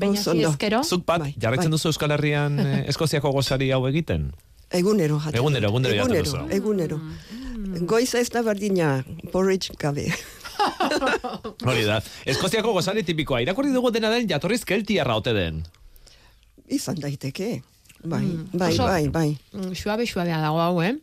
Baina 0.00 0.20
ezkero, 0.20 0.82
Zuk 0.84 1.04
bat, 1.06 1.22
jarraitzen 1.40 1.70
duzu 1.70 1.88
Euskal 1.88 2.10
Herrian 2.12 2.58
eh, 2.60 2.84
Eskoziako 2.88 3.30
gozari 3.32 3.70
hau 3.72 3.86
egiten? 3.88 4.32
Egunero 4.76 5.18
jaten. 5.18 5.38
Egunero, 5.40 5.68
egunero 5.70 5.94
jaten 5.94 6.16
egunero, 6.16 6.24
duzu. 6.24 6.54
egunero. 6.56 7.00
Goiza 7.86 8.20
ez 8.20 8.28
da 8.30 8.42
berdina, 8.46 9.04
porridge 9.32 9.74
gabe. 9.78 10.06
Hori 11.66 11.84
da. 11.84 12.00
Eskoziako 12.26 12.72
gozari 12.76 13.02
tipikoa. 13.06 13.40
Irakurri 13.44 13.72
dugu 13.74 13.90
dena 13.94 14.10
den 14.12 14.28
jatorriz 14.28 14.62
keltiarra 14.68 15.16
ote 15.20 15.32
den. 15.36 15.62
Izan 16.68 16.98
daiteke. 17.02 17.62
Bai, 18.06 18.24
bai, 18.52 18.72
Oso- 18.72 18.86
bai, 18.86 19.08
bai. 19.08 19.28
mm, 19.52 19.72
suabe 19.74 20.06
suabea 20.06 20.38
dago 20.42 20.60
hau, 20.62 20.82
eh? 20.82 20.94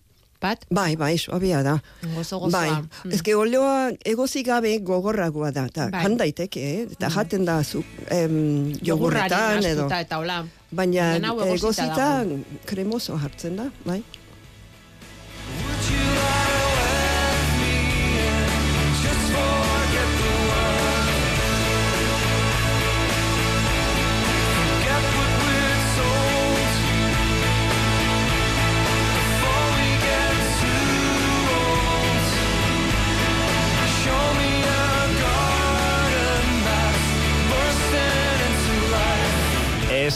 Bat? 0.43 0.65
Bai, 0.69 0.95
bai, 0.99 1.13
suabia 1.17 1.61
da. 1.63 1.77
Gozo 2.15 2.39
gozoa. 2.43 2.51
Bai, 2.59 2.71
Mm. 3.05 3.11
ezke 3.15 3.35
olioa 3.35 3.91
egozi 4.03 4.43
gabe 4.43 4.73
gogorragoa 4.83 5.51
da, 5.55 5.65
eta 5.71 5.85
Bai. 5.93 6.01
jan 6.03 6.17
daiteke, 6.19 6.59
eh? 6.73 6.81
eta 6.97 7.09
jaten 7.15 7.45
da 7.47 7.61
zu, 7.63 7.83
em, 8.11 8.73
jogurretan 8.83 9.63
edo. 9.63 9.87
eta 9.87 10.17
hola. 10.19 10.41
Baina 10.71 11.11
Baina 11.13 11.29
hau 11.29 11.39
egosita 11.45 11.55
egozita 11.85 12.09
dago. 12.25 12.39
kremoso 12.65 13.15
hartzen 13.17 13.55
da, 13.55 13.69
bai. 13.85 14.01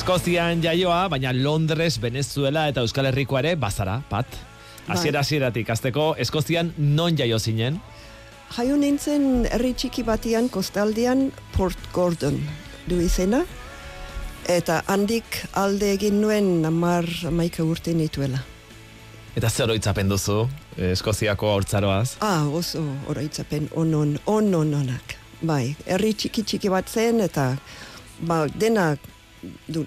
Eskozian 0.08 0.61
jaioa, 0.64 1.10
baina 1.11 1.34
Londres, 1.36 1.98
Venezuela 2.00 2.61
eta 2.72 2.80
Euskal 2.80 3.10
Herrikoa 3.10 3.42
ere 3.42 3.50
bazara, 3.60 3.98
pat. 4.08 4.38
Hasiera 4.88 5.19
hasieratik 5.19 5.68
azteko 5.68 6.06
Eskozian 6.24 6.69
non 6.80 7.18
jaio 7.19 7.36
zinen? 7.44 7.82
Jaio 8.56 8.77
nintzen 8.80 9.50
herri 9.52 9.74
txiki 9.76 10.06
batian 10.08 10.48
kostaldean 10.48 11.26
Port 11.58 11.90
Gordon 11.92 12.38
du 12.88 13.02
izena, 13.03 13.42
eta 14.48 14.77
handik 14.88 15.42
alde 15.60 15.92
egin 15.98 16.22
nuen 16.22 16.64
amar 16.72 17.10
amaika 17.27 17.68
urte 17.68 17.92
nituela. 17.92 18.40
Eta 19.36 19.52
zer 19.52 19.68
oroitzapen 19.68 20.08
duzu 20.08 20.45
Eskoziako 20.94 21.52
hortzaroaz? 21.58 22.14
Ah, 22.24 22.48
oso 22.48 22.86
oroitzapen 23.11 23.68
onon, 23.76 24.16
onon 24.24 24.72
onak. 24.86 25.19
Bai, 25.44 25.76
herri 25.84 26.16
txiki 26.16 26.48
txiki 26.48 26.72
bat 26.72 26.88
zen, 26.88 27.19
eta 27.27 27.50
ba, 28.24 28.45
dena 28.56 28.94
du, 29.67 29.85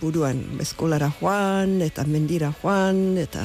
buruan 0.00 0.40
eskolara 0.62 1.10
joan, 1.20 1.78
eta 1.84 2.04
mendira 2.08 2.52
joan, 2.62 3.18
eta 3.20 3.44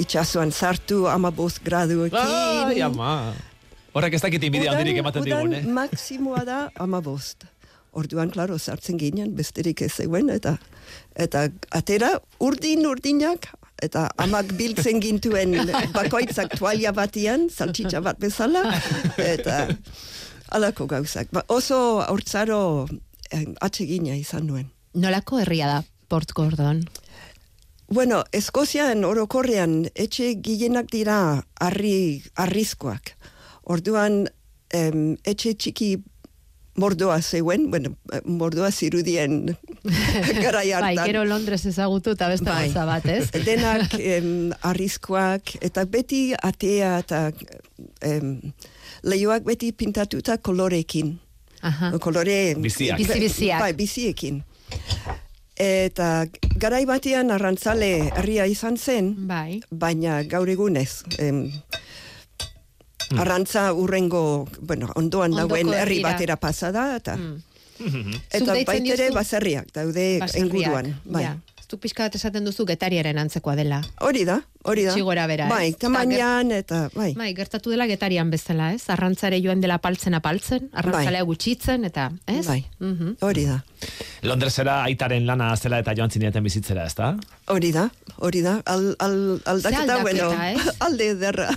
itxasuan 0.00 0.52
sartu 0.52 1.06
amaboz 1.10 1.58
graduekin. 1.64 2.18
Ai, 2.18 2.80
ama. 2.86 3.32
Horrek 3.94 4.14
ez 4.14 4.22
dakit 4.22 4.44
inbidia 4.46 4.74
handirik 4.74 5.00
ematen 5.02 5.26
digun, 5.26 5.56
eh? 5.56 5.64
Maksimoa 5.66 6.44
da 6.46 6.60
amabost. 6.78 7.48
Orduan, 7.90 8.30
klaro, 8.30 8.54
sartzen 8.58 9.00
ginen, 9.00 9.32
besterik 9.34 9.82
ez 9.82 9.90
zegoen, 9.98 10.30
eta 10.30 10.54
eta 11.18 11.48
atera 11.74 12.12
urdin 12.38 12.86
urdinak, 12.86 13.48
eta 13.82 14.06
amak 14.22 14.52
biltzen 14.54 15.00
gintuen 15.04 15.56
bakoitzak 15.96 16.54
toalia 16.54 16.94
batian, 16.94 17.48
saltxitxa 17.50 18.02
bat 18.04 18.20
bezala, 18.22 18.62
eta 19.18 19.64
alako 20.54 20.86
gauzak. 20.86 21.32
Ba, 21.34 21.42
oso 21.50 21.80
hortzaro 22.06 22.86
atsegina 23.60 24.16
izan 24.16 24.46
nuen. 24.46 24.70
Nolako 24.94 25.38
herria 25.38 25.68
da, 25.70 25.82
Port 26.08 26.32
Gordon? 26.34 26.84
Bueno, 27.90 28.22
Eskozian 28.32 29.04
orokorrean 29.04 29.88
etxe 29.98 30.36
gehienak 30.38 30.90
dira 30.92 31.42
arri, 31.58 32.22
arrizkoak. 32.38 33.16
Orduan, 33.70 34.24
em, 34.74 35.16
etxe 35.26 35.54
txiki 35.54 35.96
mordoa 36.78 37.20
zeuen, 37.20 37.66
bueno, 37.70 37.96
mordoa 38.24 38.70
zirudien 38.70 39.56
garai 40.44 40.70
hartan. 40.72 40.94
Bai, 40.94 41.06
gero 41.10 41.24
Londres 41.26 41.64
ezagutu 41.66 42.14
eta 42.14 42.28
beste 42.30 42.46
Bai. 42.46 42.70
bat, 42.74 43.08
ez? 43.10 43.30
Denak 43.48 43.96
em, 43.98 44.52
arrizkoak, 44.62 45.56
eta 45.60 45.84
beti 45.90 46.30
atea 46.38 46.92
eta 47.02 47.24
em, 48.06 48.36
lehioak 49.02 49.44
beti 49.48 49.72
pintatuta 49.72 50.38
kolorekin. 50.38 51.16
Aha. 51.62 51.92
Kolore... 51.98 52.54
Biziak. 52.56 52.98
Bizi-biziak. 52.98 53.60
Bai, 53.60 53.72
biziekin. 53.76 54.42
Eta 55.60 56.24
garai 56.56 56.86
batean 56.88 57.30
arrantzale 57.34 57.90
herria 58.14 58.46
izan 58.48 58.78
zen, 58.80 59.12
bai. 59.28 59.60
baina 59.70 60.22
gaur 60.24 60.48
egunez. 60.48 61.02
Em, 61.18 61.50
Arrantza 63.18 63.72
urrengo, 63.74 64.46
bueno, 64.62 64.86
ondoan 64.94 65.34
Ondoko 65.34 65.56
dauen 65.56 65.72
herri 65.74 65.98
batera 66.04 66.36
pasada, 66.38 66.94
eta, 66.96 67.16
Zuk 67.80 68.20
eta 68.36 68.56
baitere 68.68 69.08
baserriak 69.14 69.70
daude 69.74 70.20
inguruan. 70.36 70.92
Bai. 71.04 71.24
Ja. 71.24 71.36
Zuk 71.70 71.78
pixka 71.84 72.02
bat 72.08 72.14
esaten 72.18 72.42
duzu 72.44 72.64
getariaren 72.66 73.18
antzekoa 73.22 73.52
dela. 73.54 73.76
Hori 74.02 74.24
da, 74.26 74.40
hori 74.66 74.82
da. 74.88 74.94
Txigora 74.96 75.26
bera, 75.30 75.46
Bai, 75.46 75.68
ez? 75.68 75.76
tamainan 75.78 76.50
eta, 76.56 76.80
bai. 76.96 77.12
Bai, 77.14 77.28
gertatu 77.38 77.70
dela 77.70 77.86
getarian 77.86 78.30
bezala, 78.32 78.72
ez? 78.74 78.88
Arrantzare 78.90 79.38
joan 79.44 79.60
dela 79.62 79.76
paltzen 79.78 80.16
apaltzen, 80.18 80.66
arrantzalea 80.74 81.22
gutxitzen, 81.28 81.84
eta, 81.86 82.08
ez? 82.26 82.42
Bai, 82.48 82.64
Mhm. 82.80 83.16
hori 83.22 83.44
da. 83.46 83.60
Londresera 84.22 84.82
aitaren 84.84 85.26
lana 85.26 85.52
zela 85.56 85.78
eta 85.78 85.94
joan 85.96 86.10
zineten 86.10 86.42
bizitzera, 86.42 86.86
ezta? 86.90 87.12
Hori 87.46 87.70
da, 87.72 87.86
hori 88.18 88.42
da. 88.42 88.60
Al, 88.66 88.96
al, 88.98 89.40
aldaketa, 89.44 89.82
aldaketa, 89.94 90.02
bueno, 90.02 90.32
ez? 90.42 90.74
alde 90.88 91.08
ederra. 91.14 91.48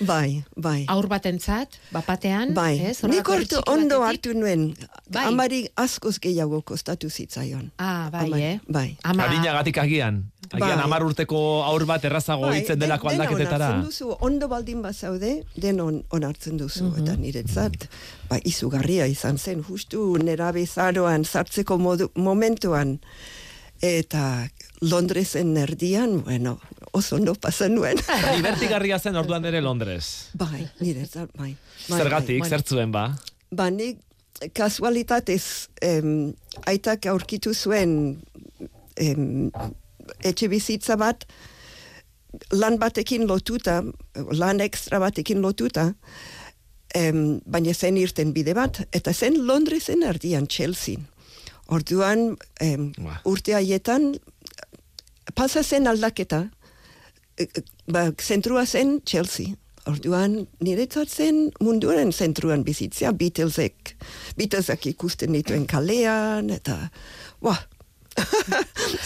Bai, 0.00 0.42
bai. 0.56 0.84
Aur 0.88 1.06
batentzat, 1.12 1.74
bapatean, 1.92 2.54
Bai, 2.56 2.78
ez? 2.88 3.02
nik 3.04 3.26
txiki 3.28 3.58
ondo 3.68 3.98
hartu 4.02 4.32
nuen, 4.32 4.70
Bai. 5.12 5.26
amari 5.28 5.58
askoz 5.76 6.14
gehiago 6.18 6.62
kostatu 6.64 7.10
zitzaion. 7.10 7.70
Ah, 7.76 8.08
bai, 8.10 8.24
Amari, 8.26 8.42
eh? 8.42 8.58
Bai. 8.66 8.96
Ama, 9.04 9.26
Adinagatik 9.28 9.76
agian. 9.78 10.22
Agian 10.50 10.78
Bai. 10.78 10.84
amar 10.86 11.04
urteko 11.04 11.62
aur 11.68 11.84
bat 11.86 12.04
errazago 12.08 12.46
Bai, 12.48 12.60
hitzen 12.62 12.78
den- 12.78 12.88
delako 12.88 13.10
dena 13.10 13.24
aldaketetara. 13.28 13.68
onartzen 13.68 13.84
duzu, 13.84 14.16
ondo 14.20 14.48
baldin 14.48 14.80
bazaude, 14.82 15.44
den 15.54 15.80
on, 15.80 16.02
onartzen 16.10 16.56
duzu. 16.56 16.94
Eta 16.96 17.16
niretzat, 17.16 17.88
ba, 18.30 18.38
izugarria 18.42 19.06
izan 19.06 19.36
zen, 19.38 19.62
justu 19.62 20.16
nerabe 20.22 20.64
zaroan, 20.66 21.24
sartzeko 21.24 21.76
modu, 21.78 22.08
momentuan, 22.14 23.00
eta 23.82 24.48
Londresen 24.80 25.56
erdian, 25.60 26.22
bueno, 26.24 26.58
oso 26.92 27.16
ondo 27.16 27.34
pasan 27.34 27.74
nuen. 27.76 28.00
Libertigarria 28.36 28.98
zen 28.98 29.16
orduan 29.20 29.44
ere 29.44 29.60
Londres. 29.60 30.30
bai, 30.34 30.64
niretzat, 30.80 31.30
bai. 31.36 31.54
bai 31.88 31.98
Zergatik, 31.98 32.40
bai. 32.40 32.48
zertzuen 32.48 32.92
ba? 32.92 33.04
Ba, 33.52 33.68
nik 33.70 34.00
kasualitatez 34.56 35.68
em, 35.84 36.32
aitak 36.70 37.06
aurkitu 37.12 37.52
zuen 37.52 38.22
em, 38.96 39.50
etxe 40.24 40.48
bizitza 40.48 40.96
bat 40.96 41.26
lan 42.54 42.78
batekin 42.80 43.26
lotuta, 43.28 43.80
lan 44.32 44.60
ekstra 44.64 45.00
batekin 45.02 45.42
lotuta, 45.42 45.90
em, 46.94 47.40
baina 47.44 47.74
zen 47.74 47.98
irten 48.00 48.32
bide 48.32 48.54
bat, 48.54 48.80
eta 48.96 49.12
zen 49.12 49.40
Londresen 49.46 50.04
erdian 50.06 50.46
Chelsea. 50.46 50.98
Orduan, 51.70 52.36
em, 52.60 52.90
urte 53.28 53.54
haietan, 53.54 54.14
pasa 55.34 55.62
zen 55.62 55.88
aldaketa, 55.90 56.44
e, 57.36 57.44
e, 57.44 57.64
ba, 57.90 58.10
zentrua 58.18 58.66
zen 58.66 59.00
Chelsea. 59.06 59.56
Orduan, 59.88 60.34
niretzat 60.60 61.08
zen 61.08 61.46
munduaren 61.64 62.12
zentruan 62.12 62.62
bizitzea, 62.66 63.14
Beatlesek, 63.16 63.94
Beatlesak 64.36 64.84
ikusten 64.90 65.32
dituen 65.32 65.64
kalean, 65.66 66.50
eta, 66.52 66.90
ba, 67.40 67.56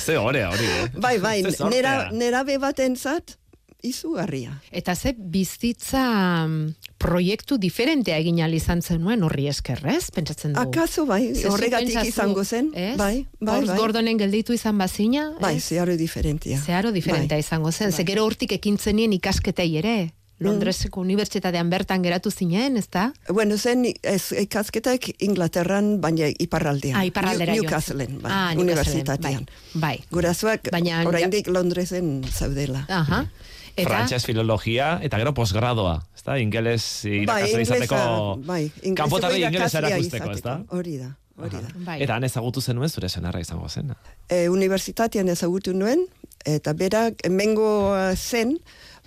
Ze 0.05 0.17
hore 0.19 0.43
hori, 0.49 0.65
eh? 0.65 0.89
bai, 0.97 1.19
bai, 1.21 1.37
sortea. 1.45 1.69
nera, 1.71 1.95
nerabe 2.11 2.57
batentzat, 2.59 3.37
izugarria. 3.85 4.57
Eta 4.73 4.95
ze 4.97 5.13
bizitza 5.19 6.47
mm, 6.47 6.75
proiektu 6.99 7.59
diferentea 7.61 8.17
egin 8.23 8.41
ahal 8.41 8.55
izan 8.57 8.81
zenuen 8.83 9.23
horri 9.23 9.47
eskerrez, 9.51 10.09
pentsatzen 10.15 10.55
dugu. 10.57 10.71
Akaso 10.71 11.05
bai, 11.07 11.35
Ze 11.35 11.49
horregatik 11.53 12.01
izango 12.09 12.45
zen, 12.45 12.73
ez? 12.75 12.97
bai, 12.97 13.27
bai, 13.41 13.59
Hor 13.61 13.67
bai. 13.71 13.77
Gordonen 13.79 14.19
gelditu 14.19 14.53
izan 14.57 14.79
bazina, 14.81 15.31
Bai, 15.41 15.57
ez? 15.61 15.65
zeharo 15.69 15.97
diferentia. 16.01 16.59
Zeharo 16.65 16.93
diferentea 16.93 17.39
izango 17.39 17.73
zen. 17.73 17.93
Ze 17.93 18.05
gero 18.05 18.25
hortik 18.25 18.53
ekintzenien 18.53 19.13
ikasketei 19.13 19.77
ere. 19.79 19.97
Londreseko 20.45 20.99
unibertsitatean 21.01 21.69
bertan 21.71 22.03
geratu 22.03 22.29
zinen, 22.35 22.77
ezta? 22.77 23.13
Bueno, 23.31 23.55
zen 23.57 23.85
ez, 24.03 24.33
ikasketak 24.43 25.07
Inglaterran, 25.23 26.01
baina 26.03 26.27
iparraldean. 26.43 26.97
Ah, 26.99 27.05
iparraldera 27.07 27.55
New- 27.55 27.63
Newcastleen, 27.63 28.19
bai, 28.21 28.33
Ah, 28.33 28.51
Newcastleen, 28.55 28.59
unibertsitatean. 28.67 29.47
Bai. 29.75 29.81
bai. 29.99 30.05
Gurasoak 30.11 30.69
Baina- 30.75 31.05
oraindik 31.07 31.47
Londresen 31.47 32.25
zaudela. 32.33 32.83
Aha. 32.89 33.29
Eta, 33.75 33.89
Frantses 33.89 34.23
filologia 34.23 35.01
eta 35.03 35.19
gero 35.19 35.33
posgradoa, 35.35 35.97
ezta? 36.15 36.37
Ingeles 36.39 36.85
irakasle 37.11 37.63
izateko... 37.65 37.99
bai, 38.47 38.63
ingleseko 38.69 38.95
Kanpotarrei 39.01 39.41
ingelesa 39.43 39.81
irakaslea 39.81 39.97
erakusteko, 39.97 40.31
izateko. 40.31 40.39
ezta? 40.39 40.77
Hori 40.79 40.95
da, 41.01 41.09
hori 41.43 41.59
da. 41.59 41.73
Bai. 41.89 41.97
Eta 42.07 42.19
han 42.19 42.27
ezagutu 42.29 42.63
zenuen 42.63 42.93
zure 42.93 43.11
senarra 43.11 43.43
izango 43.43 43.69
zen. 43.69 43.91
E, 44.29 44.47
unibertsitatean 44.53 45.33
ezagutu 45.35 45.75
nuen, 45.75 46.07
eta 46.47 46.75
berak 46.79 47.25
hemengo 47.27 47.67
uh, 47.91 48.15
zen, 48.15 48.55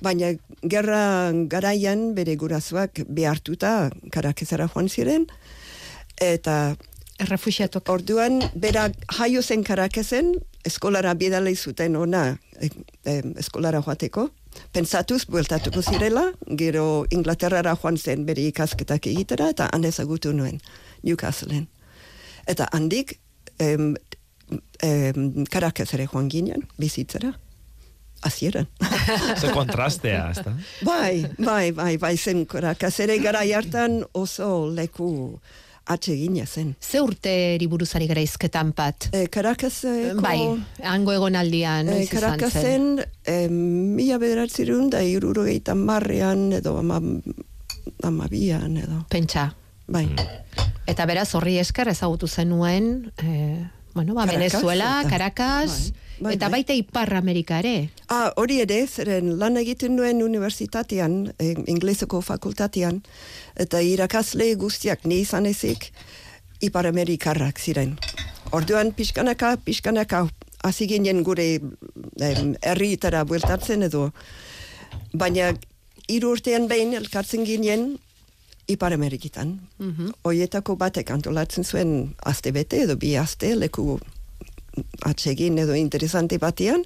baina 0.04 0.34
gerra 0.62 1.32
garaian 1.48 2.12
bere 2.18 2.36
gurasoak 2.36 3.06
behartuta 3.08 3.90
karakezara 4.12 4.68
joan 4.74 4.92
ziren, 4.92 5.30
eta 6.20 6.76
Errefuxiatok. 7.18 7.90
Orduan, 7.90 8.44
berak 8.54 8.94
jaio 9.18 9.42
zen 9.42 9.64
karakezen, 9.66 10.36
eskolara 10.68 11.16
bidalei 11.18 11.56
zuten 11.56 11.96
ona 11.98 12.38
e, 12.60 12.70
e, 13.06 13.16
eskolara 13.42 13.82
joateko. 13.82 14.28
Pentsatuz, 14.74 15.24
bueltatuko 15.32 15.82
zirela, 15.82 16.28
gero 16.60 17.06
Inglaterrara 17.12 17.76
joan 17.82 17.98
zen 17.98 18.26
bere 18.28 18.46
ikasketak 18.52 19.08
egitera, 19.12 19.50
eta 19.54 19.70
han 19.74 19.86
ezagutu 19.88 20.34
nuen, 20.34 20.60
Newcastleen. 21.04 21.68
Eta 22.48 22.68
handik, 22.74 23.18
em, 23.60 23.94
em, 24.84 25.46
karakezere 25.52 26.08
joan 26.08 26.30
ginen, 26.30 26.68
bizitzera. 26.78 27.34
Azieran. 28.26 28.66
Ze 29.42 29.52
kontrastea, 29.54 30.32
ezta? 30.32 30.56
bai, 30.82 31.28
bai, 31.38 31.72
bai, 31.72 31.98
bai, 32.02 32.16
zen 32.18 32.46
karakazere 32.50 33.20
gara 33.22 33.44
hartan 33.46 34.02
oso 34.14 34.66
leku 34.74 35.40
atsegina 35.88 36.46
zen. 36.46 36.76
ze 36.82 37.02
urte 37.02 37.58
buruzari 37.70 38.08
gara 38.08 38.22
izketan 38.22 38.72
pat? 38.74 39.10
E, 39.14 39.28
Karakazeko... 39.28 40.22
Bai, 40.22 40.40
hango 40.84 41.14
egonaldian, 41.14 41.88
E, 41.90 42.06
zen. 42.06 42.12
Karakazen, 42.12 42.90
e, 43.26 43.48
mila 43.50 44.18
bederatzerun 44.20 44.90
da 44.90 45.02
irurogeita 45.02 45.76
marrean 45.76 46.52
edo 46.54 46.78
ama, 46.80 47.02
amabian 48.04 48.78
edo. 48.78 49.06
Pentsa. 49.10 49.50
Bai. 49.88 50.08
Eta 50.88 51.06
beraz 51.08 51.30
horri 51.36 51.58
esker 51.60 51.88
ezagutu 51.92 52.28
zenuen, 52.28 53.12
eh, 53.24 53.64
bueno, 53.94 54.14
ba, 54.14 54.26
Caracas 54.26 54.52
Venezuela, 54.52 55.04
Caracas, 55.10 55.92
bai, 55.92 56.07
bai, 56.20 56.34
eta 56.36 56.48
bai. 56.48 56.60
baita 56.60 56.74
Ipar 56.78 57.14
Amerika 57.18 57.60
ere. 57.60 57.90
Ah, 58.10 58.32
hori 58.36 58.60
ere, 58.64 58.80
zeren 58.88 59.38
lan 59.40 59.58
egiten 59.58 59.96
nuen 59.96 60.24
unibertsitatean, 60.24 61.34
e, 61.40 61.54
ingleseko 61.68 62.22
fakultatean, 62.22 63.02
eta 63.56 63.82
irakasle 63.82 64.54
guztiak 64.56 65.06
ni 65.06 65.22
izan 65.26 65.46
ezik, 65.46 65.92
Ipar 66.62 66.88
Amerikarrak 66.90 67.60
ziren. 67.60 67.98
Orduan 68.52 68.94
pixkanaka, 68.98 69.58
pixkanaka, 69.62 70.26
hasi 70.66 70.88
ginen 70.90 71.22
gure 71.24 71.60
herrietara 72.66 73.24
bueltatzen 73.30 73.86
edo, 73.86 74.10
baina 75.14 75.52
hiru 76.08 76.34
urtean 76.34 76.68
behin 76.72 76.96
elkartzen 76.98 77.46
ginen 77.46 77.98
Ipar 78.68 78.92
Amerikitan. 78.94 79.60
Mhm. 79.80 80.12
Oietako 80.28 80.76
batek 80.76 81.12
antolatzen 81.12 81.64
zuen 81.64 82.16
aste 82.26 82.52
bete 82.52 82.82
edo 82.84 82.98
bi 82.98 83.16
aste 83.16 83.56
leku 83.56 84.00
atsegin 85.06 85.58
edo 85.62 85.76
interesante 85.76 86.40
batean, 86.42 86.84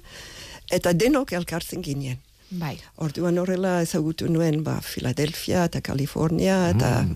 eta 0.70 0.92
denok 0.92 1.32
elkartzen 1.32 1.82
ginen. 1.82 2.20
Bai. 2.60 2.74
Orduan 3.00 3.38
horrela 3.40 3.78
ezagutu 3.80 4.28
nuen 4.28 4.60
ba, 4.64 4.76
Philadelphia 4.84 5.64
eta 5.70 5.80
California 5.80 6.68
eta 6.68 7.06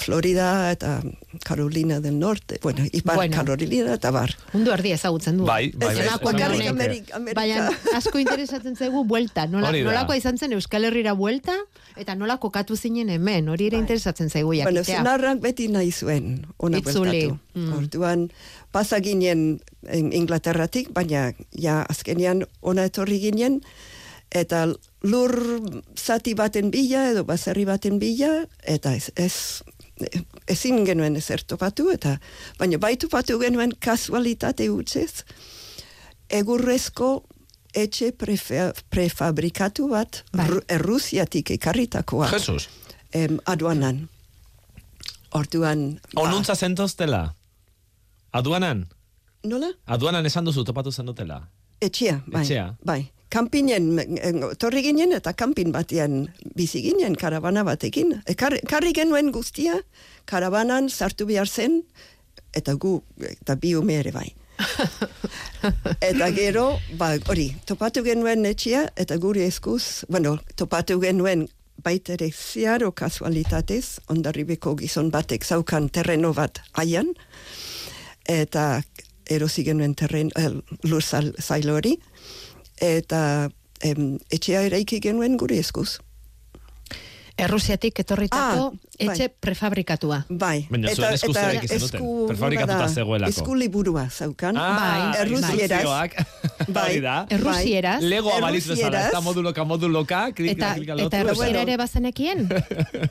Florida 0.00 0.70
eta 0.72 1.02
Carolina 1.44 2.00
del 2.00 2.18
Norte, 2.18 2.58
bueno, 2.62 2.84
Ipar 2.90 3.16
Bueno. 3.16 3.36
Carolina 3.36 3.94
eta 3.94 4.10
bar. 4.10 4.32
Mundu 4.54 4.72
erdi 4.72 4.92
ezagutzen 4.96 5.36
du. 5.36 5.44
Bai, 5.44 5.70
bai, 5.76 5.94
bai, 5.94 6.06
Bakarrik. 6.24 6.68
Amerika, 6.70 7.16
Amerika. 7.16 7.40
Baina 7.40 7.70
asko 7.98 8.18
interesatzen 8.18 8.76
zaigu 8.76 9.04
buelta. 9.04 9.46
Nola, 9.46 9.72
nolakoa 9.72 10.16
izan 10.16 10.38
zen 10.38 10.52
Euskal 10.56 10.84
Herrira 10.88 11.12
buelta, 11.12 11.54
eta 12.00 12.14
nola 12.16 12.38
kokatu 12.40 12.76
zinen 12.76 13.10
hemen. 13.12 13.48
Hori 13.52 13.66
ere 13.68 13.76
interesatzen 13.78 14.30
zaigu 14.30 14.54
Bueno, 14.54 14.80
jakitea. 14.80 15.02
zenarrak 15.02 15.40
beti 15.44 15.68
nahi 15.68 15.92
zuen, 15.92 16.46
ona 16.58 16.78
Itzuli. 16.78 17.26
bueltatu. 17.26 17.38
Mm. 17.54 17.72
Orduan, 17.76 18.30
pasa 18.72 19.00
ginen 19.04 19.60
en 19.86 20.12
Inglaterratik, 20.12 20.92
baina 20.96 21.32
ja 21.52 21.82
azkenean 21.88 22.46
ona 22.62 22.84
etorri 22.88 23.20
ginen, 23.20 23.60
eta 24.30 24.64
lur 25.02 25.34
zati 25.98 26.34
baten 26.34 26.70
bila 26.70 27.10
edo 27.10 27.24
baserri 27.24 27.64
baten 27.68 27.98
bila, 27.98 28.46
eta 28.62 28.94
ez, 28.94 29.10
ez 29.16 29.62
ezin 30.48 30.84
genuen 30.86 31.16
ezer 31.16 31.42
topatu, 31.46 31.90
eta 31.90 32.16
baina 32.58 32.78
bai 32.78 32.96
topatu 32.96 33.38
genuen 33.40 33.72
kasualitate 33.80 34.68
hutsez, 34.68 35.24
egurrezko 36.30 37.24
etxe 37.74 38.12
prefabrikatu 38.90 39.88
bat, 39.92 40.24
Ru- 40.34 40.62
Errusiatik 40.68 41.50
ekarritakoa. 41.50 42.30
Jesus. 42.30 42.68
Em, 43.14 43.38
aduanan. 43.46 44.08
Orduan, 45.34 46.00
Onuntza 46.16 46.54
zentoztela? 46.56 47.34
Aduanan? 48.32 48.86
nola? 49.46 49.68
Aduanan 49.86 50.26
esan 50.26 50.44
duzu 50.44 50.64
topatu 50.64 50.90
zenutela? 50.92 51.40
Etxea, 51.80 52.20
bai. 52.26 52.42
Etxea. 52.42 52.64
Bai. 52.86 53.10
Kampinen, 53.30 53.92
en, 53.98 54.42
torri 54.58 54.82
ginen 54.82 55.14
eta 55.14 55.32
kampin 55.38 55.70
batean 55.72 56.24
bizi 56.58 56.82
ginen 56.82 57.14
karabana 57.14 57.62
batekin. 57.64 58.16
E, 58.26 58.34
kar, 58.34 58.56
karri 58.68 58.92
genuen 58.96 59.30
guztia, 59.30 59.78
karabanan 60.26 60.90
sartu 60.90 61.28
behar 61.28 61.48
zen, 61.48 61.82
eta 62.56 62.74
gu, 62.74 62.98
eta 63.22 63.54
bi 63.54 63.76
ume 63.78 64.00
ere 64.02 64.12
bai. 64.14 64.28
eta 66.10 66.30
gero, 66.36 66.64
ba, 66.98 67.14
hori, 67.30 67.50
topatu 67.66 68.02
genuen 68.04 68.44
etxea, 68.50 68.88
eta 68.98 69.16
guri 69.22 69.46
eskuz, 69.46 70.04
bueno, 70.10 70.36
topatu 70.56 70.98
genuen 71.00 71.46
baitere 71.84 72.30
ziaro 72.30 72.90
kasualitatez, 72.92 74.00
ondarribeko 74.12 74.74
gizon 74.76 75.10
batek 75.14 75.46
zaukan 75.46 75.88
terreno 75.88 76.34
bat 76.36 76.60
aian, 76.82 77.14
eta 78.28 78.82
erosi 79.30 79.64
genuen 79.64 79.94
terren, 79.94 80.32
el, 80.36 80.60
lur 80.84 81.02
zail, 81.02 81.32
zail 81.40 81.70
hori, 81.70 81.96
eta 82.80 83.50
em, 83.82 84.18
etxea 84.30 84.62
eraiki 84.68 85.00
genuen 85.00 85.36
gure 85.36 85.58
eskuz. 85.58 85.98
Errusiatik 87.40 87.96
etorritako 88.02 88.64
Ah, 88.68 88.88
etxe 89.00 89.28
bai. 89.30 89.34
prefabrikatua. 89.40 90.16
Bai. 90.28 90.66
Baina 90.68 90.90
zuen 90.92 91.14
esku 91.16 91.32
zer 91.32 91.54
egin 91.54 91.68
zenuten? 91.70 92.00
esku 92.02 92.26
Prefabrikatuta 92.28 92.76
bada, 92.82 92.88
zegoelako. 92.92 93.30
Esku 93.32 93.54
liburua 93.56 94.02
zaukan. 94.12 94.58
Ah, 94.60 94.74
bai. 94.76 95.22
Errusieraz. 95.22 95.80
da. 97.06 97.14
Errusieraz. 97.30 98.02
Legoa 98.04 98.40
balitz 98.44 98.66
bezala, 98.68 98.76
ez 98.76 98.92
da 98.92 99.00
Errusieraz. 99.06 99.24
moduloka, 99.24 99.64
moduloka, 99.64 100.20
klika, 100.36 100.74
Eta, 100.76 100.94
eta 101.06 101.22
errusiera 101.22 101.62
ere 101.64 101.78
bazenekien? 101.80 102.44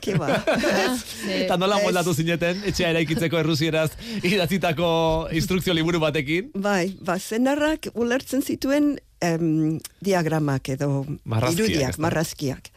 Ke 0.00 0.14
ba. 0.14 0.30
Ah, 0.46 0.94
Eta 1.26 1.56
nola 1.58 1.80
moldatu 1.82 2.14
zineten, 2.14 2.62
etxea 2.70 2.90
eraikitzeko 2.94 3.36
errusieraz 3.42 3.90
idatzitako 4.22 5.28
instrukzio 5.32 5.74
liburu 5.74 5.98
batekin? 5.98 6.52
Bai, 6.54 6.94
ba, 7.02 7.18
zenarrak 7.18 7.90
ulertzen 7.94 8.42
zituen 8.46 9.00
em, 9.20 9.78
diagramak 10.00 10.68
edo 10.68 11.04
Marrazkiak, 11.24 11.58
irudiak, 11.58 11.90
ezta? 11.94 12.02
marrazkiak. 12.02 12.70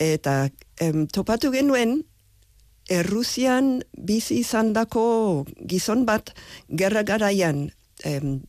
Eta 0.00 0.34
em, 0.80 1.06
topatu 1.06 1.52
genuen, 1.52 2.02
Errusian 2.90 3.84
bizi 3.94 4.40
izan 4.42 4.72
dako 4.74 5.44
gizon 5.70 6.02
bat 6.04 6.32
gerra 6.68 7.04
garaian 7.06 7.68
em, 8.04 8.40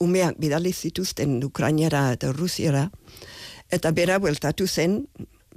umeak 0.00 0.38
bidali 0.38 0.72
zituzten 0.72 1.42
Ukrainara 1.44 2.12
eta 2.14 2.30
Rusiara, 2.32 2.86
eta 3.70 3.90
bera 3.92 4.18
bueltatu 4.22 4.66
zen, 4.66 5.02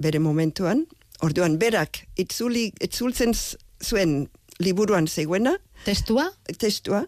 bere 0.00 0.18
momentuan, 0.18 0.84
orduan 1.22 1.58
berak 1.58 2.02
itzuli, 2.20 2.72
itzultzen 2.82 3.32
zuen 3.82 4.26
liburuan 4.58 5.06
zegoena, 5.08 5.56
testua, 5.86 6.28
testua, 6.58 7.04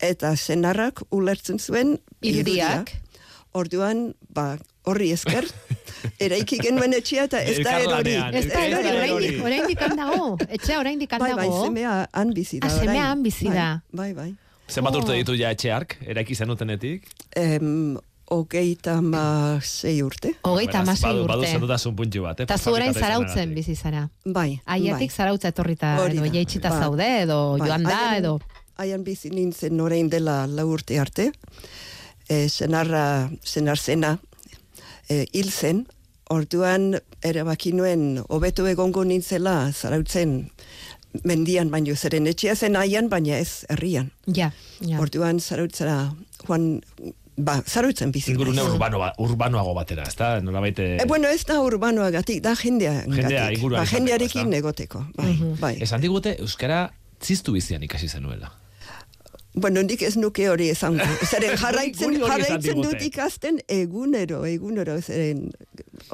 eta 0.00 0.34
senarrak 0.36 1.04
ulertzen 1.12 1.60
zuen 1.60 1.98
Irudiak. 2.24 2.92
Orduan, 3.52 4.14
ba, 4.30 4.58
horri 4.86 5.10
esker, 5.12 5.44
eraiki 6.24 6.58
genuen 6.62 6.92
etxea 6.94 7.24
eta 7.26 7.40
ez 7.42 7.56
da 7.64 7.78
erori. 7.82 8.12
Ez 8.38 8.44
da, 8.52 8.60
erori, 8.66 8.92
oraindik, 8.94 9.40
oraindik 9.44 9.82
handago. 9.88 10.28
Etxea 10.48 10.78
oraindik 10.80 11.10
Bai, 11.10 11.18
bai, 11.18 11.30
handago. 11.48 11.64
semea 11.66 11.96
han 12.12 12.30
bizi 12.36 12.60
da. 12.62 12.68
Ah, 12.68 12.76
semea 12.76 12.90
orain. 12.94 13.08
han 13.08 13.22
bizi 13.26 13.48
da. 13.50 13.66
Bai, 13.92 14.12
bai. 14.14 14.30
Zenbat 14.70 14.94
Oh. 14.94 15.00
urte 15.02 15.16
ditu 15.18 15.34
ja 15.34 15.50
etxeark, 15.50 15.96
eraiki 16.06 16.34
zenutenetik? 16.38 17.08
Em, 17.34 17.96
hogeita 18.30 19.00
ma 19.02 19.58
sei 19.66 19.96
urte. 20.06 20.36
Hogeita 20.46 20.78
Beraz, 20.78 20.86
hamasei 20.86 21.10
badu- 21.10 21.26
Badu 21.26 21.40
urte. 21.42 21.50
zenutasun 21.56 21.96
puntxu 21.98 22.22
bat, 22.22 22.38
eh? 22.38 22.46
Eta 22.46 22.56
zu 22.58 22.70
orain 22.70 22.94
zarautzen 22.94 23.52
bizi 23.54 23.74
zara. 23.74 24.04
Bai, 24.24 24.60
Aiatik 24.64 25.10
bai. 25.10 25.16
zarautza 25.16 25.48
etorrita, 25.50 25.96
edo 26.06 26.22
da. 26.22 26.30
jaitsita 26.38 26.70
Ba, 26.70 26.78
zaude, 26.84 27.08
edo 27.26 27.40
bai, 27.58 27.66
joan 27.68 27.82
da, 27.82 28.16
edo... 28.22 28.38
Haian 28.80 29.02
bizi 29.04 29.28
nintzen 29.34 29.80
orain 29.84 30.06
dela 30.08 30.46
lau 30.46 30.68
urte 30.72 31.00
arte, 31.02 31.32
e, 32.30 32.46
senarra, 32.48 33.28
senar 33.42 33.78
zena, 33.82 34.14
e, 35.10 35.24
hil 35.34 35.50
zen, 35.50 35.84
orduan 36.30 36.92
erabaki 37.26 37.72
nuen 37.74 38.20
hobeto 38.30 38.68
egongo 38.70 39.02
nintzela 39.04 39.72
zarautzen 39.74 40.36
mendian 41.26 41.72
baino 41.74 41.96
zeren 41.98 42.28
etxea 42.30 42.54
zen 42.54 42.76
haian, 42.78 43.08
baina 43.10 43.40
ez 43.42 43.64
herrian. 43.68 44.12
Ja, 44.30 44.52
ja. 44.86 45.00
Orduan 45.02 45.40
zarautzera, 45.42 45.96
Juan, 46.46 46.68
ba, 47.36 47.56
zarautzen 47.66 48.12
bizi. 48.14 48.30
Ingurune 48.36 48.60
naiz. 48.62 48.70
urbano, 48.76 49.00
ba- 49.02 49.10
urbanoago 49.18 49.74
batera, 49.74 50.04
ez 50.06 50.14
da? 50.14 50.36
Nola 50.40 50.62
baite... 50.62 50.86
E, 51.02 51.06
bueno, 51.10 51.26
ez 51.28 51.42
da 51.50 51.58
urbanoagatik, 51.66 52.38
da 52.46 52.54
jendea. 52.54 53.00
Jendea 53.10 53.48
inguruan 53.56 53.82
ba, 53.82 53.90
jendearekin 53.90 54.46
ezta? 54.46 54.60
egoteko. 54.62 55.02
Bai, 55.18 55.34
bai. 55.58 55.74
Esan 55.82 56.00
digute, 56.06 56.36
Euskara 56.38 56.84
ziztu 57.20 57.52
bizian 57.58 57.82
ikasi 57.82 58.06
zenuela. 58.08 58.52
Bueno, 59.54 59.82
nik 59.82 60.02
ez 60.06 60.14
nuke 60.16 60.46
hori 60.50 60.68
esango. 60.70 61.06
Zeren 61.30 61.56
jarraitzen, 61.58 62.20
jarraitzen 62.22 62.82
dut 62.84 63.02
ikasten 63.02 63.58
egunero, 63.68 64.44
egunero. 64.46 65.00
Zeren 65.02 65.48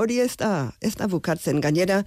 hori 0.00 0.20
ez 0.24 0.34
da, 0.40 0.72
ez 0.80 0.94
da 0.96 1.08
bukatzen. 1.12 1.60
Gainera, 1.60 2.02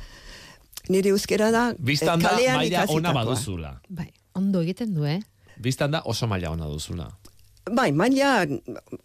nire 0.90 1.14
euskera 1.14 1.52
da, 1.54 1.68
Bistan 1.78 2.20
eh, 2.20 2.24
da 2.26 2.34
kalean 2.34 2.62
maila 2.64 2.86
ona 2.90 3.14
baduzula. 3.14 3.76
Bai, 3.90 4.10
ondo 4.34 4.64
egiten 4.66 4.96
du, 4.98 5.06
eh? 5.06 5.20
Bistan 5.62 5.94
da 5.94 6.02
oso 6.08 6.28
maila 6.28 6.54
ona 6.56 6.70
duzula. 6.72 7.12
Bai, 7.76 7.92
maila 7.92 8.46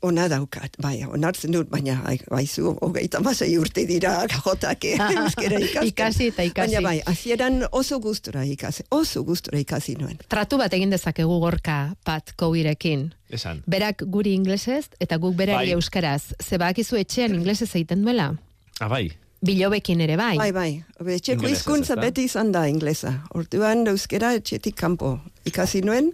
ona 0.02 0.26
daukat, 0.31 0.76
bai, 0.83 1.05
onartzen 1.07 1.52
dut, 1.55 1.68
baina 1.73 1.99
ai, 2.09 2.18
baizu, 2.31 2.75
hogeita 2.84 3.20
masei 3.25 3.57
urte 3.59 3.86
dira 3.89 4.15
jotak 4.31 4.84
eh, 4.89 4.99
euskera 5.25 5.59
ikasten. 5.60 5.91
Ikasi 5.91 6.28
eta 6.33 6.47
ikasi. 6.47 6.76
Baina 6.76 6.84
bai, 6.84 6.97
hasieran 7.07 7.65
oso 7.73 8.01
gustura 8.01 8.44
ikasi, 8.49 8.86
oso 8.91 9.25
gustura 9.25 9.60
ikasi 9.62 9.97
nuen. 10.01 10.20
Tratu 10.28 10.60
bat 10.60 10.73
egin 10.76 10.94
dezakegu 10.94 11.41
gorka 11.43 11.78
Pat 12.05 12.34
Cowirekin. 12.41 13.10
Esan. 13.34 13.65
Berak 13.70 14.05
guri 14.12 14.34
inglesez 14.36 14.86
eta 15.01 15.18
guk 15.18 15.36
berari 15.36 15.73
Bai. 15.73 15.76
euskaraz. 15.78 16.34
Ze 16.43 16.59
badakizu 16.59 17.01
etxean 17.01 17.34
inglesez 17.34 17.73
egiten 17.75 18.05
duela. 18.05 18.34
Ah, 18.81 18.89
bai. 18.89 19.09
Bilobekin 19.44 20.00
ere 20.00 20.16
bai. 20.16 20.36
Bai, 20.40 20.50
bai. 20.56 20.70
Etxeko 21.05 21.48
hizkuntza 21.50 21.97
beti 22.00 22.24
izan 22.24 22.52
da 22.55 22.62
inglesa. 22.70 23.10
Orduan 23.36 23.84
euskera 23.90 24.31
etxetik 24.39 24.76
kanpo 24.81 25.18
ikasi 25.44 25.82
nuen, 25.84 26.06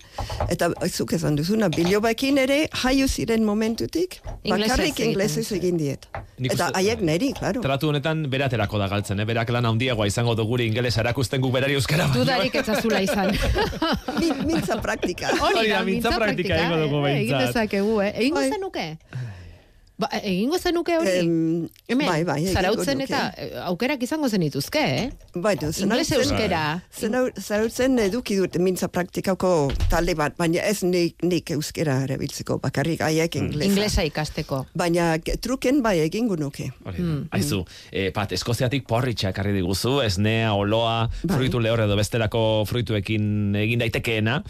eta 0.50 0.72
zuk 0.88 1.12
esan 1.14 1.36
duzuna, 1.38 1.68
bilobekin 1.70 2.40
ere 2.42 2.56
jaio 2.82 3.06
ziren 3.06 3.44
momentutik, 3.46 4.16
bakarrik 4.42 4.98
inglesez 5.04 5.44
egin 5.54 5.78
diet. 5.78 6.08
Nik 6.42 6.56
Eta 6.56 6.72
haiek 6.74 7.04
neri, 7.06 7.28
klaro. 7.38 7.62
Tratu 7.62 7.92
honetan 7.92 8.24
beraterako 8.32 8.80
da 8.82 8.88
galtzen, 8.90 9.20
eh? 9.22 9.26
berak 9.28 9.52
lan 9.54 9.68
handiagoa 9.70 10.08
izango 10.10 10.34
du 10.34 10.48
gure 10.50 10.66
ingelesa 10.66 11.04
erakusten 11.04 11.40
guk 11.44 11.52
berari 11.54 11.78
euskara. 11.78 12.08
Dudarik 12.16 12.54
etzazula 12.64 13.02
izan. 13.06 13.30
Min- 14.18 14.42
Mintza 14.50 14.80
praktika. 14.82 15.30
Hori 15.38 15.68
da, 15.70 15.84
mintza 15.86 16.10
praktika 16.16 16.56
egingo 16.56 16.80
dugu 16.82 17.04
eh, 17.06 17.12
Egin 17.20 17.36
behintzat. 17.36 17.46
dezakegu, 17.54 18.00
eh? 18.02 18.12
Egingo 18.16 18.42
zenuke? 18.48 18.86
Ba, 20.00 20.08
egingo 20.24 20.56
zenuke 20.56 20.94
hori? 20.96 21.12
Hemen, 21.90 22.06
bai, 22.08 22.22
bai, 22.24 22.38
egingo 22.40 22.56
zarautzen 22.56 22.96
nuke. 23.02 23.10
eta 23.10 23.20
eh, 23.36 23.50
aukerak 23.66 24.00
izango 24.06 24.30
zenituzke, 24.32 24.80
eh? 24.80 25.06
Bueno, 25.34 25.68
Ingles 25.76 26.12
euskera. 26.16 26.62
Zarautzen 26.96 27.98
eduki 28.06 28.38
dut 28.38 28.56
mintza 28.64 28.88
praktikako 28.88 29.52
talde 29.92 30.16
bat, 30.16 30.38
baina 30.40 30.64
ez 30.64 30.80
nik, 30.86 31.20
nik 31.26 31.52
euskera 31.52 31.98
erabiltzeko, 32.06 32.56
bakarrik 32.64 33.04
haiek 33.04 33.36
inglesa. 33.42 33.68
Inglesa 33.68 34.06
ikasteko. 34.08 34.62
Baina 34.78 35.12
truken 35.44 35.82
bai 35.84 35.98
egingo 36.06 36.38
nuke. 36.40 36.70
Da. 36.86 36.96
Aizu, 37.36 37.64
eh, 37.92 38.08
pat, 38.16 38.32
eskoziatik 38.32 38.88
porritxa 38.88 39.34
ekarri 39.34 39.52
diguzu, 39.58 39.98
esnea, 40.06 40.54
oloa, 40.56 41.10
fruitu 41.26 41.60
lehor 41.60 41.84
edo 41.84 41.98
bestelako 42.00 42.64
fruituekin 42.70 43.58
egin 43.66 43.84
daitekeena. 43.84 44.40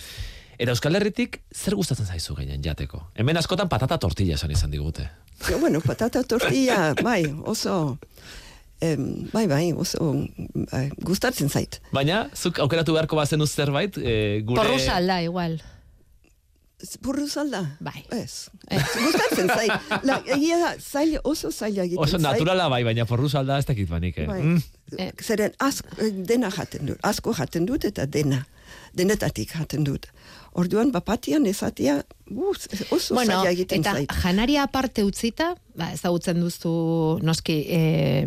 Eta 0.60 0.74
Euskal 0.74 0.98
Herritik 0.98 1.38
zer 1.56 1.72
gustatzen 1.78 2.04
zaizu 2.04 2.34
gehien 2.36 2.60
jateko? 2.60 3.00
Hemen 3.16 3.40
askotan 3.40 3.68
patata 3.72 3.96
tortilla 3.98 4.36
esan 4.36 4.52
izan 4.52 4.74
digute. 4.74 5.06
Ja, 5.46 5.56
bueno, 5.56 5.80
patata 5.80 6.20
tortilla, 6.28 6.90
bai, 7.06 7.22
oso, 7.48 7.96
em, 8.84 9.06
bai, 9.32 9.46
bai, 9.48 9.70
oso 9.72 10.10
bai, 10.68 10.90
gustatzen 11.00 11.48
zait. 11.48 11.80
Baina, 11.96 12.26
zuk 12.36 12.60
aukeratu 12.60 12.92
beharko 12.92 13.16
bazen 13.16 13.46
zerbait, 13.46 13.96
eh, 13.96 14.42
gure... 14.44 14.60
Porrusa 14.60 14.98
alda, 15.00 15.22
igual. 15.24 15.62
Porru 17.04 17.26
zalda? 17.28 17.76
Bai. 17.80 18.04
Ez. 18.12 18.48
Gustatzen 18.68 19.50
zait. 19.52 19.72
La, 20.04 20.20
egia 20.24 20.60
da, 20.60 20.70
zaila, 20.80 21.20
oso 21.28 21.50
zaila 21.52 21.84
egiten 21.84 22.04
Oso 22.04 22.20
naturala 22.20 22.68
bai, 22.72 22.82
baina 22.84 23.04
porruz 23.08 23.34
alda 23.36 23.58
ez 23.60 23.66
dakit 23.68 23.88
banik, 23.88 24.20
eh? 24.20 24.28
Bai. 24.28 24.40
Mm. 24.44 25.10
Zeren, 25.24 25.56
asko, 25.60 26.08
dena 26.28 26.52
jaten 26.52 26.88
dut, 26.92 27.00
asko 27.04 27.34
jaten 27.36 27.68
dut 27.68 27.84
eta 27.88 28.06
dena, 28.08 28.44
denetatik 28.96 29.52
jaten 29.56 29.84
dut. 29.88 30.08
Orduan, 30.52 30.90
bapatian 30.90 31.46
ezatia, 31.46 32.00
uh, 32.30 32.54
oso 32.90 33.14
Bueno, 33.14 33.36
zaila 33.38 33.50
egiten 33.52 33.80
eta 33.84 33.92
zait. 33.94 34.10
janaria 34.22 34.64
aparte 34.64 35.04
utzita, 35.06 35.52
ba, 35.78 35.92
ezagutzen 35.94 36.40
duzu 36.42 36.72
noski 37.22 37.60
eh, 37.68 38.26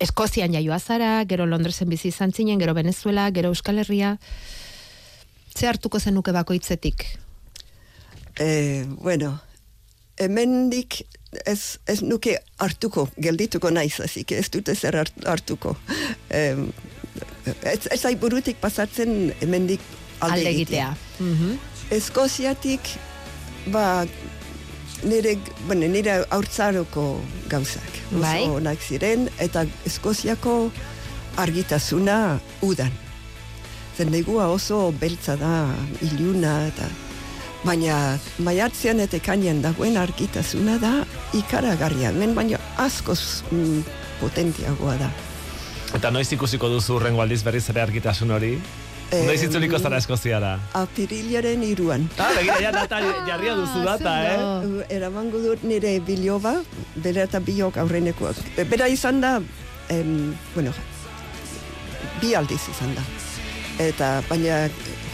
Eskozian 0.00 0.52
jaioa 0.52 0.80
zara, 0.82 1.24
gero 1.24 1.46
Londresen 1.46 1.88
bizi 1.88 2.08
izan 2.10 2.32
zinen, 2.34 2.58
gero 2.58 2.74
Venezuela, 2.74 3.28
gero 3.30 3.52
Euskal 3.54 3.78
Herria. 3.78 4.16
Ze 5.54 5.68
hartuko 5.70 6.00
zenuke 6.00 6.32
bakoitzetik? 6.34 7.04
Eh, 8.42 8.84
bueno, 8.98 9.40
hemendik 10.18 11.04
ez, 11.46 11.78
ez 11.86 12.00
nuke 12.02 12.40
hartuko, 12.58 13.06
geldituko 13.16 13.70
naiz, 13.70 14.00
azik 14.02 14.32
ez 14.34 14.48
dut 14.50 14.68
ezer 14.68 14.98
hart- 14.98 15.24
hartuko. 15.30 15.76
Eh, 16.30 16.56
ez, 17.62 17.86
ez 17.90 18.14
burutik 18.18 18.58
pasatzen 18.60 19.32
hemendik 19.40 19.80
alde, 20.24 20.40
Alde 20.40 20.50
egitea. 20.50 20.90
Mhm. 21.18 21.58
Eskoziatik, 21.94 22.80
ba, 23.72 24.04
nire, 25.04 25.36
bueno, 25.66 25.88
nire 25.88 26.24
haurtzaroko 26.30 27.20
gauzak. 27.48 28.02
Bai. 28.10 28.42
Oso 28.42 28.58
onak 28.60 28.82
ziren, 28.82 29.28
eta 29.38 29.66
Eskoziako 29.86 30.70
argitasuna 31.36 32.40
udan. 32.62 32.92
Zer 33.96 34.10
negua 34.10 34.48
oso 34.50 34.92
beltza 35.00 35.36
da, 35.38 35.54
iluna, 36.02 36.56
eta 36.72 36.88
baina 37.64 38.18
maiatzean 38.44 39.00
eta 39.00 39.16
ekainean 39.16 39.62
dagoen 39.64 39.96
argitasuna 39.96 40.76
da 40.82 40.92
ikaragarria, 41.36 42.12
men 42.12 42.34
baina 42.36 42.60
askoz 42.82 43.44
mm, 43.50 43.84
potentiagoa 44.20 44.98
da. 45.00 45.10
Eta 45.94 46.10
noiz 46.10 46.26
ikusiko 46.34 46.68
duzu 46.68 46.98
urrengo 46.98 47.22
aldiz 47.22 47.42
berriz 47.46 47.68
ere 47.70 47.82
argitasun 47.84 48.34
hori? 48.34 48.56
Eh, 49.14 49.22
noiz 49.28 49.42
itzuliko 49.46 49.78
zara 49.78 49.98
Eskoziara? 50.02 50.54
Apirilaren 50.74 51.62
iruan. 51.66 52.08
Ah, 52.18 52.32
begira, 52.34 52.56
ja 52.64 52.72
data 52.74 52.98
jarria 53.28 53.54
duzu 53.58 53.84
data, 53.86 54.14
eh? 54.26 54.86
Eramango 54.96 55.38
dut 55.42 55.62
nire 55.66 55.98
biloba, 56.02 56.56
bera 57.04 57.26
eta 57.28 57.40
biok 57.44 57.78
aurrenekoak. 57.84 58.40
Bera 58.70 58.88
izan 58.90 59.20
da, 59.22 59.36
em, 59.92 60.32
bueno, 60.54 60.72
bi 62.22 62.34
aldiz 62.34 62.62
izan 62.72 62.94
da. 62.98 63.04
Eta, 63.84 64.10
baina 64.28 64.64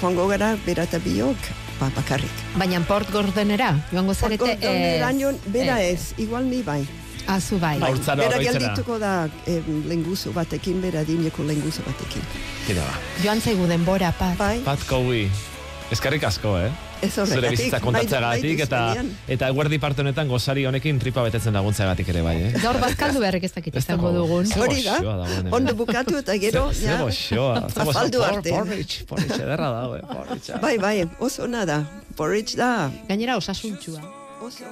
joango 0.00 0.28
gara, 0.32 0.54
bera 0.64 0.88
eta 0.88 1.00
biok, 1.04 1.52
ba, 1.80 1.90
bakarrik. 1.96 2.42
Baina 2.56 2.80
Port 2.88 3.10
Gordenera, 3.12 3.74
joango 3.92 4.14
zarete 4.14 4.56
Gordoneraino, 4.56 5.34
bera 5.52 5.80
ez, 5.84 6.14
igual 6.16 6.48
ni 6.48 6.62
bai. 6.62 6.82
Azu 7.30 7.58
bai. 7.62 7.76
Haurtzara 7.78 8.22
Bera 8.24 8.36
oroitzera. 8.36 8.58
geldituko 8.58 8.98
da 8.98 9.12
eh, 9.46 9.60
lenguzu 9.86 10.32
batekin, 10.34 10.80
bera 10.82 11.04
dineko 11.06 11.44
lenguzu 11.46 11.82
batekin. 11.86 12.22
Tira 12.66 12.82
ba. 12.88 12.94
Joan 13.22 13.40
zaigu 13.40 13.66
denbora, 13.70 14.12
pat. 14.18 14.36
Bai. 14.38 14.58
Pat 14.66 14.82
Cowie. 14.88 15.28
Eskarrik 15.90 16.22
asko, 16.24 16.56
eh? 16.58 16.70
Ez 17.02 17.08
Zure 17.14 17.24
horregatik, 17.32 17.50
bizitza 17.56 17.78
nahi- 17.78 17.84
kontatzeagatik 17.86 18.60
eta 18.66 18.80
eta 19.34 19.46
eguerdi 19.50 19.78
parte 19.82 20.02
honetan 20.04 20.28
gozari 20.28 20.66
honekin 20.68 20.98
tripa 21.00 21.22
betetzen 21.24 21.54
laguntzeagatik 21.56 22.10
ere 22.12 22.22
bai, 22.22 22.34
eh? 22.44 22.50
Gaur 22.62 22.76
bazkaldu 22.82 23.22
beharrik 23.24 23.46
ez 23.48 23.52
dakit 23.56 23.74
izango 23.80 24.12
dago. 24.12 24.26
dugun. 24.28 24.52
Hori 24.60 24.82
da, 24.84 24.98
dagoen, 25.00 25.48
ondo 25.58 25.74
bukatu 25.74 26.18
eta 26.20 26.36
gero, 26.38 26.66
ja, 26.76 26.98
afaldu 27.74 28.22
arte. 28.30 28.50
Porridge, 28.52 29.06
porridge 29.08 29.40
ederra 29.40 29.70
dago, 29.80 29.96
eh? 29.96 30.02
Porridge. 30.12 30.60
Bai, 30.62 30.76
bai, 30.78 31.08
oso 31.18 31.44
ona 31.48 31.64
da, 31.64 31.80
porridge 32.16 32.54
da. 32.60 32.90
Gainera 33.08 33.36
osasuntxua. 33.40 34.04
Oso. 34.44 34.68